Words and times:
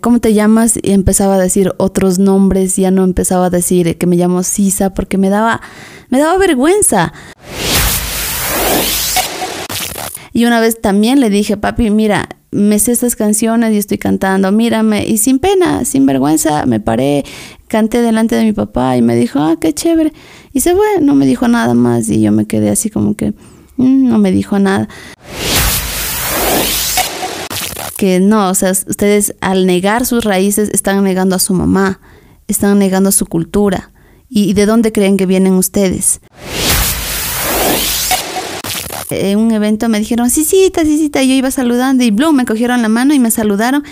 ¿Cómo 0.00 0.18
te 0.18 0.32
llamas? 0.32 0.78
Y 0.82 0.92
empezaba 0.92 1.34
a 1.34 1.38
decir 1.38 1.72
otros 1.76 2.18
nombres, 2.18 2.74
ya 2.76 2.90
no 2.90 3.04
empezaba 3.04 3.46
a 3.46 3.50
decir 3.50 3.98
que 3.98 4.06
me 4.06 4.16
llamo 4.16 4.42
Sisa 4.42 4.94
porque 4.94 5.18
me 5.18 5.28
daba, 5.28 5.60
me 6.08 6.18
daba 6.18 6.38
vergüenza. 6.38 7.12
Y 10.32 10.46
una 10.46 10.58
vez 10.60 10.80
también 10.80 11.20
le 11.20 11.28
dije, 11.28 11.58
papi, 11.58 11.90
mira, 11.90 12.30
me 12.50 12.78
sé 12.78 12.92
estas 12.92 13.14
canciones 13.14 13.74
y 13.74 13.76
estoy 13.76 13.98
cantando, 13.98 14.50
mírame. 14.52 15.06
Y 15.06 15.18
sin 15.18 15.38
pena, 15.38 15.84
sin 15.84 16.06
vergüenza, 16.06 16.64
me 16.64 16.80
paré, 16.80 17.24
canté 17.68 18.00
delante 18.00 18.36
de 18.36 18.44
mi 18.44 18.54
papá 18.54 18.96
y 18.96 19.02
me 19.02 19.14
dijo, 19.16 19.38
ah, 19.40 19.56
qué 19.60 19.74
chévere. 19.74 20.14
Y 20.54 20.60
se 20.60 20.74
fue, 20.74 20.86
no 21.02 21.14
me 21.14 21.26
dijo 21.26 21.46
nada 21.46 21.74
más 21.74 22.08
y 22.08 22.22
yo 22.22 22.32
me 22.32 22.46
quedé 22.46 22.70
así 22.70 22.88
como 22.88 23.16
que, 23.16 23.34
mm, 23.76 24.08
no 24.08 24.16
me 24.18 24.32
dijo 24.32 24.58
nada. 24.58 24.88
Que 28.00 28.18
no, 28.18 28.48
o 28.48 28.54
sea, 28.54 28.70
ustedes 28.70 29.34
al 29.42 29.66
negar 29.66 30.06
sus 30.06 30.24
raíces 30.24 30.70
están 30.72 31.04
negando 31.04 31.36
a 31.36 31.38
su 31.38 31.52
mamá, 31.52 32.00
están 32.48 32.78
negando 32.78 33.10
a 33.10 33.12
su 33.12 33.26
cultura. 33.26 33.90
¿Y 34.26 34.54
de 34.54 34.64
dónde 34.64 34.90
creen 34.90 35.18
que 35.18 35.26
vienen 35.26 35.52
ustedes? 35.52 36.22
en 39.10 39.38
un 39.38 39.52
evento 39.52 39.90
me 39.90 39.98
dijeron, 39.98 40.30
sí, 40.30 40.44
sí, 40.44 40.72
sí, 40.74 41.10
y 41.14 41.28
yo 41.28 41.34
iba 41.34 41.50
saludando 41.50 42.02
y 42.02 42.10
Bloom 42.10 42.36
me 42.36 42.46
cogieron 42.46 42.80
la 42.80 42.88
mano 42.88 43.12
y 43.12 43.18
me 43.18 43.30
saludaron 43.30 43.84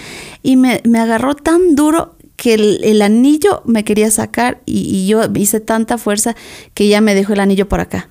y 0.43 0.57
me, 0.57 0.81
agarró 0.99 1.35
tan 1.35 1.75
duro 1.75 2.17
que 2.37 2.55
el, 2.55 3.03
anillo 3.03 3.61
me 3.67 3.85
quería 3.85 4.11
sacar 4.11 4.63
y, 4.65 5.07
yo 5.07 5.21
hice 5.35 5.61
tanta 5.61 5.99
fuerza 5.99 6.35
que 6.73 6.89
ya 6.89 7.03
me 7.03 7.15
dejó 7.15 7.35
el 7.35 7.41
anillo 7.41 7.69
por 7.69 7.81
acá. 7.81 8.09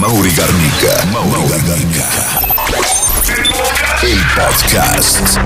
Mauri 0.00 0.32
Garnica, 0.32 1.04
Mauri 1.12 1.48
Garnica. 1.68 2.43
El 4.04 4.18
podcast. 4.36 5.38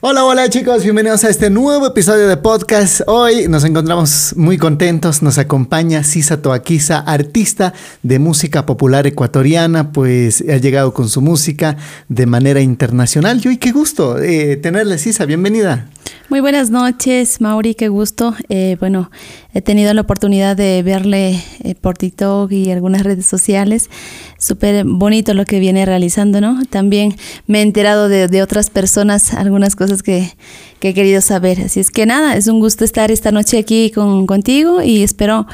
Hola, 0.00 0.24
hola 0.24 0.48
chicos, 0.48 0.82
bienvenidos 0.82 1.24
a 1.24 1.28
este 1.28 1.50
nuevo 1.50 1.86
episodio 1.86 2.26
de 2.26 2.38
podcast. 2.38 3.02
Hoy 3.06 3.48
nos 3.48 3.64
encontramos 3.64 4.32
muy 4.36 4.56
contentos, 4.56 5.20
nos 5.22 5.36
acompaña 5.36 6.04
Sisa 6.04 6.40
Toaquiza, 6.40 7.00
artista 7.00 7.74
de 8.02 8.18
música 8.18 8.64
popular 8.64 9.06
ecuatoriana, 9.06 9.92
pues 9.92 10.42
ha 10.48 10.56
llegado 10.56 10.94
con 10.94 11.10
su 11.10 11.20
música 11.20 11.76
de 12.08 12.24
manera 12.24 12.62
internacional. 12.62 13.42
Y 13.44 13.48
hoy 13.48 13.56
qué 13.58 13.72
gusto 13.72 14.18
eh, 14.18 14.56
tenerle, 14.56 14.96
Sisa, 14.96 15.26
bienvenida. 15.26 15.90
Muy 16.30 16.40
buenas 16.40 16.70
noches, 16.70 17.42
Mauri, 17.42 17.74
qué 17.74 17.88
gusto. 17.88 18.34
Eh, 18.48 18.78
bueno, 18.80 19.10
he 19.52 19.60
tenido 19.60 19.92
la 19.92 20.00
oportunidad 20.00 20.56
de 20.56 20.82
verle 20.82 21.38
eh, 21.62 21.74
por 21.74 21.98
TikTok 21.98 22.50
y 22.50 22.70
algunas 22.70 23.02
redes 23.02 23.26
sociales. 23.26 23.90
Súper 24.38 24.84
bonito 24.84 25.32
lo 25.32 25.44
que 25.44 25.58
viene 25.58 25.86
realizando, 25.86 26.40
¿no? 26.40 26.64
También 26.68 27.16
me 27.46 27.60
he 27.60 27.62
enterado 27.62 28.08
de, 28.08 28.42
otras 28.42 28.68
personas, 28.68 29.32
algunas 29.32 29.76
cosas 29.76 30.02
que, 30.02 30.32
que, 30.80 30.90
he 30.90 30.94
querido 30.94 31.20
saber. 31.20 31.60
Así 31.60 31.80
es 31.80 31.90
que 31.90 32.04
nada, 32.04 32.36
es 32.36 32.46
un 32.46 32.60
gusto 32.60 32.84
estar 32.84 33.10
esta 33.10 33.32
noche 33.32 33.58
aquí 33.58 33.90
con, 33.90 34.26
contigo 34.26 34.82
y 34.82 35.02
espero 35.02 35.46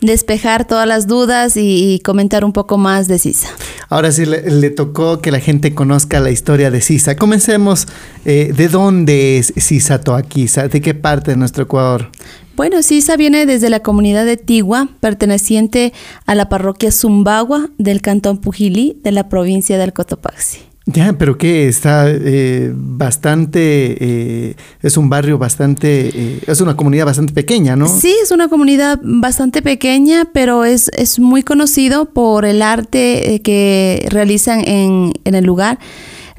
despejar 0.00 0.66
todas 0.66 0.86
las 0.86 1.06
dudas 1.06 1.56
y, 1.56 2.00
comentar 2.04 2.44
un 2.44 2.52
poco 2.52 2.78
más 2.78 3.08
de 3.08 3.18
Sisa. 3.18 3.48
Ahora 3.88 4.12
sí 4.12 4.26
le, 4.26 4.70
tocó 4.70 5.20
que 5.20 5.30
la 5.30 5.40
gente 5.40 5.74
conozca 5.74 6.20
la 6.20 6.30
historia 6.30 6.70
de 6.70 6.80
Sisa. 6.80 7.16
Comencemos. 7.16 7.86
Eh, 8.24 8.52
¿De 8.56 8.68
dónde 8.68 9.38
es 9.38 9.52
Sisa 9.56 10.00
Toaquiza? 10.00 10.68
¿De 10.68 10.80
qué 10.80 10.94
parte 10.94 11.30
de 11.30 11.36
nuestro 11.36 11.64
Ecuador? 11.64 12.10
Bueno, 12.56 12.82
Sisa 12.82 13.18
viene 13.18 13.44
desde 13.44 13.68
la 13.68 13.80
comunidad 13.80 14.24
de 14.24 14.38
Tigua, 14.38 14.88
perteneciente 15.00 15.92
a 16.24 16.34
la 16.34 16.48
parroquia 16.48 16.90
Zumbagua 16.90 17.68
del 17.76 18.00
cantón 18.00 18.38
Pujilí 18.38 18.98
de 19.04 19.12
la 19.12 19.28
provincia 19.28 19.76
del 19.76 19.92
Cotopaxi. 19.92 20.60
Ya, 20.86 21.12
pero 21.18 21.36
que 21.36 21.68
está 21.68 22.06
eh, 22.08 22.72
bastante, 22.72 23.96
eh, 24.00 24.56
es 24.80 24.96
un 24.96 25.10
barrio 25.10 25.36
bastante, 25.36 26.08
eh, 26.14 26.40
es 26.46 26.60
una 26.62 26.76
comunidad 26.76 27.04
bastante 27.04 27.34
pequeña, 27.34 27.76
¿no? 27.76 27.88
Sí, 27.88 28.14
es 28.22 28.30
una 28.30 28.48
comunidad 28.48 29.00
bastante 29.02 29.60
pequeña, 29.60 30.28
pero 30.32 30.64
es, 30.64 30.90
es 30.96 31.18
muy 31.18 31.42
conocido 31.42 32.06
por 32.06 32.46
el 32.46 32.62
arte 32.62 33.42
que 33.44 34.06
realizan 34.08 34.66
en, 34.66 35.12
en, 35.24 35.34
el 35.34 35.44
lugar. 35.44 35.78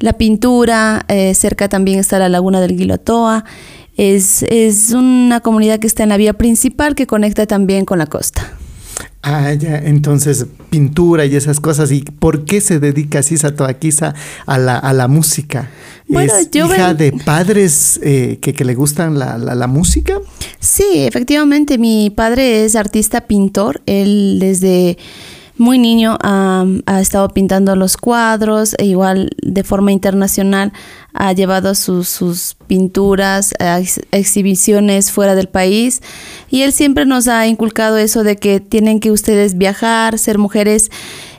La 0.00 0.14
pintura, 0.14 1.04
cerca 1.34 1.68
también 1.68 1.98
está 1.98 2.18
la 2.18 2.28
laguna 2.28 2.60
del 2.60 2.76
Guilotoa. 2.76 3.44
Es, 3.98 4.44
es 4.44 4.92
una 4.92 5.40
comunidad 5.40 5.78
que 5.78 5.86
está 5.86 6.04
en 6.04 6.08
la 6.08 6.16
vía 6.16 6.32
principal 6.32 6.94
que 6.94 7.06
conecta 7.06 7.46
también 7.46 7.84
con 7.84 7.98
la 7.98 8.06
costa. 8.06 8.56
Ah, 9.22 9.52
ya, 9.52 9.76
entonces 9.78 10.46
pintura 10.70 11.26
y 11.26 11.34
esas 11.34 11.60
cosas. 11.60 11.90
¿Y 11.90 12.02
por 12.02 12.44
qué 12.44 12.60
se 12.60 12.78
dedica 12.78 13.22
Sisa 13.22 13.54
Toaquiza 13.54 14.14
a 14.46 14.58
la, 14.58 14.78
a 14.78 14.92
la 14.92 15.08
música? 15.08 15.68
Bueno, 16.06 16.32
¿Es 16.34 16.48
hija 16.54 16.94
de 16.94 17.12
padres 17.12 17.98
eh, 18.02 18.38
que, 18.40 18.64
le 18.64 18.74
gustan 18.74 19.18
la, 19.18 19.36
la, 19.36 19.66
música? 19.66 20.18
Sí, 20.60 20.84
efectivamente. 20.94 21.76
Mi 21.76 22.10
padre 22.10 22.64
es 22.64 22.76
artista 22.76 23.22
pintor. 23.22 23.82
Él 23.86 24.38
desde 24.40 24.96
muy 25.58 25.78
niño 25.78 26.16
ha 26.22 27.00
estado 27.00 27.28
pintando 27.30 27.76
los 27.76 27.96
cuadros 27.96 28.74
e 28.78 28.86
igual 28.86 29.30
de 29.42 29.64
forma 29.64 29.92
internacional 29.92 30.72
ha 31.12 31.32
llevado 31.32 31.74
sus, 31.74 32.08
sus 32.08 32.56
pinturas 32.66 33.54
a 33.58 33.80
exhibiciones 34.12 35.10
fuera 35.10 35.34
del 35.34 35.48
país 35.48 36.00
y 36.48 36.62
él 36.62 36.72
siempre 36.72 37.06
nos 37.06 37.28
ha 37.28 37.46
inculcado 37.46 37.98
eso 37.98 38.24
de 38.24 38.36
que 38.36 38.60
tienen 38.60 39.00
que 39.00 39.10
ustedes 39.10 39.58
viajar, 39.58 40.18
ser 40.18 40.38
mujeres 40.38 40.90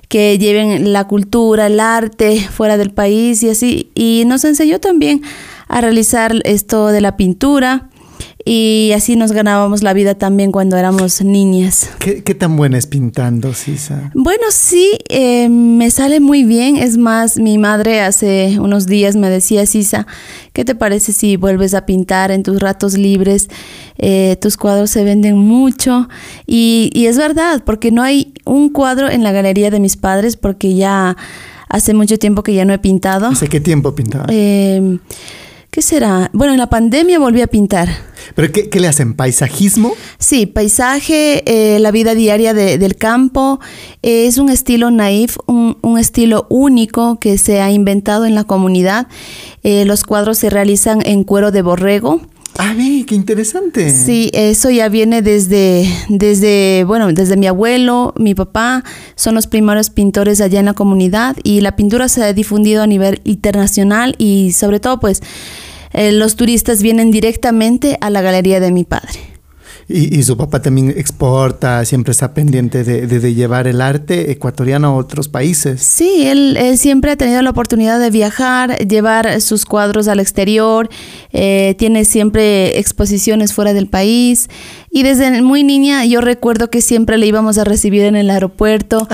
que 0.10 0.38
lleven 0.40 0.92
la 0.92 1.08
cultura, 1.08 1.68
el 1.68 1.80
arte 1.80 2.42
fuera 2.52 2.78
del 2.78 2.92
país 2.92 3.44
y 3.44 3.50
así. 3.50 3.92
Y 3.94 4.24
nos 4.26 4.44
enseñó 4.44 4.80
también 4.80 5.22
a 5.68 5.82
realizar 5.82 6.34
esto 6.46 6.88
de 6.88 7.00
la 7.00 7.16
pintura 7.16 7.90
y 8.46 8.92
así 8.96 9.16
nos 9.16 9.32
ganábamos 9.32 9.84
la 9.84 9.94
vida 9.94 10.16
también 10.16 10.52
cuando 10.52 10.78
éramos 10.78 11.22
niñas. 11.22 11.90
¿Qué, 12.00 12.22
tan 12.22 12.56
buena 12.56 12.78
es 12.78 12.88
pintando, 12.88 13.54
Sisa? 13.54 14.12
Bueno, 14.14 14.46
sí, 14.50 14.98
eh, 15.10 15.50
me 15.50 15.92
sale 15.92 16.20
muy 16.20 16.44
bien. 16.44 16.78
Es 16.78 16.98
más, 16.98 17.38
mi 17.38 17.58
madre 17.58 18.02
hace 18.02 18.58
unos 18.60 18.88
días 18.88 19.16
me 19.16 19.30
decía, 19.30 19.66
Sisa, 19.66 20.08
¿qué 20.54 20.64
te 20.64 20.74
parece 20.74 21.12
si 21.12 21.36
vuelves 21.36 21.74
a 21.74 21.86
pintar 21.86 22.32
en 22.32 22.44
tus 22.44 22.60
ratos 22.60 22.98
libres? 22.98 23.50
Eh, 23.98 24.38
tus 24.42 24.56
cuadros 24.56 24.90
se 24.90 25.04
venden 25.04 25.38
mucho 25.38 26.08
y, 26.48 26.90
y 26.94 27.08
es 27.08 27.18
verdad, 27.18 27.64
porque 27.66 27.92
no 27.92 28.02
hay 28.02 28.34
un 28.46 28.70
cuadro 28.70 29.10
en 29.10 29.24
la 29.24 29.34
galería 29.34 29.70
de 29.70 29.82
mis 29.82 29.98
padres 29.98 30.38
porque 30.38 30.74
ya 30.76 31.18
hace 31.68 31.94
mucho 31.94 32.18
tiempo 32.18 32.44
que 32.44 32.54
ya 32.54 32.66
no 32.66 32.74
he 32.74 32.80
pintado. 32.80 33.28
¿Hace 33.28 33.48
qué 33.48 33.60
tiempo 33.60 33.94
pintaba? 33.94 34.26
Eh, 34.30 34.98
¿Qué 35.70 35.82
será? 35.82 36.30
Bueno, 36.34 36.54
en 36.54 36.60
la 36.60 36.68
pandemia 36.68 37.20
volví 37.20 37.42
a 37.42 37.48
pintar. 37.48 37.90
¿Pero 38.40 38.54
qué, 38.54 38.80
le 38.80 38.88
hacen? 38.88 39.16
¿Paisajismo? 39.16 39.96
Sí, 40.18 40.46
paisaje, 40.46 41.44
eh, 41.46 41.78
la 41.80 41.92
vida 41.92 42.16
diaria 42.16 42.54
del 42.54 42.96
campo. 42.96 43.60
Eh, 44.02 44.28
es 44.28 44.38
un 44.38 44.50
estilo 44.50 44.92
naif, 44.92 45.36
un, 45.46 45.98
estilo 46.00 46.48
único 46.50 47.20
que 47.20 47.38
se 47.38 47.60
ha 47.60 47.70
inventado 47.70 48.26
en 48.26 48.36
la 48.36 48.46
comunidad. 48.46 49.08
Eh, 49.64 49.84
los 49.84 50.06
cuadros 50.06 50.38
se 50.38 50.50
realizan 50.50 51.02
en 51.06 51.26
cuero 51.26 51.52
de 51.52 51.64
borrego. 51.64 52.22
Ah, 52.58 52.74
qué 53.06 53.14
interesante. 53.14 53.90
Sí, 53.90 54.32
eso 54.34 54.70
ya 54.70 54.88
viene 54.88 55.22
desde, 55.22 55.86
desde, 56.08 56.86
bueno, 56.88 57.12
desde 57.12 57.36
mi 57.36 57.48
abuelo, 57.48 58.14
mi 58.18 58.36
papá, 58.36 58.86
son 59.16 59.36
los 59.36 59.48
primeros 59.48 59.90
pintores 59.90 60.40
allá 60.40 60.62
en 60.62 60.66
la 60.66 60.74
comunidad 60.74 61.36
y 61.44 61.60
la 61.60 61.76
pintura 61.76 62.08
se 62.08 62.24
ha 62.24 62.32
difundido 62.32 62.84
a 62.84 62.88
nivel 62.88 63.20
internacional 63.26 64.16
y 64.18 64.54
sobre 64.54 64.80
todo 64.80 65.02
pues 65.02 65.22
eh, 65.92 66.12
los 66.12 66.36
turistas 66.36 66.82
vienen 66.82 67.12
directamente 67.12 67.98
a 68.02 68.10
la 68.10 68.22
galería 68.22 68.60
de 68.60 68.72
mi 68.72 68.84
padre. 68.84 69.30
Y, 69.92 70.22
su 70.22 70.38
papá 70.38 70.62
también 70.62 70.94
exporta, 70.96 71.84
siempre 71.84 72.12
está 72.12 72.36
pendiente 72.36 72.84
de, 72.84 73.34
llevar 73.34 73.68
el 73.68 73.82
arte 73.82 74.30
ecuatoriano 74.30 74.90
a 74.90 74.94
otros 74.94 75.30
países. 75.30 75.82
Sí, 75.82 76.28
él, 76.28 76.78
siempre 76.78 77.10
ha 77.10 77.16
tenido 77.16 77.42
la 77.42 77.50
oportunidad 77.50 78.00
de 78.00 78.12
viajar, 78.12 78.78
llevar 78.88 79.42
sus 79.42 79.66
cuadros 79.66 80.08
al 80.08 80.20
exterior, 80.20 80.90
eh, 81.34 81.74
tiene 81.80 82.06
siempre 82.06 82.78
exposiciones 82.78 83.52
fuera 83.52 83.74
del 83.74 83.88
país. 83.88 84.48
Y 84.92 85.04
desde 85.04 85.42
muy 85.42 85.64
niña 85.64 86.04
yo 86.06 86.20
recuerdo 86.20 86.70
que 86.70 86.82
siempre 86.82 87.18
le 87.18 87.28
íbamos 87.28 87.58
a 87.58 87.64
recibir 87.64 88.04
en 88.04 88.16
el 88.16 88.30
aeropuerto. 88.30 89.08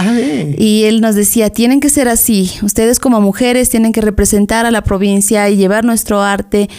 Y 0.58 0.84
él 0.84 1.02
nos 1.02 1.16
decía, 1.16 1.50
tienen 1.50 1.80
que 1.80 1.90
ser 1.90 2.08
así, 2.08 2.52
ustedes 2.62 3.00
como 3.00 3.20
mujeres 3.20 3.70
tienen 3.70 3.92
que 3.92 4.02
representar 4.02 4.66
a 4.66 4.72
la 4.72 4.84
provincia 4.84 5.50
y 5.50 5.58
llevar 5.58 5.84
nuestro 5.84 6.22
arte. 6.22 6.70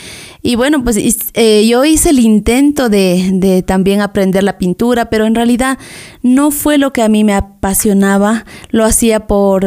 Y 0.43 0.55
bueno, 0.55 0.83
pues 0.83 0.97
eh, 1.35 1.67
yo 1.67 1.85
hice 1.85 2.11
el 2.11 2.21
intento 2.21 2.89
de, 2.89 3.31
de 3.35 3.63
también 3.63 4.01
aprender 4.01 4.45
la 4.45 4.59
pintura, 4.59 5.11
pero 5.11 5.27
en 5.27 5.35
realidad 5.35 5.79
no 6.23 6.51
fue 6.51 6.79
lo 6.79 6.93
que 6.93 7.03
a 7.03 7.09
mí 7.09 7.25
me 7.25 7.35
apasionaba, 7.35 8.45
lo 8.71 8.85
hacía 8.85 9.27
por 9.27 9.67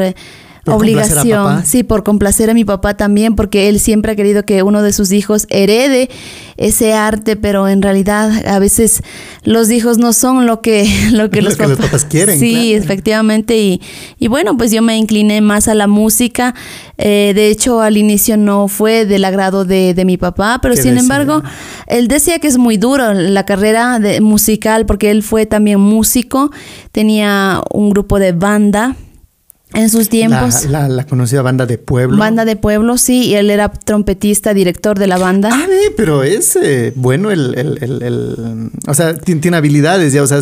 obligación, 0.71 1.66
sí, 1.66 1.83
por 1.83 2.04
complacer 2.04 2.50
a 2.50 2.54
mi 2.54 2.66
papá 2.66 2.95
también, 2.95 3.36
porque 3.36 3.69
él 3.69 3.80
siempre 3.80 4.13
ha 4.13 4.16
querido 4.16 4.44
que 4.44 4.63
uno 4.63 4.81
de 4.81 4.94
sus 4.94 5.12
hijos 5.12 5.45
herede 5.50 6.10
ese 6.57 6.94
arte, 6.94 7.36
pero 7.36 7.68
en 7.69 7.81
realidad 7.81 8.45
a 8.45 8.60
veces 8.60 9.01
los 9.44 9.71
hijos 9.71 9.98
no 9.98 10.12
son 10.12 10.45
lo 10.45 10.62
que, 10.62 10.86
lo 11.12 11.30
que, 11.30 11.42
los, 11.42 11.56
papás, 11.56 12.06
quieren. 12.06 12.39
Sí, 12.39 12.74
efectivamente, 12.74 13.57
y, 13.57 13.81
y, 14.19 14.27
bueno, 14.27 14.57
pues 14.57 14.71
yo 14.71 14.81
me 14.81 14.98
incliné 14.98 15.42
más 15.42 15.68
a 15.68 15.75
la 15.75 15.88
música, 15.88 16.54
eh, 16.98 17.31
de 17.33 17.50
hecho 17.50 17.81
al 17.81 17.98
inicio 17.98 18.38
no 18.38 18.68
fue 18.68 19.06
del 19.06 19.24
agrado 19.25 19.63
de, 19.63 19.94
de 19.94 20.06
mi 20.06 20.18
papá, 20.18 20.60
pero 20.62 20.75
sin 20.75 20.98
embargo, 20.98 21.42
él 21.88 22.07
decía 22.07 22.39
que 22.39 22.48
es 22.48 22.57
muy 22.57 22.77
duro 22.77 23.13
la 23.13 23.45
carrera 23.45 24.00
de, 24.00 24.21
musical, 24.21 24.86
porque 24.86 25.12
él 25.12 25.24
fue 25.24 25.45
también 25.45 25.80
músico, 25.80 26.51
tenía 26.92 27.62
un 27.71 27.89
grupo 27.89 28.19
de 28.19 28.31
banda, 28.31 28.95
en 29.74 29.89
sus 29.89 30.10
tiempos. 30.10 30.66
La, 30.66 31.06
conocida 31.06 31.42
banda 31.42 31.66
de 31.66 31.77
pueblo. 31.77 32.18
Banda 32.18 32.44
de 32.44 32.56
pueblo, 32.56 32.98
sí, 32.98 33.27
y 33.27 33.36
él 33.36 33.50
era 33.51 33.69
trompetista, 33.69 34.54
director 34.54 34.98
de 34.98 35.07
la 35.07 35.18
banda. 35.18 35.50
Ah, 35.51 35.66
pero 35.95 36.24
es 36.24 36.56
eh, 36.56 36.92
bueno 36.95 37.30
el, 37.30 37.56
el, 37.56 38.04
el, 38.04 38.71
o 38.88 38.94
sea, 38.94 39.16
tiene, 39.16 39.57
habilidades 39.57 40.13
ya, 40.13 40.24
o 40.24 40.27
sea, 40.27 40.39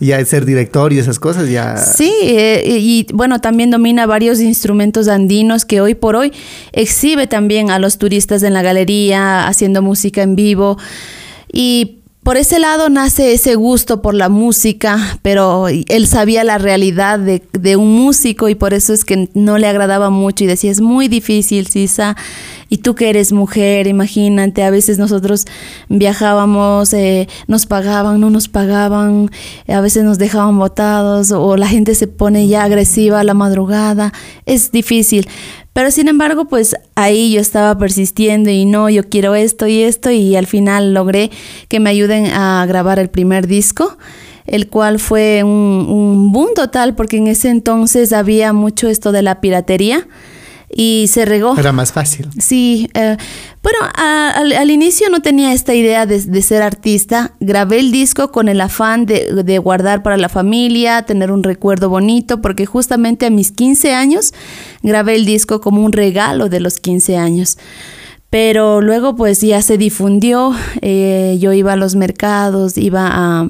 ya 0.00 0.24
ser 0.24 0.44
director 0.44 0.92
y 0.92 0.98
esas 0.98 1.18
cosas 1.18 1.48
ya. 1.48 1.76
Sí, 1.76 2.12
eh, 2.22 2.62
y 2.66 3.06
bueno, 3.12 3.40
también 3.40 3.70
domina 3.70 4.06
varios 4.06 4.40
instrumentos 4.40 5.06
andinos 5.08 5.64
que 5.64 5.80
hoy 5.80 5.94
por 5.94 6.16
hoy 6.16 6.32
exhibe 6.72 7.26
también 7.26 7.70
a 7.70 7.78
los 7.78 7.98
turistas 7.98 8.42
en 8.42 8.54
la 8.54 8.62
galería, 8.62 9.46
haciendo 9.46 9.82
música 9.82 10.22
en 10.22 10.34
vivo. 10.34 10.78
Y 11.52 12.00
por 12.24 12.38
ese 12.38 12.58
lado 12.58 12.88
nace 12.88 13.34
ese 13.34 13.54
gusto 13.54 14.00
por 14.00 14.14
la 14.14 14.30
música, 14.30 15.18
pero 15.20 15.68
él 15.68 16.06
sabía 16.06 16.42
la 16.42 16.56
realidad 16.56 17.18
de, 17.18 17.76
un 17.76 17.94
músico 17.94 18.48
y 18.48 18.54
por 18.54 18.72
eso 18.72 18.94
es 18.94 19.04
que 19.04 19.28
no 19.34 19.58
le 19.58 19.66
agradaba 19.66 20.08
mucho 20.08 20.44
y 20.44 20.46
decía, 20.46 20.70
es 20.70 20.80
muy 20.80 21.08
difícil, 21.08 21.66
Sisa, 21.66 22.16
y 22.70 22.78
tú 22.78 22.94
que 22.94 23.10
eres 23.10 23.32
mujer, 23.32 23.86
imagínate, 23.86 24.62
a 24.62 24.70
veces 24.70 24.98
nosotros 24.98 25.44
viajábamos, 25.90 26.94
eh, 26.94 27.28
nos 27.46 27.66
pagaban, 27.66 28.20
no 28.20 28.30
nos 28.30 28.48
pagaban, 28.48 29.30
a 29.68 29.80
veces 29.82 30.04
nos 30.04 30.16
dejaban 30.16 30.58
botados 30.58 31.30
o 31.30 31.58
la 31.58 31.68
gente 31.68 31.94
se 31.94 32.06
pone 32.06 32.48
ya 32.48 32.64
agresiva 32.64 33.20
a 33.20 33.24
la 33.24 33.34
madrugada, 33.34 34.14
es 34.46 34.72
difícil. 34.72 35.28
Pero 35.74 35.90
sin 35.90 36.08
embargo, 36.08 36.46
pues 36.46 36.76
ahí 36.94 37.32
yo 37.32 37.40
estaba 37.40 37.76
persistiendo 37.76 38.48
y 38.48 38.64
no, 38.64 38.88
yo 38.88 39.02
quiero 39.08 39.34
esto 39.34 39.66
y 39.66 39.82
esto 39.82 40.10
y 40.10 40.36
al 40.36 40.46
final 40.46 40.94
logré 40.94 41.30
que 41.68 41.80
me 41.80 41.90
ayuden 41.90 42.26
a 42.26 42.64
grabar 42.66 42.98
el 42.98 43.10
primer 43.10 43.46
disco 43.46 43.98
el 44.46 44.68
cual 44.68 44.98
fue 44.98 45.42
un, 45.42 45.50
un 45.88 46.32
boom 46.32 46.50
total 46.54 46.94
porque 46.94 47.16
en 47.16 47.28
ese 47.28 47.48
entonces 47.48 48.12
había 48.12 48.52
mucho 48.52 48.88
esto 48.88 49.10
de 49.10 49.22
la 49.22 49.40
piratería 49.40 50.06
y 50.74 51.06
se 51.08 51.24
regó. 51.24 51.56
Era 51.56 51.72
más 51.72 51.92
fácil. 51.92 52.28
Sí, 52.38 52.88
eh, 52.94 53.16
bueno, 53.62 53.78
al, 53.94 54.70
inicio 54.70 55.08
no 55.08 55.20
tenía 55.20 55.52
esta 55.52 55.74
idea 55.74 56.06
de, 56.06 56.42
ser 56.42 56.62
artista. 56.62 57.32
Grabé 57.40 57.78
el 57.80 57.92
disco 57.92 58.32
con 58.32 58.48
el 58.48 58.60
afán 58.60 59.06
de, 59.06 59.58
guardar 59.58 60.02
para 60.02 60.16
la 60.16 60.28
familia, 60.28 61.02
tener 61.02 61.30
un 61.30 61.42
recuerdo 61.42 61.88
bonito, 61.88 62.42
porque 62.42 62.66
justamente 62.66 63.26
a 63.26 63.30
mis 63.30 63.52
15 63.52 63.94
años 63.94 64.34
grabé 64.82 65.14
el 65.14 65.24
disco 65.24 65.60
como 65.60 65.82
un 65.82 65.92
regalo 65.92 66.48
de 66.48 66.60
los 66.60 66.78
15 66.78 67.16
años. 67.16 67.56
Pero 68.30 68.80
luego 68.80 69.14
pues 69.14 69.40
ya 69.40 69.62
se 69.62 69.78
difundió, 69.78 70.54
eh, 70.82 71.38
yo 71.40 71.52
iba 71.52 71.74
a 71.74 71.76
los 71.76 71.94
mercados, 71.94 72.76
iba 72.76 73.08
a 73.12 73.48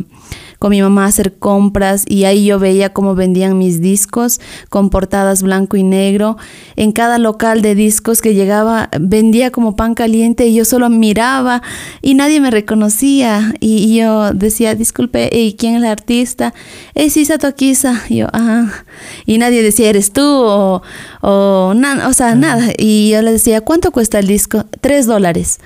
con 0.65 0.71
mi 0.71 0.81
mamá 0.81 1.05
a 1.05 1.09
hacer 1.09 1.35
compras 1.35 2.05
y 2.09 2.25
ahí 2.25 2.47
yo 2.47 2.59
veía 2.59 2.95
cómo 2.95 3.15
vendían 3.15 3.59
mis 3.59 3.83
discos 3.83 4.41
con 4.71 4.89
portadas 4.89 5.43
blanco 5.43 5.77
y 5.77 5.83
negro. 5.83 6.39
En 6.75 6.93
cada 6.93 7.19
local 7.19 7.61
de 7.61 7.75
discos 7.75 8.23
que 8.23 8.33
llegaba 8.33 8.89
vendía 8.99 9.51
como 9.51 9.77
pan 9.77 9.93
caliente 9.93 10.47
y 10.47 10.55
yo 10.55 10.65
solo 10.65 10.89
miraba 10.89 11.61
y 12.01 12.15
nadie 12.15 12.41
me 12.41 12.51
reconocía 12.51 13.53
y, 13.61 13.95
yo 13.95 14.33
decía, 14.33 14.75
disculpe, 14.75 15.29
¿y 15.31 15.53
quién 15.53 15.75
es 15.75 15.83
el 15.83 15.87
artista? 15.87 16.55
Es 16.95 17.13
Sisa 17.13 17.37
Toquiza. 17.37 18.01
Y 18.09 18.17
yo, 18.17 18.29
ajá. 18.33 18.87
Y 19.27 19.37
nadie 19.37 19.63
decía, 19.63 19.91
¿eres 19.91 20.15
tú? 20.15 20.23
O, 20.23 20.81
o, 21.21 21.75
o 21.75 22.13
sea, 22.15 22.35
nada. 22.37 22.73
Y 22.79 23.11
yo 23.11 23.21
le 23.21 23.33
decía, 23.33 23.61
¿cuánto 23.61 23.93
cuesta 23.93 24.19
el 24.19 24.29
disco? 24.29 24.65
Tres 24.81 25.05
dólares. 25.05 25.59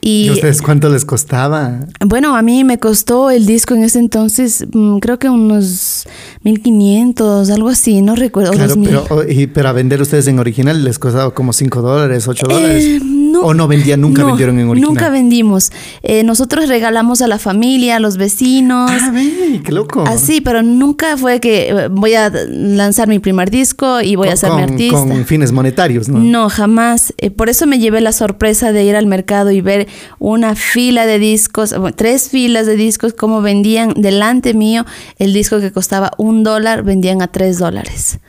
Y, 0.00 0.30
ustedes 0.30 0.62
cuánto 0.62 0.88
les 0.88 1.04
costaba? 1.04 1.80
Bueno, 2.04 2.36
a 2.36 2.42
mí 2.42 2.64
me 2.64 2.78
costó 2.78 3.30
el 3.30 3.46
disco 3.46 3.74
en 3.74 3.84
ese 3.84 3.98
entonces, 3.98 4.66
mm, 4.72 4.98
creo 4.98 5.18
que 5.18 5.28
unos 5.28 6.06
1500, 6.42 7.50
algo 7.50 7.68
así, 7.68 8.00
no 8.02 8.14
recuerdo. 8.14 8.52
Claro, 8.52 8.74
pero, 8.82 9.28
y, 9.28 9.46
pero 9.46 9.68
a 9.68 9.72
vender 9.72 10.00
ustedes 10.00 10.26
en 10.28 10.38
original 10.38 10.84
les 10.84 10.98
costaba 10.98 11.32
como 11.32 11.52
5 11.52 11.82
dólares, 11.82 12.28
8 12.28 12.46
dólares. 12.48 12.84
Eh, 12.84 13.00
¿O 13.42 13.54
no 13.54 13.68
vendían, 13.68 14.00
nunca 14.00 14.24
vendieron 14.24 14.58
en 14.58 14.68
original? 14.68 14.94
Nunca 14.94 15.10
vendimos. 15.10 15.70
Eh, 16.02 16.22
nosotros 16.24 16.68
regalamos 16.68 17.22
a 17.22 17.28
la 17.28 17.38
familia, 17.38 17.96
a 17.96 18.00
los 18.00 18.16
vecinos. 18.16 18.90
Ah, 18.92 19.10
ve, 19.12 19.60
qué 19.64 19.72
loco. 19.72 20.04
Así, 20.06 20.40
pero 20.40 20.62
nunca 20.62 21.16
fue 21.16 21.40
que 21.40 21.68
eh, 21.68 21.88
voy 21.88 22.14
a 22.14 22.30
lanzar 22.30 23.08
mi 23.08 23.18
primer 23.18 23.50
disco 23.50 24.00
y 24.00 24.16
voy 24.16 24.28
a 24.28 24.36
ser 24.36 24.52
mi 24.52 24.62
artista. 24.62 24.98
Con 24.98 25.24
fines 25.24 25.52
monetarios, 25.52 26.08
¿no? 26.08 26.18
No, 26.18 26.48
jamás. 26.48 27.12
Eh, 27.18 27.30
por 27.30 27.48
eso 27.48 27.66
me 27.66 27.78
llevé 27.78 28.00
la 28.00 28.12
sorpresa 28.12 28.72
de 28.72 28.84
ir 28.84 28.96
al 28.96 29.06
mercado 29.06 29.50
y 29.50 29.60
ver 29.60 29.87
una 30.18 30.54
fila 30.54 31.06
de 31.06 31.18
discos, 31.18 31.74
tres 31.96 32.28
filas 32.28 32.66
de 32.66 32.76
discos, 32.76 33.14
como 33.14 33.42
vendían 33.42 33.94
delante 33.96 34.54
mío 34.54 34.84
el 35.18 35.32
disco 35.32 35.60
que 35.60 35.72
costaba 35.72 36.12
un 36.18 36.42
dólar, 36.42 36.82
vendían 36.82 37.22
a 37.22 37.28
tres 37.28 37.58
dólares. 37.58 38.20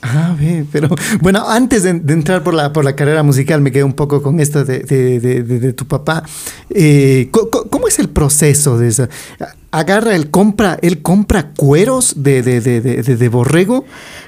Ah, 0.00 0.36
pero 0.70 0.88
bueno, 1.20 1.48
antes 1.48 1.82
de, 1.82 1.90
entrar 1.90 2.44
por 2.44 2.54
la, 2.54 2.72
por 2.72 2.84
la 2.84 2.94
carrera 2.94 3.22
musical, 3.22 3.60
me 3.60 3.72
quedé 3.72 3.82
un 3.82 3.94
poco 3.94 4.22
con 4.22 4.38
esto 4.38 4.64
de, 4.64 4.80
de, 4.80 5.72
tu 5.72 5.86
papá. 5.86 6.22
Eh, 6.70 7.30
¿cómo, 7.32 7.88
es 7.88 7.98
el 7.98 8.08
proceso 8.08 8.78
de 8.78 8.88
eso? 8.88 9.08
Agarra, 9.70 10.14
él 10.14 10.30
compra, 10.30 10.78
él 10.82 11.02
compra 11.02 11.50
cueros 11.52 12.22
de, 12.22 12.42
de, 12.42 13.28
borrego. 13.28 13.84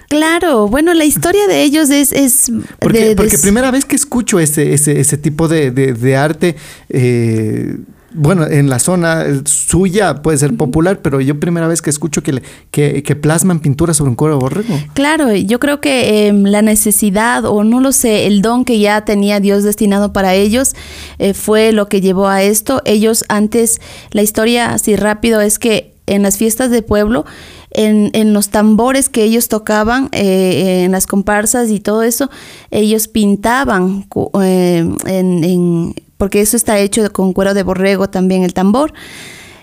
Claro, 0.09 0.67
bueno, 0.67 0.93
la 0.93 1.05
historia 1.05 1.47
de 1.47 1.63
ellos 1.63 1.89
es... 1.91 2.11
es 2.13 2.51
porque, 2.81 3.15
porque 3.17 3.39
primera 3.39 3.71
vez 3.71 3.85
que 3.85 3.95
escucho 3.95 4.41
ese, 4.41 4.75
ese, 4.75 5.01
ese 5.01 5.19
tipo 5.19 5.47
de, 5.47 6.17
arte... 6.17 6.57
Eh, 6.89 7.77
bueno, 8.13 8.47
en 8.47 8.69
la 8.69 8.79
zona 8.79 9.25
suya 9.45 10.23
puede 10.23 10.39
ser 10.39 10.57
popular, 10.57 11.01
pero 11.01 11.21
yo 11.21 11.39
primera 11.39 11.69
vez 11.69 11.81
que 11.81 11.91
escucho 11.91 12.23
que, 12.23 12.43
que, 12.71 13.17
plasman 13.17 13.61
pintura 13.61 13.95
sobre 13.95 14.11
un 14.11 14.17
cuero 14.17 14.35
de 14.35 14.41
borrego. 14.41 14.79
Claro, 14.95 15.33
yo 15.35 15.61
creo 15.61 15.81
que 15.81 16.27
em, 16.27 16.45
la 16.45 16.63
necesidad 16.63 17.45
o 17.45 17.63
no 17.63 17.81
lo 17.81 17.93
sé, 17.93 18.27
el 18.27 18.43
don 18.43 18.65
que 18.65 18.79
ya 18.81 19.05
tenía 19.05 19.41
Dios 19.41 19.63
destinado 19.63 20.13
para 20.13 20.35
ellos 20.35 20.75
eh, 21.19 21.35
fue 21.35 21.73
lo 21.73 21.89
que 21.89 22.01
llevó 22.01 22.27
a 22.27 22.43
esto. 22.43 22.83
Ellos 22.85 23.25
antes, 23.29 23.81
la 24.11 24.23
historia 24.23 24.73
así 24.73 24.97
rápido 24.97 25.41
es 25.41 25.59
que 25.59 25.95
en 26.07 26.23
las 26.23 26.37
fiestas 26.37 26.71
de 26.71 26.83
pueblo, 26.83 27.25
en, 27.71 28.11
en, 28.15 28.33
los 28.33 28.49
tambores 28.49 29.09
que 29.09 29.23
ellos 29.25 29.49
tocaban, 29.49 30.09
eh, 30.13 30.85
en 30.85 30.93
las 30.93 31.07
comparsas 31.07 31.71
y 31.71 31.81
todo 31.81 32.03
eso, 32.03 32.31
ellos 32.71 33.09
pintaban 33.09 34.07
eh, 34.43 35.95
porque 36.17 36.41
eso 36.41 36.57
está 36.57 36.79
hecho 36.79 37.13
con 37.13 37.33
cuero 37.33 37.55
de 37.55 37.63
borrego 37.63 38.11
también 38.11 38.43
el 38.43 38.55
tambor. 38.55 38.93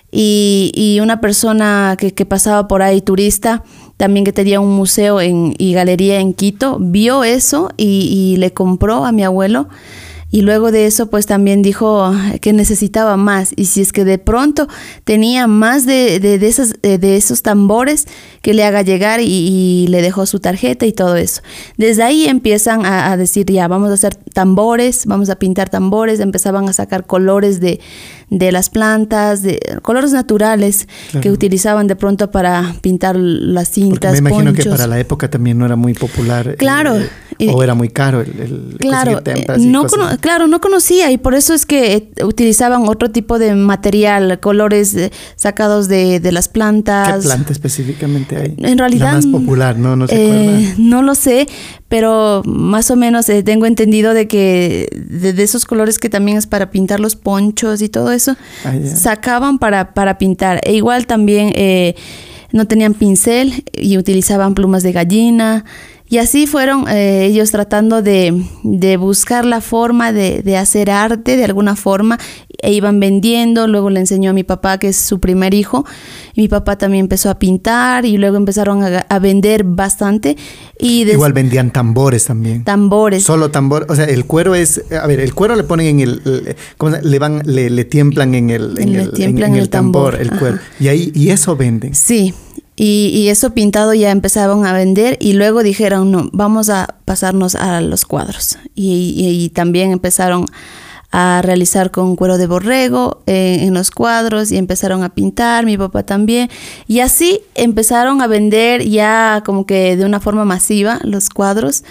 Y, 0.10 1.00
una 1.02 1.20
persona 1.22 1.98
que, 2.00 2.26
pasaba 2.26 2.68
por 2.68 2.82
ahí, 2.82 3.02
turista, 3.02 3.64
también 3.98 4.26
que 4.26 4.34
tenía 4.34 4.60
un 4.60 4.76
museo 4.76 5.20
en, 5.22 5.54
y 5.58 5.74
galería 5.74 6.20
en 6.20 6.34
Quito, 6.34 6.78
vio 6.80 7.24
eso 7.24 7.70
y, 7.78 8.34
y 8.34 8.38
le 8.38 8.54
compró 8.54 9.06
a 9.06 9.12
mi 9.12 9.24
abuelo 9.24 9.68
y 10.30 10.42
luego 10.42 10.72
de 10.72 10.86
eso 10.86 11.08
pues 11.08 11.26
también 11.26 11.62
dijo 11.62 12.14
que 12.42 12.52
necesitaba 12.52 13.16
más 13.16 13.54
y 13.56 13.66
si 13.66 13.82
es 13.82 13.94
que 13.94 14.04
de 14.04 14.18
pronto 14.18 14.68
tenía 15.06 15.48
más 15.48 15.86
de, 15.86 16.20
de, 16.20 16.36
esas, 16.48 16.74
de, 16.82 17.16
esos 17.16 17.44
tambores 17.44 18.08
que 18.42 18.54
le 18.54 18.66
haga 18.66 18.82
llegar 18.82 19.22
y, 19.22 19.86
le 19.88 20.02
dejó 20.02 20.26
su 20.26 20.40
tarjeta 20.40 20.86
y 20.86 20.92
todo 20.92 21.16
eso. 21.16 21.42
Desde 21.78 22.04
ahí 22.04 22.26
empiezan 22.26 22.86
a, 22.86 23.16
decir 23.16 23.46
ya 23.46 23.68
vamos 23.68 23.90
a 23.90 23.94
hacer 23.94 24.16
tambores, 24.16 25.06
vamos 25.06 25.30
a 25.30 25.38
pintar 25.38 25.70
tambores, 25.70 26.20
empezaban 26.20 26.68
a 26.68 26.74
sacar 26.74 27.06
colores 27.06 27.62
de, 27.62 27.80
de 28.30 28.52
las 28.52 28.70
plantas, 28.70 29.42
de 29.42 29.60
colores 29.82 30.12
naturales 30.12 30.88
que 31.22 31.32
utilizaban 31.32 31.88
de 31.88 31.96
pronto 31.96 32.30
para 32.30 32.76
pintar 32.82 33.16
las 33.16 33.70
cintas. 33.70 34.12
me 34.14 34.30
imagino 34.30 34.54
que 34.54 34.70
para 34.70 34.88
la 34.88 35.00
época 35.00 35.30
también 35.30 35.58
no 35.58 35.66
era 35.66 35.76
muy 35.76 35.94
popular. 35.94 36.56
Claro. 36.58 36.98
o 37.50 37.64
era 37.64 37.76
muy 37.76 37.90
caro 37.90 38.22
el, 38.22 38.78
claro, 38.80 39.22
no 39.60 39.86
claro, 40.20 40.48
no 40.48 40.60
conocía 40.60 41.12
y 41.12 41.18
por 41.18 41.36
eso 41.36 41.54
es 41.54 41.66
que 41.66 42.10
utilizaban 42.24 42.88
otro 42.88 43.12
tipo 43.12 43.38
de 43.40 43.54
material, 43.56 44.40
colores 44.40 44.96
eh, 44.96 45.12
sacados 45.36 45.88
de, 45.88 46.20
de, 46.20 46.32
las 46.32 46.48
plantas. 46.50 47.24
¿Qué 47.24 47.28
planta 47.28 47.54
específicamente 47.54 48.36
hay? 48.36 48.56
En 48.58 48.78
realidad. 48.78 49.08
La 49.08 49.14
más 49.14 49.28
popular, 49.28 49.78
¿no? 49.78 49.96
No, 49.96 50.06
eh, 50.10 50.74
no 50.78 51.02
lo 51.02 51.16
sé, 51.16 51.48
pero 51.88 52.42
más 52.46 52.92
o 52.92 52.96
menos 52.96 53.30
eh, 53.30 53.44
tengo 53.44 53.66
entendido 53.66 54.14
de 54.14 54.28
que 54.28 54.90
de, 54.94 55.42
esos 55.42 55.66
colores 55.66 56.00
que 56.00 56.10
también 56.10 56.38
es 56.38 56.48
para 56.48 56.72
pintar 56.72 57.00
los 57.00 57.16
ponchos 57.16 57.82
y 57.82 57.90
todo 57.90 58.12
eso, 58.12 58.36
ah, 58.66 58.74
sacaban 58.84 59.60
para, 59.60 59.94
para 59.94 60.18
pintar. 60.18 60.60
E 60.64 60.74
igual 60.74 61.08
también 61.08 61.54
no 62.52 62.66
tenían 62.68 62.94
pincel 62.94 63.64
y 63.74 63.98
utilizaban 63.98 64.54
plumas 64.54 64.84
de 64.84 64.92
gallina 64.92 65.66
Y 66.10 66.20
así 66.20 66.48
fueron 66.48 66.88
eh, 66.88 67.26
ellos 67.26 67.52
tratando 67.52 68.02
de, 68.02 68.42
de, 68.64 68.96
buscar 68.96 69.44
la 69.46 69.60
forma 69.60 70.14
de, 70.14 70.42
de, 70.42 70.58
hacer 70.58 70.90
arte 70.90 71.36
de 71.36 71.44
alguna 71.44 71.76
forma 71.76 72.18
e 72.62 72.72
iban 72.72 73.00
vendiendo, 73.00 73.68
luego 73.68 73.90
le 73.90 74.00
enseñó 74.00 74.32
a 74.32 74.34
mi 74.34 74.44
papá 74.44 74.78
que 74.78 74.88
es 74.88 74.96
su 74.96 75.20
primer 75.20 75.54
hijo, 75.54 75.86
y 76.34 76.42
mi 76.42 76.48
papá 76.48 76.78
también 76.78 77.06
empezó 77.06 77.30
a 77.30 77.38
pintar 77.38 78.06
y 78.06 78.18
luego 78.18 78.38
empezaron 78.38 78.84
a, 78.84 79.00
a 79.00 79.20
vender 79.20 79.64
bastante. 79.64 80.38
Y 80.80 81.04
Igual 81.04 81.34
vendían 81.34 81.72
tambores 81.72 82.26
también. 82.26 82.64
Tambores. 82.64 83.24
Solo 83.24 83.52
tambor, 83.52 83.86
o 83.90 83.96
sea, 83.96 84.06
el 84.06 84.26
cuero 84.26 84.56
es, 84.56 84.84
a 84.92 85.06
ver, 85.08 85.20
el 85.20 85.34
cuero 85.34 85.56
le 85.56 85.64
ponen 85.64 85.88
en 85.88 86.00
el, 86.00 86.56
¿cómo 86.78 86.96
se, 86.96 87.02
le 87.02 87.20
van, 87.20 87.42
le, 87.46 87.70
le, 87.70 87.86
tiemblan 87.86 88.34
en 88.34 88.50
el, 88.50 88.80
en 88.80 88.94
le 88.94 89.02
el, 89.04 89.12
tiemblan 89.12 89.54
en, 89.54 89.60
el 89.60 89.70
tambor, 89.70 90.16
tambor 90.16 90.34
el 90.34 90.40
cuero. 90.40 90.60
Y 90.80 90.88
ahí, 90.88 91.12
y 91.14 91.30
eso 91.30 91.56
venden. 91.56 91.94
Sí, 91.94 92.34
y, 92.80 93.10
y, 93.12 93.30
eso 93.30 93.56
pintado 93.56 93.96
ya 93.96 94.12
empezaban 94.12 94.64
a 94.68 94.72
vender 94.72 95.18
y 95.20 95.34
luego 95.34 95.64
dijeron, 95.64 96.12
no, 96.12 96.30
vamos 96.32 96.70
a 96.70 96.96
pasarnos 97.06 97.56
a 97.56 97.82
los 97.82 98.06
cuadros. 98.06 98.60
Y, 98.76 99.52
también 99.56 99.92
empezaron 99.92 100.46
a 101.12 101.42
realizar 101.44 101.90
con 101.90 102.16
cuero 102.16 102.38
de 102.38 102.46
borrego 102.46 103.24
eh, 103.26 103.60
en 103.62 103.74
los 103.74 103.90
cuadros 103.90 104.52
y 104.52 104.58
empezaron 104.58 105.04
a 105.04 105.16
pintar, 105.16 105.66
mi 105.66 105.76
papá 105.76 106.04
también. 106.04 106.52
Y 106.86 107.00
así 107.00 107.42
empezaron 107.56 108.22
a 108.22 108.28
vender 108.28 108.88
ya 108.88 109.42
como 109.44 109.66
que 109.66 109.98
de 109.98 110.06
una 110.06 110.20
forma 110.20 110.46
masiva 110.46 111.00
los 111.04 111.30
cuadros 111.32 111.84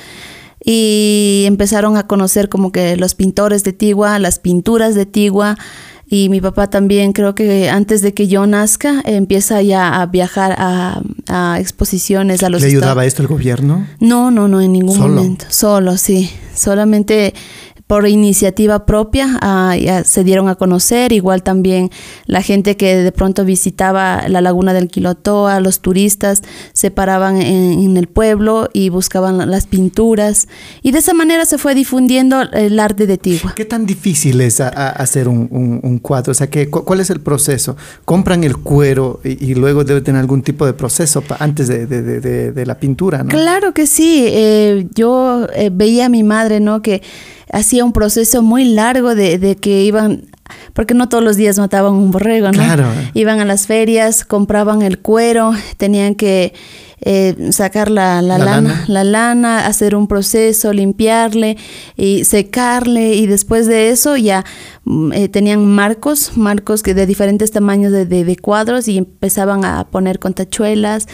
y 0.64 1.44
empezaron 1.46 1.96
a 1.96 2.06
conocer 2.06 2.48
como 2.48 2.70
que 2.70 2.96
los 2.96 3.16
pintores 3.16 3.64
de 3.64 3.72
Tigua, 3.72 4.20
las 4.20 4.38
pinturas 4.38 4.94
de 4.94 5.06
Tigua 5.06 5.56
y 6.08 6.28
mi 6.28 6.40
papá 6.40 6.68
también 6.68 7.12
creo 7.12 7.34
que 7.34 7.68
antes 7.68 8.00
de 8.00 8.14
que 8.14 8.28
yo 8.28 8.46
nazca 8.46 9.02
empieza 9.04 9.60
ya 9.62 10.00
a 10.00 10.06
viajar 10.06 10.54
a, 10.56 11.02
a 11.28 11.58
exposiciones 11.60 12.42
a 12.42 12.48
los 12.48 12.62
¿Le 12.62 12.68
ayudaba 12.68 13.04
esto 13.04 13.22
el 13.22 13.28
gobierno? 13.28 13.86
No, 13.98 14.30
no, 14.30 14.46
no, 14.46 14.60
en 14.60 14.72
ningún 14.72 14.96
¿Solo? 14.96 15.14
momento. 15.16 15.46
Solo, 15.48 15.96
sí. 15.96 16.30
Solamente 16.54 17.34
por 17.86 18.08
iniciativa 18.08 18.84
propia 18.84 19.38
uh, 19.42 19.78
ya 19.78 20.02
se 20.02 20.24
dieron 20.24 20.48
a 20.48 20.56
conocer, 20.56 21.12
igual 21.12 21.42
también 21.42 21.90
la 22.26 22.42
gente 22.42 22.76
que 22.76 22.96
de 22.96 23.12
pronto 23.12 23.44
visitaba 23.44 24.28
la 24.28 24.40
laguna 24.40 24.72
del 24.72 24.88
Quilotoa, 24.88 25.60
los 25.60 25.80
turistas 25.80 26.42
se 26.72 26.90
paraban 26.90 27.40
en, 27.40 27.78
en, 27.80 27.96
el 27.96 28.08
pueblo 28.08 28.68
y 28.72 28.88
buscaban 28.88 29.50
las 29.50 29.66
pinturas 29.66 30.48
y 30.82 30.90
de 30.90 30.98
esa 30.98 31.14
manera 31.14 31.44
se 31.44 31.58
fue 31.58 31.74
difundiendo 31.74 32.42
el 32.52 32.80
arte 32.80 33.06
de 33.06 33.18
Tigua. 33.18 33.52
¿Qué 33.54 33.64
tan 33.64 33.86
difícil 33.86 34.40
es 34.40 34.60
a, 34.60 34.68
a 34.68 34.88
hacer 34.90 35.28
un, 35.28 35.46
un, 35.50 35.80
un, 35.82 35.98
cuadro? 35.98 36.32
O 36.32 36.34
sea, 36.34 36.48
¿qué, 36.50 36.68
¿cuál 36.68 37.00
es 37.00 37.10
el 37.10 37.20
proceso? 37.20 37.76
¿Compran 38.04 38.42
el 38.42 38.56
cuero 38.56 39.20
y, 39.22 39.52
y 39.52 39.54
luego 39.54 39.84
debe 39.84 40.00
tener 40.00 40.20
algún 40.20 40.42
tipo 40.42 40.66
de 40.66 40.72
proceso 40.72 41.22
antes 41.38 41.68
de, 41.68 41.86
de, 41.86 42.02
de, 42.02 42.52
de, 42.52 42.66
la 42.66 42.78
pintura? 42.80 43.22
¿no? 43.22 43.30
Claro 43.30 43.72
que 43.72 43.86
sí, 43.86 44.24
eh, 44.26 44.88
yo 44.92 45.46
eh, 45.54 45.70
veía 45.72 46.06
a 46.06 46.08
mi 46.08 46.24
madre, 46.24 46.58
¿no? 46.58 46.82
Que 46.82 47.02
hacía 47.52 47.84
un 47.84 47.92
proceso 47.92 48.42
muy 48.42 48.64
largo 48.64 49.14
de, 49.14 49.38
de, 49.38 49.56
que 49.56 49.82
iban, 49.82 50.22
porque 50.72 50.94
no 50.94 51.08
todos 51.08 51.24
los 51.24 51.36
días 51.36 51.58
mataban 51.58 51.94
un 51.94 52.10
borrego, 52.10 52.46
¿no? 52.46 52.52
Claro. 52.52 52.86
Iban 53.14 53.40
a 53.40 53.44
las 53.44 53.66
ferias, 53.66 54.24
compraban 54.24 54.82
el 54.82 54.98
cuero, 54.98 55.52
tenían 55.76 56.14
que 56.14 56.54
eh, 57.02 57.52
sacar 57.52 57.90
la, 57.90 58.22
la, 58.22 58.38
la, 58.38 58.44
lana, 58.44 58.60
lana, 58.60 58.84
la 58.88 59.04
lana, 59.04 59.66
hacer 59.66 59.94
un 59.94 60.08
proceso, 60.08 60.72
limpiarle 60.72 61.58
y 61.94 62.24
secarle 62.24 63.14
y 63.14 63.26
después 63.26 63.66
de 63.66 63.90
eso 63.90 64.16
ya 64.16 64.44
eh, 65.12 65.28
tenían 65.28 65.66
marcos, 65.66 66.36
marcos 66.36 66.82
que 66.82 66.94
de 66.94 67.04
diferentes 67.04 67.50
tamaños 67.50 67.92
de, 67.92 68.06
de, 68.06 68.24
de, 68.24 68.36
cuadros 68.36 68.88
y 68.88 68.96
empezaban 68.96 69.64
a 69.64 69.84
poner 69.84 70.18
con 70.18 70.32
tachuelas 70.32 71.06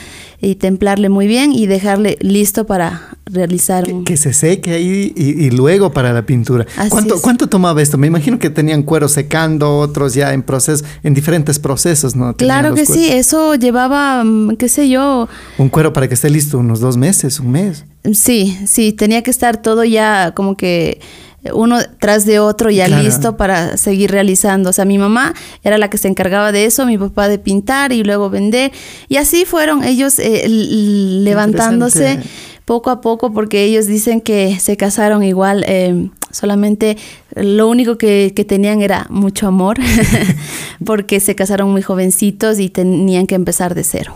y 0.44 0.56
templarle 0.56 1.08
muy 1.08 1.28
bien 1.28 1.52
y 1.52 1.66
dejarle 1.66 2.18
listo 2.20 2.66
para 2.66 3.16
realizar 3.26 3.84
que, 3.84 4.02
que 4.04 4.16
se 4.16 4.32
seque 4.32 4.72
ahí 4.72 5.12
y, 5.14 5.46
y, 5.46 5.50
luego 5.50 5.92
para 5.92 6.12
la 6.12 6.26
pintura. 6.26 6.66
¿Cuánto, 6.88 7.22
¿Cuánto 7.22 7.48
tomaba 7.48 7.80
esto? 7.80 7.96
Me 7.96 8.08
imagino 8.08 8.40
que 8.40 8.50
tenían 8.50 8.82
cuero 8.82 9.08
secando, 9.08 9.78
otros 9.78 10.14
ya 10.14 10.34
en 10.34 10.42
proceso, 10.42 10.84
en 11.04 11.14
diferentes 11.14 11.60
procesos, 11.60 12.16
¿no? 12.16 12.34
Tenían 12.34 12.60
claro 12.60 12.74
que 12.74 12.84
cueros. 12.84 13.04
sí, 13.04 13.12
eso 13.12 13.54
llevaba, 13.54 14.24
mm, 14.24 14.56
qué 14.56 14.68
sé 14.68 14.88
yo. 14.88 15.28
Un 15.58 15.68
cuero 15.68 15.92
para 15.92 16.08
que 16.08 16.14
esté 16.14 16.28
listo 16.28 16.58
unos 16.58 16.80
dos 16.80 16.96
meses, 16.96 17.38
un 17.38 17.52
mes. 17.52 17.84
Sí, 18.12 18.58
sí, 18.66 18.92
tenía 18.92 19.22
que 19.22 19.30
estar 19.30 19.62
todo 19.62 19.84
ya 19.84 20.32
como 20.34 20.56
que 20.56 21.00
uno 21.52 21.78
tras 21.98 22.24
de 22.24 22.38
otro 22.38 22.70
ya 22.70 22.86
claro. 22.86 23.02
listo 23.02 23.36
para 23.36 23.76
seguir 23.76 24.10
realizando. 24.10 24.70
O 24.70 24.72
sea, 24.72 24.84
mi 24.84 24.98
mamá 24.98 25.34
era 25.62 25.78
la 25.78 25.90
que 25.90 25.98
se 25.98 26.08
encargaba 26.08 26.52
de 26.52 26.66
eso, 26.66 26.86
mi 26.86 26.98
papá 26.98 27.28
de 27.28 27.38
pintar 27.38 27.92
y 27.92 28.04
luego 28.04 28.30
vender. 28.30 28.72
Y 29.08 29.16
así 29.16 29.44
fueron 29.44 29.82
ellos 29.82 30.18
eh, 30.18 30.44
levantándose 30.48 32.20
poco 32.64 32.90
a 32.90 33.00
poco 33.00 33.32
porque 33.32 33.64
ellos 33.64 33.86
dicen 33.86 34.20
que 34.20 34.58
se 34.60 34.76
casaron 34.76 35.22
igual. 35.24 35.64
Eh, 35.66 36.08
solamente 36.30 36.96
lo 37.34 37.68
único 37.68 37.98
que, 37.98 38.32
que, 38.34 38.44
tenían 38.44 38.80
era 38.80 39.06
mucho 39.10 39.46
amor 39.46 39.78
porque 40.84 41.20
se 41.20 41.34
casaron 41.34 41.70
muy 41.70 41.82
jovencitos 41.82 42.58
y 42.58 42.70
tenían 42.70 43.26
que 43.26 43.34
empezar 43.34 43.74
de 43.74 43.84
cero. 43.84 44.14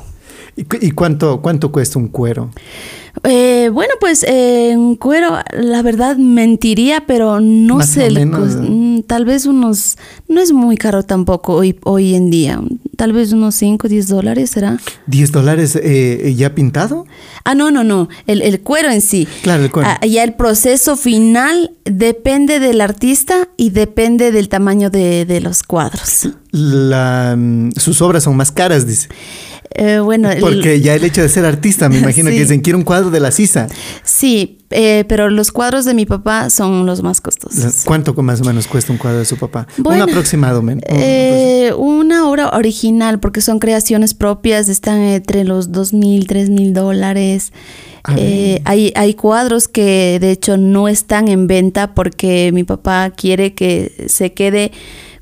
¿Y, 0.56 0.64
y 0.86 0.90
cuánto, 0.92 1.40
cuánto 1.42 1.70
cuesta 1.70 1.98
un 1.98 2.08
cuero? 2.08 2.50
Eh, 3.24 3.70
bueno, 3.72 3.94
pues 3.98 4.22
eh, 4.24 4.70
en 4.72 4.96
cuero, 4.96 5.38
la 5.52 5.82
verdad 5.82 6.16
mentiría, 6.16 7.04
pero 7.06 7.40
no 7.40 7.76
Más 7.76 7.90
sé, 7.90 8.10
menos, 8.10 8.56
pues, 8.56 9.06
tal 9.06 9.24
vez 9.24 9.46
unos, 9.46 9.96
no 10.28 10.40
es 10.40 10.52
muy 10.52 10.76
caro 10.76 11.02
tampoco 11.02 11.54
hoy, 11.54 11.78
hoy 11.84 12.14
en 12.14 12.30
día, 12.30 12.60
tal 12.96 13.12
vez 13.12 13.32
unos 13.32 13.54
5, 13.54 13.88
10 13.88 14.08
dólares 14.08 14.50
será. 14.50 14.78
¿10 15.08 15.30
dólares 15.30 15.78
eh, 15.82 16.34
ya 16.36 16.54
pintado? 16.54 17.06
Ah, 17.44 17.54
no, 17.54 17.70
no, 17.70 17.84
no, 17.84 18.08
el, 18.26 18.42
el 18.42 18.60
cuero 18.60 18.90
en 18.90 19.00
sí. 19.00 19.26
Claro, 19.42 19.64
el 19.64 19.70
cuero. 19.70 19.88
Ah, 19.90 20.04
ya 20.06 20.22
el 20.22 20.34
proceso 20.34 20.96
final 20.96 21.72
depende 21.84 22.60
del 22.60 22.80
artista 22.80 23.48
y 23.56 23.70
depende 23.70 24.30
del 24.30 24.48
tamaño 24.48 24.90
de, 24.90 25.24
de 25.24 25.40
los 25.40 25.62
cuadros. 25.62 26.28
La, 26.50 27.34
mm, 27.36 27.72
sus 27.76 28.02
obras 28.02 28.24
son 28.24 28.36
más 28.36 28.52
caras, 28.52 28.86
dice. 28.86 29.08
Eh, 29.78 29.98
bueno, 29.98 30.30
porque 30.40 30.76
el, 30.76 30.82
ya 30.82 30.94
el 30.94 31.04
hecho 31.04 31.20
de 31.20 31.28
ser 31.28 31.44
artista, 31.44 31.90
me 31.90 31.98
imagino 31.98 32.30
sí. 32.30 32.36
que 32.36 32.42
dicen 32.42 32.60
quiero 32.60 32.78
un 32.78 32.84
cuadro 32.84 33.10
de 33.10 33.20
la 33.20 33.30
Sisa. 33.30 33.68
Sí, 34.04 34.58
eh, 34.70 35.04
pero 35.06 35.28
los 35.28 35.52
cuadros 35.52 35.84
de 35.84 35.92
mi 35.92 36.06
papá 36.06 36.48
son 36.48 36.86
los 36.86 37.02
más 37.02 37.20
costosos. 37.20 37.82
¿Cuánto 37.84 38.14
más 38.22 38.40
o 38.40 38.44
menos 38.44 38.66
cuesta 38.66 38.92
un 38.92 38.98
cuadro 38.98 39.18
de 39.18 39.26
su 39.26 39.36
papá? 39.36 39.66
Bueno, 39.76 40.04
un 40.04 40.10
aproximado. 40.10 40.62
Men, 40.62 40.80
eh, 40.88 41.72
una 41.76 42.28
obra 42.28 42.48
original, 42.50 43.20
porque 43.20 43.42
son 43.42 43.58
creaciones 43.58 44.14
propias, 44.14 44.70
están 44.70 44.98
entre 45.00 45.44
los 45.44 45.72
dos 45.72 45.92
mil, 45.92 46.26
tres 46.26 46.48
mil 46.48 46.72
dólares. 46.72 47.52
Eh, 48.16 48.62
hay, 48.64 48.92
hay 48.94 49.14
cuadros 49.14 49.66
que 49.66 50.18
de 50.20 50.30
hecho 50.30 50.56
no 50.56 50.86
están 50.86 51.26
en 51.26 51.48
venta 51.48 51.92
porque 51.92 52.50
mi 52.54 52.62
papá 52.62 53.10
quiere 53.10 53.54
que 53.54 54.06
se 54.08 54.32
quede 54.32 54.70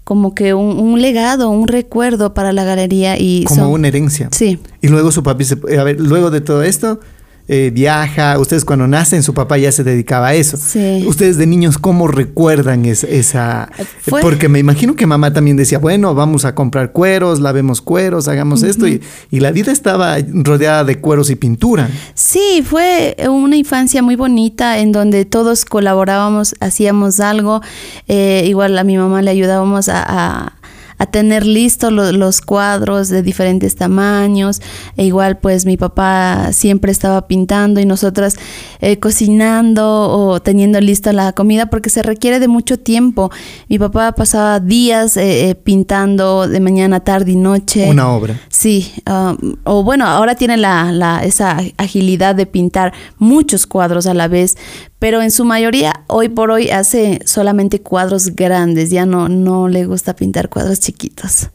como 0.04 0.34
que 0.34 0.54
un, 0.54 0.78
un, 0.78 1.00
legado, 1.00 1.50
un 1.50 1.66
recuerdo 1.66 2.34
para 2.34 2.52
la 2.52 2.64
galería 2.64 3.18
y 3.18 3.44
como 3.44 3.62
son, 3.62 3.72
una 3.72 3.88
herencia. 3.88 4.28
Sí. 4.30 4.60
Y 4.82 4.88
luego 4.88 5.10
su 5.10 5.22
papi, 5.22 5.44
se, 5.44 5.54
a 5.78 5.82
ver, 5.82 5.98
luego 5.98 6.30
de 6.30 6.42
todo 6.42 6.62
esto, 6.62 7.00
eh, 7.46 7.70
viaja. 7.72 8.38
Ustedes 8.38 8.64
cuando 8.64 8.86
nacen, 8.86 9.22
su 9.22 9.34
papá 9.34 9.58
ya 9.58 9.70
se 9.70 9.84
dedicaba 9.84 10.28
a 10.28 10.34
eso. 10.34 10.56
Sí. 10.56 11.04
Ustedes 11.06 11.36
de 11.36 11.46
niños, 11.46 11.78
¿cómo 11.78 12.08
recuerdan 12.08 12.84
es, 12.86 13.04
esa? 13.04 13.70
Fue... 14.00 14.22
Porque 14.22 14.48
me 14.48 14.58
imagino 14.58 14.96
que 14.96 15.06
mamá 15.06 15.32
también 15.32 15.56
decía, 15.56 15.78
bueno, 15.78 16.14
vamos 16.14 16.44
a 16.44 16.54
comprar 16.54 16.92
cueros, 16.92 17.40
lavemos 17.40 17.82
cueros, 17.82 18.28
hagamos 18.28 18.62
uh 18.62 18.66
-huh. 18.66 18.70
esto. 18.70 18.88
Y, 18.88 19.02
y, 19.30 19.40
la 19.40 19.52
vida 19.52 19.72
estaba 19.72 20.16
rodeada 20.32 20.84
de 20.84 20.98
cueros 21.00 21.28
y 21.30 21.36
pintura. 21.36 21.90
Sí, 22.14 22.64
fue 22.64 23.16
una 23.28 23.56
infancia 23.56 24.02
muy 24.02 24.16
bonita 24.16 24.78
en 24.78 24.92
donde 24.92 25.24
todos 25.24 25.64
colaborábamos, 25.64 26.54
hacíamos 26.60 27.20
algo. 27.20 27.60
Eh, 28.08 28.44
igual 28.46 28.78
a 28.78 28.84
mi 28.84 28.96
mamá 28.96 29.20
le 29.20 29.30
ayudábamos 29.30 29.88
a, 29.88 30.04
a 30.06 30.52
a 30.98 31.06
tener 31.06 31.46
listos 31.46 31.92
lo, 31.92 32.12
los 32.12 32.40
cuadros 32.40 33.08
de 33.08 33.22
diferentes 33.22 33.76
tamaños. 33.76 34.60
E 34.96 35.04
igual 35.04 35.38
pues 35.38 35.66
mi 35.66 35.76
papá 35.76 36.52
siempre 36.52 36.92
estaba 36.92 37.26
pintando 37.26 37.80
y 37.80 37.86
nosotras 37.86 38.36
eh, 38.80 38.98
cocinando 38.98 40.10
o 40.10 40.40
teniendo 40.40 40.80
lista 40.80 41.12
la 41.12 41.32
comida 41.32 41.66
porque 41.66 41.90
se 41.90 42.02
requiere 42.02 42.40
de 42.40 42.48
mucho 42.48 42.78
tiempo. 42.78 43.30
Mi 43.68 43.78
papá 43.78 44.12
pasaba 44.12 44.60
días 44.60 45.16
eh, 45.16 45.50
eh, 45.50 45.54
pintando 45.54 46.48
de 46.48 46.60
mañana, 46.60 47.00
tarde 47.00 47.32
y 47.32 47.36
noche. 47.36 47.88
Una 47.90 48.10
obra. 48.10 48.40
Sí, 48.48 48.92
um, 49.08 49.56
o 49.64 49.82
bueno, 49.82 50.06
ahora 50.06 50.34
tiene 50.34 50.56
la, 50.56 50.92
la, 50.92 51.24
esa 51.24 51.58
agilidad 51.76 52.34
de 52.34 52.46
pintar 52.46 52.92
muchos 53.18 53.66
cuadros 53.66 54.06
a 54.06 54.14
la 54.14 54.28
vez, 54.28 54.56
pero 55.04 55.20
en 55.20 55.30
su 55.30 55.44
mayoría 55.44 56.02
hoy 56.06 56.30
por 56.30 56.50
hoy 56.50 56.70
hace 56.70 57.20
solamente 57.26 57.82
cuadros 57.82 58.34
grandes, 58.34 58.88
ya 58.88 59.04
no, 59.04 59.28
no 59.28 59.68
le 59.68 59.84
gusta 59.84 60.16
pintar 60.16 60.48
cuadros 60.48 60.80
chiquitos. 60.80 61.50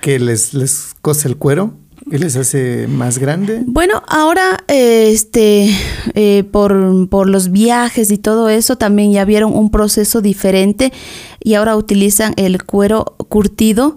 ¿Que 0.00 0.18
les, 0.18 0.52
les 0.52 0.96
cose 1.00 1.28
el 1.28 1.36
cuero? 1.36 1.74
¿Y 2.10 2.18
les 2.18 2.34
hace 2.34 2.88
más 2.88 3.18
grande? 3.18 3.62
Bueno, 3.66 4.02
ahora 4.08 4.64
eh, 4.66 5.12
este 5.12 5.72
eh, 6.14 6.42
por, 6.50 7.08
por 7.08 7.28
los 7.28 7.52
viajes 7.52 8.10
y 8.10 8.18
todo 8.18 8.48
eso 8.48 8.74
también 8.74 9.12
ya 9.12 9.24
vieron 9.24 9.54
un 9.54 9.70
proceso 9.70 10.20
diferente 10.20 10.92
y 11.38 11.54
ahora 11.54 11.76
utilizan 11.76 12.34
el 12.36 12.64
cuero 12.64 13.14
curtido 13.28 13.96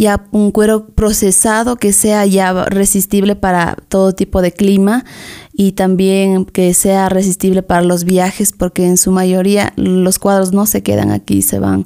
ya 0.00 0.24
un 0.30 0.50
cuero 0.50 0.86
procesado 0.86 1.76
que 1.76 1.92
sea 1.92 2.24
ya 2.24 2.64
resistible 2.64 3.36
para 3.36 3.76
todo 3.88 4.14
tipo 4.14 4.40
de 4.40 4.50
clima 4.50 5.04
y 5.52 5.72
también 5.72 6.46
que 6.46 6.72
sea 6.72 7.10
resistible 7.10 7.62
para 7.62 7.82
los 7.82 8.04
viajes 8.04 8.52
porque 8.52 8.86
en 8.86 8.96
su 8.96 9.12
mayoría 9.12 9.74
los 9.76 10.18
cuadros 10.18 10.54
no 10.54 10.64
se 10.64 10.82
quedan 10.82 11.10
aquí, 11.10 11.42
se 11.42 11.58
van 11.58 11.84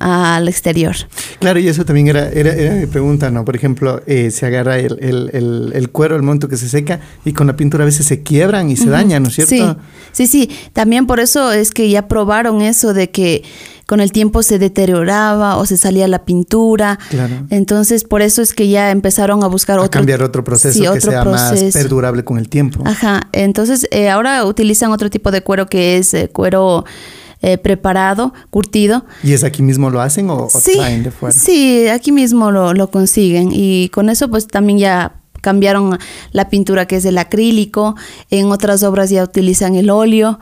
al 0.00 0.48
exterior. 0.48 0.96
Claro, 1.38 1.60
y 1.60 1.68
eso 1.68 1.84
también 1.84 2.08
era, 2.08 2.28
era, 2.30 2.74
mi 2.74 2.86
pregunta, 2.86 3.30
¿no? 3.30 3.44
Por 3.44 3.54
ejemplo, 3.54 4.02
eh, 4.08 4.32
se 4.32 4.44
agarra 4.46 4.80
el, 4.80 4.98
el, 5.00 5.70
el, 5.72 5.90
cuero, 5.90 6.16
el 6.16 6.22
monto 6.22 6.48
que 6.48 6.56
se 6.56 6.68
seca, 6.68 6.98
y 7.24 7.32
con 7.32 7.46
la 7.46 7.54
pintura 7.54 7.84
a 7.84 7.86
veces 7.86 8.06
se 8.06 8.24
quiebran 8.24 8.68
y 8.68 8.76
se 8.76 8.90
dañan, 8.90 9.22
¿no 9.22 9.28
es 9.28 9.36
cierto? 9.36 9.54
Sí, 10.12 10.26
sí, 10.26 10.26
sí. 10.26 10.50
También 10.72 11.06
por 11.06 11.20
eso 11.20 11.52
es 11.52 11.70
que 11.70 11.88
ya 11.88 12.08
probaron 12.08 12.60
eso 12.60 12.92
de 12.92 13.10
que 13.10 13.44
con 13.86 14.00
el 14.00 14.10
tiempo 14.12 14.42
se 14.42 14.58
deterioraba 14.58 15.56
o 15.56 15.64
se 15.64 15.76
salía 15.76 16.08
la 16.08 16.24
pintura. 16.24 16.98
Claro. 17.08 17.46
Entonces, 17.50 18.04
por 18.04 18.20
eso 18.20 18.42
es 18.42 18.52
que 18.52 18.68
ya 18.68 18.90
empezaron 18.90 19.44
a 19.44 19.46
buscar 19.46 19.78
a 19.78 19.88
cambiar 19.88 20.22
otro 20.22 20.42
proceso 20.42 20.92
que 20.92 21.00
sea 21.00 21.24
más 21.24 21.52
perdurable 21.72 22.24
con 22.24 22.38
el 22.38 22.48
tiempo. 22.48 22.82
Ajá. 22.84 23.28
Entonces, 23.32 23.86
eh, 23.92 24.08
ahora 24.08 24.44
utilizan 24.44 24.90
otro 24.90 25.08
tipo 25.08 25.30
de 25.30 25.40
cuero 25.42 25.66
que 25.66 25.98
es 25.98 26.12
eh, 26.14 26.28
cuero 26.32 26.84
eh, 27.42 27.58
preparado, 27.58 28.34
curtido. 28.50 29.04
¿Y 29.22 29.32
es 29.32 29.44
aquí 29.44 29.62
mismo 29.62 29.88
lo 29.90 30.00
hacen 30.00 30.30
o, 30.30 30.48
traen 30.64 31.04
de 31.04 31.12
fuera? 31.12 31.38
Sí, 31.38 31.86
aquí 31.86 32.10
mismo 32.10 32.50
lo, 32.50 32.74
lo 32.74 32.90
consiguen 32.90 33.50
y 33.52 33.88
con 33.90 34.08
eso 34.08 34.28
pues 34.28 34.48
también 34.48 34.78
ya 34.78 35.20
cambiaron 35.42 35.96
la 36.32 36.48
pintura 36.48 36.86
que 36.86 36.96
es 36.96 37.04
el 37.04 37.18
acrílico, 37.18 37.94
en 38.30 38.46
otras 38.46 38.82
obras 38.82 39.10
ya 39.10 39.22
utilizan 39.22 39.76
el 39.76 39.90
óleo. 39.90 40.40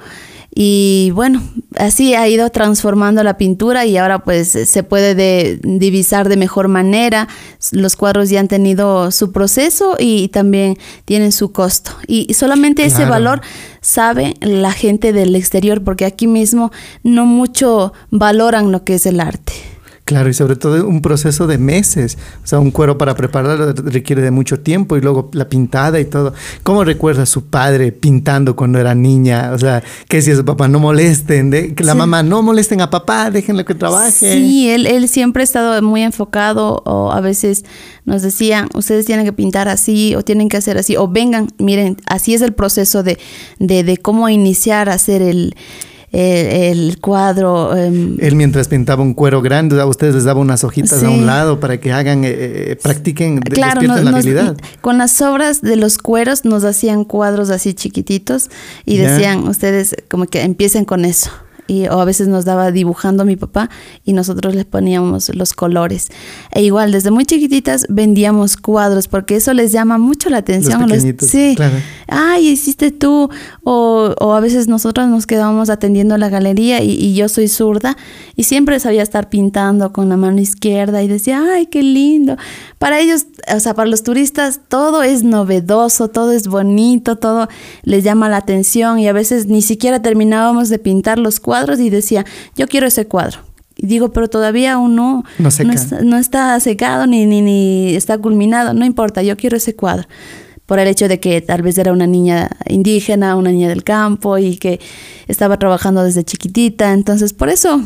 Y 0.56 1.10
bueno, 1.14 1.42
así 1.76 2.14
ha 2.14 2.28
ido 2.28 2.48
transformando 2.50 3.24
la 3.24 3.36
pintura 3.36 3.86
y 3.86 3.96
ahora 3.96 4.20
pues 4.20 4.50
se 4.50 4.82
puede 4.84 5.58
divisar 5.62 6.28
de 6.28 6.36
mejor 6.36 6.68
manera. 6.68 7.26
Los 7.72 7.96
cuadros 7.96 8.30
ya 8.30 8.38
han 8.38 8.46
tenido 8.46 9.10
su 9.10 9.32
proceso 9.32 9.96
y 9.98 10.28
también 10.28 10.78
tienen 11.04 11.32
su 11.32 11.50
costo. 11.50 11.90
Y 12.06 12.34
solamente 12.34 12.84
ese 12.84 13.04
valor 13.04 13.40
sabe 13.80 14.34
la 14.40 14.70
gente 14.70 15.12
del 15.12 15.34
exterior 15.34 15.82
porque 15.82 16.04
aquí 16.04 16.28
mismo 16.28 16.70
no 17.02 17.26
mucho 17.26 17.92
valoran 18.10 18.70
lo 18.70 18.84
que 18.84 18.94
es 18.94 19.06
el 19.06 19.18
arte. 19.18 19.73
Claro, 20.04 20.28
y 20.28 20.34
sobre 20.34 20.56
todo 20.56 20.86
un 20.86 21.00
proceso 21.00 21.46
de 21.46 21.56
meses. 21.56 22.18
O 22.42 22.46
sea, 22.46 22.58
un 22.58 22.70
cuero 22.70 22.98
para 22.98 23.14
prepararlo 23.14 23.72
requiere 23.72 24.20
de 24.20 24.30
mucho 24.30 24.60
tiempo 24.60 24.98
y 24.98 25.00
luego 25.00 25.30
la 25.32 25.48
pintada 25.48 25.98
y 25.98 26.04
todo. 26.04 26.34
¿Cómo 26.62 26.84
recuerda 26.84 27.22
a 27.22 27.26
su 27.26 27.46
padre 27.46 27.90
pintando 27.90 28.54
cuando 28.54 28.78
era 28.78 28.94
niña? 28.94 29.52
O 29.54 29.58
sea, 29.58 29.82
que 30.06 30.20
si 30.20 30.32
a 30.32 30.36
su 30.36 30.44
papá 30.44 30.68
no 30.68 30.78
molesten, 30.78 31.48
de, 31.48 31.74
que 31.74 31.84
la 31.84 31.94
mamá 31.94 32.22
no 32.22 32.42
molesten 32.42 32.82
a 32.82 32.90
papá, 32.90 33.30
déjenlo 33.30 33.64
que 33.64 33.74
trabaje. 33.74 34.34
Sí, 34.34 34.68
él, 34.68 34.86
él 34.86 35.08
siempre 35.08 35.42
ha 35.42 35.44
estado 35.44 35.80
muy 35.80 36.02
enfocado 36.02 36.82
o 36.84 37.10
a 37.10 37.22
veces 37.22 37.64
nos 38.04 38.20
decía, 38.20 38.68
ustedes 38.74 39.06
tienen 39.06 39.24
que 39.24 39.32
pintar 39.32 39.68
así 39.68 40.14
o 40.14 40.22
tienen 40.22 40.50
que 40.50 40.58
hacer 40.58 40.76
así 40.76 40.96
o 40.96 41.08
vengan, 41.08 41.48
miren, 41.56 41.96
así 42.06 42.34
es 42.34 42.42
el 42.42 42.52
proceso 42.52 43.02
de, 43.02 43.18
de, 43.58 43.84
de 43.84 43.96
cómo 43.96 44.28
iniciar 44.28 44.90
a 44.90 44.94
hacer 44.94 45.22
el 45.22 45.54
el, 46.14 47.00
cuadro. 47.00 47.76
Em, 47.76 48.16
Él 48.20 48.36
mientras 48.36 48.68
pintaba 48.68 49.02
un 49.02 49.14
cuero 49.14 49.42
grande, 49.42 49.80
a 49.80 49.86
ustedes 49.86 50.14
les 50.14 50.24
daba 50.24 50.40
unas 50.40 50.64
hojitas 50.64 51.02
a 51.02 51.10
un 51.10 51.26
lado 51.26 51.60
para 51.60 51.78
que 51.78 51.92
hagan, 51.92 52.24
eh, 52.24 52.32
eh, 52.32 52.76
practiquen, 52.80 53.40
claro, 53.40 53.82
la 53.82 53.94
habilidad. 53.94 54.56
Con 54.80 54.98
las 54.98 55.20
obras 55.20 55.60
de 55.60 55.76
los 55.76 55.98
cueros 55.98 56.44
nos 56.44 56.64
hacían 56.64 57.04
cuadros 57.04 57.50
así 57.50 57.74
chiquititos 57.74 58.50
y 58.84 58.98
decían, 58.98 59.48
ustedes 59.48 59.96
como 60.08 60.26
que 60.26 60.42
empiecen 60.42 60.84
con 60.84 61.04
eso 61.04 61.30
y, 61.66 61.86
o 61.86 62.00
a 62.00 62.04
veces 62.04 62.28
nos 62.28 62.44
daba 62.44 62.70
dibujando 62.70 63.24
mi 63.24 63.36
papá 63.36 63.70
y 64.04 64.12
nosotros 64.12 64.54
les 64.54 64.64
poníamos 64.64 65.34
los 65.34 65.54
colores. 65.54 66.08
E 66.52 66.62
igual, 66.62 66.92
desde 66.92 67.10
muy 67.10 67.24
chiquititas 67.24 67.86
vendíamos 67.88 68.56
cuadros 68.56 69.08
porque 69.08 69.36
eso 69.36 69.54
les 69.54 69.72
llama 69.72 69.98
mucho 69.98 70.28
la 70.28 70.38
atención. 70.38 70.88
Los 70.88 71.02
sí, 71.28 71.56
ay, 72.08 72.48
hiciste 72.48 72.90
tú. 72.90 73.30
O, 73.62 74.14
o, 74.20 74.34
a 74.34 74.40
veces 74.40 74.68
nosotros 74.68 75.08
nos 75.08 75.26
quedábamos 75.26 75.70
atendiendo 75.70 76.18
la 76.18 76.28
galería 76.28 76.82
y, 76.82 76.90
y, 76.90 77.14
yo 77.14 77.28
soy 77.28 77.48
zurda 77.48 77.96
y 78.36 78.44
siempre 78.44 78.78
sabía 78.78 79.02
estar 79.02 79.30
pintando 79.30 79.92
con 79.92 80.08
la 80.08 80.16
mano 80.16 80.40
izquierda 80.40 81.02
y 81.02 81.08
decía, 81.08 81.42
ay, 81.54 81.66
qué 81.66 81.82
lindo. 81.82 82.36
Para 82.78 83.00
ellos, 83.00 83.26
o 83.54 83.60
sea, 83.60 83.74
para 83.74 83.88
los 83.88 84.02
turistas, 84.02 84.60
todo 84.68 85.02
es 85.02 85.22
novedoso, 85.22 86.08
todo 86.08 86.32
es 86.32 86.48
bonito, 86.48 87.16
todo 87.16 87.48
les 87.84 88.04
llama 88.04 88.28
la 88.28 88.36
atención 88.38 88.98
y 88.98 89.08
a 89.08 89.12
veces 89.12 89.46
ni 89.46 89.62
siquiera 89.62 90.02
terminábamos 90.02 90.68
de 90.68 90.78
pintar 90.78 91.18
los 91.18 91.40
cuadros 91.40 91.53
y 91.78 91.90
decía, 91.90 92.24
yo 92.56 92.66
quiero 92.68 92.86
ese 92.86 93.06
cuadro. 93.06 93.40
Y 93.76 93.86
digo, 93.86 94.12
pero 94.12 94.28
todavía 94.28 94.74
aún 94.74 94.94
no, 94.94 95.24
no, 95.38 96.18
está, 96.18 96.60
secado 96.60 97.06
ni, 97.06 97.26
ni, 97.26 97.40
ni 97.40 97.94
está 97.96 98.18
culminado, 98.18 98.72
no 98.72 98.84
importa, 98.84 99.22
yo 99.22 99.36
quiero 99.36 99.56
ese 99.56 99.74
cuadro 99.74 100.06
por 100.66 100.78
el 100.78 100.88
hecho 100.88 101.08
de 101.08 101.20
que 101.20 101.40
tal 101.40 101.62
vez 101.62 101.76
era 101.78 101.92
una 101.92 102.06
niña 102.06 102.50
indígena, 102.66 103.36
una 103.36 103.50
niña 103.50 103.68
del 103.68 103.84
campo 103.84 104.38
y 104.38 104.56
que 104.56 104.80
estaba 105.28 105.58
trabajando 105.58 106.02
desde 106.02 106.24
chiquitita. 106.24 106.92
Entonces, 106.92 107.32
por 107.32 107.50
eso 107.50 107.82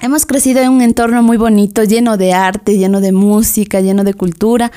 hemos 0.00 0.24
crecido 0.26 0.60
en 0.60 0.70
un 0.70 0.82
entorno 0.82 1.22
muy 1.22 1.36
bonito, 1.36 1.82
lleno 1.84 2.16
de 2.16 2.32
arte, 2.32 2.78
lleno 2.78 3.00
de 3.00 3.12
música, 3.12 3.80
lleno 3.80 4.04
de 4.04 4.14
cultura. 4.14 4.70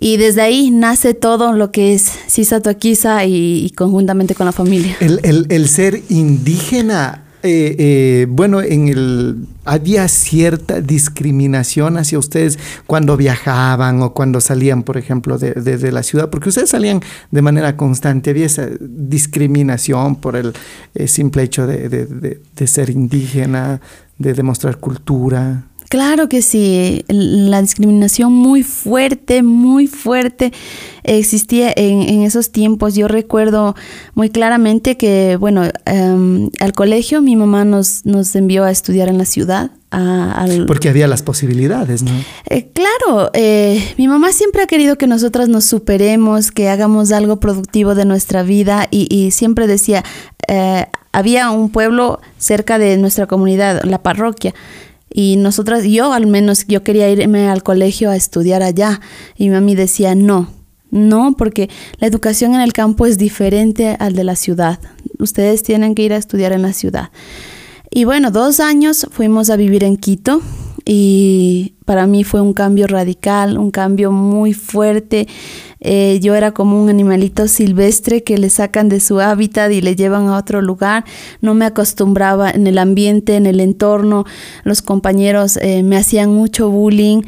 Y 0.00 0.16
desde 0.16 0.42
ahí 0.42 0.70
nace 0.70 1.12
todo 1.12 1.52
lo 1.52 1.72
que 1.72 1.92
es 1.92 2.10
Sisa 2.28 2.60
Toaquiza 2.60 3.24
y, 3.24 3.66
y, 3.66 3.70
conjuntamente 3.70 4.34
con 4.34 4.46
la 4.46 4.52
familia. 4.52 4.96
El, 5.00 5.20
el, 5.24 5.46
el 5.50 5.68
ser 5.68 6.02
indígena 6.08 7.24
eh, 7.42 7.76
eh, 7.78 8.26
bueno, 8.28 8.60
en 8.60 8.88
el 8.88 9.46
había 9.64 10.08
cierta 10.08 10.80
discriminación 10.80 11.98
hacia 11.98 12.18
ustedes 12.18 12.58
cuando 12.86 13.16
viajaban 13.16 14.02
o 14.02 14.12
cuando 14.12 14.40
salían, 14.40 14.82
por 14.82 14.96
ejemplo, 14.96 15.38
desde 15.38 15.78
de, 15.78 15.92
la 15.92 16.02
ciudad, 16.02 16.30
porque 16.30 16.48
ustedes 16.48 16.70
salían 16.70 17.00
de 17.30 17.42
manera 17.42 17.76
constante. 17.76 18.30
Había 18.30 18.46
esa 18.46 18.68
discriminación 18.80 20.16
por 20.16 20.36
el 20.36 20.52
eh, 20.94 21.06
simple 21.06 21.42
hecho 21.42 21.66
de, 21.66 21.88
de 21.88 22.66
ser 22.66 22.90
indígena, 22.90 23.80
de 24.18 24.34
demostrar 24.34 24.78
cultura. 24.78 25.64
Claro 25.88 26.28
que 26.28 26.42
sí, 26.42 27.04
la 27.08 27.62
discriminación 27.62 28.32
muy 28.32 28.62
fuerte, 28.62 29.42
muy 29.42 29.86
fuerte 29.86 30.52
existía 31.02 31.72
en, 31.74 32.22
esos 32.22 32.52
tiempos. 32.52 32.94
Yo 32.94 33.08
recuerdo 33.08 33.74
muy 34.14 34.28
claramente 34.28 34.98
que, 34.98 35.36
bueno, 35.36 35.62
em, 35.86 36.50
al 36.60 36.72
colegio 36.72 37.22
mi 37.22 37.36
mamá 37.36 37.64
nos, 37.64 38.04
nos 38.04 38.36
envió 38.36 38.64
a 38.64 38.70
estudiar 38.70 39.08
en 39.08 39.16
la 39.16 39.24
ciudad. 39.24 39.70
Porque 40.66 40.90
había 40.90 41.08
las 41.08 41.22
posibilidades, 41.22 42.02
¿no? 42.02 42.10
Eh, 42.50 42.68
claro, 42.74 43.30
eh, 43.32 43.94
mi 43.96 44.06
mamá 44.06 44.32
siempre 44.32 44.62
ha 44.62 44.66
querido 44.66 44.98
que 44.98 45.06
nosotras 45.06 45.48
nos 45.48 45.64
superemos, 45.64 46.50
que 46.50 46.68
hagamos 46.68 47.10
algo 47.10 47.40
productivo 47.40 47.94
de 47.94 48.04
nuestra 48.04 48.42
vida 48.42 48.86
y, 48.90 49.30
siempre 49.30 49.66
decía, 49.66 50.04
eh, 50.46 50.86
había 51.12 51.50
un 51.50 51.70
pueblo 51.70 52.20
cerca 52.36 52.78
de 52.78 52.98
nuestra 52.98 53.26
comunidad, 53.26 53.82
la 53.84 54.02
parroquia, 54.02 54.54
y 55.10 55.36
nosotras, 55.36 55.84
yo 55.84 56.12
al 56.12 56.26
menos, 56.26 56.66
yo 56.66 56.82
quería 56.82 57.10
irme 57.10 57.48
al 57.48 57.62
colegio 57.62 58.10
a 58.10 58.16
estudiar 58.16 58.62
allá. 58.62 59.00
Y 59.36 59.44
mi 59.44 59.54
mami 59.54 59.74
decía, 59.74 60.14
no, 60.14 60.48
no, 60.90 61.34
porque 61.36 61.68
la 61.98 62.06
educación 62.06 62.54
en 62.54 62.60
el 62.60 62.72
campo 62.72 63.06
es 63.06 63.18
diferente 63.18 63.96
al 63.98 64.14
de 64.14 64.24
la 64.24 64.36
ciudad. 64.36 64.78
Ustedes 65.18 65.62
tienen 65.62 65.94
que 65.94 66.02
ir 66.02 66.12
a 66.12 66.16
estudiar 66.16 66.52
en 66.52 66.62
la 66.62 66.72
ciudad. 66.72 67.10
Y 67.90 68.04
bueno, 68.04 68.30
dos 68.30 68.60
años 68.60 69.06
fuimos 69.10 69.50
a 69.50 69.56
vivir 69.56 69.82
en 69.82 69.96
Quito 69.96 70.42
y 70.84 71.74
para 71.84 72.06
mí 72.06 72.22
fue 72.22 72.40
un 72.40 72.52
cambio 72.52 72.86
radical, 72.86 73.58
un 73.58 73.70
cambio 73.70 74.12
muy 74.12 74.52
fuerte. 74.52 75.26
Eh, 75.80 76.18
yo 76.20 76.34
era 76.34 76.52
como 76.52 76.82
un 76.82 76.88
animalito 76.88 77.46
silvestre 77.46 78.22
que 78.22 78.36
le 78.38 78.50
sacan 78.50 78.88
de 78.88 79.00
su 79.00 79.20
hábitat 79.20 79.70
y 79.72 79.80
le 79.80 79.96
llevan 79.96 80.28
a 80.28 80.36
otro 80.36 80.60
lugar. 80.60 81.04
No 81.40 81.54
me 81.54 81.64
acostumbraba 81.64 82.50
en 82.50 82.66
el 82.66 82.78
ambiente, 82.78 83.36
en 83.36 83.46
el 83.46 83.60
entorno. 83.60 84.24
Los 84.64 84.82
compañeros 84.82 85.56
eh, 85.58 85.82
me 85.82 85.96
hacían 85.96 86.32
mucho 86.32 86.70
bullying. 86.70 87.22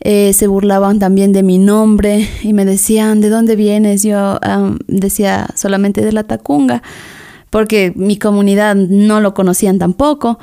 Eh, 0.00 0.32
se 0.32 0.48
burlaban 0.48 0.98
también 0.98 1.32
de 1.32 1.44
mi 1.44 1.58
nombre 1.58 2.28
y 2.42 2.52
me 2.52 2.64
decían, 2.64 3.20
¿de 3.20 3.28
dónde 3.28 3.54
vienes? 3.54 4.02
Yo 4.02 4.40
decía 4.88 5.46
solamente 5.54 6.04
de 6.04 6.10
la 6.10 6.24
Tacunga, 6.24 6.82
porque 7.50 7.92
mi 7.94 8.16
comunidad 8.16 8.74
no 8.74 9.20
lo 9.20 9.32
conocían 9.32 9.78
tampoco. 9.78 10.40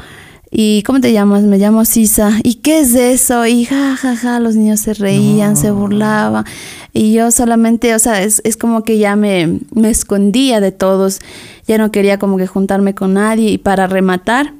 ¿Y 0.51 0.81
cómo 0.83 0.99
te 0.99 1.13
llamas? 1.13 1.43
Me 1.43 1.57
llamo 1.57 1.85
Sisa. 1.85 2.39
¿Y 2.43 2.55
qué 2.55 2.79
es 2.79 2.95
eso? 2.95 3.45
Y 3.45 3.65
ja, 3.65 3.95
ja, 3.95 4.15
ja, 4.15 4.39
los 4.39 4.55
niños 4.55 4.79
se 4.79 4.93
reían, 4.93 5.55
se 5.55 5.69
burlaban. 5.71 6.45
Y 6.91 7.13
yo 7.13 7.29
solamente, 7.31 7.93
o 7.93 7.99
sea, 7.99 8.23
es, 8.23 8.41
es 8.43 8.57
como 8.57 8.83
que 8.83 8.97
ya 8.97 9.15
me, 9.15 9.59
me, 9.75 9.89
escondía 9.89 10.59
de 10.59 10.71
todos. 10.71 11.19
Ya 11.67 11.77
no 11.77 11.91
quería 11.91 12.17
como 12.17 12.37
que 12.37 12.47
juntarme 12.47 12.95
con 12.95 13.13
nadie. 13.13 13.51
Y 13.51 13.57
para 13.59 13.85
rematar, 13.85 14.53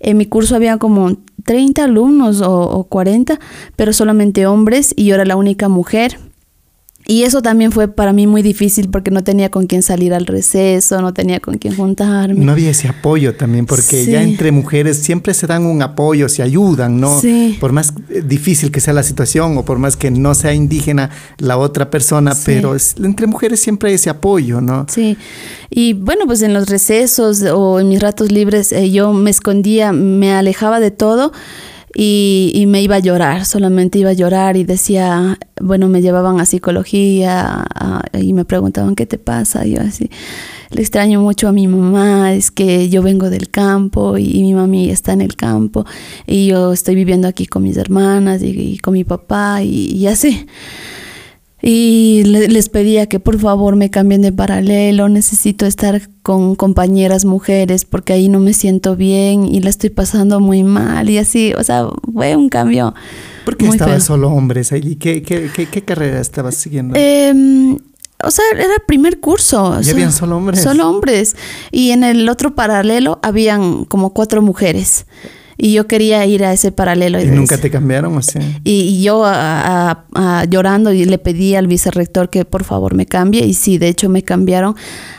en 0.00 0.16
mi 0.16 0.26
curso 0.26 0.56
había 0.56 0.78
como 0.78 1.16
30 1.44 1.84
alumnos 1.84 2.40
o, 2.40 2.62
o 2.62 2.84
40, 2.84 3.38
pero 3.76 3.92
solamente 3.92 4.46
hombres 4.46 4.92
y 4.96 5.04
yo 5.06 5.14
era 5.14 5.24
la 5.24 5.36
única 5.36 5.68
mujer. 5.68 6.18
Y 7.10 7.24
eso 7.24 7.42
también 7.42 7.72
fue 7.72 7.88
para 7.88 8.12
mí 8.12 8.28
muy 8.28 8.40
difícil 8.40 8.88
porque 8.88 9.10
no 9.10 9.24
tenía 9.24 9.50
con 9.50 9.66
quién 9.66 9.82
salir 9.82 10.14
al 10.14 10.26
receso, 10.26 11.02
no 11.02 11.12
tenía 11.12 11.40
con 11.40 11.58
quién 11.58 11.74
juntarme. 11.74 12.44
No 12.44 12.52
había 12.52 12.70
ese 12.70 12.86
apoyo 12.86 13.34
también, 13.34 13.66
porque 13.66 14.06
ya 14.06 14.22
entre 14.22 14.52
mujeres 14.52 14.98
siempre 14.98 15.34
se 15.34 15.48
dan 15.48 15.64
un 15.66 15.82
apoyo, 15.82 16.28
se 16.28 16.44
ayudan, 16.44 17.00
¿no? 17.00 17.20
Sí. 17.20 17.56
Por 17.58 17.72
más 17.72 17.92
eh, 18.10 18.22
difícil 18.24 18.70
que 18.70 18.78
sea 18.78 18.94
la 18.94 19.02
situación 19.02 19.58
o 19.58 19.64
por 19.64 19.78
más 19.78 19.96
que 19.96 20.12
no 20.12 20.36
sea 20.36 20.54
indígena 20.54 21.10
la 21.38 21.58
otra 21.58 21.90
persona, 21.90 22.32
pero 22.44 22.76
entre 23.02 23.26
mujeres 23.26 23.58
siempre 23.58 23.88
hay 23.88 23.96
ese 23.96 24.08
apoyo, 24.08 24.60
¿no? 24.60 24.86
Sí. 24.88 25.18
Y 25.68 25.94
bueno, 25.94 26.26
pues 26.26 26.42
en 26.42 26.54
los 26.54 26.68
recesos 26.68 27.42
o 27.42 27.80
en 27.80 27.88
mis 27.88 27.98
ratos 27.98 28.30
libres 28.30 28.70
eh, 28.70 28.88
yo 28.92 29.12
me 29.12 29.30
escondía, 29.30 29.90
me 29.90 30.32
alejaba 30.32 30.78
de 30.78 30.92
todo 30.92 31.32
y, 31.94 32.64
me 32.68 32.82
iba 32.82 32.96
a 32.96 33.00
llorar, 33.00 33.44
solamente 33.44 33.98
iba 33.98 34.10
a 34.10 34.14
llorar 34.14 34.56
y 34.56 34.64
decía, 34.64 35.38
bueno, 35.60 35.88
me 35.88 36.02
llevaban 36.02 36.40
a 36.40 36.46
psicología 36.46 37.64
y 38.12 38.32
me 38.32 38.44
preguntaban, 38.44 38.94
¿qué 38.94 39.06
te 39.06 39.18
pasa? 39.18 39.66
Y 39.66 39.72
yo 39.72 39.80
así, 39.80 40.08
le 40.70 40.82
extraño 40.82 41.20
mucho 41.20 41.48
a 41.48 41.52
mi 41.52 41.66
mamá, 41.66 42.32
es 42.32 42.50
que 42.50 42.88
yo 42.88 43.02
vengo 43.02 43.28
del 43.28 43.50
campo 43.50 44.18
y, 44.18 44.42
mi 44.42 44.54
mami 44.54 44.90
está 44.90 45.12
en 45.12 45.20
el 45.20 45.34
campo 45.34 45.84
y 46.26 46.46
yo 46.46 46.72
estoy 46.72 46.94
viviendo 46.94 47.26
aquí 47.26 47.46
con 47.46 47.64
mis 47.64 47.76
hermanas 47.76 48.42
y, 48.42 48.78
con 48.78 48.94
mi 48.94 49.04
papá 49.04 49.62
y 49.62 50.06
así. 50.06 50.46
Y 51.62 52.22
les 52.24 52.70
pedía 52.70 53.06
que 53.06 53.20
por 53.20 53.38
favor 53.38 53.76
me 53.76 53.90
cambien 53.90 54.22
de 54.22 54.32
paralelo, 54.32 55.10
necesito 55.10 55.66
estar 55.66 56.00
con 56.22 56.54
compañeras 56.54 57.26
mujeres 57.26 57.84
porque 57.84 58.14
ahí 58.14 58.30
no 58.30 58.40
me 58.40 58.54
siento 58.54 58.96
bien 58.96 59.44
y 59.44 59.60
la 59.60 59.68
estoy 59.68 59.90
pasando 59.90 60.40
muy 60.40 60.62
mal 60.62 61.10
y 61.10 61.18
así, 61.18 61.52
o 61.58 61.62
sea, 61.62 61.88
fue 62.12 62.34
un 62.34 62.48
cambio. 62.48 62.94
¿Por 63.44 63.58
qué 63.58 63.68
estabas 63.68 64.04
solo 64.04 64.30
hombres 64.30 64.72
ahí? 64.72 64.96
¿Qué, 64.96 65.22
qué, 65.22 65.50
qué, 65.50 65.82
carrera 65.82 66.20
estabas 66.20 66.54
siguiendo? 66.54 66.94
Em, 66.96 67.76
o 68.22 68.30
sea, 68.30 68.44
era 68.54 68.74
el 68.74 68.82
primer 68.86 69.20
curso. 69.20 69.78
¿Y 69.82 69.90
habían 69.90 70.12
solo 70.12 70.38
hombres? 70.38 70.62
Solo 70.62 70.88
hombres. 70.88 71.36
Y 71.70 71.90
en 71.90 72.04
el 72.04 72.28
otro 72.28 72.54
paralelo 72.54 73.18
habían 73.22 73.84
como 73.84 74.14
cuatro 74.14 74.40
mujeres 74.40 75.06
y 75.62 75.74
yo 75.74 75.86
quería 75.86 76.24
ir 76.24 76.44
a 76.44 76.52
ese 76.52 76.72
paralelo. 76.72 77.20
¿Y, 77.20 77.26
nunca 77.26 77.58
te 77.58 77.70
cambiaron 77.70 78.16
o 78.16 78.22
sea? 78.22 78.42
Y, 78.64 79.02
yo 79.02 79.24
llorando 80.48 80.92
y 80.92 81.04
le 81.04 81.18
pedí 81.18 81.54
al 81.54 81.66
vicerrector 81.66 82.30
que 82.30 82.44
por 82.44 82.64
favor 82.64 82.94
me 82.94 83.06
cambie 83.06 83.44
y 83.44 83.54
sí, 83.54 83.78
de 83.78 83.88
hecho 83.88 84.08
me 84.08 84.22
cambiaron 84.22 84.74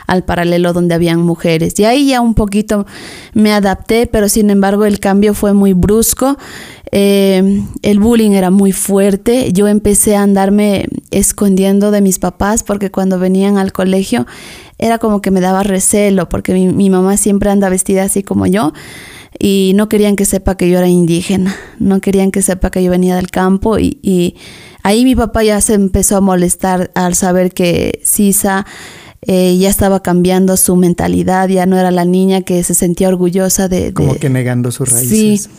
al 0.06 0.24
paralelo 0.24 0.72
donde 0.72 0.94
habían 0.94 1.20
mujeres. 1.20 1.78
Y 1.78 1.84
ahí 1.84 2.08
ya 2.08 2.20
un 2.20 2.34
poquito 2.34 2.86
me 3.34 3.52
adapté, 3.52 4.06
pero 4.06 4.28
sin 4.28 4.50
embargo 4.50 4.84
el 4.84 4.98
cambio 4.98 5.32
fue 5.32 5.52
muy 5.52 5.72
brusco. 5.74 6.36
Eh, 6.94 7.64
el 7.80 7.98
bullying 7.98 8.32
era 8.32 8.50
muy 8.50 8.72
fuerte. 8.72 9.52
Yo 9.52 9.66
empecé 9.66 10.14
a 10.14 10.22
andarme 10.22 10.86
escondiendo 11.10 11.90
de 11.90 12.02
mis 12.02 12.18
papás 12.18 12.62
porque 12.62 12.90
cuando 12.90 13.18
venían 13.18 13.58
al 13.58 13.72
colegio 13.72 14.26
era 14.78 14.98
como 14.98 15.22
que 15.22 15.30
me 15.30 15.40
daba 15.40 15.62
recelo 15.62 16.28
porque 16.28 16.52
mi, 16.52 16.68
mi 16.68 16.90
mamá 16.90 17.16
siempre 17.16 17.50
anda 17.50 17.68
vestida 17.68 18.04
así 18.04 18.22
como 18.22 18.46
yo 18.46 18.72
y 19.38 19.72
no 19.74 19.88
querían 19.88 20.16
que 20.16 20.24
sepa 20.24 20.56
que 20.56 20.68
yo 20.68 20.78
era 20.78 20.88
indígena, 20.88 21.54
no 21.78 22.00
querían 22.00 22.30
que 22.30 22.42
sepa 22.42 22.70
que 22.70 22.82
yo 22.82 22.90
venía 22.90 23.16
del 23.16 23.30
campo 23.30 23.78
y, 23.78 24.36
ahí 24.82 25.04
mi 25.04 25.14
papá 25.14 25.44
ya 25.44 25.60
se 25.60 25.74
empezó 25.74 26.16
a 26.16 26.20
molestar 26.20 26.90
al 26.94 27.14
saber 27.14 27.52
que 27.52 28.00
Sisa 28.04 28.66
eh, 29.22 29.56
ya 29.56 29.68
estaba 29.68 30.02
cambiando 30.02 30.56
su 30.56 30.76
mentalidad, 30.76 31.48
ya 31.48 31.66
no 31.66 31.78
era 31.78 31.90
la 31.90 32.04
niña 32.04 32.42
que 32.42 32.62
se 32.64 32.74
sentía 32.74 33.08
orgullosa 33.08 33.68
de... 33.68 33.92
Como 33.92 34.16
que 34.16 34.28
negando 34.28 34.72
sus 34.72 34.90
raíces. 34.90 35.42
Sí. 35.42 35.50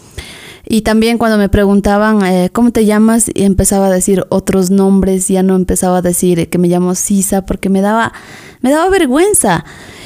Y 0.66 0.82
también 0.82 1.18
cuando 1.18 1.38
me 1.38 1.50
preguntaban, 1.50 2.26
eh, 2.26 2.50
¿cómo 2.52 2.72
te 2.72 2.86
llamas? 2.86 3.30
Y 3.34 3.44
empezaba 3.44 3.88
a 3.88 3.92
decir 3.92 4.26
otros 4.30 4.72
nombres, 4.72 5.28
ya 5.28 5.44
no 5.44 5.56
empezaba 5.56 5.98
a 5.98 6.02
decir 6.02 6.50
que 6.50 6.58
me 6.58 6.70
llamo 6.70 6.96
Sisa 6.96 7.46
porque 7.46 7.70
me 7.70 7.82
daba, 7.82 8.14
me 8.62 8.72
daba 8.72 8.90
vergüenza. 8.90 9.66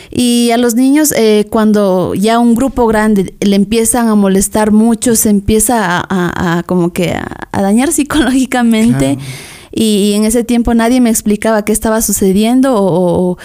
Y 0.10 0.50
a 0.52 0.58
los 0.58 0.74
niños, 0.74 1.14
eh, 1.16 1.46
cuando 1.50 2.16
ya 2.16 2.40
un 2.40 2.56
grupo 2.56 2.88
grande 2.88 3.36
le 3.40 3.56
empiezan 3.56 4.08
a 4.08 4.16
molestar 4.16 4.72
mucho, 4.72 5.16
se 5.16 5.30
empieza 5.30 6.04
a, 6.10 6.64
como 6.66 6.92
que 6.92 7.12
a, 7.12 7.62
dañar 7.62 7.92
psicológicamente. 7.94 9.18
Y, 9.72 10.14
en 10.16 10.24
ese 10.24 10.44
tiempo 10.44 10.74
nadie 10.74 11.02
me 11.02 11.12
explicaba 11.12 11.64
qué 11.66 11.72
estaba 11.72 12.02
sucediendo 12.02 12.76
o 12.76 13.32
o 13.32 13.38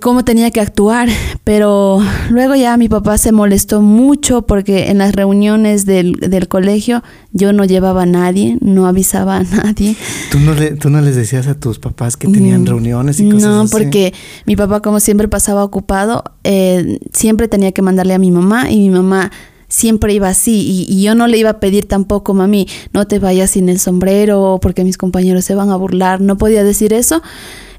cómo 0.00 0.24
tenía 0.24 0.50
que 0.50 0.60
actuar, 0.60 1.08
pero 1.44 2.00
luego 2.30 2.54
ya 2.56 2.76
mi 2.76 2.88
papá 2.88 3.16
se 3.18 3.30
molestó 3.30 3.80
mucho 3.80 4.42
porque 4.42 4.90
en 4.90 4.98
las 4.98 5.14
reuniones 5.14 5.86
del, 5.86 6.18
colegio 6.48 7.02
yo 7.32 7.52
no 7.52 7.64
llevaba 7.64 8.02
a 8.02 8.06
nadie, 8.06 8.58
no 8.60 8.86
avisaba 8.86 9.36
a 9.36 9.42
nadie. 9.42 9.96
¿Tú 10.30 10.40
no, 10.40 10.54
le, 10.54 10.72
¿Tú 10.72 10.90
no 10.90 11.00
les 11.00 11.14
decías 11.14 11.46
a 11.46 11.54
tus 11.54 11.78
papás 11.78 12.16
que 12.16 12.26
tenían 12.28 12.62
mm, 12.62 12.66
reuniones 12.66 13.20
y 13.20 13.30
cosas 13.30 13.50
no, 13.50 13.66
porque 13.68 14.12
mi 14.46 14.56
papá 14.56 14.80
como 14.80 14.98
siempre 14.98 15.28
pasaba 15.28 15.62
ocupado, 15.62 16.24
eh, 16.42 16.98
siempre 17.12 17.46
tenía 17.46 17.72
que 17.72 17.82
mandarle 17.82 18.14
a 18.14 18.18
mi 18.18 18.30
mamá 18.30 18.70
y 18.70 18.78
mi 18.78 18.90
mamá 18.90 19.30
siempre 19.72 20.12
iba 20.12 20.28
así 20.28 20.86
y, 20.86 21.02
yo 21.02 21.14
no 21.14 21.26
le 21.26 21.38
iba 21.38 21.50
a 21.50 21.60
pedir 21.60 21.86
tampoco, 21.86 22.34
mami, 22.34 22.68
no 22.92 23.06
te 23.06 23.18
vayas 23.18 23.52
sin 23.52 23.70
el 23.70 23.80
sombrero 23.80 24.58
porque 24.60 24.84
mis 24.84 24.98
compañeros 24.98 25.46
se 25.46 25.54
van 25.54 25.70
a 25.70 25.76
burlar, 25.76 26.20
no 26.20 26.36
podía 26.36 26.62
decir 26.62 26.92
eso 26.92 27.22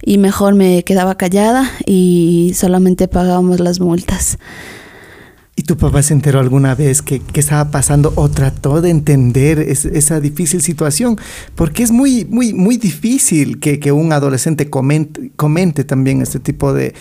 y 0.01 0.17
mejor 0.17 0.55
me 0.55 0.83
quedaba 0.83 1.15
callada 1.15 1.69
y 1.85 2.53
solamente 2.55 3.07
pagábamos 3.07 3.59
las 3.59 3.79
multas. 3.79 4.39
¿Y 5.55 5.63
tu 5.63 5.77
papá 5.77 6.01
se 6.01 6.15
enteró 6.15 6.39
alguna 6.39 6.73
vez 6.73 7.03
que, 7.03 7.21
estaba 7.35 7.69
pasando 7.69 8.11
o 8.15 8.27
trató 8.27 8.81
de 8.81 8.89
entender 8.89 9.59
esa 9.59 10.19
difícil 10.19 10.63
situación? 10.63 11.15
Porque 11.53 11.83
es 11.83 11.91
muy, 11.91 12.25
muy, 12.25 12.53
muy 12.55 12.77
difícil 12.77 13.59
que, 13.59 13.91
un 13.91 14.13
adolescente 14.13 14.71
comente, 14.71 15.31
comente, 15.35 15.83
también 15.83 16.23
este 16.23 16.39
tipo 16.39 16.73
de, 16.73 16.95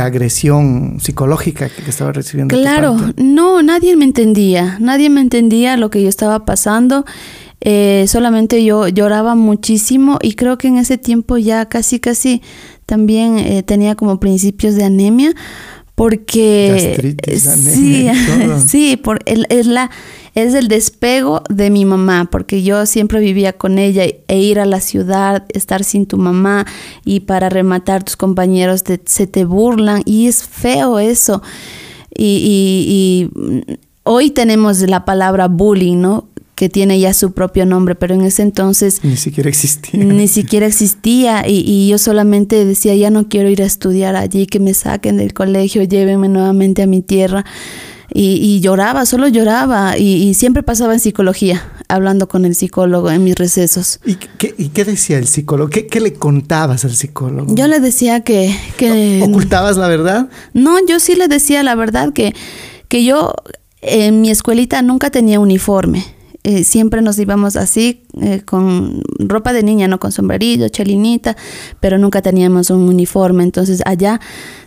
agresión 0.00 0.98
psicológica 1.00 1.68
que, 1.68 1.90
estaba 1.90 2.12
recibiendo. 2.12 2.56
Claro, 2.56 2.96
no, 3.16 3.62
nadie 3.64 3.96
me 3.96 4.04
entendía, 4.04 4.78
nadie 4.78 5.10
me 5.10 5.20
entendía 5.20 5.76
lo 5.76 5.90
que 5.90 6.02
yo 6.02 6.08
estaba 6.08 6.44
pasando 6.44 7.04
eh, 7.62 8.06
solamente 8.08 8.64
yo 8.64 8.88
lloraba 8.88 9.34
muchísimo 9.34 10.18
y 10.22 10.32
creo 10.32 10.56
que 10.56 10.68
en 10.68 10.78
ese 10.78 10.96
tiempo 10.96 11.36
ya 11.36 11.66
casi 11.68 12.00
casi 12.00 12.40
también 12.86 13.38
eh, 13.38 13.62
tenía 13.62 13.96
como 13.96 14.18
principios 14.18 14.76
de 14.76 14.84
anemia 14.84 15.34
porque 16.00 17.14
sí, 17.26 18.08
sí, 18.66 18.96
por 18.96 19.18
es 19.26 19.66
la 19.66 19.90
es 20.34 20.54
el 20.54 20.68
despego 20.68 21.42
de 21.50 21.68
mi 21.68 21.84
mamá, 21.84 22.26
porque 22.32 22.62
yo 22.62 22.86
siempre 22.86 23.20
vivía 23.20 23.52
con 23.52 23.76
ella 23.76 24.04
e 24.04 24.38
ir 24.38 24.60
a 24.60 24.64
la 24.64 24.80
ciudad, 24.80 25.44
estar 25.50 25.84
sin 25.84 26.06
tu 26.06 26.16
mamá 26.16 26.64
y 27.04 27.20
para 27.20 27.50
rematar 27.50 28.02
tus 28.02 28.16
compañeros 28.16 28.82
se 29.04 29.26
te 29.26 29.44
burlan 29.44 30.00
y 30.06 30.26
es 30.26 30.42
feo 30.42 30.98
eso. 30.98 31.42
y, 32.16 33.28
y 33.36 33.68
hoy 34.02 34.30
tenemos 34.30 34.80
la 34.80 35.04
palabra 35.04 35.48
bullying, 35.48 36.00
¿no? 36.00 36.30
Que 36.60 36.68
tiene 36.68 37.00
ya 37.00 37.14
su 37.14 37.32
propio 37.32 37.64
nombre, 37.64 37.94
pero 37.94 38.14
en 38.14 38.20
ese 38.20 38.42
entonces... 38.42 39.02
Ni 39.02 39.16
siquiera 39.16 39.48
existía. 39.48 40.04
Ni 40.04 40.28
siquiera 40.28 40.66
existía 40.66 41.48
y, 41.48 41.88
yo 41.88 41.96
solamente 41.96 42.66
decía, 42.66 42.94
ya 42.94 43.08
no 43.08 43.30
quiero 43.30 43.48
ir 43.48 43.62
a 43.62 43.64
estudiar 43.64 44.14
allí, 44.14 44.44
que 44.44 44.60
me 44.60 44.74
saquen 44.74 45.16
del 45.16 45.32
colegio, 45.32 45.82
llévenme 45.84 46.28
nuevamente 46.28 46.82
a 46.82 46.86
mi 46.86 47.00
tierra. 47.00 47.46
Y, 48.12 48.60
lloraba, 48.60 49.06
solo 49.06 49.26
lloraba 49.26 49.96
y, 49.96 50.34
siempre 50.34 50.62
pasaba 50.62 50.92
en 50.92 51.00
psicología, 51.00 51.66
hablando 51.88 52.28
con 52.28 52.44
el 52.44 52.54
psicólogo 52.54 53.10
en 53.10 53.24
mis 53.24 53.36
recesos. 53.36 53.98
¿Y 54.04 54.16
qué, 54.16 54.84
decía 54.84 55.16
el 55.16 55.28
psicólogo? 55.28 55.70
¿Qué, 55.70 55.98
le 55.98 56.12
contabas 56.12 56.84
al 56.84 56.94
psicólogo? 56.94 57.54
Yo 57.54 57.68
le 57.68 57.80
decía 57.80 58.20
que... 58.20 58.54
que 58.76 59.22
¿Ocultabas 59.22 59.78
la 59.78 59.88
verdad? 59.88 60.28
No, 60.52 60.76
yo 60.86 61.00
sí 61.00 61.14
le 61.14 61.26
decía 61.26 61.62
la 61.62 61.74
verdad 61.74 62.12
que, 62.12 62.34
que 62.88 63.02
yo 63.02 63.32
en 63.80 64.20
mi 64.20 64.28
escuelita 64.28 64.82
nunca 64.82 65.08
tenía 65.08 65.40
uniforme 65.40 66.19
eh, 66.42 66.64
siempre 66.64 67.02
nos 67.02 67.18
íbamos 67.18 67.56
así, 67.56 68.02
eh, 68.20 68.40
con 68.44 69.02
ropa 69.18 69.52
de 69.52 69.62
niña, 69.62 69.88
no 69.88 70.00
con 70.00 70.10
sombrerillo, 70.10 70.68
chelinita, 70.68 71.36
pero 71.80 71.98
nunca 71.98 72.22
teníamos 72.22 72.70
un 72.70 72.88
uniforme. 72.88 73.44
Entonces 73.44 73.82
allá 73.84 74.20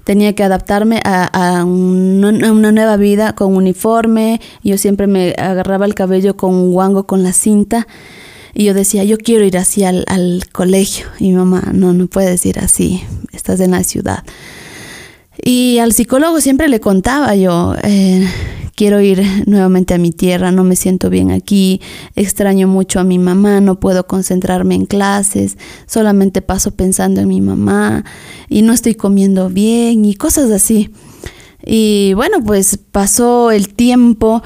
tenía 0.04 0.34
que 0.34 0.44
adaptarme 0.44 1.02
a, 1.04 1.64
una 1.66 2.72
nueva 2.72 2.98
vida 2.98 3.34
con 3.34 3.56
uniforme. 3.56 4.40
Yo 4.64 4.78
siempre 4.78 5.08
me 5.08 5.34
agarraba 5.38 5.86
el 5.86 5.96
cabello 5.96 6.38
con 6.38 6.54
un 6.54 6.74
guango 6.74 7.08
con 7.08 7.24
la 7.24 7.34
cinta. 7.34 7.88
Y 8.54 8.66
yo 8.66 8.76
decía, 8.76 9.04
yo 9.04 9.18
quiero 9.18 9.44
ir 9.44 9.58
así 9.58 9.84
al, 9.84 10.06
colegio. 10.52 11.08
Y 11.20 11.30
mi 11.30 11.38
mamá, 11.38 11.72
no, 11.74 11.92
no 11.94 12.06
puedes 12.06 12.46
ir 12.46 12.60
así, 12.60 13.04
estás 13.32 13.60
en 13.60 13.72
la 13.72 13.84
ciudad. 13.84 14.24
Y 15.44 15.80
al 15.80 15.94
psicólogo 15.94 16.40
siempre 16.40 16.68
le 16.68 16.80
contaba 16.80 17.36
yo, 17.36 17.74
eh, 17.82 18.28
quiero 18.76 19.02
ir 19.02 19.24
nuevamente 19.46 19.94
a 19.94 19.98
mi 19.98 20.12
tierra, 20.12 20.52
no 20.52 20.64
me 20.64 20.76
siento 20.76 21.10
bien 21.10 21.32
aquí, 21.32 21.82
extraño 22.16 22.68
mucho 22.68 23.00
a 23.00 23.04
mi 23.04 23.20
mamá, 23.20 23.62
no 23.62 23.80
puedo 23.80 24.08
concentrarme 24.08 24.76
en 24.76 24.86
clases, 24.86 25.58
solamente 25.86 26.42
paso 26.42 26.72
pensando 26.72 27.22
en 27.22 27.28
mi 27.28 27.42
mamá 27.42 28.04
y 28.50 28.62
no 28.62 28.74
estoy 28.74 28.96
comiendo 28.96 29.50
bien 29.50 30.06
y 30.06 30.16
cosas 30.16 30.52
así. 30.52 30.90
Y 31.66 32.14
bueno, 32.16 32.44
pues 32.44 32.78
pasó 32.92 33.52
el 33.52 33.74
tiempo. 33.74 34.44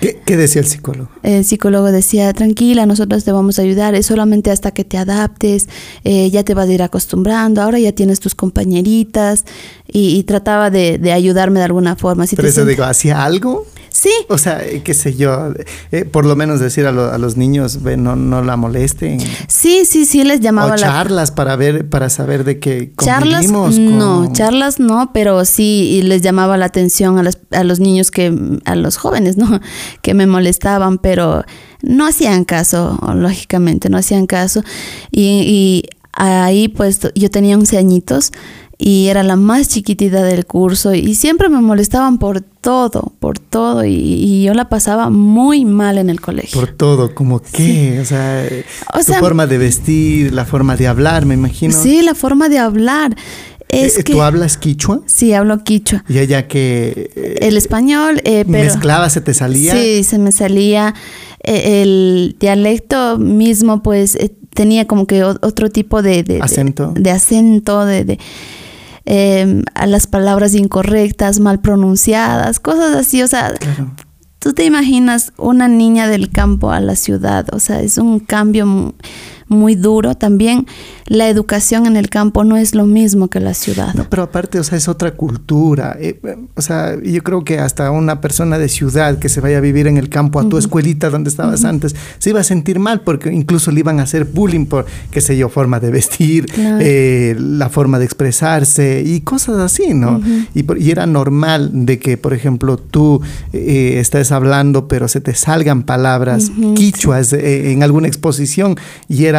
¿Qué, 0.00 0.20
qué 0.26 0.36
decía 0.36 0.60
el 0.60 0.66
psicólogo? 0.66 1.08
El 1.22 1.44
psicólogo 1.44 1.90
decía, 1.90 2.32
tranquila, 2.34 2.84
nosotros 2.84 3.24
te 3.24 3.32
vamos 3.32 3.58
a 3.58 3.62
ayudar, 3.62 3.94
es 3.94 4.06
solamente 4.06 4.50
hasta 4.50 4.72
que 4.72 4.84
te 4.84 4.98
adaptes, 4.98 5.68
eh, 6.04 6.28
ya 6.30 6.42
te 6.42 6.54
vas 6.54 6.68
a 6.68 6.72
ir 6.72 6.82
acostumbrando, 6.82 7.62
ahora 7.62 7.78
ya 7.78 7.92
tienes 7.92 8.20
tus 8.20 8.34
compañeritas 8.34 9.44
y, 9.88 10.16
y 10.16 10.22
trataba 10.24 10.70
de, 10.70 10.98
de 10.98 11.12
ayudarme 11.12 11.58
de 11.60 11.64
alguna 11.66 11.96
forma. 11.96 12.26
Si 12.26 12.30
te 12.36 12.36
Pero 12.36 12.48
eso 12.48 12.60
sientes- 12.62 12.76
digo, 12.76 12.84
¿hacía 12.84 13.24
algo? 13.24 13.66
Sí, 13.88 14.10
O 14.28 14.36
sea, 14.36 14.62
eh, 14.62 14.82
qué 14.84 14.92
sé 14.92 15.14
yo, 15.16 15.54
eh, 15.90 16.04
por 16.04 16.26
lo 16.26 16.36
menos 16.36 16.60
decir 16.60 16.84
a, 16.84 16.92
lo- 16.92 17.10
a 17.10 17.16
los 17.16 17.38
niños, 17.38 17.82
ve, 17.82 17.96
no, 17.96 18.14
no 18.14 18.42
la 18.44 18.54
molesten. 18.58 19.18
sí, 19.48 19.86
sí, 19.86 20.04
sí 20.04 20.22
les 20.22 20.40
llamaba 20.40 20.66
O 20.66 20.76
la 20.76 20.76
charlas 20.76 21.30
para 21.30 21.56
ver, 21.56 21.88
para 21.88 22.10
saber 22.10 22.44
de 22.44 22.58
qué 22.58 22.92
Charlas, 23.02 23.46
convivimos 23.50 23.78
no, 23.78 24.24
con- 24.24 24.32
charlas 24.34 24.80
no, 24.80 25.12
pero 25.14 25.46
sí 25.46 25.88
y 25.98 26.02
les 26.02 26.20
llamaba 26.20 26.58
la 26.58 26.66
atención 26.66 27.18
a, 27.18 27.22
las- 27.22 27.38
a 27.52 27.64
los 27.64 27.80
niños 27.80 28.10
que, 28.10 28.38
a 28.66 28.74
los 28.76 28.98
jóvenes, 28.98 29.38
¿no? 29.38 29.60
Que 30.02 30.12
me 30.12 30.26
molestaban, 30.26 30.98
pero 30.98 31.44
no 31.80 32.06
hacían 32.06 32.44
caso, 32.44 32.98
lógicamente, 33.14 33.88
no 33.88 33.96
hacían 33.96 34.26
caso. 34.26 34.62
Y, 35.10 35.22
y 35.46 35.88
ahí 36.12 36.68
pues 36.68 37.00
yo 37.14 37.30
tenía 37.30 37.56
11 37.56 37.78
añitos 37.78 38.32
y 38.78 39.06
era 39.06 39.22
la 39.22 39.36
más 39.36 39.68
chiquitita 39.68 40.22
del 40.22 40.44
curso 40.44 40.92
y 40.94 41.14
siempre 41.14 41.48
me 41.48 41.60
molestaban 41.60 42.18
por 42.18 42.40
todo, 42.42 43.12
por 43.20 43.38
todo 43.38 43.84
y, 43.86 43.94
y 43.94 44.42
yo 44.44 44.52
la 44.54 44.68
pasaba 44.68 45.08
muy 45.08 45.64
mal 45.64 45.96
en 45.98 46.10
el 46.10 46.20
colegio. 46.20 46.60
Por 46.60 46.72
todo, 46.72 47.14
como 47.14 47.40
qué, 47.40 47.98
o 48.00 48.04
sea, 48.04 48.44
eh, 48.44 48.64
tu 49.06 49.12
forma 49.14 49.46
de 49.46 49.56
vestir, 49.58 50.32
la 50.34 50.44
forma 50.44 50.76
de 50.76 50.88
hablar, 50.88 51.24
me 51.24 51.34
imagino. 51.34 51.72
Sí, 51.74 52.02
la 52.02 52.14
forma 52.14 52.48
de 52.48 52.58
hablar. 52.58 53.16
Es 53.68 53.98
Eh, 53.98 54.04
que 54.04 54.12
¿Tú 54.12 54.22
hablas 54.22 54.56
quichua? 54.58 55.00
sí 55.06 55.32
hablo 55.32 55.64
quichua. 55.64 56.04
Y 56.08 56.18
ella 56.18 56.46
que 56.46 57.10
eh, 57.16 57.38
El 57.40 57.56
español, 57.56 58.20
eh, 58.24 58.44
pero 58.48 58.62
mezclaba, 58.64 59.10
se 59.10 59.20
te 59.20 59.34
salía. 59.34 59.72
Sí, 59.74 60.04
se 60.04 60.18
me 60.18 60.30
salía 60.30 60.94
eh, 61.42 61.82
el 61.82 62.36
dialecto 62.38 63.18
mismo, 63.18 63.82
pues 63.82 64.14
eh, 64.16 64.32
tenía 64.54 64.86
como 64.86 65.06
que 65.06 65.24
otro 65.24 65.68
tipo 65.70 66.00
de, 66.00 66.22
de- 66.22 66.34
de- 66.34 66.42
Acento. 66.42 66.92
de, 66.96 67.10
acento, 67.10 67.84
de, 67.84 68.04
de, 68.04 68.18
eh, 69.06 69.62
a 69.74 69.86
las 69.86 70.06
palabras 70.06 70.54
incorrectas, 70.54 71.40
mal 71.40 71.60
pronunciadas, 71.60 72.60
cosas 72.60 72.94
así, 72.94 73.22
o 73.22 73.28
sea, 73.28 73.54
Claro. 73.54 73.92
tú 74.40 74.52
te 74.52 74.64
imaginas 74.64 75.32
una 75.38 75.68
niña 75.68 76.08
del 76.08 76.30
campo 76.30 76.70
a 76.72 76.80
la 76.80 76.96
ciudad, 76.96 77.46
o 77.52 77.58
sea, 77.60 77.80
es 77.80 77.98
un 77.98 78.18
cambio 78.20 78.94
muy 79.48 79.74
duro. 79.76 80.14
También 80.16 80.66
la 81.06 81.28
educación 81.28 81.86
en 81.86 81.96
el 81.96 82.08
campo 82.10 82.44
no 82.44 82.56
es 82.56 82.74
lo 82.74 82.84
mismo 82.86 83.28
que 83.28 83.40
la 83.40 83.54
ciudad. 83.54 83.94
No, 83.94 84.08
pero 84.10 84.22
aparte, 84.24 84.58
o 84.58 84.64
sea, 84.64 84.76
es 84.78 84.88
otra 84.88 85.12
cultura. 85.12 85.96
eh, 86.00 86.18
o 86.54 86.62
sea, 86.62 86.96
yo 87.02 87.22
creo 87.22 87.44
que 87.44 87.58
hasta 87.58 87.90
una 87.90 88.20
persona 88.20 88.58
de 88.58 88.68
ciudad 88.68 89.18
que 89.18 89.28
se 89.28 89.40
vaya 89.40 89.58
a 89.58 89.60
vivir 89.60 89.86
en 89.86 89.96
el 89.98 90.08
campo, 90.08 90.40
a 90.40 90.48
tu 90.48 90.58
escuelita 90.58 91.10
donde 91.10 91.30
estabas 91.30 91.64
antes, 91.64 91.94
se 92.18 92.30
iba 92.30 92.40
a 92.40 92.44
sentir 92.44 92.78
mal 92.78 93.02
porque 93.02 93.32
incluso 93.32 93.70
le 93.70 93.80
iban 93.80 94.00
a 94.00 94.02
hacer 94.04 94.24
bullying 94.24 94.66
por, 94.66 94.86
qué 95.10 95.20
sé 95.20 95.36
yo, 95.36 95.48
forma 95.48 95.78
de 95.80 95.90
vestir, 95.90 96.46
Claro. 96.46 96.78
eh, 96.80 97.36
la 97.38 97.68
forma 97.68 97.98
de 97.98 98.04
expresarse 98.04 99.02
y 99.06 99.20
cosas 99.20 99.58
así, 99.58 99.94
¿no? 99.94 100.20
y, 100.54 100.62
por- 100.64 100.78
y 100.80 100.90
era 100.90 101.06
normal 101.06 101.70
de 101.72 101.98
que, 101.98 102.16
por 102.16 102.32
ejemplo, 102.34 102.76
tú 102.78 103.20
eh, 103.52 103.98
estés 104.00 104.32
hablando, 104.32 104.88
pero 104.88 105.06
se 105.08 105.20
te 105.20 105.34
salgan 105.34 105.82
palabras 105.84 106.50
quichuas 106.74 107.32
eh, 107.32 107.72
en 107.72 107.82
alguna 107.82 108.08
exposición 108.08 108.76
y 109.08 109.24
era 109.26 109.35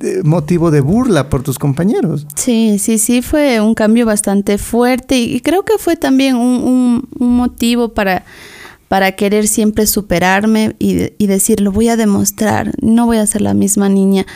eh, 0.00 0.20
motivo 0.24 0.70
de 0.70 0.80
burla 0.80 1.28
por 1.30 1.42
tus 1.42 1.58
compañeros. 1.58 2.26
Sí, 2.34 2.78
sí, 2.78 2.98
sí, 2.98 3.22
fue 3.22 3.60
un 3.60 3.74
cambio 3.74 4.04
bastante 4.06 4.58
fuerte 4.58 5.18
y 5.18 5.40
creo 5.40 5.64
que 5.64 5.78
fue 5.78 5.96
también 5.96 6.36
un, 6.36 7.08
motivo 7.18 7.88
para, 7.94 8.24
para 8.88 9.12
querer 9.12 9.48
siempre 9.48 9.86
superarme 9.86 10.74
y, 10.78 10.94
de- 10.94 11.14
y 11.18 11.26
decir, 11.26 11.60
lo 11.60 11.72
voy 11.72 11.88
a 11.88 11.96
demostrar, 11.96 12.72
no 12.82 13.06
voy 13.06 13.16
a 13.18 13.26
ser 13.26 13.40
la 13.40 13.54
misma 13.54 13.88
niña 13.88 14.26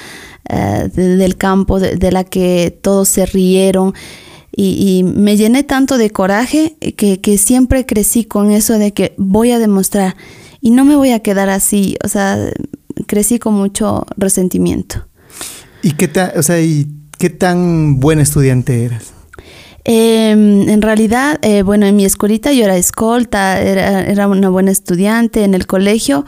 eh, 0.49 0.88
de- 0.95 1.16
del 1.16 1.37
campo 1.37 1.79
de, 1.79 2.11
la 2.12 2.25
que 2.25 2.77
todos 2.83 3.09
se 3.09 3.27
rieron. 3.27 3.93
Y, 4.57 4.99
y 4.99 5.05
me 5.05 5.37
llené 5.37 5.62
tanto 5.62 5.97
de 5.97 6.11
coraje 6.11 6.75
que, 6.97 7.21
que 7.21 7.38
siempre 7.38 7.87
crecí 7.87 8.25
con 8.25 8.51
eso 8.51 8.79
de 8.79 8.93
que 8.93 9.14
voy 9.16 9.53
a 9.53 9.59
demostrar 9.61 10.16
y 10.61 10.71
no 10.71 10.85
me 10.85 10.97
voy 10.97 11.12
a 11.12 11.21
quedar 11.21 11.49
así. 11.51 11.97
O 12.05 12.09
sea, 12.09 12.37
crecí 13.07 13.38
con 13.38 13.55
mucho 13.55 14.07
resentimiento. 14.16 15.07
¿Y 15.83 15.92
qué, 15.92 16.09
ta- 16.09 16.33
o 16.37 16.42
sea, 16.42 16.61
¿y 16.61 16.87
qué 17.18 17.31
tan 17.31 18.00
buen 18.00 18.18
estudiante 18.20 18.85
eras? 18.85 19.12
Eh, 19.85 20.31
en 20.33 20.83
realidad, 20.83 21.38
eh, 21.42 21.62
bueno, 21.62 21.87
en 21.87 21.96
mi 21.96 22.05
escuelita 22.05 22.53
yo 22.53 22.64
era 22.64 22.76
escolta, 22.76 23.61
era, 23.61 24.03
era 24.05 24.29
una 24.29 24.50
buena 24.50 24.70
estudiante. 24.70 25.42
En 25.44 25.55
el 25.55 25.66
colegio, 25.66 26.26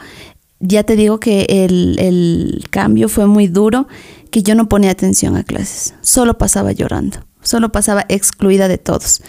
ya 0.59 0.83
te 0.83 0.95
digo 0.95 1.19
que 1.19 1.45
el, 1.49 1.97
el 1.99 2.63
cambio 2.71 3.09
fue 3.09 3.27
muy 3.27 3.47
duro, 3.47 3.87
que 4.31 4.41
yo 4.41 4.55
no 4.55 4.67
ponía 4.67 4.89
atención 4.91 5.35
a 5.35 5.43
clases, 5.43 5.93
solo 6.01 6.37
pasaba 6.39 6.71
llorando, 6.71 7.19
solo 7.43 7.71
pasaba 7.71 8.05
excluida 8.09 8.67
de 8.67 8.79
todos. 8.79 9.21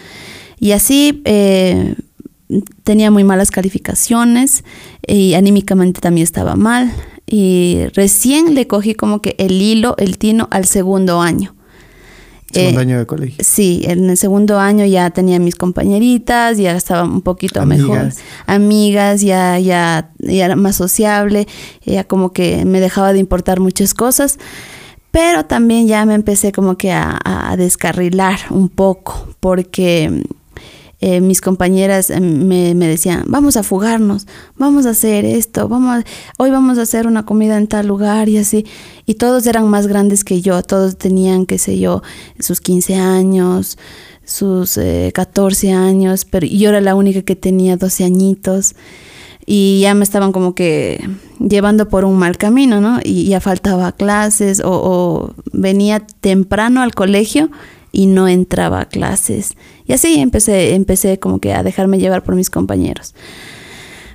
Y 0.59 0.71
así 0.71 1.21
eh, 1.25 1.95
tenía 2.83 3.11
muy 3.11 3.23
malas 3.23 3.51
calificaciones 3.51 4.63
y 5.05 5.33
anímicamente 5.33 6.01
también 6.01 6.23
estaba 6.23 6.55
mal. 6.55 6.93
Y 7.27 7.85
recién 7.93 8.53
le 8.53 8.67
cogí 8.67 8.93
como 8.93 9.21
que 9.21 9.35
el 9.39 9.61
hilo, 9.61 9.95
el 9.97 10.17
tino 10.17 10.47
al 10.51 10.65
segundo 10.65 11.21
año. 11.21 11.55
Segundo 12.51 12.79
Eh, 12.79 12.83
año 12.83 12.99
de 12.99 13.05
colegio. 13.05 13.43
Sí, 13.43 13.81
en 13.85 14.09
el 14.09 14.17
segundo 14.17 14.59
año 14.59 14.85
ya 14.85 15.09
tenía 15.09 15.39
mis 15.39 15.55
compañeritas, 15.55 16.57
ya 16.57 16.75
estaba 16.75 17.03
un 17.03 17.21
poquito 17.21 17.65
mejor. 17.65 17.97
Amigas. 17.97 18.17
Amigas, 18.45 19.21
ya, 19.21 19.59
ya, 19.59 20.11
ya 20.19 20.45
era 20.45 20.55
más 20.55 20.75
sociable, 20.75 21.47
ya 21.83 22.03
como 22.03 22.31
que 22.31 22.63
me 22.63 22.79
dejaba 22.79 23.11
de 23.11 23.19
importar 23.19 23.59
muchas 23.59 23.93
cosas. 23.93 24.37
Pero 25.11 25.45
también 25.45 25.87
ya 25.87 26.05
me 26.05 26.13
empecé 26.13 26.51
como 26.51 26.77
que 26.77 26.91
a, 26.91 27.17
a 27.23 27.57
descarrilar 27.57 28.37
un 28.51 28.69
poco, 28.69 29.27
porque 29.39 30.23
eh, 31.01 31.19
mis 31.21 31.41
compañeras 31.41 32.09
me, 32.09 32.73
me 32.73 32.87
decían, 32.87 33.23
vamos 33.27 33.57
a 33.57 33.63
fugarnos, 33.63 34.27
vamos 34.57 34.85
a 34.85 34.91
hacer 34.91 35.25
esto, 35.25 35.67
vamos 35.67 35.97
a- 35.99 36.03
hoy 36.37 36.51
vamos 36.51 36.77
a 36.77 36.83
hacer 36.83 37.05
una 37.07 37.25
comida 37.25 37.57
en 37.57 37.67
tal 37.67 37.87
lugar 37.87 38.29
y 38.29 38.37
así. 38.37 38.65
Y 39.05 39.15
todos 39.15 39.45
eran 39.47 39.67
más 39.69 39.87
grandes 39.87 40.23
que 40.23 40.41
yo, 40.41 40.61
todos 40.63 40.97
tenían, 40.97 41.45
qué 41.45 41.57
sé 41.57 41.77
yo, 41.79 42.01
sus 42.39 42.61
15 42.61 42.95
años, 42.95 43.77
sus 44.23 44.77
eh, 44.77 45.11
14 45.13 45.71
años, 45.73 46.25
pero 46.25 46.47
yo 46.47 46.69
era 46.69 46.81
la 46.81 46.95
única 46.95 47.21
que 47.21 47.35
tenía 47.35 47.77
12 47.77 48.03
añitos 48.03 48.75
y 49.45 49.81
ya 49.81 49.93
me 49.93 50.03
estaban 50.03 50.31
como 50.31 50.55
que 50.55 51.07
llevando 51.39 51.87
por 51.87 52.03
un 52.05 52.17
mal 52.17 52.35
camino, 52.37 52.81
¿no? 52.81 52.99
Y 53.03 53.25
ya 53.25 53.39
faltaba 53.39 53.91
clases 53.91 54.59
o, 54.61 54.71
o 54.71 55.35
venía 55.53 55.99
temprano 56.21 56.81
al 56.81 56.95
colegio 56.95 57.51
y 57.95 58.07
no 58.07 58.27
entraba 58.27 58.81
a 58.81 58.85
clases. 58.85 59.53
Y 59.87 59.93
así 59.93 60.19
empecé, 60.19 60.75
empecé 60.75 61.17
como 61.17 61.39
que 61.39 61.53
a 61.53 61.63
dejarme 61.63 61.97
llevar 61.97 62.23
por 62.23 62.35
mis 62.35 62.49
compañeros. 62.49 63.15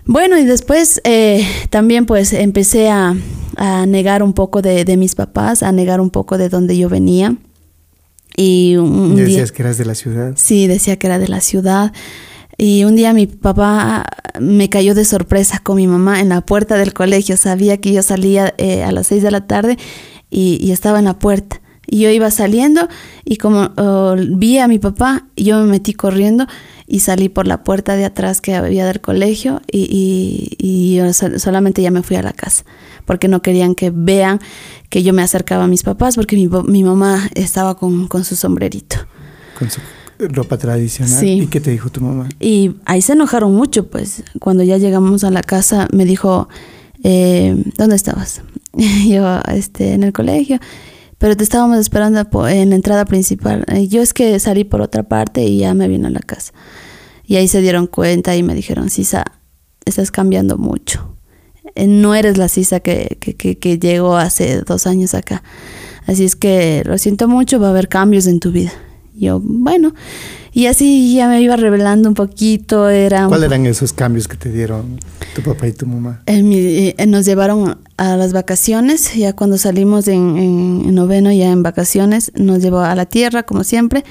Bueno, 0.05 0.39
y 0.39 0.45
después 0.45 1.01
eh, 1.05 1.47
también 1.71 2.05
pues 2.05 2.33
empecé 2.33 2.91
a, 2.91 3.15
a 3.57 3.87
negar 3.87 4.23
un 4.23 4.35
poco 4.35 4.61
de, 4.61 4.85
de 4.85 4.97
mis 4.97 5.15
papás, 5.15 5.63
a 5.63 5.73
negar 5.73 6.01
un 6.01 6.11
poco 6.11 6.37
de 6.37 6.49
donde 6.49 6.77
yo 6.77 6.89
venía. 6.89 7.37
Y 8.37 8.77
un, 8.77 8.91
un 8.93 9.13
Y 9.13 9.17
día... 9.17 9.25
decías 9.25 9.53
que 9.53 9.63
eras 9.63 9.79
de 9.79 9.85
la 9.87 9.95
ciudad. 9.95 10.33
Sí, 10.37 10.67
decía 10.67 10.99
que 10.99 11.07
era 11.07 11.19
de 11.19 11.29
la 11.29 11.41
ciudad. 11.41 11.93
Y 12.59 12.85
un 12.85 12.97
día 12.97 13.15
mi 13.15 13.27
papá 13.27 14.05
me 14.39 14.69
cayó 14.69 14.95
de 14.95 15.07
sorpresa 15.07 15.61
con 15.63 15.77
mi 15.77 15.87
mamá 15.87 16.21
en 16.21 16.29
la 16.29 16.43
puerta 16.43 16.77
del 16.77 16.93
colegio. 16.93 17.39
Sabía 17.39 17.79
que 17.79 17.93
yo 17.93 18.03
salía 18.03 18.53
eh, 18.59 18.83
a 18.83 18.93
las 18.93 19.07
seis 19.07 19.23
de 19.23 19.31
la 19.31 19.47
tarde 19.47 19.79
y, 20.29 20.59
y 20.61 20.73
estaba 20.73 20.99
en 20.99 21.07
la 21.07 21.19
puerta. 21.19 21.61
Y 21.93 21.99
yo 22.03 22.11
iba 22.11 22.31
saliendo 22.31 22.87
y 23.25 23.37
como 23.39 23.71
oh, 23.77 24.15
vi 24.17 24.59
a 24.59 24.69
mi 24.69 24.79
papá, 24.79 25.27
yo 25.37 25.59
me 25.59 25.67
metí 25.67 25.93
corriendo 25.93 26.47
y 26.87 27.01
salí 27.01 27.29
por 27.29 27.49
la 27.49 27.65
puerta 27.65 27.97
de 27.97 28.05
atrás 28.05 28.41
que 28.41 28.55
había 28.55 28.87
del 28.87 29.01
colegio 29.01 29.61
y, 29.71 29.89
y- 29.91 30.57
y 30.59 30.95
yo 30.97 31.13
sol- 31.13 31.41
solamente 31.41 31.83
ya 31.83 31.91
me 31.91 32.03
fui 32.05 32.15
a 32.17 32.23
la 32.23 32.33
casa 32.33 32.65
porque 33.07 33.27
no 33.27 33.43
querían 33.43 33.75
que 33.75 33.91
vean 33.93 34.39
que 34.89 35.03
yo 35.03 35.13
me 35.13 35.23
acercaba 35.23 35.65
a 35.65 35.67
mis 35.67 35.83
papás 35.83 36.15
porque 36.15 36.37
mi, 36.37 36.49
mi 36.69 36.85
mamá 36.85 37.29
estaba 37.35 37.77
con, 37.77 38.07
con 38.07 38.23
su 38.25 38.37
sombrerito. 38.37 38.97
Con 39.59 39.69
su 39.69 39.81
ropa 40.19 40.59
tradicional. 40.59 41.19
Sí. 41.19 41.41
¿Y 41.43 41.47
qué 41.49 41.61
te 41.61 41.73
dijo 41.73 41.91
tu 41.91 42.01
mamá? 42.03 42.29
Y 42.39 42.77
ahí 42.85 43.03
se 43.03 43.15
enojaron 43.15 43.53
mucho, 43.55 43.89
pues. 43.89 44.23
Cuando 44.39 44.63
ya 44.63 44.77
llegamos 44.79 45.25
a 45.25 45.31
la 45.33 45.43
casa, 45.43 45.89
me 45.93 46.05
dijo, 46.05 46.49
eh, 47.03 47.57
¿dónde 47.77 47.97
estabas? 47.97 48.43
yo, 49.09 49.41
este, 49.53 49.95
en 49.95 50.05
el 50.05 50.13
colegio. 50.13 50.59
Pero 51.21 51.37
te 51.37 51.45
estábamos 51.45 51.77
esperando 51.79 52.19
en 52.49 52.71
la 52.71 52.77
entrada 52.77 53.05
principal. 53.05 53.67
Eh, 53.69 53.89
Yo 53.89 54.01
es 54.01 54.15
que 54.15 54.41
salí 54.41 54.65
por 54.65 54.81
otra 54.81 55.03
parte 55.03 55.43
y 55.43 55.59
ya 55.59 55.75
me 55.75 55.87
vine 55.87 56.07
a 56.07 56.11
la 56.11 56.21
casa. 56.21 56.55
Y 57.27 57.37
ahí 57.37 57.47
se 57.47 57.61
dieron 57.61 57.87
cuenta 57.87 58.35
y 58.37 58.43
me 58.43 58.55
dijeron, 58.55 58.89
Sisa, 58.89 59.25
estás 59.85 60.11
cambiando 60.11 60.57
mucho. 60.57 61.15
Eh, 61.75 61.87
No 61.87 62.15
eres 62.15 62.39
la 62.39 62.49
Sisa 62.49 62.81
que, 62.81 63.19
que, 63.21 63.37
que, 63.37 63.59
que 63.59 63.79
llegó 63.79 64.17
hace 64.17 64.63
dos 64.63 64.87
años 64.87 65.13
acá. 65.13 65.43
Así 66.07 66.25
es 66.25 66.37
que 66.37 66.83
lo 66.87 66.97
siento 66.97 67.29
mucho, 67.29 67.61
va 67.61 67.67
a 67.67 67.71
haber 67.71 67.89
cambios 67.89 68.27
en 68.27 68.41
tu 68.41 68.51
vida. 68.51 68.73
Yo, 69.21 69.39
bueno, 69.39 69.93
y 70.55 70.67
así 70.67 71.15
ya 71.15 71.29
me 71.29 71.43
iba 71.43 71.55
revelando 71.55 72.09
un 72.09 72.15
poquito. 72.15 72.89
Era 72.89 73.27
¿Cuáles 73.29 73.49
eran 73.49 73.67
esos 73.67 73.93
cambios 73.93 74.27
que 74.27 74.39
te 74.39 74.51
dieron 74.51 74.99
tu 75.35 75.43
papá 75.43 75.69
y 75.69 75.73
tu 75.73 75.85
mamá? 75.85 76.23
Eh, 76.25 76.95
nos 77.07 77.27
llevaron 77.27 77.79
a 77.99 78.17
las 78.17 78.33
vacaciones, 78.33 79.15
ya 79.15 79.35
cuando 79.35 79.59
salimos 79.59 80.09
en, 80.09 80.39
en, 80.39 80.95
noveno, 80.95 81.31
ya 81.31 81.51
en 81.53 81.63
vacaciones, 81.63 82.33
nos 82.35 82.63
llevó 82.63 82.81
a 82.81 82.95
la 82.95 83.05
tierra, 83.05 83.43
como 83.43 83.63
siempre. 83.63 84.05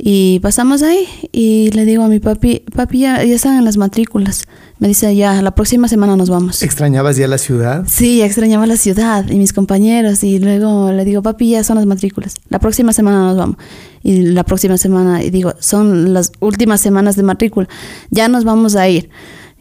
Y 0.00 0.38
pasamos 0.38 0.82
ahí 0.82 1.06
y 1.32 1.72
le 1.72 1.84
digo 1.84 2.04
a 2.04 2.08
mi 2.08 2.20
papi, 2.20 2.62
papi, 2.72 3.00
ya, 3.00 3.24
ya 3.24 3.34
están 3.34 3.58
en 3.58 3.64
las 3.64 3.76
matrículas. 3.76 4.44
Me 4.78 4.86
dice, 4.86 5.14
ya, 5.16 5.42
la 5.42 5.50
próxima 5.56 5.88
semana 5.88 6.16
nos 6.16 6.30
vamos. 6.30 6.62
¿Extrañabas 6.62 7.16
ya 7.16 7.26
la 7.26 7.38
ciudad? 7.38 7.84
Sí, 7.88 8.22
extrañaba 8.22 8.64
la 8.66 8.76
ciudad 8.76 9.28
y 9.28 9.36
mis 9.36 9.52
compañeros. 9.52 10.22
Y 10.22 10.38
luego 10.38 10.92
le 10.92 11.04
digo, 11.04 11.20
papi, 11.22 11.50
ya 11.50 11.64
son 11.64 11.76
las 11.76 11.86
matrículas. 11.86 12.34
La 12.48 12.60
próxima 12.60 12.92
semana 12.92 13.24
nos 13.24 13.36
vamos. 13.36 13.56
Y 14.04 14.22
la 14.22 14.44
próxima 14.44 14.78
semana, 14.78 15.24
y 15.24 15.30
digo, 15.30 15.54
son 15.58 16.14
las 16.14 16.30
últimas 16.38 16.80
semanas 16.80 17.16
de 17.16 17.24
matrícula. 17.24 17.68
Ya 18.10 18.28
nos 18.28 18.44
vamos 18.44 18.76
a 18.76 18.88
ir. 18.88 19.10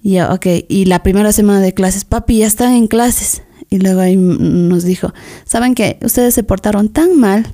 Y 0.03 0.11
ya, 0.13 0.31
ok. 0.31 0.45
Y 0.67 0.85
la 0.85 1.01
primera 1.01 1.31
semana 1.31 1.61
de 1.61 1.73
clases, 1.73 2.05
papi, 2.05 2.37
ya 2.37 2.47
están 2.47 2.73
en 2.73 2.85
clases. 2.85 3.41
Y 3.69 3.79
luego 3.79 3.99
ahí 3.99 4.15
nos 4.15 4.83
dijo, 4.85 5.13
¿saben 5.45 5.75
qué? 5.75 5.97
Ustedes 6.01 6.33
se 6.33 6.43
portaron 6.43 6.87
tan 6.87 7.19
mal 7.19 7.45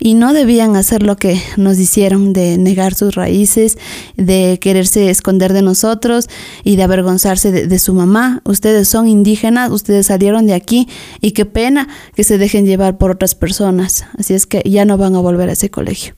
y 0.00 0.14
no 0.14 0.32
debían 0.32 0.74
hacer 0.74 1.04
lo 1.04 1.16
que 1.16 1.40
nos 1.56 1.78
hicieron 1.78 2.32
de 2.32 2.58
negar 2.58 2.94
sus 2.94 3.14
raíces, 3.14 3.78
de 4.16 4.58
quererse 4.60 5.10
esconder 5.10 5.52
de 5.52 5.62
nosotros 5.62 6.28
y 6.64 6.74
de 6.74 6.82
avergonzarse 6.82 7.52
de, 7.52 7.78
su 7.78 7.94
mamá. 7.94 8.42
Ustedes 8.44 8.88
son 8.88 9.06
indígenas, 9.06 9.70
ustedes 9.70 10.06
salieron 10.06 10.46
de 10.46 10.54
aquí 10.54 10.88
y 11.20 11.32
qué 11.32 11.44
pena 11.44 11.86
que 12.16 12.24
se 12.24 12.36
dejen 12.36 12.66
llevar 12.66 12.98
por 12.98 13.12
otras 13.12 13.36
personas. 13.36 14.06
Así 14.18 14.34
es 14.34 14.46
que 14.46 14.62
ya 14.68 14.84
no 14.84 14.98
van 14.98 15.14
a 15.14 15.20
volver 15.20 15.50
a 15.50 15.52
ese 15.52 15.70
colegio, 15.70 16.14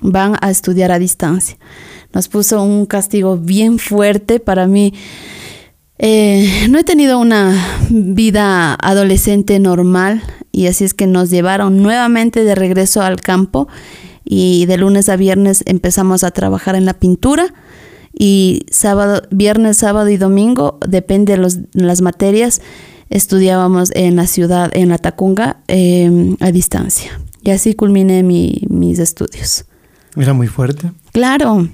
van 0.00 0.36
a 0.40 0.50
estudiar 0.50 0.92
a 0.92 0.98
distancia. 0.98 1.58
Nos 2.14 2.28
puso 2.28 2.62
un 2.62 2.86
castigo 2.86 3.36
bien 3.36 3.78
fuerte 3.78 4.40
para 4.40 4.66
mí 4.66 4.94
eh, 5.98 6.66
no 6.70 6.78
he 6.78 6.84
tenido 6.84 7.18
una 7.18 7.78
vida 7.90 8.74
adolescente 8.74 9.58
normal 9.58 10.22
y 10.52 10.66
así 10.66 10.84
es 10.84 10.94
que 10.94 11.06
nos 11.06 11.30
llevaron 11.30 11.82
nuevamente 11.82 12.44
de 12.44 12.54
regreso 12.54 13.02
al 13.02 13.20
campo 13.20 13.68
y 14.24 14.66
de 14.66 14.76
lunes 14.78 15.08
a 15.08 15.16
viernes 15.16 15.62
empezamos 15.66 16.24
a 16.24 16.30
trabajar 16.30 16.74
en 16.74 16.84
la 16.84 16.94
pintura 16.94 17.54
y 18.16 18.66
sábado, 18.70 19.22
viernes, 19.30 19.78
sábado 19.78 20.08
y 20.08 20.16
domingo, 20.16 20.78
depende 20.86 21.36
de 21.36 21.84
las 21.84 22.00
materias, 22.00 22.62
estudiábamos 23.10 23.90
en 23.94 24.16
la 24.16 24.26
ciudad, 24.26 24.70
en 24.72 24.88
la 24.88 24.98
Tacunga, 24.98 25.58
em, 25.66 26.36
a 26.40 26.52
distancia. 26.52 27.20
Y 27.42 27.50
así 27.50 27.74
culminé 27.74 28.22
mis 28.22 28.98
estudios. 28.98 29.64
¿Era 30.16 30.32
muy 30.32 30.46
fuerte? 30.46 30.92
Claro, 31.12 31.68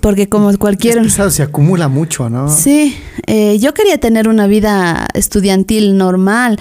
porque 0.00 0.28
como 0.28 0.56
cualquier... 0.58 0.98
Es 0.98 1.14
se 1.14 1.42
acumula 1.42 1.88
mucho, 1.88 2.28
¿no? 2.28 2.48
Sí, 2.48 2.96
eh, 3.26 3.58
yo 3.58 3.72
quería 3.72 3.98
tener 3.98 4.28
una 4.28 4.46
vida 4.46 5.06
estudiantil 5.14 5.96
normal, 5.96 6.58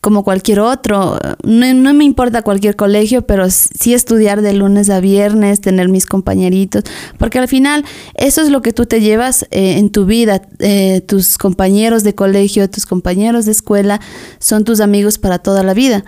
como 0.00 0.22
cualquier 0.22 0.60
otro. 0.60 1.18
No, 1.42 1.92
me 1.94 2.04
importa 2.04 2.42
cualquier 2.42 2.76
colegio, 2.76 3.22
pero 3.22 3.50
sí 3.50 3.94
estudiar 3.94 4.42
de 4.42 4.52
lunes 4.52 4.90
a 4.90 5.00
viernes, 5.00 5.60
tener 5.60 5.88
mis 5.88 6.06
compañeritos, 6.06 6.84
porque 7.18 7.40
al 7.40 7.48
final 7.48 7.84
eso 8.14 8.42
es 8.42 8.48
lo 8.48 8.62
que 8.62 8.72
tú 8.72 8.86
te 8.86 9.00
llevas 9.00 9.42
eh, 9.50 9.78
en 9.78 9.90
tu 9.90 10.06
vida. 10.06 10.42
Eh, 10.60 11.02
tus 11.04 11.36
compañeros 11.36 12.04
de 12.04 12.14
colegio, 12.14 12.70
tus 12.70 12.86
compañeros 12.86 13.44
de 13.44 13.52
escuela 13.52 14.00
son 14.38 14.62
tus 14.62 14.78
amigos 14.78 15.18
para 15.18 15.40
toda 15.40 15.64
la 15.64 15.74
vida. 15.74 16.04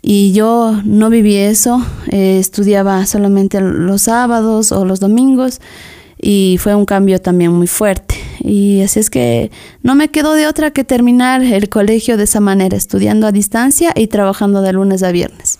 Y 0.00 0.32
yo 0.32 0.80
no 0.84 1.10
viví 1.10 1.34
eso, 1.34 1.84
estudiaba 2.06 3.04
solamente 3.04 3.60
los 3.60 4.02
sábados 4.02 4.70
o 4.70 4.84
los 4.84 5.00
domingos 5.00 5.60
y 6.20 6.58
fue 6.60 6.74
un 6.74 6.84
cambio 6.84 7.20
también 7.20 7.52
muy 7.52 7.66
fuerte. 7.66 8.16
Y 8.40 8.82
así 8.82 9.00
es 9.00 9.10
que 9.10 9.50
no 9.82 9.94
me 9.94 10.08
quedó 10.08 10.34
de 10.34 10.46
otra 10.46 10.70
que 10.70 10.84
terminar 10.84 11.42
el 11.42 11.68
colegio 11.68 12.16
de 12.16 12.24
esa 12.24 12.40
manera, 12.40 12.76
estudiando 12.76 13.26
a 13.26 13.32
distancia 13.32 13.92
y 13.94 14.06
trabajando 14.06 14.62
de 14.62 14.72
lunes 14.72 15.02
a 15.02 15.12
viernes. 15.12 15.58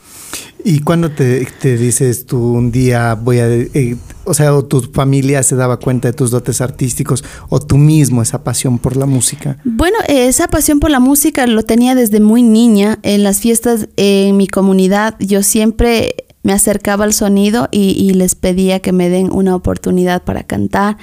¿Y 0.64 0.81
cuando 0.81 1.11
te, 1.11 1.47
dices 1.62 2.27
tú 2.27 2.38
un 2.38 2.71
día 2.71 3.14
voy 3.14 3.38
a, 3.38 3.49
eh, 3.49 3.97
o 4.25 4.35
sea, 4.35 4.55
o 4.55 4.64
tu 4.64 4.81
familia 4.81 5.42
se 5.42 5.55
daba 5.55 5.79
cuenta 5.79 6.09
de 6.09 6.12
tus 6.12 6.31
dotes 6.31 6.61
artísticos 6.61 7.25
o 7.49 7.61
tú 7.61 7.79
mismo 7.79 8.23
esa 8.23 8.42
pasión 8.42 8.79
por 8.79 8.97
la 8.97 9.07
música? 9.07 9.59
Bueno, 9.64 9.97
esa 10.09 10.49
pasión 10.49 10.81
por 10.81 10.90
la 10.90 11.01
música 11.01 11.47
lo 11.47 11.62
tenía 11.62 11.94
desde 11.94 12.21
muy 12.21 12.42
niña. 12.42 12.99
En 13.03 13.23
las 13.23 13.40
fiestas 13.40 13.88
en 13.97 14.37
mi 14.37 14.49
comunidad 14.49 15.14
yo 15.21 15.42
siempre 15.42 16.28
me 16.42 16.53
acercaba 16.53 17.05
al 17.05 17.12
sonido 17.12 17.68
y, 17.70 18.12
les 18.14 18.35
pedía 18.35 18.81
que 18.81 18.92
me 18.92 19.09
den 19.09 19.31
una 19.33 19.55
oportunidad 19.55 20.22
para 20.22 20.44
cantar. 20.44 20.96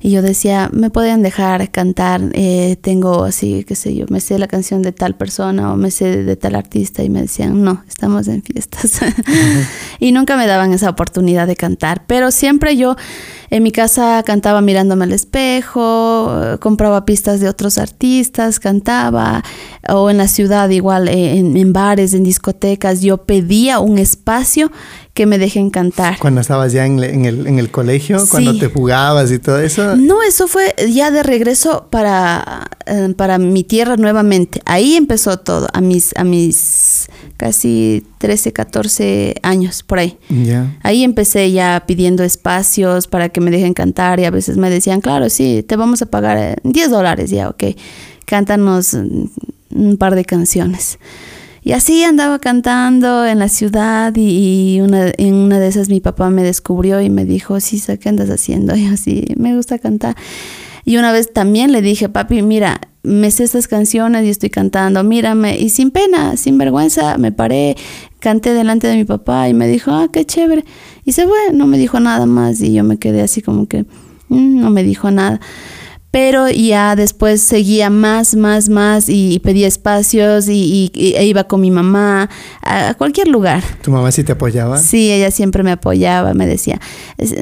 Y 0.00 0.10
yo 0.10 0.20
decía, 0.20 0.68
me 0.70 0.90
pueden 0.90 1.22
dejar 1.22 1.70
cantar, 1.70 2.20
eh, 2.34 2.76
tengo 2.82 3.24
así, 3.24 3.64
qué 3.64 3.74
sé 3.74 3.94
yo, 3.94 4.04
me 4.10 4.20
sé 4.20 4.38
la 4.38 4.48
canción 4.48 4.82
de 4.82 4.92
tal 4.92 5.16
persona 5.16 5.72
o 5.72 5.76
me 5.76 5.90
sé 5.90 6.22
de, 6.24 6.36
tal 6.36 6.56
artista 6.56 7.02
y 7.02 7.08
me 7.08 7.22
decían, 7.22 7.64
no, 7.64 7.82
estamos 7.88 8.28
en 8.28 8.42
fiestas. 8.42 9.00
y 9.98 10.12
nunca 10.12 10.36
me 10.36 10.46
daban 10.46 10.74
esa 10.74 10.90
oportunidad 10.90 11.46
de 11.46 11.56
cantar, 11.56 12.04
pero 12.06 12.30
siempre 12.30 12.76
yo 12.76 12.96
en 13.54 13.62
mi 13.62 13.70
casa 13.70 14.20
cantaba 14.24 14.60
mirándome 14.60 15.04
al 15.04 15.12
espejo, 15.12 16.58
compraba 16.58 17.04
pistas 17.04 17.38
de 17.38 17.48
otros 17.48 17.78
artistas, 17.78 18.58
cantaba, 18.58 19.44
o 19.88 20.10
en 20.10 20.16
la 20.16 20.26
ciudad 20.26 20.68
igual, 20.70 21.06
eh, 21.06 21.38
en 21.38 21.72
bares, 21.72 22.14
en 22.14 22.24
discotecas, 22.24 23.00
yo 23.00 23.18
pedía 23.18 23.78
un 23.78 23.98
espacio 23.98 24.72
que 25.14 25.26
me 25.26 25.38
dejen 25.38 25.70
cantar. 25.70 26.18
Cuando 26.18 26.40
estabas 26.40 26.72
ya 26.72 26.84
en, 26.84 26.98
el, 26.98 27.46
en 27.46 27.58
el, 27.60 27.70
colegio, 27.70 28.18
cuando 28.28 28.58
te 28.58 28.66
jugabas 28.66 29.30
y 29.30 29.38
todo 29.38 29.60
eso. 29.60 29.94
No, 29.94 30.20
eso 30.24 30.48
fue 30.48 30.74
ya 30.92 31.12
de 31.12 31.22
regreso 31.22 31.86
para, 31.90 32.68
eh, 32.86 33.14
para 33.16 33.38
mi 33.38 33.62
tierra 33.62 33.96
nuevamente. 33.96 34.60
Ahí 34.64 34.96
empezó 34.96 35.38
todo, 35.38 35.68
a 35.72 35.80
mis, 35.80 36.16
a 36.16 36.24
mis 36.24 36.56
casi 37.36 38.04
13, 38.18 38.52
14 38.52 39.34
años, 39.42 39.82
por 39.82 39.98
ahí. 39.98 40.18
Ahí 40.82 41.04
empecé 41.04 41.50
ya 41.52 41.84
pidiendo 41.86 42.22
espacios 42.22 43.06
para 43.06 43.28
que 43.28 43.40
me 43.40 43.50
dejen 43.50 43.74
cantar 43.74 44.20
y 44.20 44.24
a 44.24 44.30
veces 44.30 44.56
me 44.56 44.70
decían, 44.70 45.00
claro, 45.00 45.28
sí, 45.30 45.64
te 45.66 45.76
vamos 45.76 46.02
a 46.02 46.06
pagar 46.06 46.60
10 46.62 46.90
dólares, 46.90 47.30
ya, 47.30 47.48
ok, 47.48 47.64
cántanos 48.24 48.94
un 48.94 49.96
par 49.98 50.14
de 50.14 50.24
canciones. 50.24 50.98
Y 51.64 51.72
así 51.72 52.04
andaba 52.04 52.38
cantando 52.40 53.24
en 53.24 53.38
la 53.38 53.48
ciudad 53.48 54.12
y, 54.14 54.80
una, 54.82 55.10
en 55.16 55.34
una 55.34 55.58
de 55.58 55.68
esas 55.68 55.88
mi 55.88 56.00
papá 56.00 56.28
me 56.28 56.42
descubrió 56.42 57.00
y 57.00 57.08
me 57.08 57.24
dijo, 57.24 57.58
sí, 57.58 57.82
¿qué 57.98 58.08
andas 58.10 58.28
haciendo? 58.28 58.76
Y 58.84 58.86
así, 58.86 59.24
me 59.36 59.56
gusta 59.56 59.78
cantar. 59.78 60.14
Y 60.84 60.98
una 60.98 61.10
vez 61.10 61.32
también 61.32 61.72
le 61.72 61.80
dije, 61.80 62.10
papi, 62.10 62.42
mira, 62.42 62.82
me 63.04 63.30
sé 63.30 63.44
estas 63.44 63.68
canciones 63.68 64.24
y 64.24 64.30
estoy 64.30 64.50
cantando, 64.50 65.04
mírame. 65.04 65.58
Y 65.58 65.68
sin 65.68 65.90
pena, 65.90 66.36
sin 66.36 66.58
vergüenza, 66.58 67.18
me 67.18 67.30
paré, 67.30 67.76
canté 68.18 68.54
delante 68.54 68.88
de 68.88 68.96
mi 68.96 69.04
papá 69.04 69.48
y 69.48 69.54
me 69.54 69.68
dijo, 69.68 69.92
ah, 69.92 70.08
qué 70.12 70.24
chévere. 70.24 70.64
Y 71.04 71.12
se 71.12 71.26
fue, 71.26 71.52
no 71.52 71.66
me 71.66 71.78
dijo 71.78 72.00
nada 72.00 72.26
más 72.26 72.60
y 72.60 72.72
yo 72.72 72.82
me 72.82 72.96
quedé 72.96 73.20
así 73.22 73.42
como 73.42 73.68
que, 73.68 73.84
mm, 74.28 74.60
no 74.60 74.70
me 74.70 74.82
dijo 74.82 75.10
nada 75.10 75.40
pero 76.14 76.48
ya 76.48 76.94
después 76.94 77.40
seguía 77.40 77.90
más, 77.90 78.36
más, 78.36 78.68
más 78.68 79.08
y, 79.08 79.40
pedía 79.40 79.66
espacios 79.66 80.48
y, 80.48 80.92
e 80.94 81.26
iba 81.26 81.42
con 81.42 81.60
mi 81.60 81.72
mamá 81.72 82.30
a 82.62 82.94
cualquier 82.94 83.26
lugar. 83.26 83.64
¿Tu 83.82 83.90
mamá 83.90 84.12
sí 84.12 84.22
te 84.22 84.30
apoyaba? 84.30 84.78
Sí, 84.78 85.10
ella 85.10 85.32
siempre 85.32 85.64
me 85.64 85.72
apoyaba, 85.72 86.32
me 86.32 86.46
decía, 86.46 86.80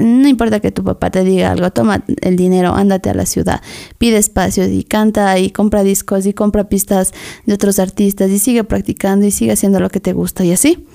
no 0.01 0.27
importa 0.27 0.61
que 0.61 0.71
tu 0.71 0.83
papá 0.83 1.11
te 1.11 1.23
diga 1.23 1.51
algo, 1.51 1.71
toma 1.71 2.03
el 2.23 2.37
dinero, 2.37 2.75
ándate 2.75 3.11
a 3.11 3.15
la 3.15 3.27
ciudad, 3.27 3.61
pide 3.99 4.17
espacios 4.17 4.69
y 4.69 4.85
canta 4.85 5.39
y 5.39 5.51
compra 5.51 5.83
discos 5.83 6.25
y 6.25 6.33
compra 6.33 6.71
pistas 6.71 7.13
de 7.45 7.53
otros 7.53 7.79
artistas 7.79 8.31
y 8.31 8.39
sigue 8.39 8.65
practicando 8.65 9.27
y 9.27 9.33
sigue 9.33 9.53
haciendo 9.53 9.81
lo 9.81 9.91
que 9.91 10.01
te 10.01 10.15
gusta 10.15 10.47
y 10.47 10.53
así. 10.53 10.87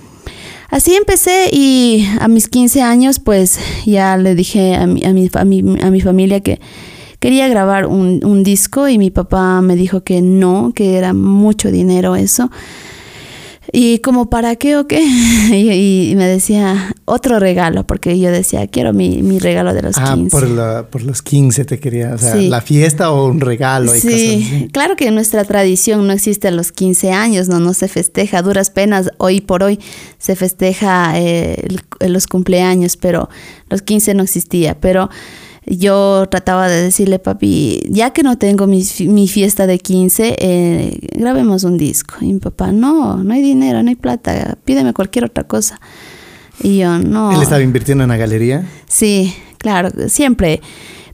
Así 0.71 0.95
empecé 0.95 1.49
y 1.51 2.07
a 2.19 2.27
mis 2.27 2.47
15 2.47 2.81
años 2.81 3.19
pues 3.19 3.59
ya 3.85 4.17
le 4.17 4.33
dije 4.33 4.73
a 4.73 4.87
mi, 4.87 5.03
a 5.03 5.13
mi, 5.13 5.29
a 5.79 5.91
mi 5.91 6.01
familia 6.01 6.39
que 6.39 6.59
quería 7.19 7.47
grabar 7.47 7.85
un, 7.85 8.23
un 8.23 8.43
disco 8.43 8.87
y 8.87 8.97
mi 8.97 9.11
papá 9.11 9.61
me 9.61 9.75
dijo 9.75 10.03
que 10.03 10.21
no, 10.21 10.71
que 10.75 10.97
era 10.97 11.13
mucho 11.13 11.71
dinero 11.71 12.15
eso. 12.15 12.49
Y 13.73 13.99
como 13.99 14.29
para 14.29 14.55
qué 14.55 14.77
o 14.77 14.87
qué. 14.87 15.05
Y, 15.57 16.13
me 16.15 16.25
decía 16.25 16.95
otro 17.05 17.39
regalo, 17.39 17.85
porque 17.85 18.17
yo 18.19 18.31
decía, 18.31 18.67
quiero 18.67 18.93
mi, 18.93 19.21
mi 19.21 19.39
regalo 19.39 19.73
de 19.73 19.81
los 19.81 19.97
ah, 19.97 20.13
15. 20.15 20.29
Por, 20.29 20.49
la, 20.49 20.87
por 20.89 21.03
los 21.03 21.21
15 21.21 21.65
te 21.65 21.79
quería, 21.79 22.13
o 22.15 22.17
sea, 22.17 22.35
la 22.35 22.61
fiesta 22.61 23.11
o 23.11 23.27
un 23.27 23.39
regalo. 23.39 23.93
Y 23.95 23.99
sí, 23.99 24.69
claro 24.71 24.95
que 24.95 25.07
en 25.07 25.15
nuestra 25.15 25.43
tradición 25.45 26.07
no 26.07 26.13
existe 26.13 26.49
los 26.51 26.71
15 26.71 27.11
años, 27.11 27.49
no, 27.49 27.59
no 27.59 27.73
se 27.73 27.87
festeja, 27.87 28.41
duras 28.41 28.69
penas, 28.69 29.09
hoy 29.17 29.41
por 29.41 29.63
hoy 29.63 29.79
se 30.17 30.35
festeja 30.35 31.13
eh, 31.15 31.67
los 31.99 32.27
cumpleaños, 32.27 32.97
pero 32.97 33.29
los 33.69 33.81
15 33.81 34.13
no 34.13 34.23
existía. 34.23 34.79
Pero 34.79 35.09
yo 35.67 36.25
trataba 36.29 36.69
de 36.69 36.81
decirle, 36.81 37.19
papi, 37.19 37.83
ya 37.89 38.11
que 38.11 38.23
no 38.23 38.37
tengo 38.37 38.67
mi, 38.67 38.83
mi 39.01 39.27
fiesta 39.27 39.67
de 39.67 39.77
15, 39.79 40.35
eh, 40.39 40.99
grabemos 41.13 41.63
un 41.63 41.77
disco. 41.77 42.15
Y 42.21 42.33
mi 42.33 42.39
papá, 42.39 42.71
no, 42.71 43.23
no 43.23 43.33
hay 43.33 43.41
dinero, 43.41 43.83
no 43.83 43.89
hay 43.89 43.95
plata, 43.95 44.57
pídeme 44.63 44.93
cualquier 44.93 45.25
otra 45.25 45.43
cosa. 45.43 45.79
Y 46.63 46.77
yo, 46.79 46.97
no. 46.97 47.31
¿Él 47.31 47.41
estaba 47.41 47.61
invirtiendo 47.61 48.03
en 48.03 48.09
la 48.09 48.17
galería? 48.17 48.65
Sí, 48.87 49.33
claro, 49.57 49.89
siempre. 50.07 50.61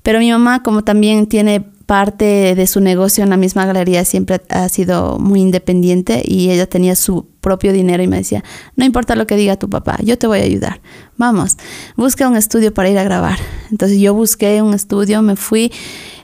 Pero 0.03 0.19
mi 0.19 0.29
mamá, 0.31 0.63
como 0.63 0.83
también 0.83 1.27
tiene 1.27 1.65
parte 1.85 2.55
de 2.55 2.67
su 2.67 2.79
negocio 2.79 3.23
en 3.23 3.29
la 3.29 3.37
misma 3.37 3.65
galería, 3.65 4.05
siempre 4.05 4.41
ha 4.49 4.69
sido 4.69 5.19
muy 5.19 5.41
independiente 5.41 6.21
y 6.23 6.49
ella 6.49 6.65
tenía 6.65 6.95
su 6.95 7.27
propio 7.41 7.73
dinero 7.73 8.01
y 8.01 8.07
me 8.07 8.17
decía, 8.17 8.43
no 8.75 8.85
importa 8.85 9.15
lo 9.15 9.27
que 9.27 9.35
diga 9.35 9.57
tu 9.57 9.69
papá, 9.69 9.97
yo 10.01 10.17
te 10.17 10.27
voy 10.27 10.39
a 10.39 10.43
ayudar. 10.43 10.81
Vamos, 11.17 11.57
busca 11.97 12.27
un 12.27 12.37
estudio 12.37 12.73
para 12.73 12.89
ir 12.89 12.97
a 12.97 13.03
grabar. 13.03 13.37
Entonces 13.69 13.99
yo 13.99 14.13
busqué 14.13 14.61
un 14.61 14.73
estudio, 14.73 15.21
me 15.21 15.35
fui 15.35 15.71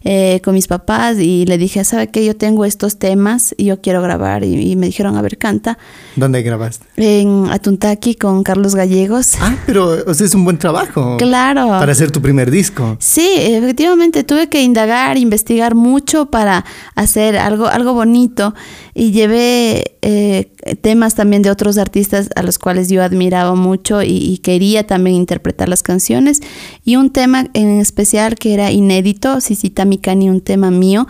eh, 0.04 0.42
con 0.44 0.54
mis 0.54 0.68
papás 0.68 1.18
y 1.20 1.46
le 1.46 1.58
dije, 1.58 1.84
¿sabe 1.84 2.08
qué? 2.08 2.26
Yo 2.26 2.36
tengo 2.36 2.66
estos 2.66 2.98
temas 2.98 3.54
y 3.58 3.66
yo 3.66 3.82
quiero 3.82 4.02
grabar. 4.02 4.44
Y, 4.44 4.76
me 4.76 4.88
dijeron, 4.88 5.18
a 5.18 5.22
ver, 5.22 5.38
canta. 5.38 5.78
¿Dónde 6.16 6.42
grabaste? 6.42 6.86
En 6.96 7.48
Atuntaki 7.50 8.16
con 8.16 8.44
Carlos 8.44 8.76
Gallegos. 8.76 9.34
Ah, 9.42 9.56
pero 9.66 9.98
o 10.06 10.14
sea, 10.14 10.26
es 10.26 10.34
un 10.34 10.46
buen 10.46 10.58
trabajo. 10.58 11.18
Claro. 11.18 11.68
Para 11.68 11.92
hacer 11.92 12.12
tu 12.12 12.22
primer 12.22 12.52
disco. 12.52 12.98
Sí, 13.00 13.30
efectivamente, 13.38 14.24
tuve 14.24 14.48
que 14.48 14.62
indagar, 14.62 15.18
investigar 15.18 15.76
mucho 15.76 16.28
para 16.28 16.66
hacer 16.96 17.38
algo, 17.38 17.68
algo 17.68 17.94
bonito 17.94 18.54
y 18.94 19.12
llevé 19.12 19.96
eh, 20.02 20.52
temas 20.82 21.16
también 21.16 21.42
de 21.42 21.50
otros 21.52 21.78
artistas 21.78 22.30
a 22.36 22.44
los 22.44 22.60
cuales 22.60 22.90
yo 22.90 23.04
admiraba 23.04 23.56
mucho 23.56 24.02
y, 24.04 24.40
quería 24.40 24.88
también 24.88 25.16
interpretar 25.16 25.70
las 25.70 25.84
canciones 25.84 26.42
y 26.86 26.96
un 26.96 27.10
tema 27.10 27.48
en 27.54 27.80
especial 27.80 28.36
que 28.36 28.54
era 28.54 28.72
inédito, 28.72 29.42
Sisita 29.42 29.86
Mikani, 30.00 30.30
un 30.30 30.42
tema 30.42 30.72
mío 30.72 31.08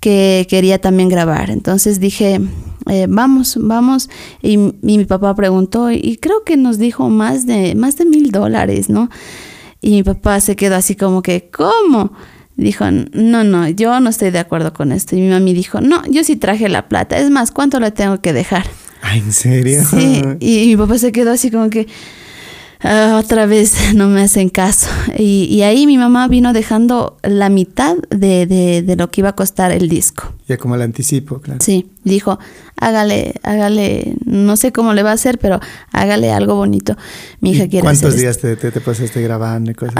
que 0.00 0.46
quería 0.48 0.78
también 0.80 1.08
grabar. 1.08 1.50
Entonces 1.50 2.00
dije, 2.00 2.40
eh, 2.90 3.06
vamos, 3.08 3.56
vamos. 3.60 4.10
Y, 4.42 4.56
mi 4.56 5.04
papá 5.04 5.34
preguntó 5.34 5.90
y 5.90 6.18
creo 6.20 6.44
que 6.44 6.56
nos 6.56 6.78
dijo 6.78 7.08
más 7.08 7.46
de, 7.46 7.74
más 7.74 7.96
de 7.96 8.04
mil 8.04 8.30
dólares, 8.30 8.88
¿no? 8.88 9.10
Y 9.80 9.90
mi 9.90 10.02
papá 10.02 10.40
se 10.40 10.56
quedó 10.56 10.76
así 10.76 10.94
como 10.94 11.22
que, 11.22 11.50
¿cómo? 11.50 12.12
Dijo, 12.56 12.84
no, 12.90 13.44
no, 13.44 13.68
yo 13.68 13.98
no 14.00 14.10
estoy 14.10 14.30
de 14.30 14.38
acuerdo 14.38 14.72
con 14.72 14.92
esto. 14.92 15.16
Y 15.16 15.20
mi 15.20 15.28
mami 15.28 15.54
dijo, 15.54 15.80
no, 15.80 16.02
yo 16.06 16.24
sí 16.24 16.36
traje 16.36 16.68
la 16.68 16.88
plata. 16.88 17.18
Es 17.18 17.30
más, 17.30 17.50
¿cuánto 17.50 17.80
le 17.80 17.90
tengo 17.90 18.20
que 18.20 18.32
dejar? 18.32 18.66
Ah, 19.02 19.16
¿en 19.16 19.32
serio? 19.32 19.82
Sí, 19.84 20.22
y 20.40 20.66
mi 20.68 20.76
papá 20.76 20.98
se 20.98 21.12
quedó 21.12 21.32
así 21.32 21.50
como 21.50 21.68
que, 21.68 21.86
Ah, 22.86 23.16
otra 23.18 23.46
vez 23.46 23.74
no 23.94 24.08
me 24.08 24.20
hacen 24.20 24.50
caso. 24.50 24.88
Y, 25.18 25.62
ahí 25.62 25.86
mi 25.86 25.96
mamá 25.96 26.28
vino 26.28 26.52
dejando 26.52 27.16
la 27.22 27.48
mitad 27.48 27.96
de, 28.10 28.46
de, 28.46 28.96
lo 28.96 29.10
que 29.10 29.22
iba 29.22 29.30
a 29.30 29.34
costar 29.34 29.72
el 29.72 29.88
disco. 29.88 30.32
Ya 30.46 30.58
como 30.58 30.74
el 30.74 30.82
anticipo, 30.82 31.40
claro. 31.40 31.60
Sí, 31.62 31.90
dijo, 32.04 32.38
hágale, 32.76 33.34
hágale, 33.42 34.14
no 34.26 34.56
sé 34.56 34.72
cómo 34.72 34.92
le 34.92 35.02
va 35.02 35.10
a 35.10 35.14
hacer, 35.14 35.38
pero 35.38 35.58
hágale 35.90 36.32
algo 36.32 36.54
bonito. 36.54 36.96
Mi 37.40 37.52
hija 37.52 37.66
quiere 37.66 37.82
¿Cuántos 37.82 38.16
días 38.16 38.38
te, 38.38 38.56
te, 38.56 38.70
pasaste 38.80 39.22
grabando 39.22 39.70
y 39.70 39.74
cosas? 39.74 39.94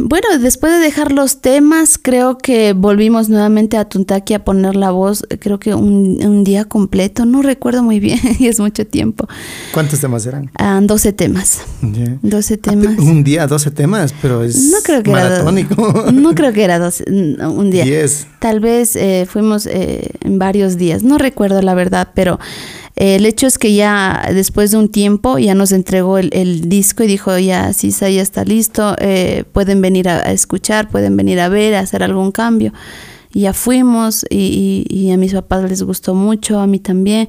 bueno, 0.00 0.26
después 0.40 0.72
de 0.72 0.78
dejar 0.78 1.12
los 1.12 1.40
temas, 1.40 1.98
creo 2.00 2.36
que 2.36 2.74
volvimos 2.74 3.28
nuevamente 3.28 3.78
a 3.78 3.86
Tuntaki 3.86 4.34
a 4.34 4.44
poner 4.44 4.76
la 4.76 4.90
voz, 4.90 5.24
creo 5.40 5.58
que 5.58 5.74
un, 5.74 6.18
un 6.22 6.44
día 6.44 6.66
completo, 6.66 7.24
no 7.24 7.40
recuerdo 7.42 7.82
muy 7.82 8.00
bien, 8.00 8.20
y 8.38 8.48
es 8.48 8.60
mucho 8.60 8.86
tiempo. 8.86 9.26
¿Cuántos 9.72 10.00
temas 10.00 10.26
eran? 10.26 10.50
12 10.82 11.08
ah, 11.08 11.12
temas. 11.12 11.60
12 11.80 12.54
ah, 12.54 12.56
temas. 12.60 12.98
un 12.98 13.24
día, 13.24 13.46
12 13.46 13.70
temas, 13.70 14.14
pero 14.20 14.42
es 14.42 14.70
no 14.70 14.78
creo 14.82 15.02
que 15.02 15.10
maratónico. 15.10 16.02
Era, 16.02 16.12
no 16.12 16.34
creo 16.34 16.52
que 16.52 16.62
era 16.62 16.78
12, 16.78 17.04
un 17.08 17.70
día. 17.70 17.84
Tal 18.38 18.60
vez 18.60 18.94
eh, 18.94 19.26
fuimos 19.28 19.66
eh, 19.66 20.10
en 20.20 20.38
varios 20.38 20.76
días, 20.76 21.02
no 21.02 21.18
recuerdo 21.18 21.60
la 21.60 21.74
verdad, 21.74 22.08
pero 22.14 22.38
eh, 22.94 23.16
el 23.16 23.26
hecho 23.26 23.48
es 23.48 23.58
que 23.58 23.74
ya 23.74 24.30
después 24.32 24.70
de 24.70 24.76
un 24.76 24.90
tiempo 24.90 25.38
ya 25.38 25.54
nos 25.54 25.72
entregó 25.72 26.18
el, 26.18 26.68
disco 26.68 27.02
y 27.02 27.08
dijo, 27.08 27.36
ya, 27.38 27.72
sí, 27.72 27.90
ya 27.90 28.08
está 28.08 28.44
listo, 28.44 28.94
pueden 29.52 29.80
venir 29.80 30.08
a, 30.08 30.30
escuchar, 30.30 30.88
pueden 30.88 31.16
venir 31.16 31.40
a 31.40 31.48
ver, 31.48 31.74
a 31.74 31.80
hacer 31.80 32.02
algún 32.02 32.30
cambio. 32.30 32.72
Y 33.32 33.40
ya 33.40 33.52
fuimos 33.52 34.24
y, 34.30 34.86
y, 34.88 35.10
a 35.10 35.16
mis 35.16 35.34
papás 35.34 35.68
les 35.68 35.82
gustó 35.82 36.14
mucho, 36.14 36.60
a 36.60 36.66
mí 36.66 36.78
también 36.78 37.28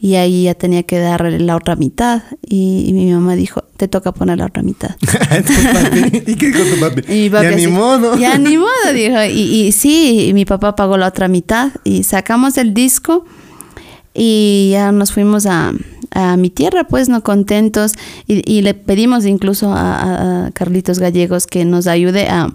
y 0.00 0.14
ahí 0.14 0.44
ya 0.44 0.54
tenía 0.54 0.84
que 0.84 0.98
darle 0.98 1.40
la 1.40 1.56
otra 1.56 1.74
mitad 1.74 2.22
y, 2.46 2.90
mi 2.92 3.10
mamá 3.12 3.34
dijo, 3.34 3.64
te 3.76 3.88
toca 3.88 4.12
poner 4.12 4.38
la 4.38 4.46
otra 4.46 4.62
mitad. 4.62 4.96
¿Y 6.26 6.34
qué 6.36 6.46
dijo 6.46 6.64
tu 6.74 6.80
papi? 6.80 7.30
ya 7.30 7.50
ni 7.50 7.66
modo. 7.66 8.16
Ya 8.16 8.38
ni 8.38 8.56
modo, 8.58 8.92
dijo. 8.94 9.24
Y, 9.24 9.66
y 9.66 9.72
sí, 9.72 10.30
mi 10.34 10.44
papá 10.44 10.76
pagó 10.76 10.96
la 10.96 11.08
otra 11.08 11.26
mitad 11.26 11.72
y 11.82 12.04
sacamos 12.04 12.58
el 12.58 12.74
disco 12.74 13.24
y 14.14 14.70
ya 14.72 14.92
nos 14.92 15.12
fuimos 15.12 15.46
a, 15.46 15.72
a 16.12 16.36
mi 16.36 16.50
tierra, 16.50 16.84
pues, 16.84 17.08
no 17.08 17.22
contentos. 17.22 17.94
Y, 18.26 18.42
y 18.50 18.62
le 18.62 18.74
pedimos 18.74 19.26
incluso 19.26 19.72
a, 19.72 20.46
a, 20.46 20.50
Carlitos 20.52 20.98
Gallegos 20.98 21.46
que 21.46 21.64
nos 21.64 21.86
ayude 21.86 22.28
a, 22.28 22.52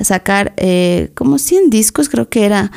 sacar 0.00 0.54
eh, 0.56 1.10
como 1.14 1.38
100 1.38 1.68
discos, 1.68 2.08
creo 2.08 2.28
que 2.30 2.46
era, 2.46 2.72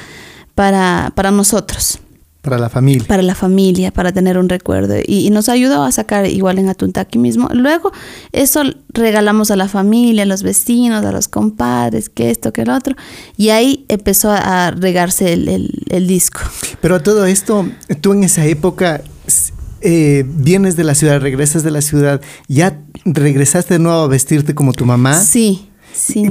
para, 0.55 1.13
para 1.15 1.31
nosotros. 1.31 1.99
Para 2.43 2.57
la 2.57 2.67
familia. 2.67 3.07
Para 3.07 3.23
la 3.23 3.35
familia, 3.35 3.91
para 3.91 4.11
tener 4.11 4.37
un 4.37 4.49
recuerdo. 4.49 4.95
Y, 5.07 5.29
nos 5.29 5.47
ayudó 5.47 5.81
a 5.85 5.93
sacar 5.93 6.27
igual 6.27 6.59
en 6.59 6.67
Atuntaki 6.67 7.17
mismo. 7.17 7.47
Luego, 7.53 7.93
eso 8.33 8.63
regalamos 8.89 9.49
a 9.49 9.55
la 9.55 9.69
familia, 9.69 10.23
a 10.23 10.25
los 10.25 10.43
vecinos, 10.43 11.05
a 11.05 11.13
los 11.13 11.29
compadres, 11.29 12.09
que 12.09 12.31
esto, 12.31 12.51
que 12.51 12.63
el 12.63 12.69
otro. 12.69 12.97
Y 13.37 13.51
ahí 13.51 13.85
empezó 13.87 14.29
a 14.29 14.71
regarse 14.71 15.31
el, 15.31 16.07
disco. 16.07 16.41
Pero 16.81 16.95
a 16.95 16.99
todo 17.01 17.25
esto, 17.25 17.65
tú 18.01 18.11
en 18.11 18.25
esa 18.25 18.45
época 18.45 19.01
eh, 19.79 20.25
vienes 20.27 20.75
de 20.75 20.83
la 20.83 20.95
ciudad, 20.95 21.21
regresas 21.21 21.63
de 21.63 21.71
la 21.71 21.81
ciudad, 21.81 22.19
¿ya 22.49 22.77
regresaste 23.05 23.75
de 23.75 23.79
nuevo 23.79 23.99
a 23.99 24.07
vestirte 24.09 24.53
como 24.53 24.73
tu 24.73 24.85
mamá? 24.85 25.17
Sí, 25.17 25.69
sí. 25.93 26.29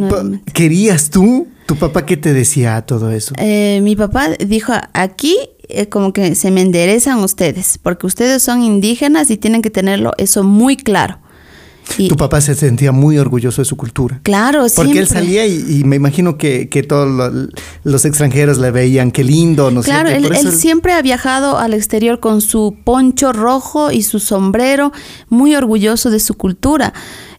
¿Querías 0.52 1.08
tú? 1.08 1.48
¿Tu 1.66 1.76
papá 1.76 2.04
qué 2.04 2.16
te 2.16 2.32
decía 2.32 2.76
a 2.76 2.82
todo 2.82 3.10
eso? 3.10 3.34
Eh, 3.38 3.80
mi 3.82 3.96
papá 3.96 4.30
dijo, 4.44 4.72
aquí 4.92 5.36
eh, 5.68 5.88
como 5.88 6.12
que 6.12 6.34
se 6.34 6.50
me 6.50 6.60
enderezan 6.60 7.18
ustedes, 7.20 7.78
porque 7.82 8.06
ustedes 8.06 8.42
son 8.42 8.62
indígenas 8.62 9.30
y 9.30 9.36
tienen 9.36 9.62
que 9.62 9.70
tenerlo 9.70 10.12
eso 10.18 10.42
muy 10.44 10.76
claro. 10.76 11.18
Y 11.98 12.08
tu 12.08 12.16
papá 12.16 12.40
se 12.40 12.54
sentía 12.54 12.92
muy 12.92 13.18
orgulloso 13.18 13.60
de 13.60 13.66
su 13.66 13.76
cultura. 13.76 14.20
Claro, 14.22 14.64
Porque 14.74 14.98
él 14.98 15.06
salía 15.06 15.46
y, 15.46 15.82
me 15.84 15.96
imagino 15.96 16.38
que, 16.38 16.66
todos 16.88 17.48
los 17.84 18.04
extranjeros 18.04 18.58
le 18.58 18.70
veían, 18.70 19.10
qué 19.10 19.24
lindo, 19.24 19.70
no 19.70 19.82
claro, 19.82 20.08
sé. 20.08 20.18
Claro, 20.18 20.34
él, 20.34 20.52
siempre 20.52 20.92
ha 20.92 21.02
viajado 21.02 21.58
al 21.58 21.74
exterior 21.74 22.20
con 22.20 22.40
su 22.40 22.76
poncho 22.84 23.32
rojo 23.32 23.90
y 23.90 24.02
su 24.02 24.20
sombrero, 24.20 24.92
muy 25.28 25.54
orgulloso 25.54 26.10
de 26.10 26.20
su 26.20 26.34
cultura. 26.34 26.92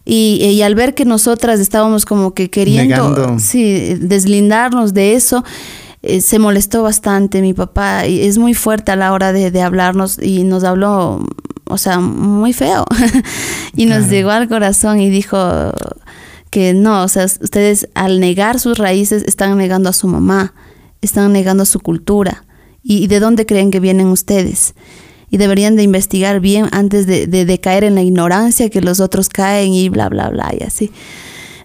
Y, 0.06 0.60
al 0.62 0.74
ver 0.74 0.94
que 0.94 1.06
nosotras 1.06 1.60
estábamos 1.60 2.04
como 2.04 2.34
que 2.34 2.50
queriendo 2.50 3.38
sí, 3.38 3.94
deslindarnos 3.94 4.92
de 4.92 5.14
eso, 5.14 5.44
eh, 6.02 6.20
se 6.20 6.38
molestó 6.38 6.82
bastante 6.82 7.40
mi 7.40 7.54
papá 7.54 8.06
y 8.06 8.20
es 8.26 8.36
muy 8.36 8.52
fuerte 8.52 8.92
a 8.92 8.96
la 8.96 9.12
hora 9.14 9.32
de, 9.32 9.62
hablarnos 9.62 10.18
y 10.20 10.44
nos 10.44 10.62
habló, 10.62 11.26
o 11.64 11.78
sea, 11.78 12.00
muy 12.00 12.52
feo. 12.52 12.84
Y 13.76 13.86
nos 13.86 14.08
llegó 14.08 14.30
al 14.30 14.48
corazón 14.48 15.00
y 15.00 15.10
dijo 15.10 15.36
que 16.50 16.74
no, 16.74 17.02
o 17.02 17.08
sea, 17.08 17.24
ustedes 17.24 17.88
al 17.94 18.20
negar 18.20 18.60
sus 18.60 18.78
raíces 18.78 19.24
están 19.26 19.56
negando 19.58 19.88
a 19.88 19.92
su 19.92 20.06
mamá, 20.06 20.54
están 21.00 21.32
negando 21.32 21.64
a 21.64 21.66
su 21.66 21.80
cultura. 21.80 22.44
Y, 22.82 23.06
de 23.08 23.18
dónde 23.18 23.46
creen 23.46 23.70
que 23.70 23.80
vienen 23.80 24.08
ustedes 24.08 24.74
y 25.34 25.36
deberían 25.36 25.74
de 25.74 25.82
investigar 25.82 26.38
bien 26.38 26.68
antes 26.70 27.08
de, 27.08 27.26
de, 27.26 27.58
caer 27.58 27.82
en 27.82 27.96
la 27.96 28.02
ignorancia 28.02 28.70
que 28.70 28.80
los 28.80 29.00
otros 29.00 29.28
caen 29.28 29.72
y 29.72 29.88
bla, 29.88 30.08
bla, 30.08 30.28
bla 30.30 30.54
y 30.56 30.62
así. 30.62 30.92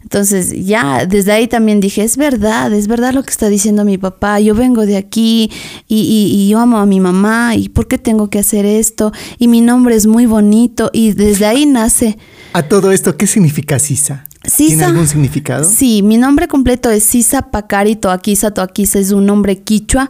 Entonces 0.02 0.66
ya 0.66 1.06
desde 1.06 1.34
ahí 1.34 1.48
también 1.48 1.80
dije, 1.80 2.04
es 2.04 2.18
verdad, 2.18 2.74
es 2.74 2.88
verdad 2.88 3.14
lo 3.14 3.22
que 3.22 3.30
está 3.30 3.48
diciendo 3.48 3.86
mi 3.86 4.00
papá, 4.00 4.40
yo 4.40 4.56
vengo 4.56 4.88
de 4.88 4.98
aquí 4.98 5.52
y, 5.88 6.50
yo 6.50 6.58
amo 6.58 6.80
a 6.80 6.88
mi 6.88 7.00
mamá 7.00 7.56
y 7.56 7.70
¿por 7.70 7.88
qué 7.88 8.00
tengo 8.00 8.32
que 8.32 8.40
hacer 8.40 8.66
esto? 8.66 9.12
Y 9.38 9.48
mi 9.48 9.62
nombre 9.62 9.94
es 9.94 10.08
muy 10.08 10.26
bonito 10.26 10.90
y 10.92 11.12
desde 11.12 11.46
ahí 11.46 11.68
nace. 11.68 12.18
A 12.54 12.64
todo 12.64 12.92
esto, 12.92 13.18
¿qué 13.18 13.28
significa 13.28 13.78
Sisa? 13.78 14.26
¿Tiene 14.58 14.84
algún 14.84 15.08
significado? 15.08 15.64
Sí, 15.64 16.02
mi 16.02 16.18
nombre 16.18 16.47
completo 16.47 16.89
es 16.89 17.04
Sisa 17.04 17.52
Pacari 17.52 17.95
Toaquisa. 17.95 18.52
Toaquisa 18.52 19.00
es 19.00 19.12
un 19.12 19.26
nombre 19.26 19.60
quichua 19.60 20.10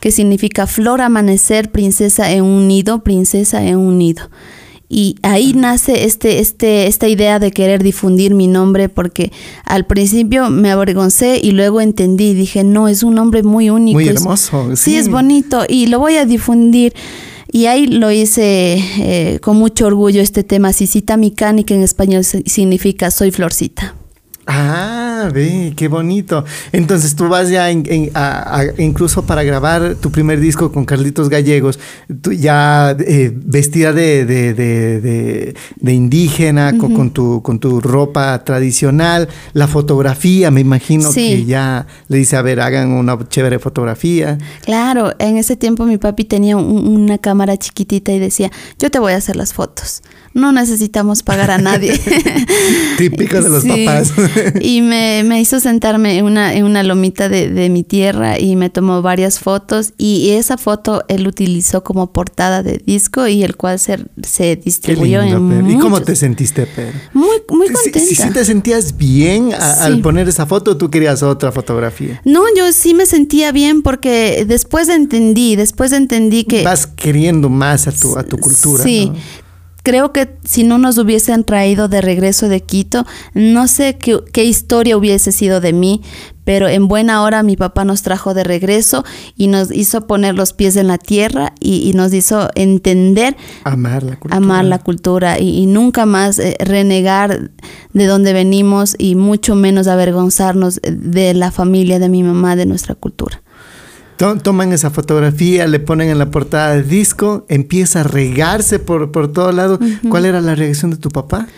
que 0.00 0.10
significa 0.10 0.66
flor, 0.66 1.00
amanecer, 1.00 1.70
princesa 1.70 2.30
en 2.32 2.44
un 2.44 2.68
nido, 2.68 3.02
princesa 3.02 3.64
en 3.64 3.76
un 3.76 3.98
nido. 3.98 4.30
Y 4.92 5.14
ahí 5.22 5.52
nace 5.52 6.04
este, 6.04 6.40
este, 6.40 6.88
esta 6.88 7.06
idea 7.06 7.38
de 7.38 7.52
querer 7.52 7.80
difundir 7.80 8.34
mi 8.34 8.48
nombre 8.48 8.88
porque 8.88 9.30
al 9.64 9.86
principio 9.86 10.50
me 10.50 10.72
avergoncé 10.72 11.38
y 11.40 11.52
luego 11.52 11.80
entendí, 11.80 12.34
dije, 12.34 12.64
no, 12.64 12.88
es 12.88 13.04
un 13.04 13.14
nombre 13.14 13.44
muy 13.44 13.70
único. 13.70 14.00
Muy 14.00 14.08
hermoso. 14.08 14.74
sí. 14.74 14.96
es 14.96 15.08
bonito 15.08 15.62
y 15.68 15.86
lo 15.86 16.00
voy 16.00 16.16
a 16.16 16.24
difundir. 16.24 16.92
Y 17.52 17.66
ahí 17.66 17.86
lo 17.86 18.10
hice 18.10 18.78
eh, 18.98 19.40
con 19.40 19.56
mucho 19.56 19.86
orgullo 19.86 20.22
este 20.22 20.44
tema, 20.44 20.72
Sisita 20.72 21.16
Mikani, 21.16 21.64
que 21.64 21.74
en 21.74 21.82
español 21.82 22.24
significa 22.24 23.10
soy 23.10 23.30
florcita. 23.30 23.99
Ah, 24.46 25.28
ve, 25.32 25.74
qué 25.76 25.88
bonito. 25.88 26.44
Entonces 26.72 27.14
tú 27.14 27.28
vas 27.28 27.50
ya 27.50 27.70
incluso 27.70 29.24
para 29.24 29.42
grabar 29.42 29.96
tu 29.96 30.10
primer 30.10 30.40
disco 30.40 30.72
con 30.72 30.84
Carlitos 30.84 31.28
Gallegos, 31.28 31.78
tú 32.22 32.32
ya 32.32 32.96
eh, 32.98 33.32
vestida 33.34 33.92
de, 33.92 34.24
de, 34.24 35.92
indígena, 35.92 36.76
con, 36.78 37.10
tu, 37.10 37.42
con 37.42 37.58
tu 37.58 37.80
ropa 37.80 38.42
tradicional, 38.44 39.28
la 39.52 39.68
fotografía, 39.68 40.50
me 40.50 40.60
imagino 40.60 41.12
que 41.12 41.44
ya 41.44 41.86
le 42.08 42.18
dice, 42.18 42.36
a 42.36 42.42
ver, 42.42 42.60
hagan 42.60 42.92
una 42.92 43.18
chévere 43.28 43.58
fotografía. 43.58 44.38
Claro, 44.64 45.12
en 45.18 45.36
ese 45.36 45.56
tiempo 45.56 45.84
mi 45.84 45.98
papi 45.98 46.24
tenía 46.24 46.56
una 46.56 47.18
cámara 47.18 47.56
chiquitita 47.56 48.12
y 48.12 48.18
decía, 48.18 48.50
yo 48.78 48.90
te 48.90 48.98
voy 48.98 49.12
a 49.12 49.16
hacer 49.16 49.36
las 49.36 49.52
fotos 49.52 50.02
no 50.32 50.52
necesitamos 50.52 51.22
pagar 51.22 51.50
a 51.50 51.58
nadie. 51.58 51.98
Típico 52.98 53.40
de 53.40 53.48
los 53.48 53.64
papás. 53.64 54.12
y 54.60 54.82
me, 54.82 55.40
hizo 55.40 55.58
sentarme 55.60 56.18
en 56.18 56.24
una, 56.24 56.54
en 56.54 56.64
una 56.64 56.82
lomita 56.82 57.28
de, 57.28 57.70
mi 57.70 57.82
tierra 57.82 58.38
y 58.38 58.56
me 58.56 58.70
tomó 58.70 59.02
varias 59.02 59.38
fotos 59.38 59.92
y 59.96 60.30
esa 60.30 60.56
foto 60.56 61.04
él 61.08 61.26
utilizó 61.26 61.84
como 61.84 62.12
portada 62.12 62.62
de 62.62 62.78
disco 62.84 63.26
y 63.26 63.42
el 63.42 63.56
cual 63.56 63.78
se, 63.78 63.98
se 64.22 64.56
distribuyó 64.56 65.22
en 65.22 65.70
¿Y 65.70 65.78
cómo 65.78 66.00
te 66.00 66.16
sentiste, 66.16 66.66
Pedro? 66.66 66.98
Muy, 67.12 67.42
muy 67.48 67.68
contenta. 67.68 68.00
Si, 68.00 68.14
si, 68.14 68.30
te 68.30 68.44
sentías 68.44 68.96
bien 68.96 69.52
al 69.52 70.00
poner 70.00 70.28
esa 70.28 70.46
foto, 70.46 70.76
tú 70.76 70.90
querías 70.90 71.22
otra 71.22 71.52
fotografía. 71.52 72.20
No, 72.24 72.42
yo 72.56 72.72
sí 72.72 72.94
me 72.94 73.06
sentía 73.06 73.52
bien 73.52 73.82
porque 73.82 74.44
después 74.46 74.88
entendí, 74.88 75.56
después 75.56 75.92
entendí 75.92 76.44
que... 76.44 76.64
Vas 76.64 76.86
queriendo 76.86 77.48
más 77.48 77.86
a 77.86 77.92
tu, 77.92 78.18
a 78.18 78.22
tu 78.22 78.38
cultura. 78.38 78.82
Sí, 78.82 79.12
creo 79.82 80.12
que 80.12 80.36
si 80.44 80.64
no 80.64 80.78
nos 80.78 80.98
hubiesen 80.98 81.44
traído 81.44 81.88
de 81.88 82.00
regreso 82.00 82.48
de 82.48 82.60
Quito, 82.60 83.06
no 83.34 83.68
sé 83.68 83.98
qué, 83.98 84.44
historia 84.44 84.96
hubiese 84.96 85.32
sido 85.32 85.60
de 85.60 85.72
mí, 85.72 86.02
pero 86.44 86.68
en 86.68 86.88
buena 86.88 87.22
hora 87.22 87.42
mi 87.42 87.56
papá 87.56 87.84
nos 87.84 88.02
trajo 88.02 88.34
de 88.34 88.44
regreso 88.44 89.04
y 89.36 89.46
nos 89.46 89.70
hizo 89.70 90.06
poner 90.06 90.34
los 90.34 90.52
pies 90.52 90.76
en 90.76 90.88
la 90.88 90.98
tierra 90.98 91.52
y, 91.60 91.92
nos 91.94 92.12
hizo 92.12 92.48
entender, 92.54 93.36
amar 93.64 94.02
la 94.02 94.16
cultura, 94.16 94.36
amar 94.36 94.64
la 94.64 94.78
cultura 94.78 95.38
y, 95.38 95.66
nunca 95.66 96.06
más 96.06 96.38
eh, 96.38 96.56
renegar 96.60 97.50
de 97.92 98.06
dónde 98.06 98.32
venimos 98.32 98.94
y 98.98 99.14
mucho 99.14 99.54
menos 99.54 99.86
avergonzarnos 99.86 100.80
de 100.82 101.34
la 101.34 101.50
familia 101.50 101.98
de 101.98 102.08
mi 102.08 102.22
mamá, 102.22 102.56
de 102.56 102.66
nuestra 102.66 102.94
cultura 102.94 103.42
toman 104.42 104.72
esa 104.72 104.90
fotografía, 104.90 105.66
le 105.66 105.80
ponen 105.80 106.10
en 106.10 106.18
la 106.18 106.30
portada 106.30 106.74
del 106.74 106.88
disco, 106.88 107.46
empieza 107.48 108.00
a 108.00 108.02
regarse 108.02 108.78
por, 108.78 109.10
por 109.12 109.32
todo 109.32 109.50
lado. 109.52 109.78
¿Cuál 110.08 110.26
era 110.26 110.40
la 110.40 110.54
reacción 110.54 110.90
de 110.90 110.98
tu 110.98 111.08
papá? 111.08 111.48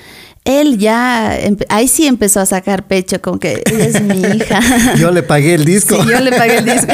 Él 0.45 0.79
ya, 0.79 1.39
ahí 1.69 1.87
sí 1.87 2.07
empezó 2.07 2.41
a 2.41 2.47
sacar 2.47 2.89
pecho 2.89 3.21
con 3.23 3.39
que 3.39 3.63
es 3.65 4.03
mi 4.03 4.23
hija. 4.23 4.61
yo 4.99 5.13
le 5.13 5.23
pagué 5.23 5.55
el 5.55 5.65
disco. 5.65 6.03
Sí, 6.03 6.09
yo 6.11 6.19
le 6.19 6.33
pagué 6.33 6.59
el 6.59 6.65
disco. 6.65 6.93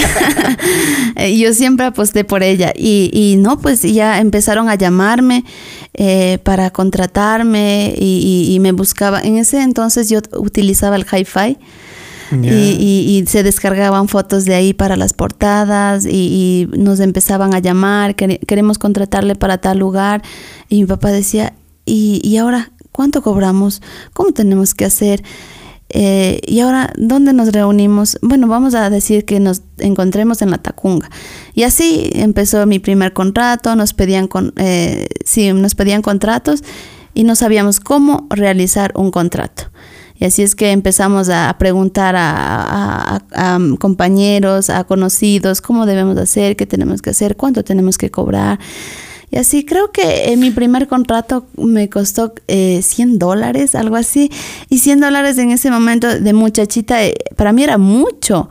yo 1.35 1.55
siempre 1.55 1.87
aposté 1.87 2.25
por 2.25 2.43
ella. 2.43 2.75
Y, 2.77 3.11
y, 3.15 3.37
no, 3.37 3.59
pues 3.59 3.81
ya 3.81 4.21
empezaron 4.21 4.69
a 4.69 4.75
llamarme 4.75 5.45
eh, 5.95 6.39
para 6.43 6.71
contratarme 6.71 7.95
y, 7.97 8.49
y, 8.51 8.61
me 8.61 8.73
buscaba. 8.73 9.23
En 9.23 9.39
ese 9.39 9.63
entonces 9.63 10.11
yo 10.11 10.21
utilizaba 10.33 10.97
el 10.97 11.07
hi-fi. 11.11 11.57
Y, 12.33 13.25
se 13.27 13.43
descargaban 13.43 14.09
fotos 14.09 14.45
de 14.45 14.55
ahí 14.55 14.75
para 14.75 14.97
las 14.97 15.13
portadas 15.13 16.07
y, 16.07 16.69
nos 16.77 17.01
empezaban 17.01 17.55
a 17.55 17.59
llamar, 17.59 18.15
queremos 18.15 18.79
contratarle 18.79 19.35
para 19.35 19.59
tal 19.59 19.79
lugar. 19.79 20.23
Y 20.69 20.81
mi 20.81 20.87
papá 20.87 21.11
decía, 21.11 21.55
¿y, 21.85 22.21
y 22.23 22.37
ahora 22.37 22.73
cuánto 22.93 23.23
cobramos? 23.23 23.83
¿Cómo 24.13 24.33
tenemos 24.33 24.75
que 24.75 24.85
hacer? 24.85 25.23
Eh, 25.91 26.41
y 26.47 26.61
ahora, 26.61 26.93
¿dónde 26.97 27.33
nos 27.33 27.53
reunimos? 27.53 28.19
Bueno, 28.21 28.47
vamos 28.47 28.75
a 28.75 28.91
decir 28.91 29.25
que 29.25 29.41
nos 29.41 29.63
encontremos 29.79 30.43
en 30.43 30.51
la 30.51 30.59
Tacunga. 30.59 31.11
Y 31.55 31.63
así 31.63 32.11
empezó 32.15 32.67
mi 32.67 32.79
primer 32.79 33.13
contrato, 33.13 33.75
nos 33.75 33.95
pedían, 33.95 34.29
con, 34.29 34.53
eh, 34.57 35.09
sí, 35.25 35.53
nos 35.53 35.75
pedían 35.75 36.03
contratos 36.03 36.63
y 37.15 37.25
no 37.25 37.37
sabíamos 37.37 37.81
cómo 37.81 38.27
realizar 38.31 38.93
un 38.97 39.11
contrato. 39.11 39.65
Y 40.19 40.25
así 40.25 40.43
es 40.43 40.55
que 40.55 40.73
empezamos 40.73 41.29
a 41.29 41.55
preguntar 41.59 42.15
a, 42.19 43.21
compañeros, 43.79 44.69
a 44.69 44.85
conocidos, 44.85 45.61
cómo 45.61 45.87
debemos 45.87 46.17
hacer, 46.19 46.57
qué 46.57 46.67
tenemos 46.67 47.03
que 47.03 47.11
hacer, 47.11 47.37
cuánto 47.37 47.63
tenemos 47.63 47.99
que 47.99 48.11
cobrar. 48.11 48.59
Y 49.31 49.37
así 49.37 49.65
creo 49.65 49.93
que 49.93 50.33
en 50.33 50.41
mi 50.41 50.51
primer 50.51 50.89
contrato 50.89 51.47
me 51.57 51.91
costó 51.91 52.33
100 52.47 52.49
eh, 52.49 52.83
dólares, 53.19 53.75
algo 53.75 53.97
así. 53.97 54.31
Y 54.71 54.79
100 54.79 55.01
dólares 55.01 55.37
en 55.39 55.51
ese 55.51 55.71
momento 55.71 56.09
de 56.19 56.33
muchachita, 56.33 57.05
eh, 57.05 57.15
para 57.37 57.53
mí 57.53 57.63
era 57.63 57.77
mucho. 57.77 58.49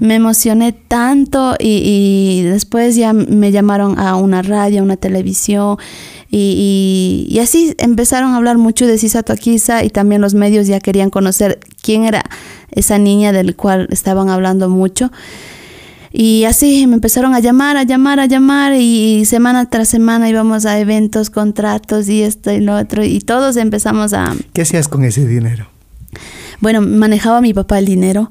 Me 0.00 0.16
emocioné 0.16 0.72
tanto 0.72 1.56
y, 1.58 2.42
y, 2.42 2.42
después 2.42 2.94
ya 2.94 3.14
me 3.14 3.50
llamaron 3.52 3.98
a 3.98 4.16
una 4.16 4.42
radio, 4.42 4.80
a 4.80 4.84
una 4.84 4.98
televisión. 4.98 5.78
Y, 6.34 7.38
así 7.42 7.74
empezaron 7.76 8.32
a 8.32 8.36
hablar 8.38 8.56
mucho 8.56 8.86
de 8.86 8.96
Sisato 8.96 9.34
Akisa 9.34 9.84
y 9.84 9.90
también 9.90 10.22
los 10.22 10.32
medios 10.32 10.66
ya 10.66 10.80
querían 10.80 11.10
conocer 11.10 11.60
quién 11.82 12.04
era 12.04 12.24
esa 12.70 12.96
niña 12.96 13.32
del 13.32 13.54
cual 13.54 13.86
estaban 13.90 14.30
hablando 14.30 14.70
mucho. 14.70 15.12
Y 16.10 16.44
así 16.44 16.86
me 16.86 16.94
empezaron 16.94 17.34
a 17.34 17.40
llamar, 17.40 17.76
a 17.76 17.82
llamar, 17.82 18.18
a 18.18 18.24
llamar 18.24 18.72
y 18.74 19.26
semana 19.26 19.68
tras 19.68 19.88
semana 19.88 20.30
íbamos 20.30 20.64
a 20.64 20.78
eventos, 20.78 21.28
contratos 21.28 22.08
y 22.08 22.22
esto 22.22 22.50
y 22.50 22.60
lo 22.60 22.78
otro 22.78 23.04
y 23.04 23.20
todos 23.20 23.58
empezamos 23.58 24.14
a... 24.14 24.34
¿Qué 24.54 24.62
hacías 24.62 24.88
con 24.88 25.04
ese 25.04 25.26
dinero? 25.26 25.68
Bueno, 26.62 26.80
manejaba 26.80 27.40
mi 27.40 27.52
papá 27.52 27.80
el 27.80 27.86
dinero. 27.86 28.30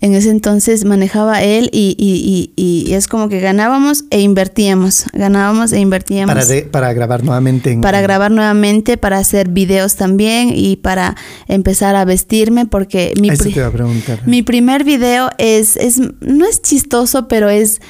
En 0.00 0.14
ese 0.14 0.30
entonces 0.30 0.84
manejaba 0.84 1.42
él 1.42 1.68
y, 1.72 1.96
y, 1.98 2.52
y, 2.54 2.94
es 2.94 3.08
como 3.08 3.28
que 3.28 3.40
ganábamos 3.40 4.04
e 4.10 4.20
invertíamos. 4.20 5.06
Ganábamos 5.12 5.72
e 5.72 5.80
invertíamos. 5.80 6.32
Para, 6.32 6.70
para 6.70 6.92
grabar 6.92 7.24
nuevamente. 7.24 7.76
para 7.82 8.00
grabar 8.00 8.30
nuevamente, 8.30 8.96
para 8.98 9.18
hacer 9.18 9.48
videos 9.48 9.96
también 9.96 10.52
y 10.54 10.76
para 10.76 11.16
empezar 11.48 11.96
a 11.96 12.04
vestirme 12.04 12.66
porque 12.66 13.14
mi, 13.20 13.30
te 13.30 13.60
a 13.60 13.72
preguntar. 13.72 14.20
mi 14.26 14.44
primer 14.44 14.84
video 14.84 15.30
es, 15.38 15.76
es, 15.76 16.00
no 16.20 16.46
es 16.46 16.62
chistoso, 16.62 17.26
pero 17.26 17.50
es... 17.50 17.80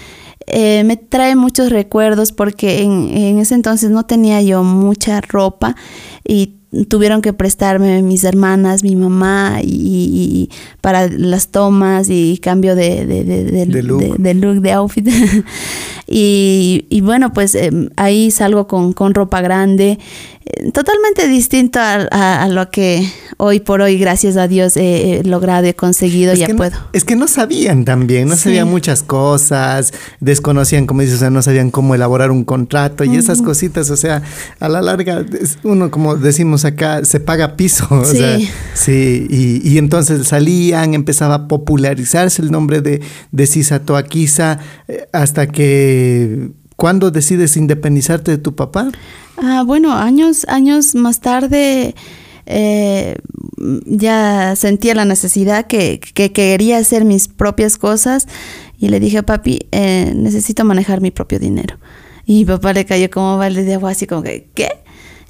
Eh, 0.49 0.83
me 0.85 0.97
trae 0.97 1.37
muchos 1.37 1.71
recuerdos 1.71 2.33
porque 2.33 2.83
en, 2.83 3.17
en, 3.17 3.39
ese 3.39 3.55
entonces 3.55 3.91
no 3.91 4.07
tenía 4.07 4.43
yo 4.43 4.65
mucha 4.65 5.21
ropa 5.21 5.77
y 6.27 6.62
tuvieron 6.89 7.21
que 7.21 7.33
prestarme 7.33 8.03
mis 8.03 8.25
hermanas, 8.25 8.83
mi 8.83 8.97
mamá, 8.97 9.59
y, 9.63 10.51
para 10.81 11.09
las 11.09 11.49
tomas 11.49 12.09
y 12.09 12.39
cambio 12.39 12.75
de, 12.75 13.07
de, 13.07 13.25
de, 13.25 13.83
look. 13.83 14.61
de, 14.61 14.73
outfit. 14.73 15.09
y, 16.07 17.01
bueno, 17.03 17.33
pues 17.33 17.55
em, 17.55 17.91
ahí 17.97 18.31
salgo 18.31 18.67
con, 18.67 18.93
con 18.93 19.15
ropa 19.15 19.41
grande 19.41 19.99
totalmente 20.73 21.29
distinto 21.29 21.79
a, 21.81 22.49
lo 22.49 22.71
que 22.71 23.09
hoy 23.37 23.61
por 23.61 23.81
hoy, 23.81 23.99
gracias 23.99 24.37
a 24.37 24.49
Dios, 24.49 24.77
he, 24.77 25.23
logrado, 25.25 25.67
he 25.67 25.75
conseguido, 25.75 26.35
y 26.35 26.39
ya 26.39 26.49
puedo. 26.49 26.77
es 26.93 27.05
que 27.05 27.17
no 27.17 27.29
sabían 27.29 27.85
también, 27.85 28.29
no 28.29 28.37
sabían 28.37 28.69
muchas 28.69 29.03
cosas, 29.03 29.93
desconocían, 30.21 30.87
como 30.87 31.01
dices, 31.01 31.17
o 31.17 31.19
sea, 31.21 31.31
no 31.31 31.43
sabían 31.43 31.71
cómo 31.71 31.95
elaborar 31.95 32.31
un 32.31 32.45
contrato 32.45 33.05
y 33.05 33.17
esas 33.17 33.43
cositas, 33.43 33.91
o 33.91 33.97
sea, 33.97 34.23
a 34.61 34.69
la 34.69 34.83
larga, 34.83 35.25
uno, 35.63 35.91
como 35.91 36.17
decimos 36.17 36.65
acá, 36.65 37.05
se 37.05 37.21
paga 37.21 37.57
piso, 37.57 37.87
o 37.91 38.05
sí. 38.05 38.17
sea, 38.17 38.39
sí, 38.75 39.27
y, 39.31 39.69
y, 39.69 39.79
entonces 39.79 40.27
salían, 40.27 40.95
empezaba 40.95 41.35
a 41.35 41.49
popularizarse 41.49 42.43
el 42.43 42.51
nombre 42.51 42.81
de, 42.81 43.01
de 43.31 43.47
Sisato 43.47 43.97
Akisa, 43.97 44.59
eh, 44.89 45.07
hasta 45.13 45.47
que, 45.47 46.51
¿cuándo 46.83 47.13
decides 47.13 47.57
independizarte 47.57 48.33
de 48.33 48.39
tu 48.39 48.57
papá? 48.57 48.91
Ah, 49.37 49.63
bueno, 49.65 49.93
años, 49.95 50.45
años 50.49 50.97
más 50.97 51.21
tarde 51.21 51.95
eh, 52.45 53.15
ya 53.87 54.57
sentía 54.57 54.97
la 54.97 55.05
necesidad 55.05 55.69
que, 55.69 56.01
quería 56.01 56.79
hacer 56.79 57.05
mis 57.05 57.29
propias 57.29 57.79
cosas 57.79 58.27
y 58.81 58.89
le 58.89 58.99
dije, 58.99 59.23
papi, 59.23 59.61
eh, 59.71 60.13
necesito 60.17 60.65
manejar 60.65 61.01
mi 61.01 61.13
propio 61.13 61.39
dinero. 61.39 61.79
Y 62.27 62.39
mi 62.39 62.47
papá 62.47 62.73
le 62.73 62.85
cayó 62.85 63.09
como 63.11 63.39
balde 63.39 63.63
de 63.63 63.75
agua, 63.75 63.93
así 63.93 64.09
como 64.09 64.25
que, 64.25 64.49
¿qué? 64.53 64.82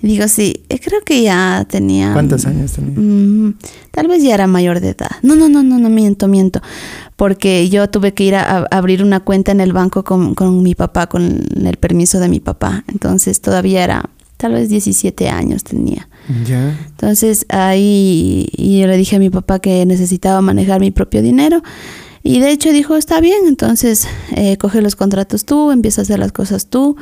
Y 0.03 0.09
digo, 0.09 0.27
sí, 0.27 0.65
eh, 0.69 0.81
creo 0.81 1.01
que 1.03 1.23
ya 1.23 1.65
tenía... 1.71 2.13
¿Cuántos 2.13 2.45
años 2.45 2.73
tenía? 2.73 2.99
Mm, 2.99 3.55
tal 3.93 4.09
vez 4.09 4.21
ya 4.21 4.35
era 4.35 4.49
mayor 4.49 4.81
de 4.81 4.91
edad. 4.91 5.13
No, 5.23 5.37
no, 5.37 5.49
no, 5.49 5.63
no, 5.63 5.79
no, 5.79 5.89
miento, 5.89 6.27
miento. 6.27 6.61
Porque 7.15 7.69
yo 7.69 7.89
tuve 7.89 8.13
que 8.13 8.25
ir 8.25 8.35
a, 8.35 8.67
abrir 8.73 9.05
una 9.05 9.21
cuenta 9.21 9.53
en 9.53 9.61
el 9.61 9.73
banco 9.73 10.03
con, 10.03 10.35
con, 10.35 10.61
mi 10.61 10.75
papá, 10.75 11.07
con 11.07 11.45
el 11.65 11.77
permiso 11.77 12.19
de 12.19 12.29
mi 12.29 12.41
papá. 12.41 12.83
Entonces 12.89 13.41
todavía 13.41 13.85
era, 13.85 14.11
tal 14.39 14.55
vez 14.55 14.69
17 14.69 15.29
años 15.29 15.63
tenía. 15.63 16.09
Ya. 16.49 16.77
Entonces 16.89 17.47
ahí 17.49 18.49
yo 18.59 18.89
le 18.89 18.97
dije 18.97 19.17
a 19.17 19.19
mi 19.21 19.31
papá 19.31 19.61
que 19.61 19.87
necesitaba 19.87 20.41
manejar 20.41 20.81
mi 20.81 20.91
propio 20.91 21.23
dinero. 21.23 21.63
Y 22.25 22.41
de 22.41 22.51
hecho 22.51 22.73
dijo, 22.73 22.97
está 22.97 23.21
bien, 23.21 23.47
entonces 23.47 24.09
eh, 24.35 24.57
coge 24.57 24.83
los 24.83 24.97
contratos 24.97 25.45
tú, 25.45 25.71
empieza 25.71 26.01
a 26.01 26.03
hacer 26.03 26.19
las 26.19 26.33
cosas 26.33 26.67
tú 26.67 26.97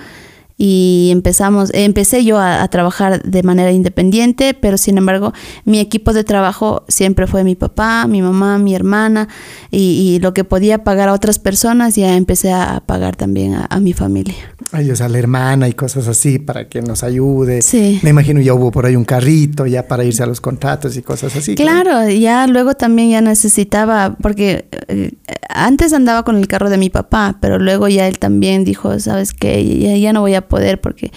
y 0.62 1.08
empezamos, 1.10 1.70
empecé 1.72 2.22
yo 2.22 2.38
a, 2.38 2.68
trabajar 2.68 3.22
de 3.22 3.42
manera 3.42 3.72
independiente, 3.72 4.52
pero 4.52 4.76
sin 4.76 4.98
embargo 4.98 5.32
mi 5.64 5.80
equipo 5.80 6.12
de 6.12 6.22
trabajo 6.22 6.84
siempre 6.86 7.26
fue 7.26 7.44
mi 7.44 7.54
papá, 7.54 8.06
mi 8.06 8.20
mamá, 8.20 8.58
mi 8.58 8.74
hermana 8.74 9.28
y, 9.70 10.18
lo 10.20 10.34
que 10.34 10.44
podía 10.44 10.84
pagar 10.84 11.08
a 11.08 11.14
otras 11.14 11.38
personas 11.38 11.96
ya 11.96 12.14
empecé 12.14 12.52
a 12.52 12.82
pagar 12.84 13.16
también 13.16 13.54
a, 13.54 13.80
mi 13.80 13.94
familia. 13.94 14.34
Ay, 14.72 14.90
o 14.90 14.96
sea, 14.96 15.08
la 15.08 15.18
hermana 15.18 15.68
y 15.68 15.72
cosas 15.72 16.06
así 16.06 16.38
para 16.38 16.68
que 16.68 16.80
nos 16.80 17.02
ayude. 17.02 17.60
Sí. 17.60 17.98
Me 18.02 18.10
imagino 18.10 18.40
ya 18.40 18.54
hubo 18.54 18.70
por 18.70 18.86
ahí 18.86 18.94
un 18.94 19.04
carrito 19.04 19.66
ya 19.66 19.88
para 19.88 20.04
irse 20.04 20.22
a 20.22 20.26
los 20.26 20.40
contratos 20.40 20.96
y 20.96 21.02
cosas 21.02 21.34
así. 21.34 21.56
Claro, 21.56 22.08
ya 22.08 22.46
luego 22.46 22.74
también 22.74 23.10
ya 23.10 23.20
necesitaba, 23.20 24.16
porque 24.22 24.66
eh, 24.86 25.12
antes 25.48 25.92
andaba 25.92 26.24
con 26.24 26.36
el 26.36 26.46
carro 26.46 26.70
de 26.70 26.78
mi 26.78 26.88
papá, 26.88 27.38
pero 27.40 27.58
luego 27.58 27.88
ya 27.88 28.06
él 28.06 28.20
también 28.20 28.64
dijo, 28.64 28.96
sabes 29.00 29.32
qué, 29.32 29.80
ya, 29.80 29.96
ya 29.96 30.12
no 30.12 30.20
voy 30.20 30.34
a 30.34 30.46
poder 30.46 30.80
porque 30.80 31.10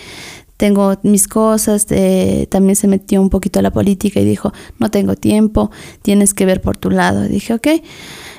tengo 0.58 0.98
mis 1.04 1.28
cosas, 1.28 1.86
eh, 1.90 2.48
también 2.50 2.76
se 2.76 2.88
metió 2.88 3.22
un 3.22 3.30
poquito 3.30 3.60
a 3.60 3.62
la 3.62 3.72
política 3.72 4.20
y 4.20 4.26
dijo, 4.26 4.54
no 4.80 4.90
tengo 4.90 5.16
tiempo, 5.16 5.72
tienes 6.02 6.34
que 6.34 6.46
ver 6.46 6.62
por 6.62 6.78
tu 6.78 6.90
lado. 6.90 7.24
dije, 7.24 7.54
ok, 7.54 7.68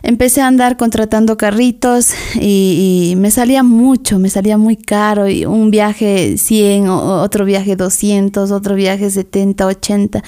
empecé 0.05 0.42
a 0.42 0.46
andar 0.46 0.76
contratando 0.76 1.36
carritos 1.36 2.11
y, 2.40 3.14
me 3.16 3.30
salía 3.30 3.62
mucho, 3.62 4.18
me 4.18 4.28
salía 4.28 4.59
muy 4.59 4.76
caro, 4.76 5.28
y 5.28 5.46
un 5.46 5.70
viaje 5.70 6.36
100, 6.36 6.88
otro 6.88 7.44
viaje 7.44 7.74
200, 7.74 8.50
otro 8.50 8.74
viaje 8.74 9.11
70, 9.11 9.66
80. 9.66 10.22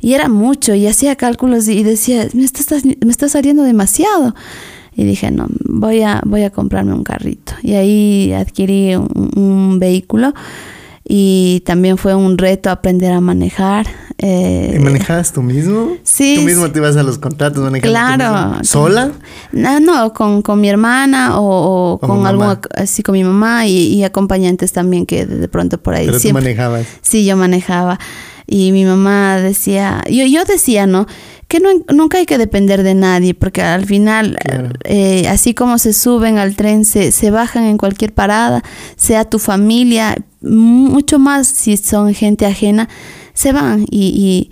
Y 0.00 0.14
era 0.14 0.28
mucho, 0.28 0.74
y 0.74 0.86
hacía 0.86 1.16
cálculos 1.16 1.68
y 1.68 1.82
decía, 1.82 2.28
me 2.34 2.44
está, 2.44 2.76
me 2.84 3.10
está 3.10 3.28
saliendo 3.28 3.62
demasiado. 3.62 4.34
Y 4.96 5.04
dije, 5.04 5.30
no, 5.30 5.46
voy 5.64 6.02
a, 6.02 6.20
voy 6.24 6.42
a 6.42 6.50
comprarme 6.50 6.92
un 6.92 7.04
carrito. 7.04 7.54
Y 7.62 7.74
ahí 7.74 8.32
adquirí 8.32 8.94
un, 8.94 9.78
vehículo 9.78 10.34
y 11.06 11.62
también 11.66 11.98
fue 11.98 12.14
un 12.14 12.38
reto 12.38 12.70
aprender 12.70 13.12
a 13.12 13.20
manejar. 13.20 13.86
Eh, 14.16 14.74
¿Y 14.76 14.78
manejabas 14.78 15.32
tú 15.32 15.42
mismo? 15.42 15.96
Sí. 16.02 16.36
¿Tú 16.36 16.42
mismo 16.42 16.70
te 16.70 16.78
ibas 16.78 16.96
a 16.96 17.02
los 17.02 17.18
contratos 17.18 17.62
manejando 17.62 17.90
Claro. 17.90 18.64
¿Sola? 18.64 19.12
No, 19.52 19.80
no, 19.80 20.14
con, 20.14 20.40
con 20.40 20.60
mi 20.60 20.70
hermana 20.70 21.38
o, 21.38 21.98
con 22.00 22.26
algún, 22.26 22.58
así 22.74 23.02
con 23.02 23.12
mi 23.12 23.24
mamá 23.24 23.66
y, 23.66 24.02
acompañantes 24.02 24.72
también 24.72 25.04
que 25.04 25.26
de 25.26 25.48
pronto 25.48 25.82
por 25.82 25.94
ahí. 25.94 26.06
Pero 26.06 26.20
tú 26.20 26.32
manejabas. 26.32 26.86
Sí, 27.02 27.26
yo 27.26 27.36
manejaba. 27.36 27.98
Y 28.46 28.72
mi 28.72 28.84
mamá 28.84 29.38
decía, 29.38 30.02
yo, 30.08 30.26
yo 30.26 30.44
decía, 30.44 30.86
¿no? 30.86 31.06
que 31.48 31.60
nunca 31.92 32.18
hay 32.18 32.26
que 32.26 32.38
depender 32.38 32.82
de 32.82 32.94
nadie, 32.94 33.34
porque 33.34 33.62
al 33.62 33.86
final, 33.86 34.38
eh, 34.84 35.28
así 35.28 35.54
como 35.54 35.78
se 35.78 35.92
suben 35.92 36.38
al 36.38 36.56
tren, 36.56 36.84
se, 36.84 37.12
se 37.12 37.30
bajan 37.30 37.64
en 37.64 37.78
cualquier 37.78 38.12
parada, 38.12 38.62
sea 38.96 39.24
tu 39.24 39.38
familia, 39.38 40.16
mucho 40.40 41.18
más 41.18 41.46
si 41.46 41.76
son 41.76 42.14
gente 42.14 42.46
ajena, 42.46 42.88
se 43.34 43.52
van 43.52 43.86
y, 43.90 44.06
y 44.06 44.50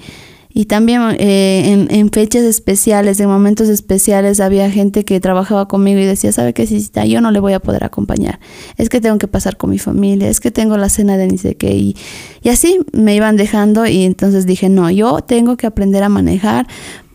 y 0.54 0.66
también 0.66 1.02
eh, 1.18 1.72
en, 1.72 1.88
en, 1.90 2.10
fechas 2.10 2.42
especiales, 2.42 3.18
en 3.20 3.28
momentos 3.28 3.68
especiales, 3.68 4.40
había 4.40 4.70
gente 4.70 5.04
que 5.04 5.18
trabajaba 5.20 5.66
conmigo 5.66 6.00
y 6.00 6.04
decía, 6.04 6.32
¿sabe 6.32 6.52
qué, 6.52 6.66
Cita? 6.66 7.06
Yo 7.06 7.20
no 7.20 7.30
le 7.30 7.40
voy 7.40 7.54
a 7.54 7.60
poder 7.60 7.84
acompañar. 7.84 8.38
Es 8.76 8.88
que 8.88 9.00
tengo 9.00 9.18
que 9.18 9.28
pasar 9.28 9.56
con 9.56 9.70
mi 9.70 9.78
familia, 9.78 10.28
es 10.28 10.40
que 10.40 10.50
tengo 10.50 10.76
la 10.76 10.88
cena 10.88 11.16
de 11.16 11.28
ni 11.28 11.38
sé 11.38 11.54
qué. 11.54 11.74
Y, 11.74 11.96
y 12.42 12.50
así 12.50 12.80
me 12.92 13.14
iban 13.14 13.36
dejando 13.36 13.86
y 13.86 14.04
entonces 14.04 14.46
dije, 14.46 14.68
no, 14.68 14.90
yo 14.90 15.20
tengo 15.20 15.56
que 15.56 15.66
aprender 15.66 16.02
a 16.02 16.08
manejar 16.08 16.66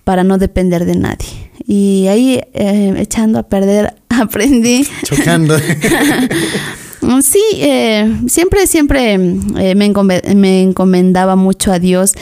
para 0.04 0.24
no 0.24 0.38
depender 0.38 0.86
de 0.86 0.96
nadie. 0.96 1.28
Y 1.68 2.08
ahí, 2.08 2.42
eh, 2.54 2.94
echando 2.98 3.40
a 3.40 3.44
perder, 3.44 3.94
aprendí. 4.10 4.88
Chocando. 5.04 5.58
Sí, 7.22 7.42
eh, 7.56 8.22
siempre, 8.28 8.68
siempre 8.68 9.14
eh, 9.14 9.76
me, 9.76 10.62
encomendaba 10.62 11.36
mucho 11.36 11.72
a 11.72 11.80
Dios. 11.80 12.14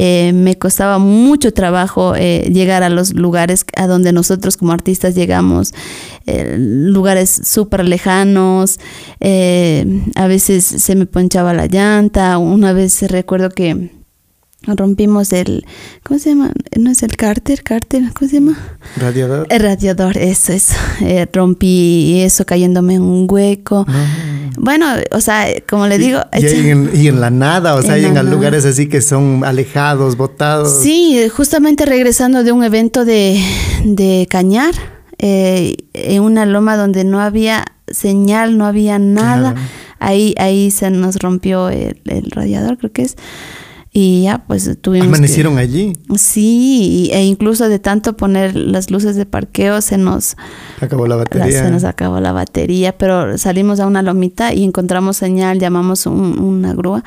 Eh, 0.00 0.32
me 0.32 0.56
costaba 0.56 0.98
mucho 0.98 1.52
trabajo 1.52 2.14
llegar 2.14 2.84
a 2.84 2.88
los 2.88 3.12
lugares 3.14 3.64
a 3.76 3.88
donde 3.88 4.12
nosotros 4.12 4.56
como 4.56 4.72
artistas 4.72 5.14
llegamos, 5.16 5.74
lugares 6.26 7.40
súper 7.44 7.84
lejanos. 7.84 8.78
a 9.20 10.26
veces 10.28 10.64
se 10.64 10.94
me 10.94 11.06
ponchaba 11.06 11.52
la 11.52 11.66
llanta. 11.66 12.38
Una 12.38 12.72
vez 12.72 13.02
recuerdo 13.10 13.50
que 13.50 13.97
rompimos 14.62 15.32
el, 15.32 15.64
¿cómo 16.02 16.18
se 16.18 16.30
llama? 16.30 16.52
No 16.78 16.90
es 16.90 17.02
el 17.02 17.16
cárter, 17.16 17.62
cárter, 17.62 18.02
¿cómo 18.12 18.28
se 18.28 18.40
llama? 18.40 18.58
Radiador. 18.96 19.46
El 19.50 19.60
radiador, 19.60 20.18
eso, 20.18 20.52
es 20.52 20.70
Eh, 21.00 21.26
rompí 21.32 22.20
eso 22.22 22.44
cayéndome 22.44 22.94
en 22.94 23.02
un 23.02 23.26
hueco. 23.30 23.86
Ah. 23.88 24.06
Bueno, 24.56 24.86
o 25.12 25.20
sea, 25.20 25.46
como 25.68 25.86
le 25.86 25.98
digo... 25.98 26.20
Y, 26.32 27.06
en, 27.06 27.20
la 27.20 27.30
nada, 27.30 27.76
o 27.76 27.82
sea, 27.82 27.96
en, 27.96 28.16
en 28.16 28.30
lugares 28.30 28.64
así 28.64 28.88
que 28.88 29.00
son 29.00 29.44
alejados, 29.44 30.16
botados. 30.16 30.82
Sí, 30.82 31.28
justamente 31.28 31.86
regresando 31.86 32.42
de 32.42 32.50
un 32.50 32.64
evento 32.64 33.04
de, 33.04 33.40
de 33.84 34.26
cañar, 34.28 34.74
eh, 35.18 35.76
en 35.92 36.22
una 36.22 36.44
loma 36.44 36.76
donde 36.76 37.04
no 37.04 37.20
había 37.20 37.64
señal, 37.86 38.58
no 38.58 38.66
había 38.66 38.98
nada. 38.98 39.54
Ahí, 40.00 40.34
ahí 40.38 40.70
se 40.70 40.90
nos 40.90 41.16
rompió 41.16 41.68
el, 41.68 42.00
el 42.06 42.30
radiador, 42.30 42.78
creo 42.78 42.92
que 42.92 43.02
es. 43.02 43.16
Y 43.90 44.24
ya, 44.24 44.44
pues 44.46 44.78
tuvimos. 44.80 45.08
¿Amanecieron 45.08 45.58
allí? 45.58 45.94
Sí, 46.16 47.10
e 47.12 47.24
incluso 47.24 47.68
de 47.68 47.78
tanto 47.78 48.16
poner 48.16 48.54
las 48.54 48.90
luces 48.90 49.16
de 49.16 49.24
parqueo 49.26 49.80
se 49.80 49.96
nos. 49.96 50.36
Acabó 50.80 51.06
la 51.06 51.16
batería. 51.16 51.64
se 51.64 51.70
nos 51.70 51.84
acabó 51.84 52.20
la 52.20 52.32
batería, 52.32 52.96
pero 52.96 53.38
salimos 53.38 53.80
a 53.80 53.86
una 53.86 54.02
lomita 54.02 54.52
y 54.52 54.64
encontramos 54.64 55.16
señal, 55.16 55.58
llamamos 55.58 56.06
una 56.06 56.74
grúa 56.74 57.02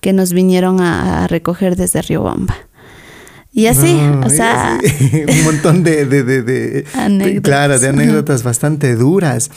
que 0.00 0.12
nos 0.12 0.32
vinieron 0.32 0.80
a, 0.80 1.24
a 1.24 1.26
recoger 1.26 1.76
desde 1.76 2.02
Riobamba. 2.02 2.54
Y 3.56 3.66
así, 3.68 4.00
o 4.24 4.28
sea... 4.28 4.80
un 5.28 5.44
montón 5.44 5.84
de, 5.84 6.04
de, 6.06 6.24
de, 6.24 6.84
anécdotas. 6.92 7.42
Claro, 7.42 7.78
de 7.78 7.88
anécdotas 7.88 8.42
bastante 8.42 8.96
duras. 8.96 9.48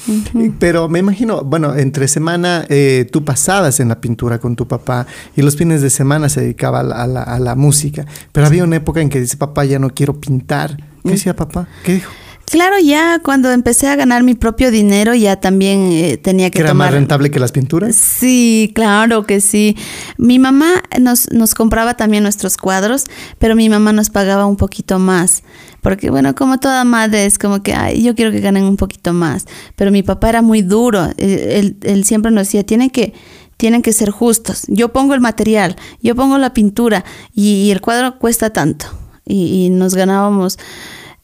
Pero 0.60 0.88
me 0.88 1.00
imagino, 1.00 1.44
bueno, 1.44 1.76
entre 1.76 2.08
semana 2.08 2.64
eh, 2.70 3.10
tú 3.12 3.26
pasabas 3.26 3.80
en 3.80 3.90
la 3.90 4.00
pintura 4.00 4.38
con 4.38 4.56
tu 4.56 4.68
papá 4.68 5.08
y 5.36 5.42
los 5.42 5.58
fines 5.58 5.82
de 5.82 5.90
semana 5.90 6.30
se 6.30 6.42
dedicaba 6.42 6.82
a 6.82 7.08
la, 7.08 7.24
a 7.24 7.40
la 7.40 7.56
música. 7.56 8.06
Pero 8.32 8.46
había 8.46 8.64
una 8.64 8.76
época 8.76 9.02
en 9.02 9.10
que 9.10 9.20
dice, 9.20 9.36
papá, 9.36 9.66
ya 9.66 9.80
no 9.80 9.90
quiero 9.90 10.20
pintar. 10.20 10.78
¿Qué 10.78 11.10
mm. 11.10 11.12
decía 11.12 11.36
papá? 11.36 11.68
¿Qué 11.84 11.96
dijo? 11.96 12.12
Claro, 12.50 12.80
ya 12.80 13.20
cuando 13.20 13.52
empecé 13.52 13.90
a 13.90 13.98
ganar 13.98 14.24
mi 14.24 14.34
propio 14.34 14.72
dinero 14.72 15.14
ya 15.14 15.36
también 15.36 15.92
eh, 15.92 16.16
tenía 16.16 16.50
que 16.50 16.62
¿Era 16.62 16.74
más 16.74 16.92
rentable 16.92 17.30
que 17.30 17.42
las 17.42 17.52
pinturas? 17.52 17.94
Sí, 17.98 18.72
claro 18.74 19.26
que 19.26 19.42
sí. 19.42 19.76
Mi 20.18 20.40
mamá 20.40 20.82
nos, 20.98 21.30
nos 21.34 21.54
compraba 21.54 21.96
también 21.96 22.24
nuestros 22.24 22.56
cuadros, 22.56 23.04
pero 23.38 23.54
mi 23.58 23.68
mamá 23.68 23.92
nos 23.92 24.10
pagaba 24.10 24.46
un 24.46 24.56
poquito 24.56 24.98
más. 24.98 25.44
Porque 25.82 26.10
bueno, 26.10 26.36
como 26.36 26.58
toda 26.58 26.86
madre 26.86 27.26
es 27.26 27.38
como 27.38 27.62
que, 27.62 27.74
ay, 27.74 28.02
yo 28.02 28.16
quiero 28.16 28.32
que 28.32 28.40
ganen 28.40 28.64
un 28.64 28.78
poquito 28.78 29.12
más. 29.12 29.46
Pero 29.76 29.92
mi 29.92 30.02
papá 30.02 30.30
era 30.30 30.42
muy 30.42 30.62
duro. 30.62 31.10
Él, 31.18 31.76
él 31.84 32.06
siempre 32.06 32.32
nos 32.32 32.48
decía, 32.48 32.66
tienen 32.66 32.90
que 32.90 33.14
tienen 33.58 33.82
que 33.82 33.92
ser 33.92 34.10
justos. 34.10 34.64
Yo 34.70 34.94
pongo 34.94 35.14
el 35.16 35.20
material, 35.20 35.76
yo 36.02 36.16
pongo 36.16 36.38
la 36.38 36.54
pintura 36.54 37.04
y, 37.34 37.72
el 37.72 37.82
cuadro 37.82 38.20
cuesta 38.20 38.52
tanto. 38.52 38.86
Y, 39.26 39.66
y 39.66 39.70
nos 39.70 39.96
ganábamos 39.96 40.58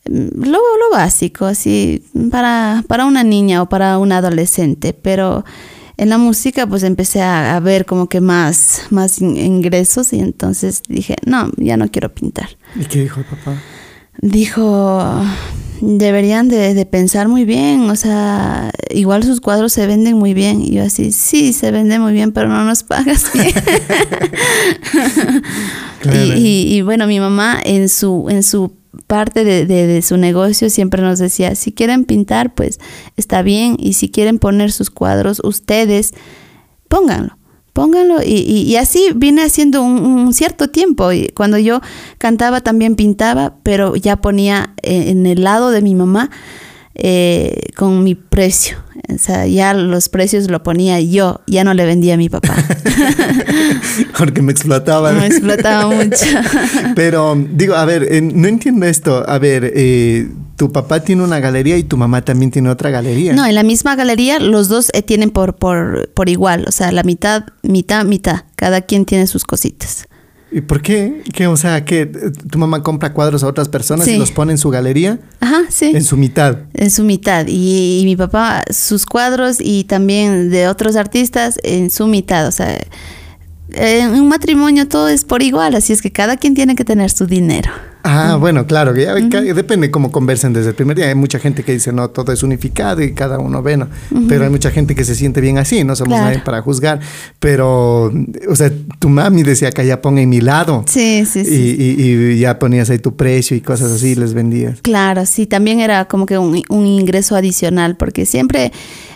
lo, 0.06 0.52
lo 0.52 0.90
básico, 0.92 1.46
así, 1.46 2.04
para, 2.30 2.84
para 2.88 3.06
una 3.06 3.24
niña 3.24 3.62
o 3.62 3.70
para 3.70 3.98
un 3.98 4.12
adolescente, 4.12 4.94
pero 4.94 5.46
en 5.98 6.10
la 6.10 6.18
música 6.18 6.68
pues 6.68 6.84
empecé 6.84 7.22
a, 7.22 7.60
ver 7.60 7.86
como 7.86 8.08
que 8.08 8.20
más, 8.20 8.84
más 8.90 9.22
ingresos 9.22 10.12
y 10.14 10.20
entonces 10.20 10.82
dije, 10.90 11.16
no, 11.26 11.52
ya 11.58 11.78
no 11.78 11.90
quiero 11.90 12.14
pintar. 12.14 12.50
¿Y 12.76 12.86
qué 12.86 13.02
dijo 13.02 13.20
el 13.20 13.26
papá? 13.26 13.62
Dijo, 14.22 15.22
deberían 15.82 16.50
de, 16.50 16.74
de, 16.74 16.86
pensar 16.86 17.28
muy 17.28 17.46
bien, 17.46 17.90
o 17.90 17.96
sea, 17.96 18.72
igual 18.90 19.24
sus 19.24 19.42
cuadros 19.42 19.74
se 19.74 19.88
venden 19.88 20.18
muy 20.18 20.34
bien. 20.34 20.62
Y 20.62 20.72
yo 20.72 20.84
así, 20.84 21.12
sí, 21.12 21.54
se 21.54 21.72
vende 21.72 22.00
muy 22.00 22.14
bien, 22.14 22.32
pero 22.32 22.48
no 22.48 22.64
nos 22.64 22.84
pagas 22.84 23.32
bien. 23.34 23.54
y, 26.38 26.76
y, 26.76 26.82
bueno, 26.82 27.08
mi 27.08 27.20
mamá 27.20 27.60
en 27.64 27.90
su, 27.90 28.28
en 28.30 28.44
su 28.44 28.72
parte 29.08 29.44
de, 29.44 30.02
su 30.02 30.18
negocio 30.18 30.70
siempre 30.70 31.02
nos 31.02 31.20
decía, 31.20 31.56
si 31.56 31.72
quieren 31.72 32.06
pintar, 32.06 32.54
pues 32.54 32.80
está 33.18 33.42
bien, 33.42 33.76
y 33.80 33.94
si 33.94 34.10
quieren 34.10 34.40
poner 34.40 34.72
sus 34.72 34.90
cuadros, 34.90 35.42
ustedes, 35.44 36.14
pónganlo, 36.88 37.38
pónganlo. 37.74 38.20
Y, 38.24 38.76
así 38.76 39.10
vine 39.16 39.44
haciendo 39.44 39.82
un, 39.82 40.34
cierto 40.34 40.70
tiempo. 40.70 41.12
Y 41.12 41.30
cuando 41.30 41.58
yo 41.58 41.82
cantaba 42.18 42.62
también 42.62 42.96
pintaba, 42.96 43.56
pero 43.64 43.96
ya 43.96 44.18
ponía 44.18 44.74
eh, 44.84 45.10
en 45.10 45.26
el 45.26 45.44
lado 45.44 45.72
de 45.72 45.82
mi 45.82 45.96
mamá 45.96 46.30
eh, 46.96 47.62
con 47.76 48.04
mi 48.04 48.16
precio. 48.16 48.83
O 49.14 49.18
sea, 49.18 49.46
ya 49.48 49.74
los 49.74 50.08
precios 50.08 50.50
lo 50.50 50.64
ponía 50.64 51.00
yo, 51.02 51.42
ya 51.46 51.64
no 51.64 51.74
le 51.74 51.86
vendía 51.86 52.14
a 52.14 52.18
mi 52.18 52.30
papá. 52.30 52.56
Porque 54.18 54.42
me 54.42 54.52
explotaba. 54.52 55.12
Me 55.12 55.28
explotaba 55.28 55.94
mucho. 55.94 56.26
Pero 56.96 57.36
digo, 57.52 57.76
a 57.76 57.84
ver, 57.86 58.08
eh, 58.10 58.22
no 58.22 58.48
entiendo 58.48 58.86
esto. 58.86 59.28
A 59.28 59.40
ver, 59.40 59.74
eh, 59.76 60.30
tu 60.56 60.72
papá 60.72 61.02
tiene 61.02 61.24
una 61.24 61.40
galería 61.40 61.78
y 61.78 61.84
tu 61.84 61.98
mamá 61.98 62.24
también 62.24 62.50
tiene 62.50 62.70
otra 62.70 62.92
galería. 62.92 63.34
No, 63.34 63.46
en 63.46 63.56
la 63.56 63.64
misma 63.64 63.96
galería 63.96 64.40
los 64.40 64.70
dos 64.70 64.90
eh, 64.94 65.02
tienen 65.02 65.32
por, 65.32 65.56
por, 65.56 66.10
por 66.14 66.30
igual, 66.30 66.66
o 66.68 66.72
sea, 66.72 66.92
la 66.94 67.04
mitad, 67.04 67.44
mitad, 67.62 68.06
mitad. 68.06 68.46
Cada 68.56 68.82
quien 68.82 69.06
tiene 69.06 69.28
sus 69.28 69.44
cositas. 69.44 70.08
¿Y 70.54 70.62
por 70.62 70.82
qué? 70.82 71.24
¿Qué? 71.34 71.48
O 71.48 71.58
sea, 71.58 71.84
que 71.84 72.06
tu 72.06 72.60
mamá 72.60 72.84
compra 72.84 73.12
cuadros 73.12 73.44
a 73.44 73.48
otras 73.48 73.70
personas 73.70 74.08
y 74.08 74.18
los 74.18 74.32
pone 74.32 74.52
en 74.52 74.60
su 74.60 74.70
galería. 74.70 75.20
Ajá, 75.40 75.64
sí. 75.70 75.92
En 75.96 76.04
su 76.04 76.16
mitad. 76.16 76.60
En 76.76 76.92
su 76.92 77.04
mitad. 77.04 77.48
Y, 77.48 78.02
y, 78.02 78.06
mi 78.06 78.16
papá, 78.16 78.64
sus 78.70 79.08
cuadros 79.08 79.58
y 79.60 79.86
también 79.86 80.52
de 80.52 80.68
otros 80.68 80.96
artistas 80.96 81.60
en 81.64 81.90
su 81.90 82.06
mitad. 82.06 82.48
O 82.48 82.52
sea, 82.52 82.80
en 83.74 84.12
un 84.12 84.28
matrimonio 84.28 84.88
todo 84.88 85.10
es 85.10 85.26
por 85.26 85.42
igual, 85.42 85.76
así 85.76 85.94
es 85.94 86.02
que 86.02 86.12
cada 86.12 86.38
quien 86.38 86.54
tiene 86.54 86.76
que 86.76 86.86
tener 86.86 87.10
su 87.10 87.26
dinero. 87.26 87.72
Ah, 88.06 88.36
bueno, 88.38 88.68
claro, 88.68 88.94
ya, 88.98 89.14
depende 89.14 89.90
cómo 89.90 90.12
conversen 90.12 90.52
desde 90.52 90.70
el 90.70 90.76
primer 90.76 90.98
día. 90.98 91.08
Hay 91.08 91.16
mucha 91.16 91.40
gente 91.40 91.64
que 91.64 91.72
dice, 91.72 91.94
no, 91.94 92.10
todo 92.10 92.34
es 92.34 92.44
unificado 92.44 93.02
y 93.02 93.14
cada 93.14 93.40
uno 93.40 93.64
ve, 93.64 93.78
¿no? 93.78 93.88
Pero 94.28 94.44
hay 94.44 94.50
mucha 94.50 94.72
gente 94.72 94.94
que 94.94 95.06
se 95.06 95.16
siente 95.16 95.40
bien 95.40 95.58
así, 95.58 95.86
no 95.86 95.96
somos 95.96 96.20
nadie 96.20 96.40
para 96.40 96.62
juzgar. 96.62 97.00
Pero, 97.40 98.12
o 98.50 98.56
sea, 98.58 98.70
tu 99.00 99.08
mami 99.08 99.44
decía 99.44 99.72
que 99.72 99.86
ya 99.86 100.02
ponga 100.02 100.22
en 100.22 100.28
mi 100.28 100.42
lado. 100.42 100.84
Sí, 100.86 101.26
sí, 101.26 101.46
sí. 101.46 101.76
Y, 101.80 102.04
y, 102.04 102.40
ya 102.40 102.60
ponías 102.60 102.90
ahí 102.90 103.00
tu 103.00 103.16
precio 103.16 103.56
y 103.56 103.62
cosas 103.62 103.90
así 103.90 104.10
y 104.10 104.16
les 104.16 104.34
vendías. 104.34 104.82
Claro, 104.82 105.26
sí, 105.26 105.46
también 105.46 105.80
era 105.80 106.04
como 106.06 106.26
que 106.26 106.38
un, 106.38 106.62
un 106.68 106.86
ingreso 106.86 107.38
adicional, 107.38 107.96
porque 107.96 108.26
siempre 108.26 108.74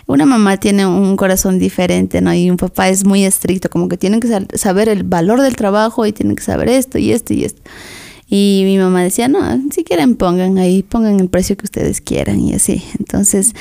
una 0.08 0.24
mamá 0.24 0.56
tiene 0.56 0.86
un 0.86 1.16
corazón 1.16 1.58
diferente, 1.58 2.22
¿no? 2.22 2.32
Y 2.32 2.50
un 2.50 2.56
papá 2.56 2.88
es 2.88 3.04
muy 3.04 3.24
estricto, 3.24 3.68
como 3.68 3.88
que 3.88 3.98
tienen 3.98 4.20
que 4.20 4.46
saber 4.54 4.88
el 4.88 5.04
valor 5.04 5.42
del 5.42 5.54
trabajo 5.54 6.06
y 6.06 6.12
tienen 6.12 6.34
que 6.34 6.42
saber 6.42 6.70
esto 6.70 6.98
y 6.98 7.12
esto 7.12 7.34
y 7.34 7.44
esto. 7.44 7.60
Y 8.30 8.62
mi 8.64 8.78
mamá 8.78 9.02
decía, 9.02 9.28
no, 9.28 9.40
si 9.70 9.84
quieren 9.84 10.16
pongan 10.16 10.56
ahí, 10.56 10.82
pongan 10.82 11.20
el 11.20 11.28
precio 11.28 11.56
que 11.58 11.64
ustedes 11.64 12.00
quieran 12.00 12.40
y 12.40 12.54
así. 12.54 12.82
Entonces, 12.98 13.52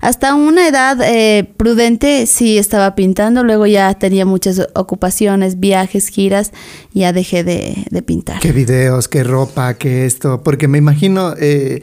hasta 0.00 0.34
una 0.34 0.68
edad 0.68 0.96
eh, 1.02 1.48
prudente 1.56 2.26
sí 2.26 2.56
estaba 2.56 2.94
pintando, 2.94 3.42
luego 3.42 3.66
ya 3.66 3.92
tenía 3.94 4.24
muchas 4.24 4.64
ocupaciones, 4.74 5.58
viajes, 5.58 6.06
giras, 6.08 6.52
ya 6.92 7.12
dejé 7.12 7.42
de, 7.42 8.02
pintar. 8.02 8.40
Qué 8.40 8.52
videos, 8.52 9.08
qué 9.08 9.24
ropa, 9.24 9.74
qué 9.74 10.06
esto, 10.06 10.42
porque 10.44 10.68
me 10.68 10.78
imagino... 10.78 11.34
Eh, 11.36 11.82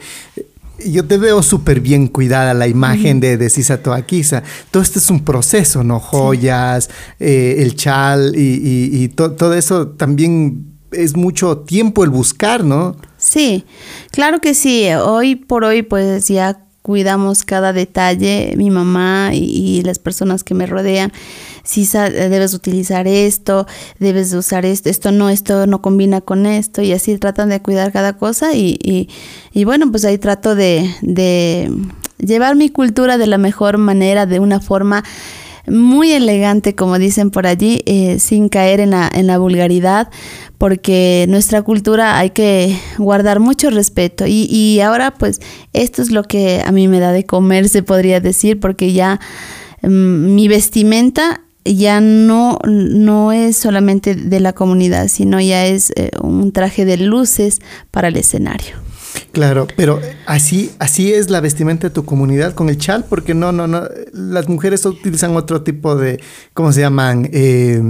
yo 0.78 1.04
te 1.06 1.18
veo 1.18 1.42
súper 1.42 1.80
bien 1.80 2.08
cuidada 2.08 2.54
la 2.54 2.66
imagen 2.66 3.20
de, 3.20 3.36
de 3.36 3.50
Sisa 3.50 3.82
Toaquiza. 3.82 4.42
Todo 4.70 4.82
esto 4.82 4.98
es 4.98 5.10
un 5.10 5.24
proceso, 5.24 5.84
¿no? 5.84 6.00
Joyas, 6.00 6.90
eh, 7.20 7.56
el 7.58 7.76
chal 7.76 8.34
y, 8.36 8.90
y, 8.92 9.08
todo 9.08 9.54
eso 9.54 9.88
también 9.88 10.74
es 10.92 11.16
mucho 11.16 11.58
tiempo 11.58 12.04
el 12.04 12.10
buscar, 12.10 12.64
¿no? 12.64 12.96
Sí, 13.16 13.64
claro 14.10 14.40
que 14.40 14.54
sí. 14.54 14.88
Hoy 14.92 15.36
por 15.36 15.64
hoy, 15.64 15.82
pues 15.82 16.28
ya 16.28 16.64
cuidamos 16.84 17.44
cada 17.44 17.72
detalle, 17.72 18.52
mi 18.58 18.68
mamá 18.70 19.30
y, 19.32 19.80
las 19.84 19.98
personas 19.98 20.44
que 20.44 20.52
me 20.52 20.66
rodean. 20.66 21.12
Si 21.64 21.86
debes 21.86 22.52
utilizar 22.52 23.08
esto, 23.08 23.66
debes 23.98 24.32
usar 24.34 24.66
esto, 24.66 24.90
esto 24.90 25.12
no, 25.12 25.30
esto 25.30 25.66
no 25.66 25.80
combina 25.80 26.20
con 26.20 26.44
esto, 26.44 26.82
y 26.82 26.92
así 26.92 27.16
tratan 27.18 27.48
de 27.48 27.62
cuidar 27.62 27.90
cada 27.90 28.18
cosa. 28.18 28.54
Y, 28.54 29.08
y, 29.52 29.64
bueno, 29.64 29.90
pues 29.90 30.04
ahí 30.04 30.18
trato 30.18 30.54
de, 30.54 30.94
de 31.00 31.70
llevar 32.18 32.54
mi 32.54 32.68
cultura 32.68 33.16
de 33.16 33.26
la 33.26 33.38
mejor 33.38 33.78
manera, 33.78 34.26
de 34.26 34.40
una 34.40 34.60
forma 34.60 35.04
muy 35.66 36.12
elegante, 36.12 36.74
como 36.74 36.98
dicen 36.98 37.30
por 37.30 37.46
allí, 37.46 37.82
eh, 37.86 38.18
sin 38.18 38.48
caer 38.50 38.80
en 38.80 38.90
la, 38.90 39.10
en 39.12 39.26
la 39.26 39.38
vulgaridad, 39.38 40.10
porque 40.58 41.24
nuestra 41.28 41.62
cultura 41.62 42.18
hay 42.18 42.30
que 42.30 42.78
guardar 42.98 43.40
mucho 43.40 43.70
respeto. 43.70 44.26
Y, 44.26 44.46
y 44.50 44.80
ahora, 44.80 45.12
pues, 45.12 45.40
esto 45.72 46.02
es 46.02 46.10
lo 46.10 46.24
que 46.24 46.62
a 46.64 46.72
mí 46.72 46.88
me 46.88 47.00
da 47.00 47.12
de 47.12 47.24
comer, 47.24 47.68
se 47.68 47.82
podría 47.82 48.20
decir, 48.20 48.60
porque 48.60 48.92
ya 48.92 49.20
mm, 49.82 50.34
mi 50.34 50.48
vestimenta 50.48 51.43
ya 51.64 52.00
no, 52.00 52.58
no 52.64 53.32
es 53.32 53.56
solamente 53.56 54.14
de 54.14 54.40
la 54.40 54.52
comunidad, 54.52 55.08
sino 55.08 55.40
ya 55.40 55.66
es 55.66 55.92
eh, 55.96 56.10
un 56.20 56.52
traje 56.52 56.84
de 56.84 56.98
luces 56.98 57.60
para 57.90 58.08
el 58.08 58.16
escenario. 58.16 58.76
Claro, 59.32 59.66
pero 59.76 60.00
así, 60.26 60.72
así 60.78 61.12
es 61.12 61.30
la 61.30 61.40
vestimenta 61.40 61.88
de 61.88 61.94
tu 61.94 62.04
comunidad 62.04 62.54
con 62.54 62.68
el 62.68 62.78
chal, 62.78 63.04
porque 63.08 63.34
no, 63.34 63.52
no, 63.52 63.66
no, 63.66 63.82
las 64.12 64.48
mujeres 64.48 64.84
utilizan 64.86 65.36
otro 65.36 65.62
tipo 65.62 65.96
de, 65.96 66.20
¿cómo 66.52 66.72
se 66.72 66.80
llaman? 66.80 67.28
Eh, 67.32 67.80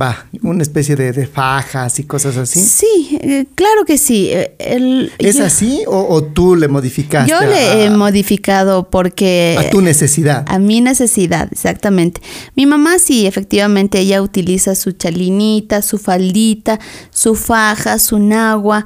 va, 0.00 0.26
una 0.42 0.62
especie 0.62 0.96
de, 0.96 1.26
fajas 1.26 1.98
y 1.98 2.04
cosas 2.04 2.36
así. 2.36 2.60
Sí, 2.60 3.18
eh, 3.20 3.46
claro 3.54 3.84
que 3.84 3.98
sí. 3.98 4.28
Eh, 4.30 5.10
¿Es 5.18 5.40
así 5.40 5.82
o, 5.86 6.22
tú 6.22 6.56
le 6.56 6.68
modificaste? 6.68 7.30
Yo 7.30 7.40
le 7.40 7.84
he 7.84 7.90
modificado 7.90 8.88
porque... 8.90 9.56
A 9.58 9.70
tu 9.70 9.80
necesidad. 9.80 10.44
A 10.48 10.58
mi 10.58 10.80
necesidad, 10.80 11.48
exactamente. 11.50 12.20
Mi 12.54 12.66
mamá 12.66 12.98
sí, 12.98 13.26
efectivamente, 13.26 13.98
ella 13.98 14.22
utiliza 14.22 14.74
su 14.74 14.92
chalinita, 14.92 15.82
su 15.82 15.98
faldita, 15.98 16.78
su 17.10 17.34
faja, 17.34 17.98
su 17.98 18.18
nagua. 18.18 18.84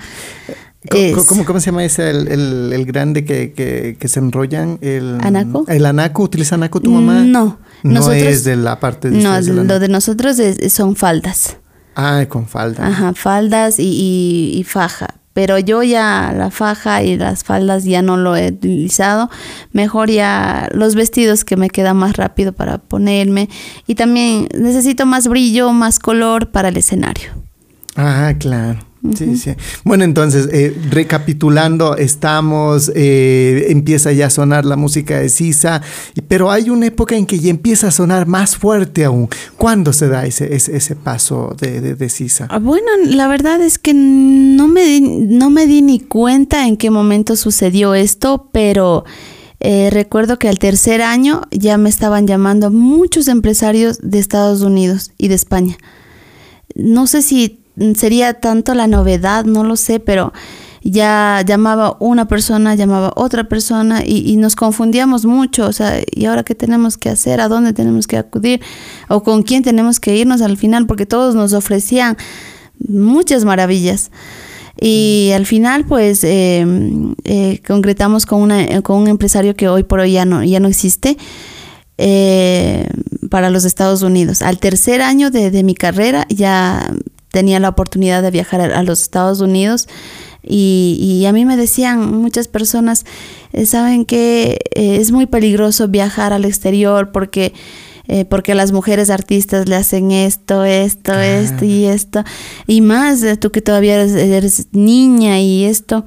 ¿Cómo, 0.88 1.44
¿Cómo, 1.44 1.60
se 1.60 1.66
llama 1.66 1.84
ese, 1.84 2.08
el, 2.08 2.72
el, 2.72 2.84
grande 2.86 3.24
que, 3.26 3.52
que, 3.52 3.96
que, 3.98 4.08
se 4.08 4.18
enrollan? 4.18 4.78
El, 4.80 5.18
¿Anaco? 5.20 5.66
¿El 5.68 5.84
anaco? 5.84 6.22
¿Utiliza 6.22 6.54
anaco 6.54 6.80
tu 6.80 6.90
mamá? 6.90 7.22
No. 7.22 7.58
No 7.82 8.12
es 8.12 8.44
de 8.44 8.56
la 8.56 8.80
parte 8.80 9.10
de 9.10 9.18
No, 9.18 9.40
lo 9.40 9.78
de 9.78 9.88
nosotros 9.88 10.36
son 10.68 10.96
faldas. 10.96 11.56
Ah, 11.94 12.24
con 12.28 12.46
faldas. 12.46 12.80
Ajá, 12.80 13.12
faldas 13.14 13.78
y, 13.78 14.52
y, 14.54 14.64
faja. 14.64 15.16
Pero 15.32 15.58
yo 15.58 15.82
ya 15.82 16.34
la 16.36 16.50
faja 16.50 17.02
y 17.02 17.16
las 17.16 17.44
faldas 17.44 17.84
ya 17.84 18.02
no 18.02 18.16
lo 18.16 18.36
he 18.36 18.48
utilizado. 18.48 19.30
Mejor 19.72 20.10
ya 20.10 20.68
los 20.72 20.94
vestidos 20.94 21.44
que 21.44 21.56
me 21.56 21.70
queda 21.70 21.94
más 21.94 22.16
rápido 22.16 22.52
para 22.52 22.78
ponerme. 22.78 23.48
Y 23.86 23.94
también 23.94 24.48
necesito 24.58 25.06
más 25.06 25.28
brillo, 25.28 25.72
más 25.72 25.98
color 25.98 26.50
para 26.50 26.68
el 26.68 26.76
escenario. 26.76 27.30
Ah, 27.96 28.34
claro. 28.38 28.89
Sí, 29.16 29.36
sí. 29.38 29.52
Bueno, 29.82 30.04
entonces, 30.04 30.48
eh, 30.52 30.76
recapitulando, 30.90 31.96
estamos, 31.96 32.92
eh, 32.94 33.66
empieza 33.70 34.12
ya 34.12 34.26
a 34.26 34.30
sonar 34.30 34.66
la 34.66 34.76
música 34.76 35.18
de 35.18 35.30
Sisa, 35.30 35.80
pero 36.28 36.50
hay 36.50 36.68
una 36.68 36.86
época 36.86 37.16
en 37.16 37.24
que 37.24 37.38
ya 37.38 37.48
empieza 37.48 37.88
a 37.88 37.90
sonar 37.92 38.26
más 38.26 38.56
fuerte 38.56 39.06
aún. 39.06 39.28
¿Cuándo 39.56 39.94
se 39.94 40.08
da 40.08 40.26
ese, 40.26 40.54
ese, 40.54 40.96
paso 40.96 41.56
de, 41.58 41.80
de, 41.94 42.08
Sisa? 42.10 42.46
Ah, 42.50 42.58
bueno, 42.58 42.88
la 43.06 43.26
verdad 43.26 43.62
es 43.62 43.78
que 43.78 43.94
no 43.94 44.68
me, 44.68 44.84
di, 44.84 45.00
no 45.00 45.48
me 45.48 45.66
di 45.66 45.80
ni 45.80 46.00
cuenta 46.00 46.66
en 46.66 46.76
qué 46.76 46.90
momento 46.90 47.36
sucedió 47.36 47.94
esto, 47.94 48.50
pero 48.52 49.04
eh, 49.60 49.88
recuerdo 49.90 50.38
que 50.38 50.48
al 50.48 50.58
tercer 50.58 51.00
año 51.00 51.42
ya 51.50 51.78
me 51.78 51.88
estaban 51.88 52.26
llamando 52.26 52.70
muchos 52.70 53.28
empresarios 53.28 53.98
de 54.02 54.18
Estados 54.18 54.60
Unidos 54.60 55.12
y 55.16 55.28
de 55.28 55.36
España. 55.36 55.78
No 56.74 57.06
sé 57.06 57.22
si 57.22 57.59
sería 57.96 58.34
tanto 58.34 58.74
la 58.74 58.86
novedad, 58.86 59.44
no 59.44 59.64
lo 59.64 59.76
sé, 59.76 60.00
pero 60.00 60.32
ya 60.82 61.42
llamaba 61.46 61.96
una 62.00 62.26
persona, 62.26 62.74
llamaba 62.74 63.12
otra 63.16 63.44
persona 63.44 64.02
y, 64.04 64.36
nos 64.36 64.56
confundíamos 64.56 65.26
mucho, 65.26 65.66
o 65.66 65.72
sea, 65.72 66.00
¿y 66.10 66.24
ahora 66.24 66.42
qué 66.42 66.54
tenemos 66.54 66.96
que 66.96 67.10
hacer? 67.10 67.40
¿A 67.40 67.48
dónde 67.48 67.72
tenemos 67.72 68.06
que 68.06 68.16
acudir? 68.16 68.60
¿O 69.08 69.22
con 69.22 69.42
quién 69.42 69.62
tenemos 69.62 70.00
que 70.00 70.16
irnos 70.16 70.40
al 70.40 70.56
final? 70.56 70.86
Porque 70.86 71.04
todos 71.04 71.34
nos 71.34 71.52
ofrecían 71.52 72.16
muchas 72.78 73.44
maravillas. 73.44 74.10
Y 74.80 75.32
al 75.34 75.44
final, 75.44 75.84
pues, 75.84 76.24
eh, 76.24 76.64
eh, 77.24 77.60
concretamos 77.66 78.24
con, 78.24 78.40
una, 78.40 78.80
con 78.80 78.96
un 78.96 79.08
empresario 79.08 79.54
que 79.54 79.68
hoy 79.68 79.82
por 79.82 80.00
hoy 80.00 80.12
ya 80.12 80.24
no, 80.24 80.42
ya 80.42 80.60
no 80.60 80.68
existe. 80.68 81.18
Eh, 82.02 82.88
para 83.30 83.50
los 83.50 83.66
Estados 83.66 84.00
Unidos. 84.00 84.40
Al 84.40 84.58
tercer 84.58 85.02
año 85.02 85.30
de, 85.30 85.50
de 85.50 85.62
mi 85.62 85.74
carrera 85.74 86.26
ya 86.30 86.90
tenía 87.30 87.60
la 87.60 87.68
oportunidad 87.68 88.22
de 88.22 88.30
viajar 88.30 88.60
a, 88.60 88.82
los 88.82 89.02
Estados 89.02 89.40
Unidos 89.40 89.88
y, 90.42 91.24
a 91.26 91.32
mí 91.32 91.44
me 91.44 91.56
decían 91.56 92.18
muchas 92.18 92.48
personas, 92.48 93.04
eh, 93.52 93.66
saben 93.66 94.04
que 94.04 94.58
eh, 94.74 94.96
es 94.96 95.12
muy 95.12 95.26
peligroso 95.26 95.88
viajar 95.88 96.32
al 96.32 96.46
exterior 96.46 97.12
porque, 97.12 97.52
eh, 98.08 98.24
porque 98.24 98.54
las 98.54 98.72
mujeres 98.72 99.10
artistas 99.10 99.68
le 99.68 99.76
hacen 99.76 100.10
esto, 100.10 100.64
esto, 100.64 101.12
esto 101.12 101.64
y 101.64 101.84
esto, 101.84 102.24
y 102.66 102.80
más 102.80 103.22
tú 103.38 103.50
que 103.52 103.60
todavía 103.60 104.00
eres, 104.02 104.68
niña 104.72 105.40
y 105.40 105.64
esto. 105.64 106.04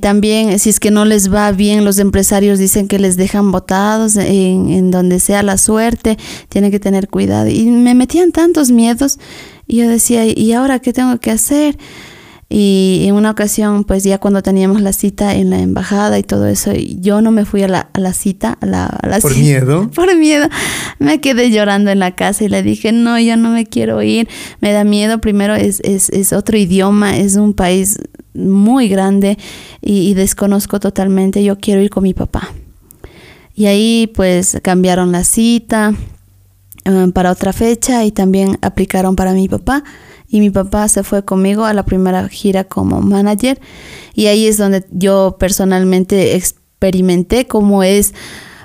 También, 0.00 0.58
si 0.58 0.68
es 0.68 0.78
que 0.78 0.90
no 0.90 1.04
les 1.04 1.32
va 1.32 1.50
bien, 1.52 1.84
los 1.84 1.98
empresarios 1.98 2.58
dicen 2.58 2.86
que 2.86 2.98
les 2.98 3.16
dejan 3.16 3.50
botados 3.50 4.16
en, 4.16 4.68
en 4.68 4.90
donde 4.90 5.20
sea 5.20 5.42
la 5.42 5.56
suerte, 5.56 6.18
tienen 6.50 6.70
que 6.70 6.78
tener 6.78 7.08
cuidado. 7.08 7.48
Y 7.48 7.64
me 7.64 7.94
metían 7.94 8.30
tantos 8.30 8.70
miedos 8.70 9.18
y 9.66 9.76
yo 9.78 9.88
decía, 9.88 10.26
¿y 10.26 10.52
ahora 10.52 10.80
qué 10.80 10.92
tengo 10.92 11.18
que 11.18 11.30
hacer? 11.30 11.78
Y 12.52 13.04
en 13.06 13.14
una 13.14 13.30
ocasión, 13.30 13.84
pues 13.84 14.02
ya 14.02 14.18
cuando 14.18 14.42
teníamos 14.42 14.82
la 14.82 14.92
cita 14.92 15.36
en 15.36 15.50
la 15.50 15.60
embajada 15.60 16.18
y 16.18 16.24
todo 16.24 16.48
eso, 16.48 16.72
yo 16.74 17.22
no 17.22 17.30
me 17.30 17.44
fui 17.44 17.62
a 17.62 17.68
la, 17.68 17.88
a 17.92 18.00
la 18.00 18.12
cita, 18.12 18.58
a 18.60 18.66
la, 18.66 18.86
a 18.86 19.06
la 19.06 19.20
¿Por 19.20 19.32
cita. 19.32 19.44
miedo? 19.44 19.88
Por 19.94 20.16
miedo. 20.16 20.48
Me 20.98 21.20
quedé 21.20 21.52
llorando 21.52 21.92
en 21.92 22.00
la 22.00 22.16
casa 22.16 22.42
y 22.42 22.48
le 22.48 22.64
dije, 22.64 22.90
no, 22.90 23.20
yo 23.20 23.36
no 23.36 23.50
me 23.50 23.66
quiero 23.66 24.02
ir. 24.02 24.28
Me 24.60 24.72
da 24.72 24.82
miedo. 24.82 25.20
Primero 25.20 25.54
es, 25.54 25.78
es, 25.84 26.10
es 26.10 26.32
otro 26.32 26.58
idioma, 26.58 27.16
es 27.16 27.36
un 27.36 27.54
país 27.54 28.00
muy 28.34 28.88
grande 28.88 29.38
y, 29.80 30.10
y 30.10 30.14
desconozco 30.14 30.80
totalmente. 30.80 31.44
Yo 31.44 31.56
quiero 31.56 31.80
ir 31.82 31.90
con 31.90 32.02
mi 32.02 32.14
papá. 32.14 32.52
Y 33.54 33.66
ahí 33.66 34.10
pues 34.12 34.58
cambiaron 34.60 35.12
la 35.12 35.22
cita 35.22 35.94
eh, 36.84 37.06
para 37.14 37.30
otra 37.30 37.52
fecha 37.52 38.04
y 38.04 38.10
también 38.10 38.58
aplicaron 38.60 39.14
para 39.14 39.34
mi 39.34 39.48
papá. 39.48 39.84
Y 40.30 40.40
mi 40.40 40.50
papá 40.50 40.88
se 40.88 41.02
fue 41.02 41.24
conmigo 41.24 41.64
a 41.64 41.74
la 41.74 41.84
primera 41.84 42.28
gira 42.28 42.64
como 42.64 43.00
manager. 43.00 43.60
Y 44.14 44.26
ahí 44.26 44.46
es 44.46 44.56
donde 44.56 44.84
yo 44.92 45.36
personalmente 45.38 46.36
experimenté 46.36 47.46
cómo 47.48 47.82
es 47.82 48.14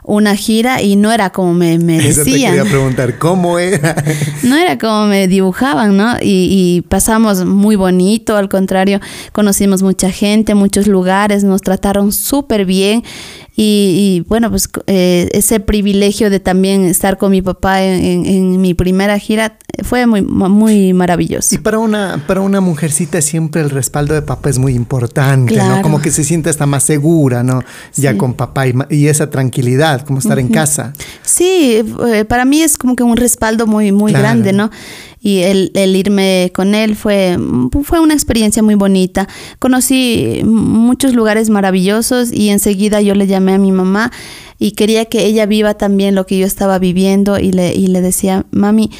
una 0.07 0.35
gira 0.35 0.81
y 0.81 0.95
no 0.95 1.11
era 1.11 1.31
como 1.31 1.53
me, 1.53 1.79
me 1.79 1.97
Eso 2.07 2.23
te 2.23 2.31
decían. 2.31 2.53
quería 2.53 2.69
preguntar, 2.69 3.17
¿cómo 3.17 3.59
era? 3.59 3.95
No 4.43 4.55
era 4.55 4.77
como 4.77 5.07
me 5.07 5.27
dibujaban, 5.27 5.97
¿no? 5.97 6.17
Y, 6.21 6.47
y 6.51 6.81
pasamos 6.87 7.43
muy 7.45 7.75
bonito, 7.75 8.37
al 8.37 8.47
contrario, 8.47 8.99
conocimos 9.31 9.81
mucha 9.81 10.11
gente, 10.11 10.53
muchos 10.53 10.87
lugares, 10.87 11.43
nos 11.43 11.61
trataron 11.61 12.11
súper 12.11 12.65
bien. 12.65 13.03
Y, 13.57 14.21
y, 14.25 14.27
bueno, 14.27 14.49
pues 14.49 14.67
eh, 14.87 15.29
ese 15.31 15.61
privilegio 15.61 16.29
de 16.29 16.41
también 16.41 16.83
estar 16.83 17.17
con 17.17 17.31
mi 17.31 17.41
papá 17.41 17.83
en, 17.83 18.03
en- 18.03 18.25
en 18.25 18.61
mi 18.61 18.73
primera 18.73 19.17
gira 19.17 19.57
fue 19.83 20.05
muy, 20.07 20.21
muy 20.21 20.91
maravilloso. 20.93 21.55
Y 21.55 21.59
para 21.59 21.79
una, 21.79 22.21
para 22.27 22.41
una 22.41 22.59
mujercita 22.59 23.21
siempre 23.21 23.61
el 23.61 23.69
respaldo 23.69 24.13
de 24.13 24.21
papá 24.21 24.49
es 24.49 24.57
muy 24.59 24.73
importante, 24.73 25.55
¿no? 25.55 25.81
Como 25.81 26.01
que 26.01 26.11
se 26.11 26.25
siente 26.25 26.49
hasta 26.49 26.65
más 26.65 26.83
segura, 26.83 27.43
¿no? 27.43 27.61
Ya 27.95 28.17
con 28.17 28.33
papá 28.33 28.67
y, 28.67 28.73
y 28.89 29.07
esa 29.07 29.29
tranquilidad, 29.29 30.01
como 30.05 30.19
estar 30.19 30.37
en 30.37 30.49
casa. 30.49 30.91
Sí, 31.23 31.81
eh, 32.07 32.25
para 32.25 32.43
mí 32.43 32.61
es 32.61 32.77
como 32.77 32.95
que 32.97 33.03
un 33.03 33.15
respaldo 33.15 33.67
muy, 33.67 33.91
muy 33.93 34.11
Claro. 34.11 34.23
grande, 34.23 34.51
¿no? 34.53 34.69
Y 35.25 35.39
el, 35.39 35.71
el 35.73 35.95
irme 35.95 36.51
con 36.53 36.75
él 36.75 36.95
fue, 36.95 37.35
fue 37.83 37.99
una 37.99 38.13
experiencia 38.13 38.61
muy 38.61 38.75
bonita. 38.75 39.27
Conocí 39.57 40.41
muchos 40.45 41.15
lugares 41.15 41.49
maravillosos 41.49 42.31
y 42.31 42.49
enseguida 42.49 43.01
yo 43.01 43.15
le 43.15 43.25
llamé 43.25 43.53
a 43.53 43.57
mi 43.57 43.71
mamá 43.71 44.11
y 44.59 44.73
quería 44.73 45.05
que 45.05 45.25
ella 45.25 45.47
viva 45.47 45.73
también 45.73 46.13
lo 46.13 46.27
que 46.27 46.37
yo 46.37 46.45
estaba 46.45 46.77
viviendo 46.77 47.39
y 47.39 47.51
le, 47.51 47.73
y 47.73 47.87
le 47.87 48.01
decía, 48.01 48.45
mami, 48.51 48.91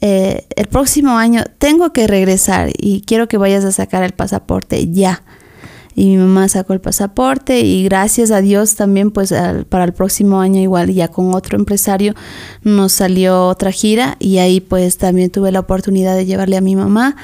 eh, 0.00 0.46
el 0.54 0.68
próximo 0.68 1.18
año 1.18 1.42
tengo 1.58 1.92
que 1.92 2.06
regresar 2.06 2.70
y 2.78 3.00
quiero 3.00 3.26
que 3.26 3.36
vayas 3.36 3.64
a 3.64 3.72
sacar 3.72 4.04
el 4.04 4.12
pasaporte 4.12 4.92
ya. 4.92 5.24
Y 5.94 6.06
mi 6.06 6.16
mamá 6.16 6.48
sacó 6.48 6.72
el 6.72 6.80
pasaporte 6.80 7.60
y 7.60 7.84
gracias 7.84 8.30
a 8.30 8.40
Dios 8.40 8.74
también 8.74 9.10
pues 9.12 9.30
al- 9.32 9.64
para 9.64 9.84
el 9.84 9.92
próximo 9.92 10.40
año 10.40 10.60
igual 10.60 10.92
ya 10.92 11.08
con 11.08 11.34
otro 11.34 11.56
empresario 11.56 12.14
nos 12.62 12.92
salió 12.92 13.46
otra 13.46 13.70
gira 13.70 14.16
y 14.18 14.38
ahí 14.38 14.60
pues 14.60 14.98
también 14.98 15.30
tuve 15.30 15.52
la 15.52 15.60
oportunidad 15.60 16.16
de 16.16 16.26
llevarle 16.26 16.56
a 16.56 16.60
mi 16.60 16.74
mamá. 16.76 17.16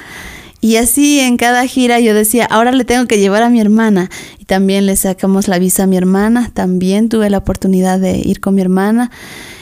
Y 0.62 0.77
así 0.77 1.21
en 1.21 1.39
cada 1.39 1.66
gira 1.66 2.01
yo 2.01 2.12
decía, 2.14 2.45
ahora 2.45 2.71
le 2.71 2.85
tengo 2.85 3.07
que 3.07 3.18
llevar 3.18 3.43
a 3.43 3.49
mi 3.49 3.61
hermana. 3.62 4.11
Y 4.39 4.45
también 4.45 4.85
le 4.85 4.95
sacamos 4.95 5.49
la 5.49 5.59
visa 5.59 5.85
a 5.85 5.87
mi 5.87 5.97
hermana. 5.97 6.51
También 6.53 7.09
tuve 7.09 7.31
la 7.31 7.39
oportunidad 7.39 7.99
de 7.99 8.18
ir 8.18 8.41
con 8.41 8.55
mi 8.57 8.61
hermana. 8.61 9.11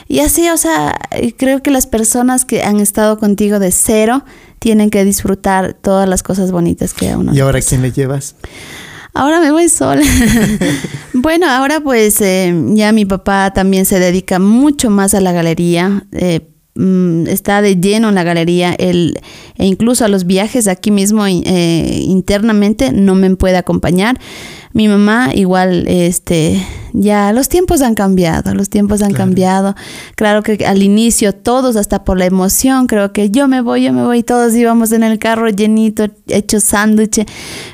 Y 0.09 0.19
así, 0.21 0.49
o 0.49 0.57
sea, 0.57 0.99
creo 1.37 1.63
que 1.63 1.71
las 1.71 1.87
personas 1.87 2.45
que 2.45 2.65
han 2.65 2.81
estado 2.81 3.17
contigo 3.21 3.61
de 3.61 3.71
cero 3.71 4.25
tienen 4.59 4.91
que 4.91 5.05
disfrutar 5.05 5.73
todas 5.75 6.09
las 6.09 6.25
cosas 6.25 6.51
bonitas 6.51 6.95
que 6.95 7.11
a 7.11 7.17
uno 7.19 7.33
¿Y 7.33 7.39
ahora 7.39 7.59
pasa. 7.59 7.69
quién 7.69 7.83
le 7.83 7.93
llevas? 7.93 8.35
Ahora 9.19 9.41
me 9.41 9.51
voy 9.51 9.69
sola. 9.69 10.01
bueno, 11.13 11.51
ahora 11.51 11.81
pues 11.81 12.21
eh, 12.21 12.55
ya 12.69 12.93
mi 12.93 13.05
papá 13.05 13.53
también 13.53 13.85
se 13.85 13.99
dedica 13.99 14.39
mucho 14.39 14.91
más 14.91 15.13
a 15.13 15.21
la 15.21 15.33
galería. 15.33 16.07
eh, 16.13 16.53
mm, 16.79 17.27
está 17.27 17.61
de 17.61 17.77
lleno 17.77 18.09
en 18.09 18.15
la 18.15 18.23
galería. 18.23 18.75
Él, 18.79 19.19
e 19.57 19.67
incluso 19.67 20.05
a 20.05 20.09
los 20.09 20.25
viajes 20.25 20.69
aquí 20.69 20.91
mismo 20.91 21.27
eh, 21.27 22.01
internamente 22.05 22.93
no 22.93 23.15
me 23.15 23.35
puede 23.37 23.57
acompañar. 23.57 24.19
Mi 24.73 24.87
mamá 24.87 25.31
igual, 25.35 25.87
este, 25.89 26.63
ya 26.93 27.33
los 27.33 27.49
tiempos 27.49 27.81
han 27.81 27.95
cambiado, 27.95 28.55
los 28.55 28.69
tiempos 28.69 29.03
han 29.03 29.11
Claro. 29.11 29.25
cambiado. 29.25 29.75
Claro 30.15 30.43
que 30.43 30.65
al 30.67 30.83
inicio 30.83 31.35
todos, 31.35 31.75
hasta 31.77 32.05
por 32.05 32.19
la 32.19 32.27
emoción, 32.27 32.87
creo 32.87 33.13
que 33.13 33.31
yo 33.31 33.49
me 33.49 33.61
voy, 33.61 33.85
yo 33.85 33.93
me 33.93 34.05
voy, 34.05 34.23
todos 34.23 34.55
íbamos 34.55 34.93
en 34.93 35.03
el 35.03 35.19
carro 35.19 35.49
llenito, 35.49 36.07
hecho 36.29 36.61
sándwich, 36.61 37.27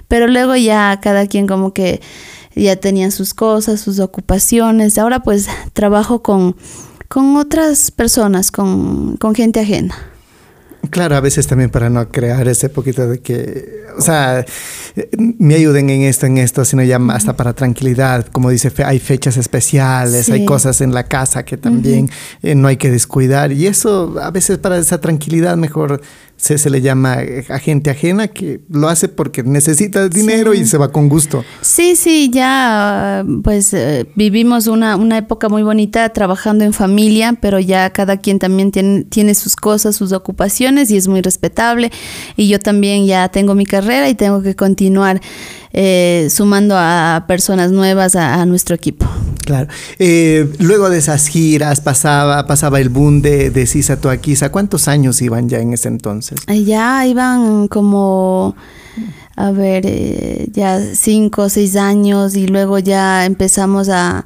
pero 0.09 0.29
luego 0.29 0.57
ya 0.57 0.99
cada 1.03 1.27
quien 1.27 1.47
como 1.47 1.75
que 1.75 2.01
ya 2.55 2.77
tenían 2.77 3.11
sus 3.11 3.35
cosas, 3.35 3.81
sus 3.81 3.99
ocupaciones. 3.99 4.97
Ahora 4.97 5.21
pues 5.23 5.49
trabajo 5.73 6.23
con, 6.23 6.55
con 7.15 7.37
otras 7.37 7.93
personas, 7.93 8.51
con, 8.51 9.17
con 9.19 9.37
gente 9.37 9.61
ajena. 9.61 9.95
Claro, 10.91 11.15
a 11.15 11.21
veces 11.21 11.47
también 11.47 11.71
para 11.71 11.89
no 11.89 12.09
crear 12.09 12.49
ese 12.49 12.69
poquito 12.69 13.07
de 13.07 13.21
que, 13.21 13.85
o 13.97 14.03
sea, 14.03 14.45
me 15.17 15.55
ayuden 15.55 15.91
en 15.91 16.03
esto, 16.03 16.27
en 16.27 16.39
esto, 16.39 16.65
sino 16.65 16.83
ya 16.83 16.99
hasta 17.11 17.37
para 17.37 17.53
tranquilidad. 17.53 18.27
Como 18.33 18.51
dice, 18.51 18.73
hay 18.85 18.99
fechas 18.99 19.37
especiales, 19.37 20.29
hay 20.29 20.45
cosas 20.45 20.81
en 20.81 20.93
la 20.93 21.05
casa 21.05 21.45
que 21.45 21.57
también 21.57 22.11
eh, 22.43 22.57
no 22.57 22.67
hay 22.67 22.79
que 22.79 22.91
descuidar. 22.91 23.53
Y 23.53 23.69
eso, 23.69 24.17
a 24.21 24.33
veces 24.33 24.59
para 24.59 24.77
esa 24.77 25.01
tranquilidad, 25.01 25.57
mejor 25.57 26.01
se, 26.37 26.59
se 26.59 26.69
le 26.71 26.81
llama 26.81 27.23
eh, 27.23 27.45
agente 27.49 27.91
ajena, 27.91 28.29
que 28.29 28.61
lo 28.69 28.89
hace 28.89 29.09
porque 29.09 29.43
necesita 29.43 30.09
dinero 30.09 30.53
Sí. 30.53 30.61
y 30.61 30.67
se 30.67 30.77
va 30.79 30.91
con 30.93 31.09
gusto. 31.09 31.45
Sí, 31.63 31.97
sí, 31.97 32.31
ya 32.33 33.25
pues 33.43 33.73
eh, 33.73 34.07
vivimos 34.15 34.67
una, 34.67 34.97
una 34.97 35.19
época 35.19 35.49
muy 35.49 35.63
bonita 35.63 36.09
trabajando 36.11 36.65
en 36.65 36.73
familia, 36.73 37.35
pero 37.41 37.61
ya 37.61 37.91
cada 37.91 38.19
quien 38.19 38.39
también 38.39 38.71
tiene, 38.73 39.05
tiene 39.05 39.35
sus 39.35 39.57
cosas, 39.57 39.97
sus 39.97 40.13
ocupaciones 40.13 40.91
y 40.91 40.97
es 40.97 41.09
muy 41.09 41.21
respetable. 41.23 41.91
Y 42.37 42.49
yo 42.49 42.59
también 42.59 43.07
ya 43.07 43.29
tengo 43.29 43.55
mi 43.55 43.65
carrera 43.67 44.09
y 44.09 44.15
tengo 44.15 44.43
que 44.43 44.55
continuar 44.55 45.21
eh, 45.73 46.29
sumando 46.31 46.77
a 46.79 47.25
personas 47.27 47.71
nuevas 47.73 48.17
a, 48.17 48.41
a 48.41 48.47
nuestro 48.47 48.75
equipo. 48.77 49.07
Claro. 49.45 49.69
Eh, 49.99 50.49
luego 50.59 50.89
de 50.89 50.99
esas 50.99 51.27
giras 51.27 51.81
pasaba, 51.81 52.47
pasaba 52.47 52.81
el 52.81 52.89
boom 52.89 53.21
de, 53.23 53.51
de 53.51 53.67
Sisa 53.67 54.01
Toaquiza. 54.01 54.51
¿Cuántos 54.51 54.89
años 54.89 55.21
iban 55.21 55.49
ya 55.49 55.59
en 55.59 55.73
ese 55.75 55.89
entonces? 55.89 56.24
Ya 56.49 57.07
iban 57.07 57.69
como, 57.69 58.55
a 59.37 59.51
ver, 59.51 59.85
eh, 59.87 60.49
ya 60.53 60.81
cinco 60.95 61.43
o 61.43 61.49
seis 61.49 61.77
años 61.77 62.37
y 62.37 62.47
luego 62.47 62.79
ya 62.79 63.27
empezamos 63.27 63.89
a, 63.89 64.25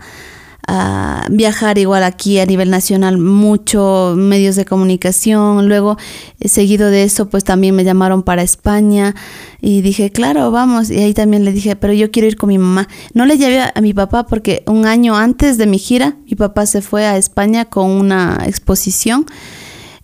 viajar 1.30 1.78
igual 1.78 2.05
aquí 2.05 2.38
a 2.38 2.44
nivel 2.44 2.68
nacional, 2.68 3.16
mucho 3.16 4.12
medios 4.18 4.55
de 4.55 4.66
comunicación. 4.66 5.66
Luego, 5.66 5.96
eh, 6.40 6.49
seguido 6.49 6.90
de 6.90 7.05
eso, 7.05 7.30
pues 7.30 7.42
también 7.42 7.74
me 7.74 7.84
llamaron 7.84 8.22
para 8.22 8.42
España 8.42 9.14
y 9.62 9.80
dije, 9.80 10.11
claro, 10.11 10.51
vamos. 10.51 10.90
Y 10.90 10.99
ahí 10.99 11.14
también 11.14 11.46
le 11.46 11.53
dije, 11.53 11.74
pero 11.74 11.94
yo 11.94 12.11
quiero 12.11 12.28
ir 12.28 12.36
con 12.36 12.51
mi 12.51 12.59
mamá. 12.59 12.86
No 13.14 13.24
le 13.24 13.38
llevé 13.38 13.62
a 13.62 13.80
mi 13.80 13.94
papá 13.94 14.26
porque 14.26 14.62
un 14.66 14.84
año 14.84 15.16
antes 15.16 15.57
de 15.57 15.66
mi 15.66 15.78
gira, 15.78 16.16
mi 16.26 16.36
papá 16.36 16.66
se 16.66 16.82
fue 16.82 17.07
a 17.07 17.16
España 17.16 17.64
con 17.64 17.90
una 17.90 18.42
exposición. 18.46 19.24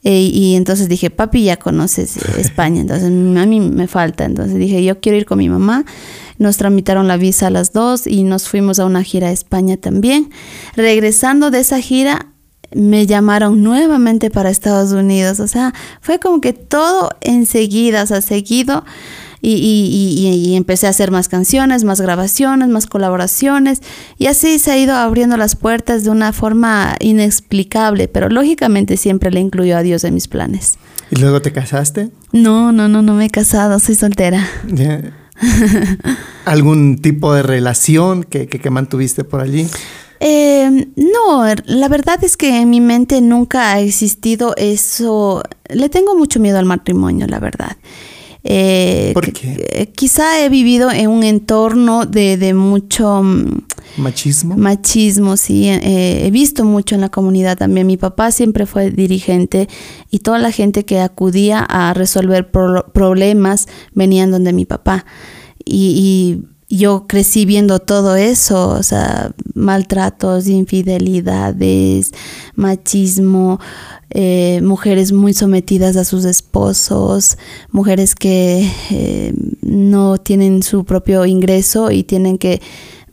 Eh, 0.04 0.30
y 0.32 0.54
entonces 0.54 0.88
dije, 0.88 1.08
papi, 1.10 1.44
ya 1.44 1.56
conoces 1.56 2.16
España, 2.38 2.82
entonces 2.82 3.06
a 3.08 3.46
mí 3.46 3.60
me 3.60 3.88
falta. 3.88 4.24
Entonces 4.24 4.56
dije, 4.56 4.84
yo 4.84 5.00
quiero 5.00 5.18
ir 5.18 5.26
con 5.26 5.38
mi 5.38 5.48
mamá. 5.48 5.84
Nos 6.38 6.56
tramitaron 6.56 7.08
la 7.08 7.16
visa 7.16 7.46
a 7.46 7.50
las 7.50 7.72
dos 7.72 8.06
y 8.06 8.24
nos 8.24 8.48
fuimos 8.48 8.78
a 8.78 8.86
una 8.86 9.02
gira 9.02 9.28
a 9.28 9.32
España 9.32 9.76
también. 9.76 10.30
Regresando 10.76 11.50
de 11.50 11.60
esa 11.60 11.80
gira, 11.80 12.26
me 12.74 13.06
llamaron 13.06 13.62
nuevamente 13.62 14.30
para 14.30 14.50
Estados 14.50 14.92
Unidos. 14.92 15.40
O 15.40 15.46
sea, 15.46 15.72
fue 16.00 16.18
como 16.18 16.40
que 16.40 16.52
todo 16.52 17.10
enseguida, 17.20 18.02
o 18.02 18.06
sea, 18.06 18.20
seguido. 18.20 18.84
Y, 19.46 19.56
y, 19.56 20.26
y, 20.26 20.48
y 20.48 20.56
empecé 20.56 20.86
a 20.86 20.90
hacer 20.90 21.10
más 21.10 21.28
canciones, 21.28 21.84
más 21.84 22.00
grabaciones, 22.00 22.68
más 22.70 22.86
colaboraciones. 22.86 23.82
Y 24.16 24.26
así 24.26 24.58
se 24.58 24.72
ha 24.72 24.78
ido 24.78 24.94
abriendo 24.94 25.36
las 25.36 25.54
puertas 25.54 26.02
de 26.02 26.10
una 26.10 26.32
forma 26.32 26.96
inexplicable, 27.00 28.08
pero 28.08 28.30
lógicamente 28.30 28.96
siempre 28.96 29.30
le 29.30 29.40
incluyo 29.40 29.76
a 29.76 29.82
Dios 29.82 30.04
en 30.04 30.14
mis 30.14 30.28
planes. 30.28 30.78
¿Y 31.10 31.16
luego 31.16 31.42
te 31.42 31.52
casaste? 31.52 32.08
No, 32.32 32.72
no, 32.72 32.88
no, 32.88 33.02
no 33.02 33.12
me 33.12 33.26
he 33.26 33.30
casado, 33.30 33.78
soy 33.80 33.96
soltera. 33.96 34.48
¿Algún 36.46 37.02
tipo 37.02 37.34
de 37.34 37.42
relación 37.42 38.24
que, 38.24 38.46
que, 38.46 38.60
que 38.60 38.70
mantuviste 38.70 39.24
por 39.24 39.42
allí? 39.42 39.66
Eh, 40.20 40.88
no, 40.96 41.44
la 41.66 41.88
verdad 41.88 42.24
es 42.24 42.38
que 42.38 42.62
en 42.62 42.70
mi 42.70 42.80
mente 42.80 43.20
nunca 43.20 43.72
ha 43.72 43.80
existido 43.80 44.54
eso. 44.56 45.42
Le 45.68 45.90
tengo 45.90 46.16
mucho 46.16 46.40
miedo 46.40 46.58
al 46.58 46.64
matrimonio, 46.64 47.26
la 47.26 47.40
verdad. 47.40 47.76
Eh, 48.46 49.10
¿Por 49.14 49.24
qué? 49.32 49.32
que 49.32 49.92
Quizá 49.96 50.44
he 50.44 50.48
vivido 50.50 50.90
en 50.90 51.08
un 51.08 51.22
entorno 51.24 52.04
de, 52.04 52.36
de 52.36 52.52
mucho 52.52 53.22
mm, 53.22 53.62
Machismo. 53.96 54.56
machismo, 54.56 55.36
sí. 55.38 55.68
eh, 55.68 56.26
he 56.26 56.30
visto 56.30 56.64
mucho 56.64 56.94
en 56.94 57.00
la 57.00 57.08
comunidad 57.08 57.56
también. 57.56 57.86
Mi 57.86 57.96
papá 57.96 58.30
siempre 58.32 58.66
fue 58.66 58.90
dirigente 58.90 59.68
y 60.10 60.18
toda 60.18 60.38
la 60.38 60.50
gente 60.52 60.84
que 60.84 61.00
acudía 61.00 61.60
a 61.60 61.94
resolver 61.94 62.50
pro- 62.50 62.92
problemas 62.92 63.66
venían 63.94 64.30
donde 64.30 64.52
mi 64.52 64.66
papá. 64.66 65.06
Y, 65.64 66.42
y 66.42 66.53
yo 66.68 67.06
crecí 67.06 67.44
viendo 67.44 67.78
todo 67.78 68.16
eso, 68.16 68.68
o 68.68 68.82
sea, 68.82 69.32
maltratos, 69.54 70.48
infidelidades, 70.48 72.12
machismo, 72.54 73.60
eh, 74.10 74.60
mujeres 74.62 75.12
muy 75.12 75.34
sometidas 75.34 75.96
a 75.96 76.04
sus 76.04 76.24
esposos, 76.24 77.36
mujeres 77.70 78.14
que 78.14 78.70
eh, 78.90 79.34
no 79.62 80.18
tienen 80.18 80.62
su 80.62 80.84
propio 80.84 81.26
ingreso 81.26 81.90
y 81.90 82.04
tienen 82.04 82.38
que 82.38 82.62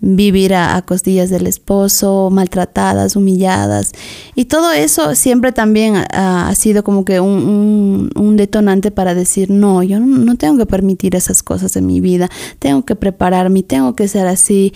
vivir 0.04 0.56
a, 0.56 0.76
a 0.76 0.82
costillas 0.82 1.30
del 1.30 1.46
esposo, 1.48 2.30
maltratadas, 2.32 3.16
humilladas. 3.16 3.92
Y 4.36 4.46
todo 4.46 4.72
eso 4.72 5.14
siempre 5.16 5.52
también 5.52 5.96
ha, 5.96 6.50
ha 6.50 6.56
sido 6.56 6.84
como 6.84 7.06
que 7.06 7.20
un, 7.20 7.30
un- 7.30 8.10
un 8.16 8.36
detonante 8.36 8.90
para 8.92 9.14
decir, 9.14 9.50
no, 9.52 9.84
yo 9.84 10.00
no, 10.00 10.18
no 10.18 10.36
tengo 10.38 10.58
que 10.58 10.66
permitir 10.66 11.16
esas 11.16 11.44
cosas 11.44 11.76
en 11.76 11.86
mi 11.86 12.00
vida, 12.02 12.30
tengo 12.60 12.84
que 12.84 12.96
prepararme, 12.96 13.62
tengo 13.64 13.96
que 13.96 14.08
ser 14.08 14.26
así. 14.28 14.74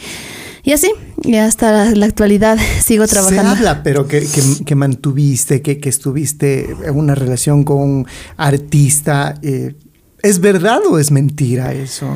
Y 0.64 0.72
así, 0.74 0.92
y 1.24 1.36
hasta 1.36 1.72
la, 1.72 1.92
la 1.92 2.06
actualidad 2.06 2.58
sigo 2.84 3.06
trabajando. 3.08 3.42
Se 3.54 3.58
habla, 3.58 3.82
pero 3.84 4.08
que, 4.08 4.20
que- 4.22 4.64
que 4.66 4.76
mantuviste, 4.76 5.62
que, 5.62 5.80
que 5.80 5.90
estuviste 5.90 6.70
en 6.86 6.96
una 6.96 7.16
relación 7.16 7.64
con 7.64 7.78
un 7.78 8.08
artista. 8.38 9.36
eh, 9.42 9.76
¿Es 10.22 10.40
verdad 10.40 10.80
o 10.90 10.98
es 10.98 11.12
mentira 11.12 11.74
eso? 11.74 12.08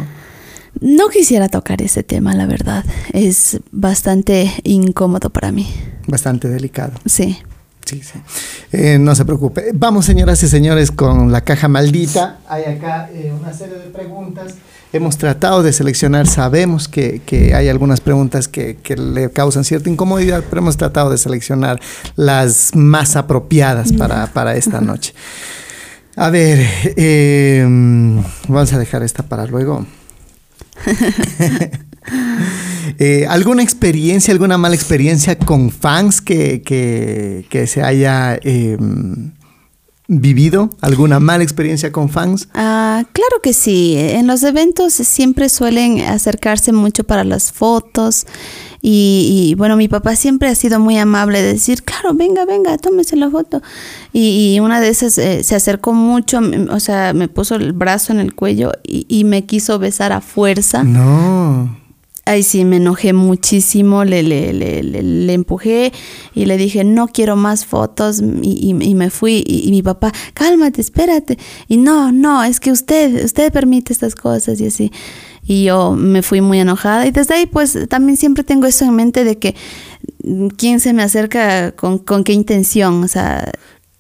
No 0.80 1.10
quisiera 1.10 1.50
tocar 1.50 1.82
ese 1.82 2.04
tema, 2.04 2.34
la 2.34 2.46
verdad. 2.46 2.86
Es 3.14 3.60
bastante 3.72 4.52
incómodo 4.64 5.30
para 5.30 5.52
mí. 5.52 5.68
Bastante 6.08 6.48
delicado. 6.48 6.94
Sí. 7.06 7.38
Sí, 7.86 8.04
sí. 8.04 8.20
Eh, 8.72 9.00
no 9.00 9.16
se 9.16 9.26
preocupe. 9.26 9.72
Vamos, 9.74 10.06
señoras 10.06 10.44
y 10.44 10.48
señores, 10.48 10.92
con 10.92 11.32
la 11.32 11.42
caja 11.42 11.68
maldita. 11.68 12.38
Hay 12.48 12.64
acá 12.66 13.10
eh, 13.12 13.34
una 13.38 13.52
serie 13.52 13.76
de 13.80 13.90
preguntas. 13.90 14.54
Hemos 14.94 15.18
tratado 15.18 15.64
de 15.64 15.74
seleccionar, 15.74 16.28
sabemos 16.28 16.88
que, 16.88 17.22
que 17.26 17.54
hay 17.56 17.68
algunas 17.68 18.00
preguntas 18.02 18.48
que, 18.48 18.78
que 18.78 18.96
le 18.96 19.32
causan 19.32 19.64
cierta 19.64 19.90
incomodidad, 19.90 20.44
pero 20.50 20.62
hemos 20.62 20.78
tratado 20.78 21.10
de 21.10 21.18
seleccionar 21.18 21.80
las 22.16 22.76
más 22.76 23.16
apropiadas 23.16 23.92
para, 23.94 24.28
para 24.28 24.56
esta 24.56 24.82
noche. 24.82 25.14
A 26.16 26.30
ver, 26.30 26.66
eh, 26.96 27.64
vamos 28.48 28.74
a 28.74 28.78
dejar 28.78 29.04
esta 29.04 29.24
para 29.24 29.46
luego. 29.46 29.86
Eh, 32.98 33.28
¿Alguna 33.30 33.62
experiencia, 33.62 34.34
alguna 34.34 34.58
mala 34.58 34.74
experiencia 34.74 35.38
con 35.38 35.70
fans 35.70 36.22
que, 36.22 36.62
que- 36.64 37.46
que 37.50 37.68
se 37.68 37.84
haya 37.84 38.40
eh, 38.42 38.78
vivido? 40.08 40.72
¿Alguna 40.82 41.20
mala 41.20 41.44
experiencia 41.44 41.92
con 41.92 42.10
fans? 42.10 42.50
Ah, 42.54 43.04
claro 43.14 43.42
que 43.44 43.54
sí. 43.54 43.96
En 43.96 44.26
los 44.28 44.42
eventos 44.44 44.94
siempre 44.94 45.50
suelen 45.50 46.00
acercarse 46.02 46.72
mucho 46.72 47.04
para 47.04 47.24
las 47.24 47.52
fotos. 47.52 48.26
Y, 48.82 49.50
y, 49.52 49.56
bueno, 49.56 49.76
mi 49.76 49.88
papá 49.88 50.16
siempre 50.16 50.48
ha 50.50 50.56
sido 50.56 50.80
muy 50.80 50.98
amable 50.98 51.42
de 51.42 51.54
decir, 51.54 51.84
claro, 51.84 52.14
venga, 52.14 52.46
venga, 52.46 52.78
tómese 52.78 53.16
la 53.18 53.30
foto. 53.30 53.62
Y, 54.14 54.54
y 54.56 54.60
una 54.62 54.80
de 54.80 54.88
esas 54.90 55.18
eh, 55.18 55.44
se 55.44 55.56
acercó 55.56 55.94
mucho, 55.94 56.40
o 56.72 56.80
sea, 56.80 57.14
me 57.14 57.28
puso 57.28 57.56
el 57.56 57.74
brazo 57.74 58.14
en 58.14 58.20
el 58.20 58.34
cuello 58.36 58.72
y, 58.84 59.06
y 59.10 59.26
me 59.26 59.46
quiso 59.46 59.80
besar 59.80 60.14
a 60.14 60.22
fuerza. 60.22 60.84
No. 60.84 61.78
Ay, 62.26 62.44
sí, 62.44 62.64
me 62.64 62.76
enojé 62.78 63.12
muchísimo, 63.12 64.04
le, 64.06 64.22
le, 64.22 64.54
le, 64.54 64.84
le, 64.84 65.02
le 65.02 65.34
empujé 65.34 65.92
y 66.36 66.46
le 66.46 66.58
dije, 66.58 66.84
no 66.84 67.08
quiero 67.08 67.36
más 67.36 67.66
fotos 67.66 68.22
y, 68.44 68.50
y- 68.72 68.84
y 68.92 68.94
me 68.94 69.10
fui 69.10 69.44
y, 69.48 69.68
y 69.68 69.72
mi 69.72 69.82
papá, 69.82 70.12
cálmate, 70.36 70.80
espérate. 70.80 71.40
Y 71.68 71.78
no, 71.78 72.12
no, 72.12 72.44
es 72.44 72.60
que 72.60 72.72
usted, 72.72 73.26
usted 73.26 73.52
permite 73.52 73.94
estas 73.94 74.14
cosas 74.14 74.62
y 74.62 74.68
así. 74.68 74.92
Y 75.50 75.64
yo 75.64 75.94
me 75.94 76.22
fui 76.22 76.42
muy 76.42 76.60
enojada. 76.60 77.08
Y 77.08 77.12
desde 77.12 77.34
ahí 77.34 77.48
pues 77.48 77.76
también 77.90 78.18
siempre 78.18 78.44
tengo 78.44 78.68
eso 78.68 78.86
en 78.86 78.96
mente 78.96 79.24
de 79.24 79.40
que 79.40 79.56
mm, 80.24 80.50
quién 80.50 80.80
se 80.80 80.94
me 80.94 81.02
acerca 81.02 81.72
con, 81.72 81.98
con 81.98 82.24
qué 82.24 82.34
intención, 82.34 83.04
o 83.04 83.08
sea, 83.08 83.52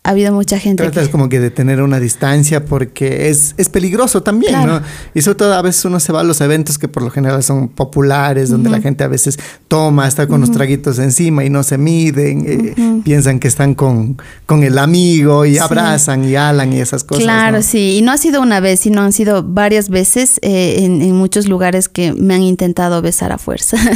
ha 0.09 0.11
habido 0.11 0.33
mucha 0.33 0.57
gente 0.57 0.81
Tratas 0.81 1.05
que... 1.05 1.11
como 1.11 1.29
que 1.29 1.39
de 1.39 1.51
tener 1.51 1.83
una 1.83 1.99
distancia 1.99 2.65
porque 2.65 3.29
es, 3.29 3.53
es 3.57 3.69
peligroso 3.69 4.23
también, 4.23 4.53
Claro. 4.53 4.79
¿no? 4.79 4.85
Y 5.13 5.21
sobre 5.21 5.35
todo 5.37 5.53
a 5.53 5.61
veces 5.61 5.85
uno 5.85 5.99
se 5.99 6.11
va 6.11 6.21
a 6.21 6.23
los 6.23 6.41
eventos 6.41 6.79
que 6.79 6.87
por 6.87 7.03
lo 7.03 7.11
general 7.11 7.43
son 7.43 7.67
populares, 7.67 8.49
donde 8.49 8.69
la 8.71 8.81
gente 8.81 9.03
a 9.03 9.07
veces 9.07 9.37
toma, 9.67 10.07
está 10.07 10.25
con 10.27 10.41
los 10.41 10.51
traguitos 10.51 10.97
encima 10.97 11.43
y 11.45 11.51
no 11.51 11.61
se 11.61 11.77
miden, 11.77 12.43
eh, 12.47 13.01
piensan 13.03 13.39
que 13.39 13.47
están 13.47 13.75
con, 13.75 14.17
con 14.47 14.63
el 14.63 14.77
amigo 14.79 15.45
y 15.45 15.53
Sí. 15.53 15.57
abrazan 15.59 16.23
y 16.25 16.35
alan 16.35 16.73
y 16.73 16.79
esas 16.79 17.03
cosas. 17.03 17.23
Claro, 17.23 17.57
¿no? 17.57 17.63
sí, 17.63 17.97
y 17.97 18.01
no 18.01 18.11
ha 18.11 18.17
sido 18.17 18.41
una 18.41 18.59
vez, 18.59 18.79
sino 18.79 19.01
han 19.03 19.13
sido 19.13 19.43
varias 19.43 19.89
veces 19.89 20.39
eh, 20.41 20.77
en, 20.79 21.01
en 21.03 21.15
muchos 21.15 21.47
lugares 21.47 21.87
que 21.87 22.13
me 22.13 22.33
han 22.33 22.41
intentado 22.41 23.01
besar 23.03 23.31
a 23.31 23.37
fuerza. 23.37 23.77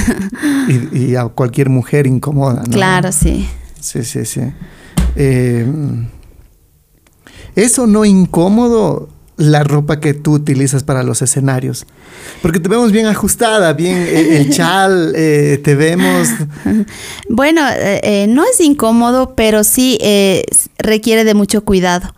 Y, 0.94 0.98
y 1.12 1.16
a 1.16 1.26
cualquier 1.26 1.70
mujer 1.70 2.06
incomoda, 2.08 2.64
¿no? 2.68 2.72
Claro, 2.72 3.12
sí. 3.12 3.48
Sí, 3.80 4.04
sí, 4.04 4.26
sí. 4.26 4.42
Eh, 5.16 5.66
¿Es 7.56 7.78
o 7.78 7.88
no 7.88 8.04
incómodo 8.04 9.10
la 9.38 9.64
ropa 9.64 10.00
que 10.00 10.14
tú 10.14 10.34
utilizas 10.34 10.84
para 10.84 11.04
los 11.04 11.22
escenarios? 11.22 11.86
Porque 12.42 12.60
te 12.60 12.70
vemos 12.70 12.92
bien 12.92 13.06
ajustada, 13.06 13.74
bien 13.74 13.98
eh, 13.98 14.38
el 14.38 14.50
chal, 14.54 15.14
eh, 15.16 15.60
te 15.64 15.76
vemos... 15.76 16.30
Bueno, 17.30 17.62
eh, 17.72 18.26
no 18.28 18.44
es 18.44 18.60
incómodo, 18.60 19.36
pero 19.36 19.64
sí 19.64 20.00
requiere 20.78 21.24
de 21.24 21.34
mucho 21.34 21.64
cuidado. 21.64 22.14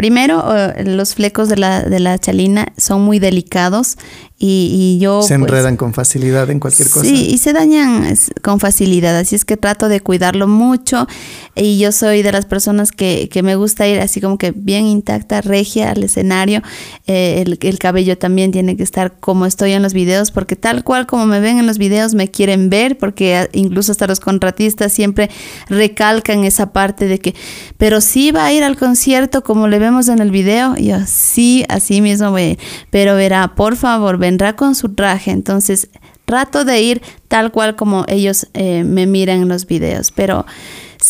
Primero, 0.00 0.42
eh, 0.56 0.82
los 0.86 1.14
flecos 1.14 1.50
de 1.50 1.56
la, 1.58 1.82
de 1.82 2.00
la 2.00 2.18
chalina 2.18 2.72
son 2.78 3.02
muy 3.02 3.18
delicados 3.18 3.98
y, 4.38 4.96
y 4.96 4.98
yo... 4.98 5.20
se 5.20 5.38
pues, 5.38 5.50
enredan 5.50 5.76
con 5.76 5.92
facilidad 5.92 6.48
en 6.48 6.58
cualquier 6.58 6.88
cosa. 6.88 7.06
Sí, 7.06 7.26
y 7.30 7.36
se 7.36 7.52
dañan 7.52 8.06
con 8.40 8.58
facilidad, 8.60 9.14
así 9.18 9.36
es 9.36 9.44
que 9.44 9.58
trato 9.58 9.90
de 9.90 10.00
cuidarlo 10.00 10.48
mucho 10.48 11.06
y 11.54 11.78
yo 11.78 11.92
soy 11.92 12.22
de 12.22 12.32
las 12.32 12.46
personas 12.46 12.92
que, 12.92 13.28
que 13.30 13.42
me 13.42 13.56
gusta 13.56 13.86
ir 13.86 14.00
así 14.00 14.22
como 14.22 14.38
que 14.38 14.52
bien 14.52 14.86
intacta, 14.86 15.42
regia 15.42 15.90
al 15.90 16.02
escenario. 16.02 16.62
Eh, 17.06 17.42
el, 17.44 17.58
el 17.60 17.78
cabello 17.78 18.16
también 18.16 18.52
tiene 18.52 18.78
que 18.78 18.82
estar 18.82 19.20
como 19.20 19.44
estoy 19.44 19.72
en 19.72 19.82
los 19.82 19.92
videos, 19.92 20.30
porque 20.30 20.56
tal 20.56 20.82
cual 20.82 21.06
como 21.06 21.26
me 21.26 21.40
ven 21.40 21.58
en 21.58 21.66
los 21.66 21.76
videos 21.76 22.14
me 22.14 22.28
quieren 22.30 22.70
ver, 22.70 22.96
porque 22.96 23.36
a- 23.36 23.48
incluso 23.52 23.92
hasta 23.92 24.06
los 24.06 24.20
contratistas 24.20 24.90
siempre 24.94 25.28
recalcan 25.68 26.44
esa 26.44 26.72
parte 26.72 27.06
de 27.08 27.18
que, 27.18 27.34
pero 27.76 28.00
sí 28.00 28.30
va 28.30 28.46
a 28.46 28.52
ir 28.54 28.64
al 28.64 28.78
concierto 28.78 29.42
como 29.42 29.68
le 29.68 29.78
en 30.08 30.20
el 30.20 30.30
video. 30.30 30.74
Y 30.76 30.86
yo, 30.86 30.98
sí, 31.06 31.64
así 31.68 32.00
mismo 32.00 32.30
voy 32.30 32.42
a 32.42 32.48
ir. 32.50 32.58
Pero 32.90 33.14
verá, 33.14 33.54
por 33.54 33.76
favor, 33.76 34.18
vendrá 34.18 34.56
con 34.56 34.74
su 34.74 34.94
traje. 34.94 35.30
Entonces, 35.30 35.88
trato 36.24 36.64
de 36.64 36.80
ir 36.80 37.02
tal 37.28 37.50
cual 37.50 37.76
como 37.76 38.04
ellos 38.08 38.46
eh, 38.54 38.84
me 38.84 39.06
miran 39.06 39.42
en 39.42 39.48
los 39.48 39.66
videos. 39.66 40.10
Pero 40.10 40.46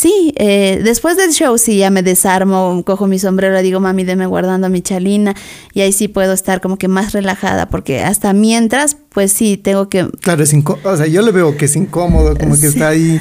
sí, 0.00 0.32
eh, 0.36 0.80
después 0.82 1.16
del 1.16 1.30
show 1.32 1.58
sí 1.58 1.76
ya 1.76 1.90
me 1.90 2.02
desarmo, 2.02 2.82
cojo 2.86 3.06
mi 3.06 3.18
sombrero, 3.18 3.54
le 3.54 3.62
digo, 3.62 3.80
mami, 3.80 4.04
deme 4.04 4.26
guardando 4.26 4.68
mi 4.70 4.80
chalina. 4.80 5.34
Y 5.74 5.82
ahí 5.82 5.92
sí 5.92 6.08
puedo 6.08 6.32
estar 6.32 6.60
como 6.60 6.78
que 6.78 6.88
más 6.88 7.12
relajada, 7.12 7.68
porque 7.68 8.00
hasta 8.00 8.32
mientras, 8.32 8.96
pues 9.10 9.32
sí, 9.32 9.56
tengo 9.56 9.88
que 9.88 10.08
Claro, 10.20 10.42
es 10.42 10.54
incó- 10.54 10.78
o 10.84 10.96
sea, 10.96 11.06
yo 11.06 11.20
le 11.22 11.32
veo 11.32 11.56
que 11.56 11.66
es 11.66 11.76
incómodo, 11.76 12.36
como 12.36 12.58
que 12.58 12.66
está 12.68 12.88
ahí, 12.88 13.18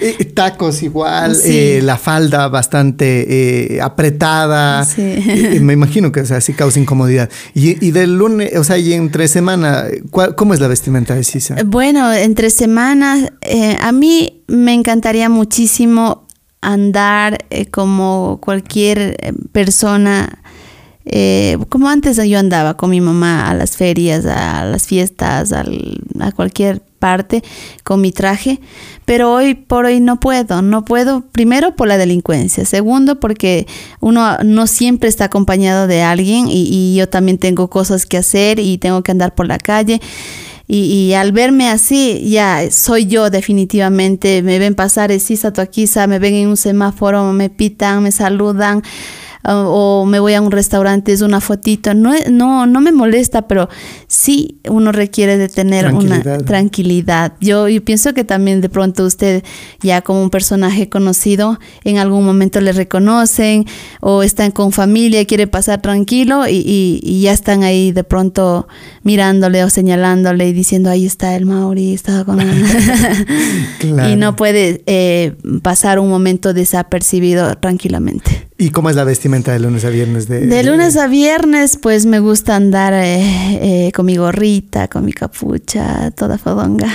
eh, 0.00 0.24
tacos 0.34 0.82
igual, 0.82 1.34
Sí. 1.36 1.50
eh, 1.58 1.80
la 1.82 1.96
falda 1.96 2.48
bastante 2.48 3.76
eh, 3.76 3.80
apretada, 3.80 4.84
Sí. 4.84 5.00
Eh, 5.02 5.60
me 5.60 5.72
imagino 5.72 6.12
que 6.12 6.20
o 6.20 6.26
sea, 6.26 6.40
sí 6.40 6.52
causa 6.52 6.78
incomodidad. 6.78 7.30
Y, 7.54 7.84
y 7.84 7.90
del 7.92 8.16
lunes, 8.18 8.54
o 8.56 8.64
sea, 8.64 8.78
y 8.78 8.92
entre 8.92 9.28
semana, 9.28 9.86
¿cuál- 10.10 10.34
¿cómo 10.34 10.54
es 10.54 10.60
la 10.60 10.68
vestimenta 10.68 11.14
de 11.14 11.24
Sisa? 11.24 11.56
Bueno, 11.64 12.12
entre 12.12 12.50
semanas, 12.50 13.32
eh, 13.40 13.76
a 13.80 13.92
mí 13.92 14.41
me 14.52 14.74
encantaría 14.74 15.30
muchísimo 15.30 16.26
andar 16.60 17.38
eh, 17.48 17.66
como 17.66 18.38
cualquier 18.42 19.16
eh, 19.18 19.32
persona, 19.50 20.42
eh, 21.06 21.56
como 21.70 21.88
antes 21.88 22.18
yo 22.28 22.38
andaba 22.38 22.76
con 22.76 22.90
mi 22.90 23.00
mamá 23.00 23.48
a 23.48 23.54
las 23.54 23.76
ferias, 23.78 24.26
a 24.26 24.66
las 24.66 24.86
fiestas, 24.86 25.52
a 25.52 25.64
cualquier 26.36 26.82
parte 26.98 27.42
con 27.82 28.02
mi 28.02 28.12
traje, 28.12 28.60
pero 29.06 29.32
hoy 29.32 29.54
por 29.54 29.86
hoy 29.86 30.00
no 30.00 30.20
puedo, 30.20 30.60
no 30.60 30.84
puedo, 30.84 31.22
primero 31.32 31.74
por 31.74 31.88
la 31.88 31.96
delincuencia, 31.96 32.66
segundo 32.66 33.20
porque 33.20 33.66
uno 34.00 34.36
no 34.44 34.66
siempre 34.66 35.08
está 35.08 35.24
acompañado 35.24 35.86
de 35.86 36.02
alguien 36.02 36.46
y, 36.48 36.68
y 36.70 36.94
yo 36.94 37.08
también 37.08 37.38
tengo 37.38 37.70
cosas 37.70 38.04
que 38.04 38.18
hacer 38.18 38.60
y 38.60 38.76
tengo 38.76 39.02
que 39.02 39.12
andar 39.12 39.34
por 39.34 39.48
la 39.48 39.58
calle. 39.58 40.00
Y, 40.74 40.84
y 40.84 41.12
al 41.12 41.32
verme 41.32 41.68
así, 41.68 42.30
ya 42.30 42.70
soy 42.70 43.04
yo 43.04 43.28
definitivamente. 43.28 44.42
Me 44.42 44.58
ven 44.58 44.74
pasar, 44.74 45.12
es 45.12 45.24
Sisa 45.24 45.52
Toaquiza, 45.52 46.06
me 46.06 46.18
ven 46.18 46.32
en 46.32 46.48
un 46.48 46.56
semáforo, 46.56 47.30
me 47.34 47.50
pitan, 47.50 48.02
me 48.02 48.10
saludan. 48.10 48.82
O, 49.44 50.04
me 50.06 50.20
voy 50.20 50.34
a 50.34 50.40
un 50.40 50.50
restaurante, 50.50 51.12
es 51.12 51.22
una 51.22 51.40
fotito. 51.40 51.94
No, 51.94 52.12
no, 52.30 52.66
no 52.66 52.80
me 52.80 52.92
molesta, 52.92 53.42
pero 53.42 53.68
sí 54.06 54.58
uno 54.68 54.92
requiere 54.92 55.36
de 55.36 55.48
tener 55.48 55.92
una 55.92 56.22
tranquilidad. 56.44 57.34
Yo, 57.40 57.68
yo 57.68 57.84
pienso 57.84 58.14
que 58.14 58.24
también 58.24 58.60
de 58.60 58.68
pronto 58.68 59.04
usted, 59.04 59.42
ya 59.82 60.02
como 60.02 60.22
un 60.22 60.30
personaje 60.30 60.88
conocido, 60.88 61.58
en 61.84 61.98
algún 61.98 62.24
momento 62.24 62.60
le 62.60 62.72
reconocen 62.72 63.66
o 64.00 64.22
están 64.22 64.50
con 64.50 64.72
familia, 64.72 65.24
quiere 65.24 65.46
pasar 65.46 65.82
tranquilo 65.82 66.46
y, 66.48 67.00
y, 67.02 67.22
ya 67.22 67.32
están 67.32 67.62
ahí 67.62 67.92
de 67.92 68.04
pronto 68.04 68.66
mirándole 69.02 69.62
o 69.64 69.70
señalándole 69.70 70.48
y 70.48 70.52
diciendo, 70.52 70.90
ahí 70.90 71.06
está 71.06 71.36
el 71.36 71.46
Mauri, 71.46 71.94
estaba 71.94 72.24
con... 72.24 72.40
y 74.10 74.16
no 74.16 74.36
puede 74.36 74.82
eh, 74.86 75.34
pasar 75.62 75.98
un 75.98 76.08
momento 76.08 76.52
desapercibido 76.52 77.56
tranquilamente. 77.56 78.41
¿Y 78.62 78.70
cómo 78.70 78.90
es 78.90 78.94
la 78.94 79.02
vestimenta 79.02 79.50
de 79.50 79.58
lunes 79.58 79.84
a 79.84 79.88
viernes? 79.88 80.28
De, 80.28 80.62
lunes 80.62 80.96
a 80.96 81.08
viernes, 81.08 81.76
pues 81.76 82.06
me 82.06 82.20
gusta 82.20 82.54
andar 82.54 82.92
eh, 82.94 83.88
eh, 83.88 83.92
con 83.92 84.06
mi 84.06 84.14
gorrita, 84.14 84.86
con 84.86 85.04
mi 85.04 85.12
capucha, 85.12 86.12
toda 86.12 86.38
fodonga. 86.38 86.88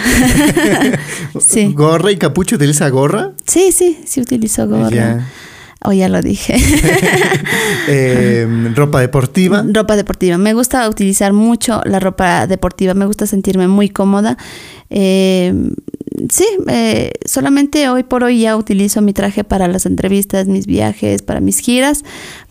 sí. 1.42 1.74
¿Gorra 1.74 2.14
y 2.14 2.16
capucha? 2.16 2.56
¿Utiliza 2.56 2.88
gorra? 2.88 3.34
Sí, 3.46 3.74
sí, 3.74 4.00
sí 4.06 4.22
utilizo 4.22 4.66
gorra. 4.66 5.28
O 5.84 5.92
ya 5.92 6.08
lo 6.08 6.22
dije. 6.22 6.56
Em, 7.88 8.74
ropa 8.74 9.02
deportiva. 9.02 9.64
Ropa 9.68 9.96
deportiva. 9.96 10.38
Me 10.38 10.54
gusta 10.54 10.88
utilizar 10.90 11.34
mucho 11.34 11.82
la 11.86 12.00
ropa 12.00 12.48
deportiva. 12.48 12.94
Me 12.94 13.06
gusta 13.06 13.28
sentirme 13.28 13.68
muy 13.68 13.90
cómoda. 13.90 14.38
Eh, 14.90 15.54
sí, 16.30 16.46
eh, 16.68 17.12
solamente 17.26 17.90
hoy 17.90 18.04
por 18.04 18.24
hoy 18.24 18.42
ya 18.42 18.56
utilizo 18.56 19.02
mi 19.02 19.14
traje 19.14 19.44
para 19.44 19.68
las 19.68 19.86
entrevistas, 19.86 20.48
mis 20.48 20.66
viajes, 20.66 21.22
para 21.22 21.40
mis 21.40 21.60
giras, 21.60 22.04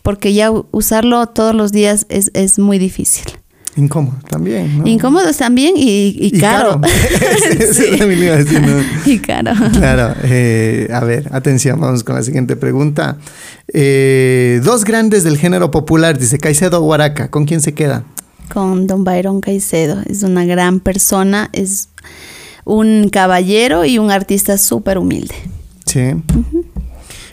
porque 0.03 0.33
ya 0.33 0.51
usarlo 0.71 1.27
todos 1.27 1.55
los 1.55 1.71
días 1.71 2.05
es, 2.09 2.31
es 2.33 2.59
muy 2.59 2.79
difícil. 2.79 3.25
Incómodo 3.77 4.17
también. 4.27 4.79
¿no? 4.79 4.87
Incómodo 4.87 5.31
también 5.33 5.75
y, 5.77 6.31
caro. 6.39 6.81
sí, 7.71 7.83
Y 9.05 9.19
caro. 9.19 9.51
Claro. 9.71 10.15
Eh, 10.23 10.89
a 10.91 11.01
ver, 11.01 11.29
atención, 11.31 11.79
vamos 11.79 12.03
con 12.03 12.15
la 12.15 12.23
siguiente 12.23 12.55
pregunta. 12.55 13.17
Eh, 13.71 14.61
dos 14.63 14.83
grandes 14.83 15.23
del 15.23 15.37
género 15.37 15.69
popular, 15.69 16.17
dice 16.17 16.39
Caicedo 16.39 16.81
Huaraca. 16.81 17.29
¿Con 17.29 17.45
quién 17.45 17.61
se 17.61 17.75
queda? 17.75 18.03
Con 18.53 18.87
don 18.87 19.03
Byron 19.03 19.41
Caicedo. 19.41 20.01
Es 20.05 20.23
una 20.23 20.45
gran 20.45 20.79
persona, 20.79 21.49
es 21.53 21.89
un 22.65 23.09
caballero 23.09 23.85
y 23.85 23.97
un 23.97 24.11
artista 24.11 24.57
súper 24.57 24.97
humilde. 24.97 25.35
Sí. 25.85 26.13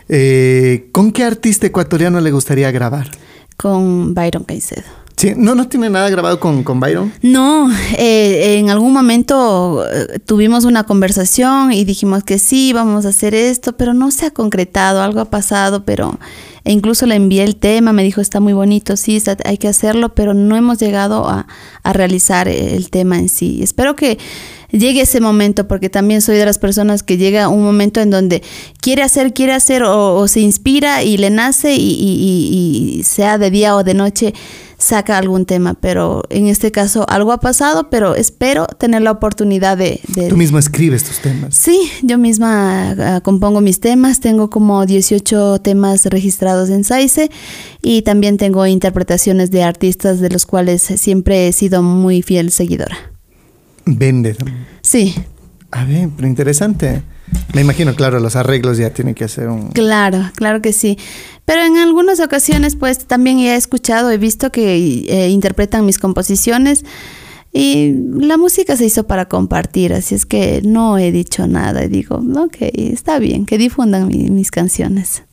Eh, 0.08 0.88
¿Con 0.92 1.12
qué 1.12 1.24
artista 1.24 1.66
ecuatoriano 1.66 2.20
le 2.20 2.30
gustaría 2.30 2.70
grabar? 2.70 3.10
Con 3.56 4.14
Byron 4.14 4.44
Caicedo. 4.44 5.03
Sí, 5.16 5.32
¿no, 5.36 5.54
no 5.54 5.68
tiene 5.68 5.88
nada 5.90 6.10
grabado 6.10 6.40
con, 6.40 6.64
con 6.64 6.80
Byron? 6.80 7.12
No, 7.22 7.70
eh, 7.96 8.56
en 8.58 8.68
algún 8.70 8.92
momento 8.92 9.84
eh, 9.88 10.18
tuvimos 10.18 10.64
una 10.64 10.84
conversación 10.84 11.72
y 11.72 11.84
dijimos 11.84 12.24
que 12.24 12.38
sí, 12.38 12.72
vamos 12.72 13.06
a 13.06 13.10
hacer 13.10 13.34
esto, 13.34 13.76
pero 13.76 13.94
no 13.94 14.10
se 14.10 14.26
ha 14.26 14.30
concretado, 14.30 15.02
algo 15.02 15.20
ha 15.20 15.30
pasado, 15.30 15.84
pero 15.84 16.18
e 16.64 16.72
incluso 16.72 17.06
le 17.06 17.14
envié 17.14 17.44
el 17.44 17.56
tema, 17.56 17.92
me 17.92 18.02
dijo 18.02 18.20
está 18.20 18.40
muy 18.40 18.54
bonito, 18.54 18.96
sí, 18.96 19.22
hay 19.44 19.58
que 19.58 19.68
hacerlo, 19.68 20.14
pero 20.14 20.34
no 20.34 20.56
hemos 20.56 20.78
llegado 20.78 21.28
a, 21.28 21.46
a 21.82 21.92
realizar 21.92 22.48
el 22.48 22.90
tema 22.90 23.18
en 23.18 23.28
sí. 23.28 23.62
Espero 23.62 23.94
que 23.94 24.18
llegue 24.78 25.02
ese 25.02 25.20
momento, 25.20 25.68
porque 25.68 25.88
también 25.88 26.20
soy 26.20 26.36
de 26.36 26.44
las 26.44 26.58
personas 26.58 27.02
que 27.02 27.16
llega 27.16 27.48
un 27.48 27.62
momento 27.62 28.00
en 28.00 28.10
donde 28.10 28.42
quiere 28.80 29.02
hacer, 29.02 29.32
quiere 29.32 29.52
hacer 29.52 29.82
o, 29.84 30.26
se 30.28 30.40
inspira 30.40 31.02
y 31.02 31.16
le 31.16 31.30
nace 31.30 31.74
y, 31.76 33.02
sea 33.04 33.38
de 33.38 33.50
día 33.50 33.76
o 33.76 33.84
de 33.84 33.94
noche 33.94 34.34
saca 34.84 35.16
algún 35.16 35.46
tema, 35.46 35.74
pero 35.74 36.22
en 36.28 36.46
este 36.46 36.70
caso 36.70 37.06
algo 37.08 37.32
ha 37.32 37.40
pasado, 37.40 37.88
pero 37.88 38.14
espero 38.14 38.66
tener 38.66 39.02
la 39.02 39.12
oportunidad 39.12 39.78
de... 39.78 40.00
Tú 40.28 40.36
mismo 40.36 40.58
escribes 40.58 41.04
tus 41.04 41.20
temas. 41.20 41.54
Sí, 41.54 41.90
yo 42.02 42.18
misma 42.18 42.90
ah, 42.90 43.20
compongo 43.22 43.60
mis 43.60 43.80
temas, 43.80 44.20
tengo 44.20 44.50
como 44.50 44.84
18 44.84 45.60
temas 45.60 46.04
registrados 46.06 46.68
en 46.68 46.84
SAICE 46.84 47.30
y 47.82 48.02
también 48.02 48.36
tengo 48.36 48.66
interpretaciones 48.66 49.50
de 49.50 49.62
artistas 49.62 50.20
de 50.20 50.28
los 50.28 50.44
cuales 50.44 50.82
siempre 50.82 51.48
he 51.48 51.52
sido 51.52 51.82
muy 51.82 52.20
fiel 52.20 52.50
seguidora. 52.50 52.96
Vende. 53.86 54.36
Sí. 54.82 55.14
A 55.74 55.84
ver, 55.84 56.08
pero 56.14 56.28
interesante. 56.28 57.02
Me 57.52 57.60
imagino, 57.60 57.96
claro, 57.96 58.20
los 58.20 58.36
arreglos 58.36 58.78
ya 58.78 58.90
tienen 58.90 59.16
que 59.16 59.24
hacer 59.24 59.48
un... 59.48 59.70
Claro, 59.70 60.30
claro 60.36 60.62
que 60.62 60.72
sí. 60.72 60.96
Pero 61.44 61.62
en 61.62 61.78
algunas 61.78 62.20
ocasiones, 62.20 62.76
pues 62.76 63.06
también 63.06 63.40
he 63.40 63.56
escuchado, 63.56 64.12
he 64.12 64.16
visto 64.16 64.52
que 64.52 64.76
eh, 65.08 65.30
interpretan 65.30 65.84
mis 65.84 65.98
composiciones 65.98 66.84
y 67.52 67.92
la 68.14 68.36
música 68.36 68.76
se 68.76 68.84
hizo 68.84 69.08
para 69.08 69.28
compartir, 69.28 69.92
así 69.92 70.14
es 70.14 70.26
que 70.26 70.62
no 70.64 70.96
he 70.96 71.10
dicho 71.10 71.48
nada. 71.48 71.88
Digo, 71.88 72.22
ok, 72.36 72.56
está 72.60 73.18
bien, 73.18 73.44
que 73.44 73.58
difundan 73.58 74.06
mis 74.06 74.52
canciones. 74.52 75.24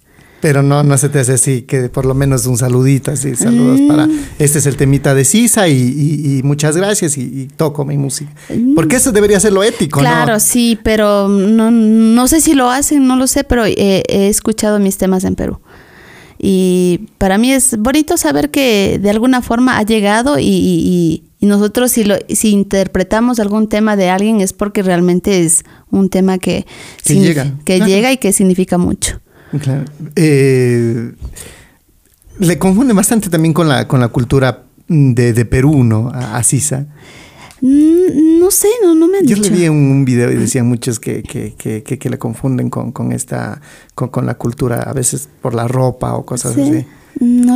Pero 0.42 0.64
no, 0.64 0.82
no 0.84 0.98
se 0.98 1.08
te 1.10 1.20
hace 1.20 1.34
así, 1.34 1.62
que 1.62 1.88
por 1.90 2.06
lo 2.06 2.16
menos 2.16 2.48
un 2.48 2.58
saludito, 2.58 3.12
así, 3.12 3.36
saludos 3.36 3.80
para, 3.88 4.08
mm. 4.08 4.20
este 4.40 4.58
es 4.58 4.66
el 4.66 4.76
temita 4.76 5.14
de 5.14 5.24
Sisa 5.24 5.68
y, 5.68 6.42
muchas 6.44 6.76
gracias 6.76 7.16
y, 7.18 7.48
toco 7.56 7.86
mi 7.86 7.98
música. 7.98 8.32
Mm. 8.50 8.74
Porque 8.74 8.96
eso 8.96 9.12
debería 9.12 9.40
ser 9.40 9.54
lo 9.54 9.64
ético, 9.64 10.00
claro, 10.00 10.40
sí, 10.40 10.80
pero 10.84 11.28
no, 11.28 11.70
no 11.70 12.28
sé 12.28 12.42
si 12.42 12.56
lo 12.56 12.72
hacen, 12.72 13.08
no 13.08 13.16
lo 13.16 13.28
sé, 13.28 13.44
pero 13.44 13.66
he, 13.66 14.04
escuchado 14.10 14.80
mis 14.80 14.98
temas 14.98 15.24
en 15.24 15.36
Perú. 15.36 15.60
Y 16.40 17.10
para 17.20 17.38
mí 17.38 17.52
es 17.52 17.78
bonito 17.78 18.18
saber 18.18 18.50
que 18.50 19.00
de 19.00 19.12
alguna 19.12 19.44
forma 19.44 19.78
ha 19.78 19.84
llegado 19.84 20.38
y, 20.40 21.24
nosotros 21.40 21.92
si, 21.92 22.04
lo, 22.04 22.16
si 22.30 22.50
interpretamos 22.50 23.40
algún 23.40 23.68
tema 23.68 23.96
de 23.96 24.10
alguien 24.10 24.42
es 24.42 24.54
porque 24.54 24.84
realmente 24.84 25.44
es 25.44 25.64
un 25.90 26.10
tema 26.10 26.38
que, 26.38 26.66
llega, 27.04 27.52
que 27.66 27.80
llega 27.80 28.12
y 28.12 28.18
que 28.18 28.32
significa 28.32 28.78
mucho. 28.78 29.21
Claro. 29.60 29.86
Eh, 30.16 31.14
le 32.40 32.58
confunde 32.58 32.94
bastante 32.94 33.30
también 33.30 33.54
con 33.54 33.68
la, 33.68 33.88
con 33.88 34.00
la 34.00 34.08
cultura 34.08 34.64
de, 34.88 35.46
Perú, 35.46 35.84
¿no? 35.84 36.10
A, 36.14 36.42
Sisa. 36.44 36.86
Mm, 37.62 38.40
no 38.40 38.52
sé, 38.52 38.68
no, 38.84 38.96
no 38.96 39.08
me 39.08 39.20
han 39.20 39.28
Yo 39.28 39.38
le 39.38 39.50
vi 39.50 39.68
un 39.68 40.04
video 40.04 40.32
y 40.32 40.36
decían 40.36 40.68
muchos 40.68 41.00
que, 41.00 41.22
que, 41.22 41.54
que, 41.54 41.84
que 41.84 42.10
le 42.10 42.18
confunden 42.18 42.70
con, 42.70 42.92
con 42.92 43.12
esta, 43.12 43.62
con, 43.94 44.26
la 44.26 44.36
cultura, 44.36 44.82
a 44.82 44.94
veces 44.94 45.30
por 45.42 45.54
la 45.54 45.68
ropa 45.68 46.14
o 46.14 46.26
cosas 46.26 46.58
así. 46.58 46.86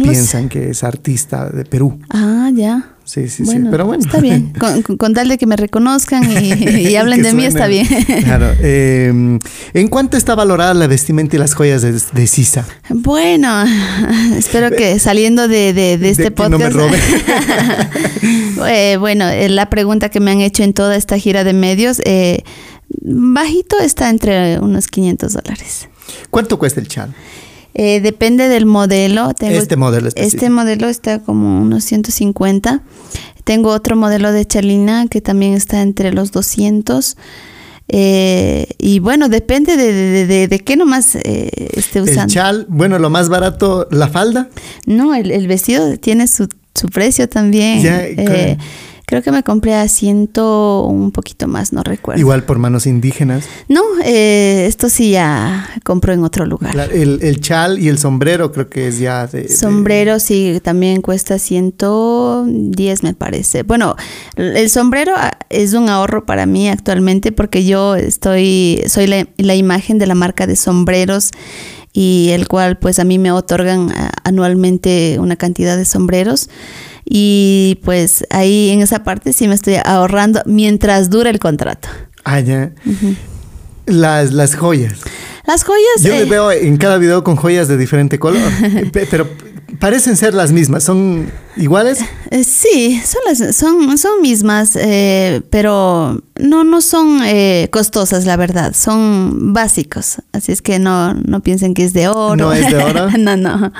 Piensan 0.03 0.49
que 0.49 0.69
es 0.69 0.83
artista 0.83 1.49
de 1.49 1.65
Perú. 1.65 1.99
Ah, 2.09 2.51
ya. 2.53 2.94
Sí, 3.05 3.29
sí, 3.29 3.45
sí. 3.45 3.59
Pero 3.69 3.85
bueno. 3.85 4.03
Está 4.03 4.19
bien. 4.19 4.51
Con, 4.97 5.13
tal 5.13 5.29
de 5.29 5.37
que 5.37 5.45
me 5.45 5.55
reconozcan 5.55 6.23
y, 6.43 6.95
hablen 6.97 7.21
de 7.21 7.33
mí, 7.33 7.45
está 7.45 7.67
bien. 7.67 7.87
claro. 8.23 8.51
Em, 8.65 9.39
¿En 9.73 9.87
cuánto 9.89 10.17
está 10.17 10.33
valorada 10.33 10.73
la 10.73 10.87
vestimenta 10.87 11.35
y 11.35 11.39
las 11.39 11.53
joyas 11.53 11.83
de, 11.83 12.27
Sisa? 12.27 12.65
Bueno, 12.89 13.63
espero 14.35 14.71
que 14.71 14.97
saliendo 14.97 15.47
de, 15.47 15.93
este 16.01 16.31
podcast. 16.31 16.51
No 16.51 16.57
me 16.57 16.69
robe. 16.69 16.97
Eh, 18.67 18.97
bueno, 18.97 19.27
eh, 19.27 19.49
la 19.49 19.69
pregunta 19.69 20.09
que 20.09 20.19
me 20.19 20.31
han 20.31 20.41
hecho 20.41 20.63
en 20.63 20.73
toda 20.73 20.95
esta 20.95 21.19
gira 21.19 21.43
de 21.43 21.53
medios, 21.53 22.01
eh, 22.05 22.43
bajito 22.89 23.77
está 23.79 24.09
entre 24.09 24.59
unos 24.59 24.87
500 24.87 25.33
dólares. 25.33 25.89
¿Cuánto 26.31 26.57
cuesta 26.57 26.79
el 26.79 26.87
chal? 26.87 27.13
Eh, 27.77 27.99
depende 27.99 28.47
del 28.47 28.65
modelo. 28.65 29.31
este 29.37 29.75
modelo 29.75 30.09
Este 30.15 30.49
modelo 30.49 30.87
está 30.87 31.19
como 31.19 31.61
unos 31.61 31.83
150. 31.83 32.81
Tengo 33.43 33.71
otro 33.71 33.97
modelo 33.97 34.31
de 34.31 34.45
chalina 34.45 35.07
que 35.09 35.19
también 35.19 35.53
está 35.53 35.81
entre 35.81 36.13
los 36.13 36.31
200. 36.31 37.17
Eh, 37.89 38.67
y 38.77 38.99
bueno, 38.99 39.27
depende 39.27 39.75
de, 39.75 40.47
de, 40.47 40.59
qué 40.59 40.77
nomás 40.77 41.15
eh, 41.15 41.51
esté 41.73 42.01
usando. 42.01 42.23
El 42.23 42.29
chal, 42.29 42.65
bueno, 42.69 42.97
lo 42.97 43.09
más 43.09 43.27
barato, 43.27 43.89
la 43.91 44.07
falda. 44.07 44.47
No, 44.85 45.13
el, 45.13 45.45
vestido 45.47 45.97
tiene 45.97 46.27
su, 46.27 46.47
su 46.73 46.87
precio 46.87 47.27
también. 47.27 47.83
Ya, 47.83 48.57
Creo 49.07 49.21
que 49.21 49.31
me 49.31 49.43
compré 49.43 49.75
a 49.75 49.87
ciento 49.87 50.85
un 50.87 51.11
poquito 51.11 51.47
más, 51.47 51.73
no 51.73 51.83
recuerdo. 51.83 52.19
Igual 52.19 52.43
por 52.43 52.57
manos 52.57 52.87
indígenas. 52.87 53.45
No, 53.69 53.81
eh, 54.03 54.65
esto 54.67 54.89
sí 54.89 55.11
ya 55.11 55.69
compró 55.83 56.13
en 56.13 56.23
otro 56.23 56.45
lugar. 56.45 56.75
el, 56.91 57.39
chal 57.39 57.79
y 57.79 57.89
el 57.89 57.99
sombrero 57.99 58.51
creo 58.51 58.69
que 58.69 58.87
es 58.87 58.97
ya 58.97 59.27
de... 59.27 59.47
Sombrero 59.49 60.19
sí, 60.19 60.59
también 60.63 61.01
cuesta 61.01 61.37
110 61.37 63.03
me 63.03 63.13
parece. 63.13 63.63
Bueno, 63.63 63.95
el 64.35 64.69
sombrero 64.69 65.13
ah, 65.15 65.37
es 65.49 65.73
un 65.73 65.89
ahorro 65.89 66.25
para 66.25 66.45
mí 66.45 66.67
actualmente 66.67 67.31
porque 67.31 67.63
yo 67.63 67.95
estoy, 67.95 68.81
soy 68.87 69.05
la, 69.05 69.27
la 69.37 69.55
imagen 69.55 69.99
de 69.99 70.07
la 70.07 70.15
marca 70.15 70.47
de 70.47 70.55
sombreros 70.55 71.31
y 71.95 72.29
el 72.31 72.47
cual 72.47 72.77
pues 72.77 72.99
a 72.99 73.05
mí 73.05 73.17
me 73.17 73.31
otorgan 73.31 73.89
ah, 73.95 74.11
anualmente 74.23 75.17
una 75.19 75.37
cantidad 75.37 75.77
de 75.77 75.85
sombreros 75.85 76.49
y 77.05 77.79
pues 77.83 78.25
ahí 78.31 78.71
en 78.71 78.81
esa 78.81 79.03
parte 79.03 79.31
sí 79.31 79.47
me 79.47 79.53
estoy 79.55 79.75
ahorrando 79.83 80.41
mientras 80.45 81.09
dura 81.09 81.29
el 81.29 81.39
contrato. 81.39 81.87
Ah, 82.23 82.39
ya. 82.39 82.71
las, 83.85 84.33
las 84.33 84.55
joyas. 84.55 84.99
Las 85.45 85.63
joyas. 85.63 86.01
Yo 86.01 86.13
eh, 86.13 86.25
veo 86.25 86.51
en 86.51 86.77
cada 86.77 86.97
video 86.97 87.23
con 87.23 87.35
joyas 87.35 87.67
de 87.67 87.77
diferente 87.77 88.17
color. 88.17 88.41
pero 88.91 89.29
parecen 89.79 90.15
ser 90.15 90.33
las 90.33 90.51
mismas, 90.51 90.83
¿son 90.83 91.29
iguales? 91.57 91.99
Eh, 92.31 92.43
sí, 92.43 93.01
son, 93.05 93.21
las, 93.27 93.55
son, 93.55 93.97
son 93.97 94.21
mismas, 94.21 94.75
eh, 94.75 95.41
pero 95.49 96.21
no, 96.39 96.63
no 96.63 96.81
son 96.81 97.21
eh, 97.23 97.67
costosas, 97.71 98.25
la 98.25 98.35
verdad, 98.37 98.73
son 98.75 99.53
básicos. 99.53 100.17
Así 100.33 100.51
es 100.51 100.61
que 100.61 100.79
no, 100.79 101.13
no 101.13 101.41
piensen 101.41 101.73
que 101.73 101.83
es 101.83 101.93
de 101.93 102.07
oro. 102.07 102.35
¿No 102.35 102.53
es 102.53 102.69
de 102.69 102.77
oro? 102.77 103.09
no, 103.17 103.37
no. 103.37 103.71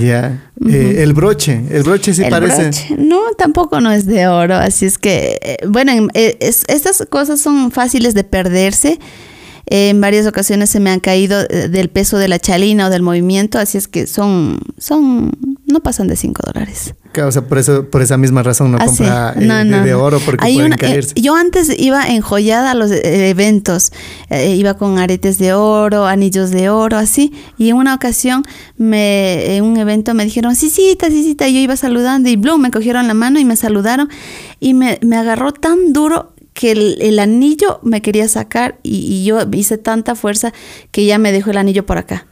Ya. 0.00 0.42
Eh, 0.68 0.96
el 1.02 1.12
broche, 1.12 1.60
el 1.70 1.82
broche 1.82 2.14
sí 2.14 2.22
El 2.22 2.30
parece. 2.30 2.62
broche, 2.62 2.96
No, 2.98 3.20
tampoco 3.36 3.80
no 3.80 3.92
es 3.92 4.06
de 4.06 4.26
oro. 4.28 4.54
Así 4.56 4.86
es 4.86 4.98
que, 4.98 5.38
eh, 5.42 5.56
bueno, 5.68 5.92
en- 5.92 6.10
es- 6.14 6.64
estas 6.68 7.04
cosas 7.10 7.40
son 7.40 7.70
fáciles 7.70 8.14
de 8.14 8.24
perderse. 8.24 8.98
En 9.68 10.00
varias 10.00 10.26
ocasiones 10.28 10.70
se 10.70 10.78
me 10.78 10.90
han 10.90 11.00
caído 11.00 11.40
eh, 11.50 11.68
del 11.68 11.88
peso 11.88 12.18
de 12.18 12.28
la 12.28 12.38
chalina 12.38 12.86
o 12.86 12.90
del 12.90 13.02
movimiento, 13.02 13.58
así 13.58 13.76
es 13.76 13.88
que 13.88 14.06
son, 14.06 14.60
son, 14.78 15.32
no 15.66 15.80
pasan 15.80 16.06
de 16.06 16.14
5 16.16 16.40
dólares. 16.52 16.94
O 17.26 17.32
sea, 17.32 17.40
por, 17.42 17.56
eso, 17.58 17.88
por 17.88 18.02
esa 18.02 18.18
misma 18.18 18.42
razón 18.42 18.72
no 18.72 18.78
Ah, 18.78 18.84
compra 18.84 19.32
sí. 19.34 19.42
eh, 19.42 19.46
No, 19.46 19.56
de, 19.56 19.64
no, 19.64 19.82
de 19.84 19.94
oro 19.94 20.20
porque 20.20 20.44
Hay 20.44 20.54
pueden 20.54 20.66
una- 20.74 20.76
eh, 20.76 20.78
caerse. 20.78 21.14
yo 21.20 21.34
antes 21.34 21.72
iba 21.78 22.06
enjollada 22.08 22.72
a 22.72 22.74
los 22.74 22.90
eh, 22.90 23.30
eventos, 23.30 23.90
iba 24.30 24.74
con 24.74 24.98
aretes 24.98 25.38
de 25.38 25.54
oro, 25.54 26.06
anillos 26.06 26.50
de 26.50 26.68
oro, 26.68 26.98
así. 26.98 27.32
Y 27.58 27.70
en 27.70 27.76
una 27.76 27.94
ocasión, 27.94 28.44
me, 28.76 29.56
en 29.56 29.64
un 29.64 29.78
evento 29.78 30.12
me 30.14 30.24
dijeron, 30.24 30.54
sí, 30.54 30.68
sí, 30.70 30.96
sí, 31.00 31.22
sí, 31.22 31.36
yo 31.40 31.46
iba 31.58 31.74
saludando 31.76 32.28
y 32.28 32.36
Bloom 32.36 32.60
me 32.60 32.70
cogieron 32.70 33.06
la 33.08 33.14
mano 33.14 33.40
y 33.40 33.44
me 33.46 33.56
saludaron 33.56 34.08
y 34.60 34.74
me, 34.74 34.98
me 35.02 35.16
agarró 35.16 35.52
tan 35.52 35.92
duro 35.94 36.34
que 36.56 36.72
el, 36.72 36.96
el 37.00 37.18
anillo 37.18 37.78
me 37.82 38.00
quería 38.00 38.26
sacar 38.28 38.78
y, 38.82 38.96
y 38.96 39.24
yo 39.24 39.38
hice 39.52 39.76
tanta 39.76 40.14
fuerza 40.14 40.52
que 40.90 41.04
ya 41.04 41.18
me 41.18 41.30
dejó 41.30 41.50
el 41.50 41.58
anillo 41.58 41.84
por 41.84 41.98
acá. 41.98 42.26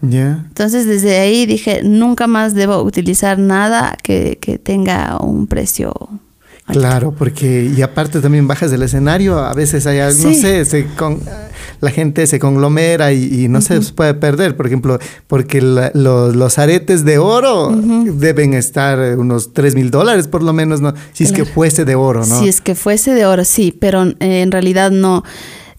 Ya. 0.00 0.44
Entonces 0.48 0.86
desde 0.86 1.18
ahí 1.18 1.44
dije, 1.44 1.82
nunca 1.84 2.26
más 2.26 2.54
debo 2.54 2.82
utilizar 2.82 3.38
nada 3.38 3.96
que, 4.02 4.38
que 4.40 4.58
tenga 4.58 5.18
un 5.20 5.46
precio 5.46 5.92
alto. 6.64 6.80
Claro, 6.80 7.12
porque 7.12 7.70
y 7.76 7.82
aparte 7.82 8.20
también 8.20 8.48
bajas 8.48 8.70
del 8.70 8.82
escenario, 8.82 9.38
a 9.38 9.52
veces 9.52 9.86
hay 9.86 9.98
no 9.98 10.32
sé, 10.32 10.64
se 10.64 10.86
con, 10.86 11.20
la 11.80 11.90
gente 11.90 12.26
se 12.26 12.38
conglomera 12.38 13.12
y, 13.12 13.44
y 13.44 13.48
no 13.48 13.60
se 13.60 13.80
puede 13.80 14.14
perder, 14.14 14.56
por 14.56 14.66
ejemplo, 14.66 14.98
porque 15.26 15.60
la- 15.60 15.90
los, 15.94 16.34
los 16.36 16.58
aretes 16.58 17.04
de 17.04 17.18
oro 17.18 17.70
deben 17.72 18.54
estar 18.54 18.98
unos 19.18 19.52
3 19.52 19.74
mil 19.74 19.90
dólares 19.90 20.28
por 20.28 20.42
lo 20.42 20.52
menos, 20.52 20.80
¿no? 20.80 20.94
Si 21.12 21.24
es 21.24 21.32
que 21.32 21.44
fuese 21.44 21.84
de 21.84 21.94
oro, 21.94 22.26
¿no? 22.26 22.38
Si 22.40 22.48
es 22.48 22.60
que 22.60 22.74
fuese 22.74 23.14
de 23.14 23.26
oro, 23.26 23.44
sí, 23.44 23.76
pero 23.78 24.02
eh, 24.04 24.14
en 24.42 24.50
realidad 24.52 24.90
no. 24.90 25.22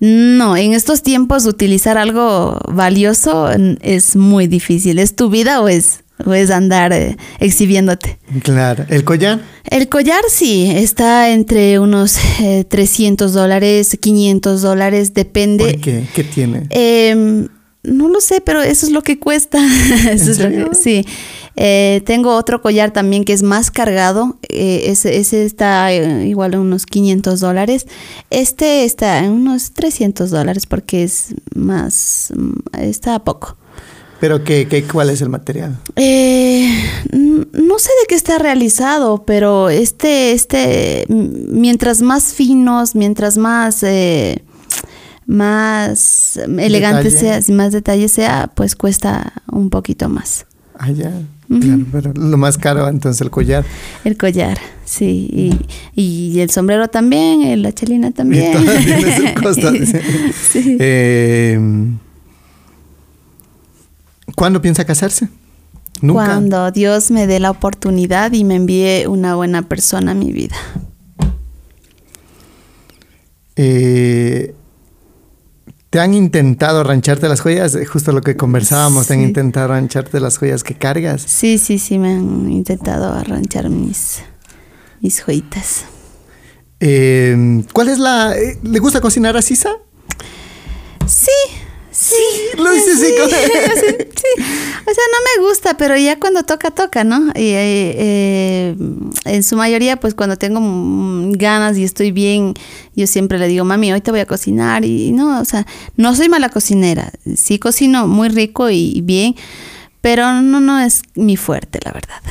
No, 0.02 0.56
en 0.56 0.72
estos 0.74 1.04
tiempos 1.04 1.46
utilizar 1.46 1.98
algo 1.98 2.58
valioso 2.70 3.50
mm, 3.58 3.74
es 3.82 4.16
muy 4.16 4.48
difícil. 4.48 4.98
¿Es 4.98 5.14
tu 5.16 5.30
vida 5.30 5.60
o 5.62 5.68
es, 5.68 6.06
o 6.26 6.34
es 6.34 6.50
andar 6.52 6.92
eh, 6.94 7.18
exhibiéndote? 7.40 8.20
Claro. 8.44 8.86
¿El 8.90 9.04
collar? 9.04 9.40
El 9.70 9.88
collar 9.90 10.22
sí, 10.30 10.70
está 10.76 11.32
entre 11.32 11.80
unos 11.80 12.18
eh, 12.42 12.66
300 12.68 13.34
dólares, 13.34 13.98
500 14.00 14.62
dólares, 14.62 15.14
depende. 15.14 15.64
¿Por 15.74 15.82
qué? 15.82 16.04
¿Qué 16.14 16.24
tiene? 16.24 16.68
Em, 16.72 17.48
no 17.84 18.10
lo 18.10 18.20
sé, 18.22 18.42
pero 18.42 18.62
eso 18.62 18.86
es 18.86 18.92
lo 18.92 19.02
que 19.02 19.20
cuesta. 19.20 19.60
Eso 20.12 20.32
es 20.32 20.40
lo 20.40 20.50
que- 20.70 20.76
sí. 20.76 21.06
Eh, 21.62 22.02
tengo 22.06 22.36
otro 22.38 22.62
collar 22.62 22.92
también 22.92 23.26
que 23.26 23.34
es 23.34 23.42
más 23.44 23.70
cargado. 23.72 24.38
eh, 24.50 24.84
ese, 24.86 25.18
ese 25.18 25.46
está 25.46 25.92
eh, 25.92 26.28
igual 26.28 26.54
a 26.54 26.60
unos 26.60 26.86
500 26.86 27.40
dólares. 27.42 27.86
Este 28.30 28.86
está 28.86 29.20
en 29.20 29.32
unos 29.32 29.72
300 29.72 30.30
dólares 30.30 30.66
porque 30.66 31.04
es 31.04 31.34
más, 31.56 32.32
mm, 32.36 32.78
está 32.82 33.16
a 33.16 33.24
poco. 33.24 33.58
¿Pero 34.20 34.44
qué, 34.44 34.68
qué, 34.68 34.84
cuál 34.84 35.10
es 35.10 35.22
el 35.22 35.30
material? 35.30 35.78
Eh, 35.96 36.70
no 37.14 37.80
sé 37.80 37.90
de 38.02 38.08
qué 38.08 38.16
está 38.16 38.38
realizado, 38.38 39.24
pero 39.26 39.70
este, 39.70 40.34
este, 40.34 41.06
mientras 41.08 42.02
más 42.02 42.34
finos, 42.34 42.96
mientras 42.96 43.38
más, 43.38 43.82
eh, 43.84 44.44
más 45.26 46.38
elegante 46.58 47.12
sea, 47.12 47.42
si 47.42 47.54
más 47.54 47.72
detalle 47.72 48.10
sea, 48.10 48.52
pues 48.54 48.76
cuesta 48.76 49.34
un 49.52 49.70
poquito 49.70 50.10
más. 50.10 50.46
Ah, 50.78 50.92
ya. 50.92 51.12
Claro, 51.48 51.86
pero 51.92 52.14
lo 52.14 52.38
más 52.38 52.60
caro 52.60 52.88
entonces 52.88 53.22
el 53.22 53.32
collar. 53.32 53.66
El 54.04 54.18
collar, 54.18 54.60
sí, 54.86 55.28
y, 55.96 56.00
y 56.00 56.42
el 56.42 56.52
sombrero 56.52 56.90
también, 56.90 57.64
la 57.64 57.72
chelina 57.72 58.10
Y 58.10 58.12
también. 58.12 58.54
costo. 59.44 59.72
dice. 59.72 60.00
Sí. 60.52 60.78
Eh, 60.80 61.60
¿Cuándo 64.40 64.62
piensa 64.62 64.86
casarse? 64.86 65.28
Nunca. 66.02 66.24
Cuando 66.24 66.72
Dios 66.72 67.12
me 67.12 67.28
dé 67.28 67.42
la 67.42 67.52
oportunidad 67.52 68.32
y 68.32 68.46
me 68.46 68.56
envíe 68.56 69.06
una 69.06 69.36
buena 69.36 69.64
persona 69.64 70.12
a 70.12 70.16
mi 70.16 70.32
vida. 70.32 70.56
Eh, 73.58 74.56
¿Te 75.90 76.00
han 76.00 76.14
intentado 76.14 76.80
arrancharte 76.80 77.28
las 77.28 77.42
joyas? 77.42 77.76
Eh, 77.76 77.86
Justo 77.86 78.14
lo 78.14 78.22
que 78.22 78.38
conversábamos, 78.38 79.08
¿te 79.08 79.16
han 79.16 79.22
intentado 79.22 79.66
arrancharte 79.74 80.22
las 80.22 80.38
joyas 80.38 80.64
que 80.64 80.76
cargas? 80.76 81.22
Sí, 81.24 81.58
sí, 81.58 81.78
sí, 81.78 82.00
me 82.00 82.14
han 82.14 82.50
intentado 82.50 83.12
arranchar 83.12 83.70
mis, 83.70 84.20
mis 85.02 85.22
joyitas. 85.22 85.84
Eh, 86.80 87.62
¿Cuál 87.74 87.90
es 87.90 88.00
la... 88.00 88.38
eh, 88.38 88.58
¿Le 88.64 88.80
gusta 88.80 89.02
cocinar 89.02 89.36
a 89.36 89.42
Sisa? 89.42 89.72
Sí, 91.06 91.32
sí. 92.00 92.58
Lo 92.58 92.74
hice 92.74 92.92
así 92.92 93.06
sí. 93.06 94.44
O 94.82 94.94
sea, 94.94 95.04
no 95.12 95.42
me 95.42 95.48
gusta, 95.48 95.78
pero 95.78 95.98
ya 95.98 96.20
cuando 96.20 96.44
toca, 96.44 96.72
toca, 96.72 97.04
¿no? 97.04 97.28
Y 97.36 97.50
eh, 97.50 97.96
eh, 97.98 98.76
en 99.26 99.44
su 99.44 99.56
mayoría, 99.56 99.98
pues 99.98 100.16
cuando 100.16 100.38
tengo 100.38 100.60
ganas 101.38 101.78
y 101.78 101.84
estoy 101.84 102.12
bien, 102.12 102.54
yo 102.96 103.08
siempre 103.08 103.38
le 103.38 103.48
digo, 103.48 103.66
mami, 103.66 103.92
hoy 103.92 104.02
te 104.02 104.12
voy 104.12 104.22
a 104.22 104.26
cocinar. 104.26 104.86
Y 104.86 105.12
no, 105.12 105.42
o 105.42 105.46
sea, 105.46 105.66
no 105.96 106.16
soy 106.16 106.30
mala 106.30 106.50
cocinera. 106.50 107.12
Sí 107.36 107.60
cocino 107.60 108.08
muy 108.08 108.30
rico 108.30 108.70
y 108.70 109.02
bien, 109.02 109.36
pero 110.02 110.42
no, 110.42 110.60
no 110.60 110.80
es 110.80 111.02
mi 111.16 111.38
fuerte, 111.38 111.80
la 111.84 111.92
verdad. 111.92 112.22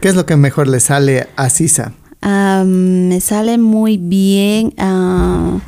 ¿Qué 0.00 0.08
es 0.08 0.14
lo 0.14 0.26
que 0.26 0.36
mejor 0.36 0.68
le 0.68 0.80
sale 0.80 1.28
a 1.36 1.50
Sisa? 1.50 1.92
Ah, 2.22 2.64
me 2.66 3.20
sale 3.20 3.58
muy 3.58 3.96
bien 3.96 4.74
ah, 4.78 5.58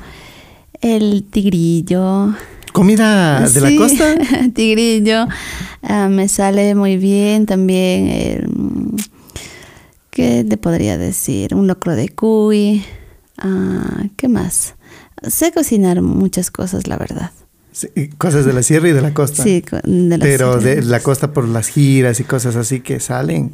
el 0.81 1.25
tigrillo. 1.31 2.35
¿Comida 2.73 3.49
de 3.49 3.61
la 3.61 3.77
costa? 3.77 4.15
tigrillo. 4.55 5.27
Ah, 5.83 6.09
me 6.09 6.29
sale 6.29 6.75
muy 6.75 6.97
bien 6.97 7.47
también. 7.47 8.97
¿Qué 10.11 10.45
te 10.49 10.57
podría 10.57 10.99
decir? 10.99 11.55
Un 11.55 11.67
locro 11.67 11.95
de 11.95 12.09
cuy. 12.09 12.85
Ah, 13.39 14.05
¿Qué 14.17 14.29
más? 14.29 14.75
Sé 15.27 15.53
cocinar 15.53 16.01
muchas 16.03 16.51
cosas, 16.51 16.87
la 16.87 16.97
verdad. 16.97 17.31
Sí, 17.73 17.89
cosas 18.19 18.45
de 18.45 18.53
la 18.53 18.63
sierra 18.63 18.89
y 18.89 18.93
de 18.93 19.01
la 19.01 19.15
costa. 19.15 19.45
Sí, 19.45 19.63
de 19.85 20.19
la 20.19 20.25
Pero 20.25 20.61
sierra. 20.61 20.77
de 20.77 20.83
la 20.83 21.01
costa 21.01 21.33
por 21.33 21.47
las 21.47 21.69
giras 21.69 22.19
y 22.19 22.25
cosas 22.25 22.57
así 22.57 22.81
que 22.81 22.99
salen. 22.99 23.53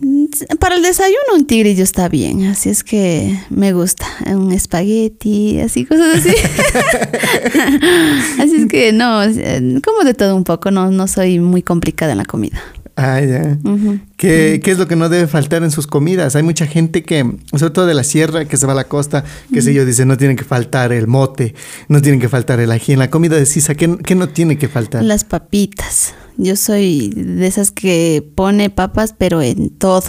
Para 0.58 0.76
el 0.76 0.82
desayuno 0.82 1.34
un 1.34 1.46
tigrillo 1.46 1.84
está 1.84 2.08
bien, 2.08 2.44
así 2.44 2.70
es 2.70 2.82
que 2.82 3.38
me 3.50 3.72
gusta. 3.72 4.06
Un 4.26 4.52
espagueti, 4.52 5.60
así, 5.60 5.84
cosas 5.84 6.16
así. 6.16 6.30
así 8.40 8.56
es 8.56 8.66
que 8.68 8.92
no, 8.92 9.22
eh, 9.22 9.80
como 9.84 10.02
de 10.04 10.14
todo 10.14 10.34
un 10.34 10.44
poco, 10.44 10.70
no, 10.70 10.90
no 10.90 11.06
soy 11.08 11.40
muy 11.40 11.62
complicada 11.62 12.12
en 12.12 12.18
la 12.18 12.24
comida. 12.24 12.60
Ah, 12.96 13.20
ya. 13.20 13.58
Ujú. 13.62 13.98
¿Qué, 14.16 14.60
qué 14.64 14.70
es 14.70 14.78
lo 14.78 14.88
que 14.88 14.96
no 14.96 15.10
debe 15.10 15.26
faltar 15.26 15.62
en 15.62 15.70
sus 15.70 15.86
comidas? 15.86 16.34
Hay 16.34 16.42
mucha 16.42 16.66
gente 16.66 17.02
que, 17.02 17.30
sobre 17.54 17.70
todo 17.70 17.86
de 17.86 17.92
la 17.92 18.04
sierra, 18.04 18.46
que 18.46 18.56
se 18.56 18.64
va 18.66 18.72
a 18.72 18.76
la 18.76 18.84
costa, 18.84 19.22
que 19.52 19.60
sé 19.60 19.74
yo, 19.74 19.84
dice, 19.84 20.06
no 20.06 20.16
tiene 20.16 20.34
que 20.34 20.44
faltar 20.44 20.92
el 20.92 21.06
mote, 21.06 21.54
no 21.88 22.00
tiene 22.00 22.18
que 22.18 22.30
faltar 22.30 22.58
el 22.58 22.72
ají. 22.72 22.94
En 22.94 22.98
la 22.98 23.10
comida 23.10 23.36
de 23.36 23.44
Sisa, 23.44 23.74
¿qué, 23.74 23.98
qué 24.02 24.14
no 24.14 24.30
tiene 24.30 24.56
que 24.56 24.68
faltar? 24.68 25.04
Las 25.04 25.24
papitas. 25.24 26.14
Yo 26.38 26.56
soy 26.56 27.10
de 27.14 27.46
esas 27.46 27.70
que 27.70 28.26
pone 28.34 28.70
papas, 28.70 29.14
pero 29.16 29.42
en 29.42 29.68
todo. 29.70 30.04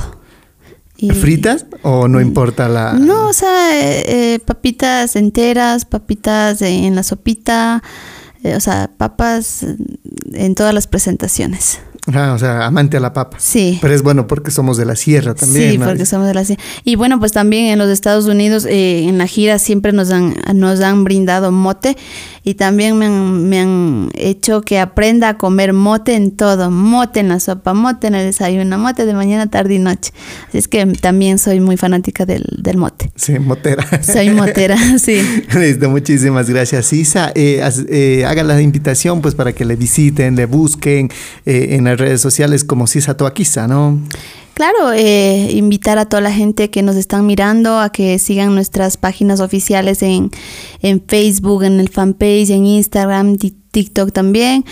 Y- 0.95 1.09
¿Fritas 1.11 1.65
o 1.83 2.07
no 2.07 2.21
importa 2.21 2.69
la...? 2.69 2.93
No, 2.93 3.27
o 3.27 3.33
sea, 3.33 3.77
eh, 3.79 4.33
eh, 4.35 4.39
papitas 4.39 5.15
enteras, 5.17 5.83
papitas 5.85 6.61
en 6.61 6.95
la 6.95 7.03
sopita, 7.03 7.83
eh, 8.43 8.55
o 8.55 8.59
sea, 8.59 8.89
papas 8.97 9.63
en 10.33 10.55
todas 10.55 10.73
las 10.73 10.87
presentaciones. 10.87 11.79
Ah, 12.13 12.33
o 12.33 12.39
sea, 12.39 12.65
amante 12.65 12.97
a 12.97 12.99
la 12.99 13.11
papa. 13.11 13.37
Sí. 13.39 13.79
Pero 13.81 13.93
es 13.93 14.01
bueno 14.01 14.27
porque 14.27 14.49
somos 14.49 14.77
de 14.77 14.85
la 14.85 14.95
sierra 14.95 15.35
también. 15.35 15.71
sí, 15.71 15.77
¿no? 15.77 15.85
porque 15.85 16.05
somos 16.05 16.27
de 16.27 16.33
la 16.33 16.45
sierra. 16.45 16.63
Y 16.83 16.95
bueno, 16.95 17.19
pues 17.19 17.33
también 17.33 17.65
en 17.65 17.79
los 17.79 17.89
Estados 17.89 18.25
Unidos, 18.25 18.65
eh, 18.65 19.03
en 19.07 19.17
la 19.17 19.27
gira 19.27 19.59
siempre 19.59 19.91
nos 19.91 20.11
han, 20.11 20.35
nos 20.53 20.79
han 20.81 21.03
brindado 21.03 21.51
mote 21.51 21.97
y 22.47 22.53
también 22.53 22.97
me 22.97 23.07
han, 23.07 23.49
me 23.49 23.59
han 23.59 24.09
hecho 24.13 24.61
que 24.61 24.79
aprenda 24.79 25.27
a 25.27 25.37
comer 25.37 25.73
mote 25.73 26.15
en 26.15 26.31
todo, 26.31 26.71
mote 26.71 27.19
en 27.19 27.27
la 27.27 27.41
sopa, 27.41 27.73
mote 27.73 28.07
en 28.07 28.15
el 28.15 28.25
desayuno, 28.25 28.77
mote 28.77 29.05
de 29.05 29.13
mañana, 29.13 29.47
tarde 29.47 29.73
y 29.73 29.79
noche. 29.79 30.13
Así 30.47 30.59
es 30.59 30.69
que 30.69 30.85
también 30.85 31.39
soy 31.39 31.59
muy 31.59 31.75
fanática 31.75 32.25
del, 32.25 32.45
del 32.57 32.77
mote. 32.77 33.11
Sí, 33.17 33.37
motera. 33.37 33.85
Soy 34.01 34.29
motera, 34.29 34.77
sí. 34.97 35.19
Listo, 35.59 35.89
muchísimas 35.89 36.49
gracias, 36.49 36.93
Isa. 36.93 37.33
Eh, 37.35 37.61
eh, 37.89 38.23
haga 38.25 38.43
la 38.43 38.61
invitación 38.61 39.19
pues 39.19 39.35
para 39.35 39.51
que 39.51 39.65
le 39.65 39.75
visiten, 39.75 40.37
le 40.37 40.45
busquen 40.45 41.09
eh, 41.45 41.75
en 41.75 41.83
las 41.83 41.99
redes 41.99 42.21
sociales 42.21 42.63
como 42.63 42.87
Sisa 42.87 43.17
Toaquisa, 43.17 43.67
¿no? 43.67 43.99
Claro, 44.57 44.91
eh, 44.91 45.51
invitar 45.51 45.99
a 45.99 46.05
toda 46.05 46.19
la 46.19 46.31
gente 46.31 46.71
que 46.71 46.81
nos 46.81 46.95
están 46.95 47.27
mirando 47.27 47.79
a 47.79 47.91
que 47.91 48.17
sigan 48.17 48.55
nuestras 48.55 48.97
páginas 48.97 49.39
oficiales 49.39 50.01
en, 50.01 50.31
en 50.81 50.99
Facebook, 51.07 51.61
en 51.61 51.79
el 51.79 51.89
fanpage, 51.89 52.49
en 52.49 52.65
Instagram, 52.65 53.37
TikTok 53.37 54.11
también. 54.11 54.65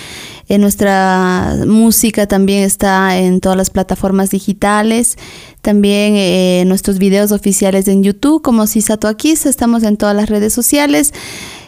En 0.48 0.62
nuestra 0.62 1.56
música 1.68 2.26
también 2.26 2.64
está 2.64 3.16
en 3.20 3.40
todas 3.41 3.60
las 3.60 3.70
plataformas 3.70 4.32
digitales. 4.32 5.20
También 5.62 6.16
eh, 6.16 6.64
nuestros 6.66 6.98
videos 6.98 7.32
oficiales 7.32 7.88
en 7.88 8.02
YouTube, 8.02 8.41
como 8.41 8.66
Sisato 8.66 9.07
Aquis, 9.07 9.45
estamos 9.45 9.84
en 9.84 9.98
todas 9.98 10.16
las 10.16 10.30
redes 10.30 10.52
sociales. 10.52 11.14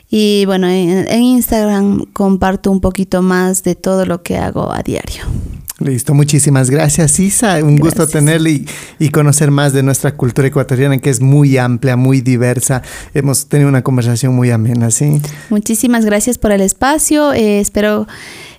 Y 0.10 0.46
bueno, 0.48 0.68
en, 0.68 1.08
en 1.08 1.22
Instagram 1.22 2.06
comparto 2.14 2.72
un 2.72 2.82
poquito 2.82 3.22
más 3.22 3.62
de 3.62 3.76
todo 3.76 4.08
lo 4.08 4.24
que 4.24 4.38
hago 4.38 4.72
a 4.72 4.82
diario. 4.82 5.26
Listo, 5.80 6.16
muchísimas 6.16 6.72
gracias 6.72 7.20
Isa, 7.20 7.64
un 7.64 7.78
gusto 7.78 8.08
tenerle 8.08 8.66
y, 8.98 9.10
conocer 9.10 9.52
más 9.52 9.74
de 9.74 9.84
nuestra 9.84 10.16
cultura 10.16 10.48
ecuatoriana 10.48 10.98
que 10.98 11.12
es 11.12 11.22
muy 11.22 11.58
amplia, 11.58 11.96
muy 11.96 12.22
diversa. 12.22 12.82
Hemos 13.14 13.48
tenido 13.48 13.70
una 13.70 13.84
conversación 13.84 14.34
muy 14.34 14.50
amena, 14.50 14.90
¿sí? 14.90 15.22
Muchísimas 15.52 16.04
gracias 16.04 16.40
por 16.40 16.52
el 16.52 16.62
espacio, 16.62 17.32
eh, 17.34 17.60
espero 17.60 18.08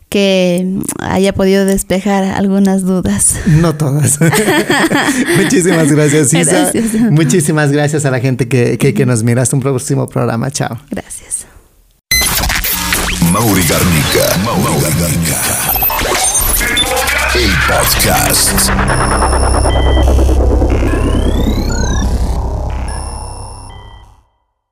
que 0.08 0.78
haya 1.00 1.34
podido 1.34 1.64
despejar 1.64 2.22
algunas 2.22 2.82
dudas. 2.82 3.34
No 3.46 3.74
todas. 3.74 4.18
Muchísimas 5.36 5.90
gracias, 5.90 6.32
Isa. 6.32 6.72
Muchísimas 7.10 7.72
gracias 7.72 8.04
a 8.04 8.12
la 8.12 8.20
gente 8.20 8.48
que, 8.48 8.78
que, 8.78 8.94
que 8.94 9.06
nos 9.06 9.22
mira. 9.22 9.42
Hasta 9.42 9.56
un 9.56 9.62
próximo 9.62 10.06
programa. 10.08 10.50
Chao. 10.50 10.78
Gracias. 10.90 11.46
Mauri 13.32 13.62
Garnica. 13.68 14.38
Mauri 14.44 14.80
Garnica. 14.98 15.87
Podcast. 17.68 18.72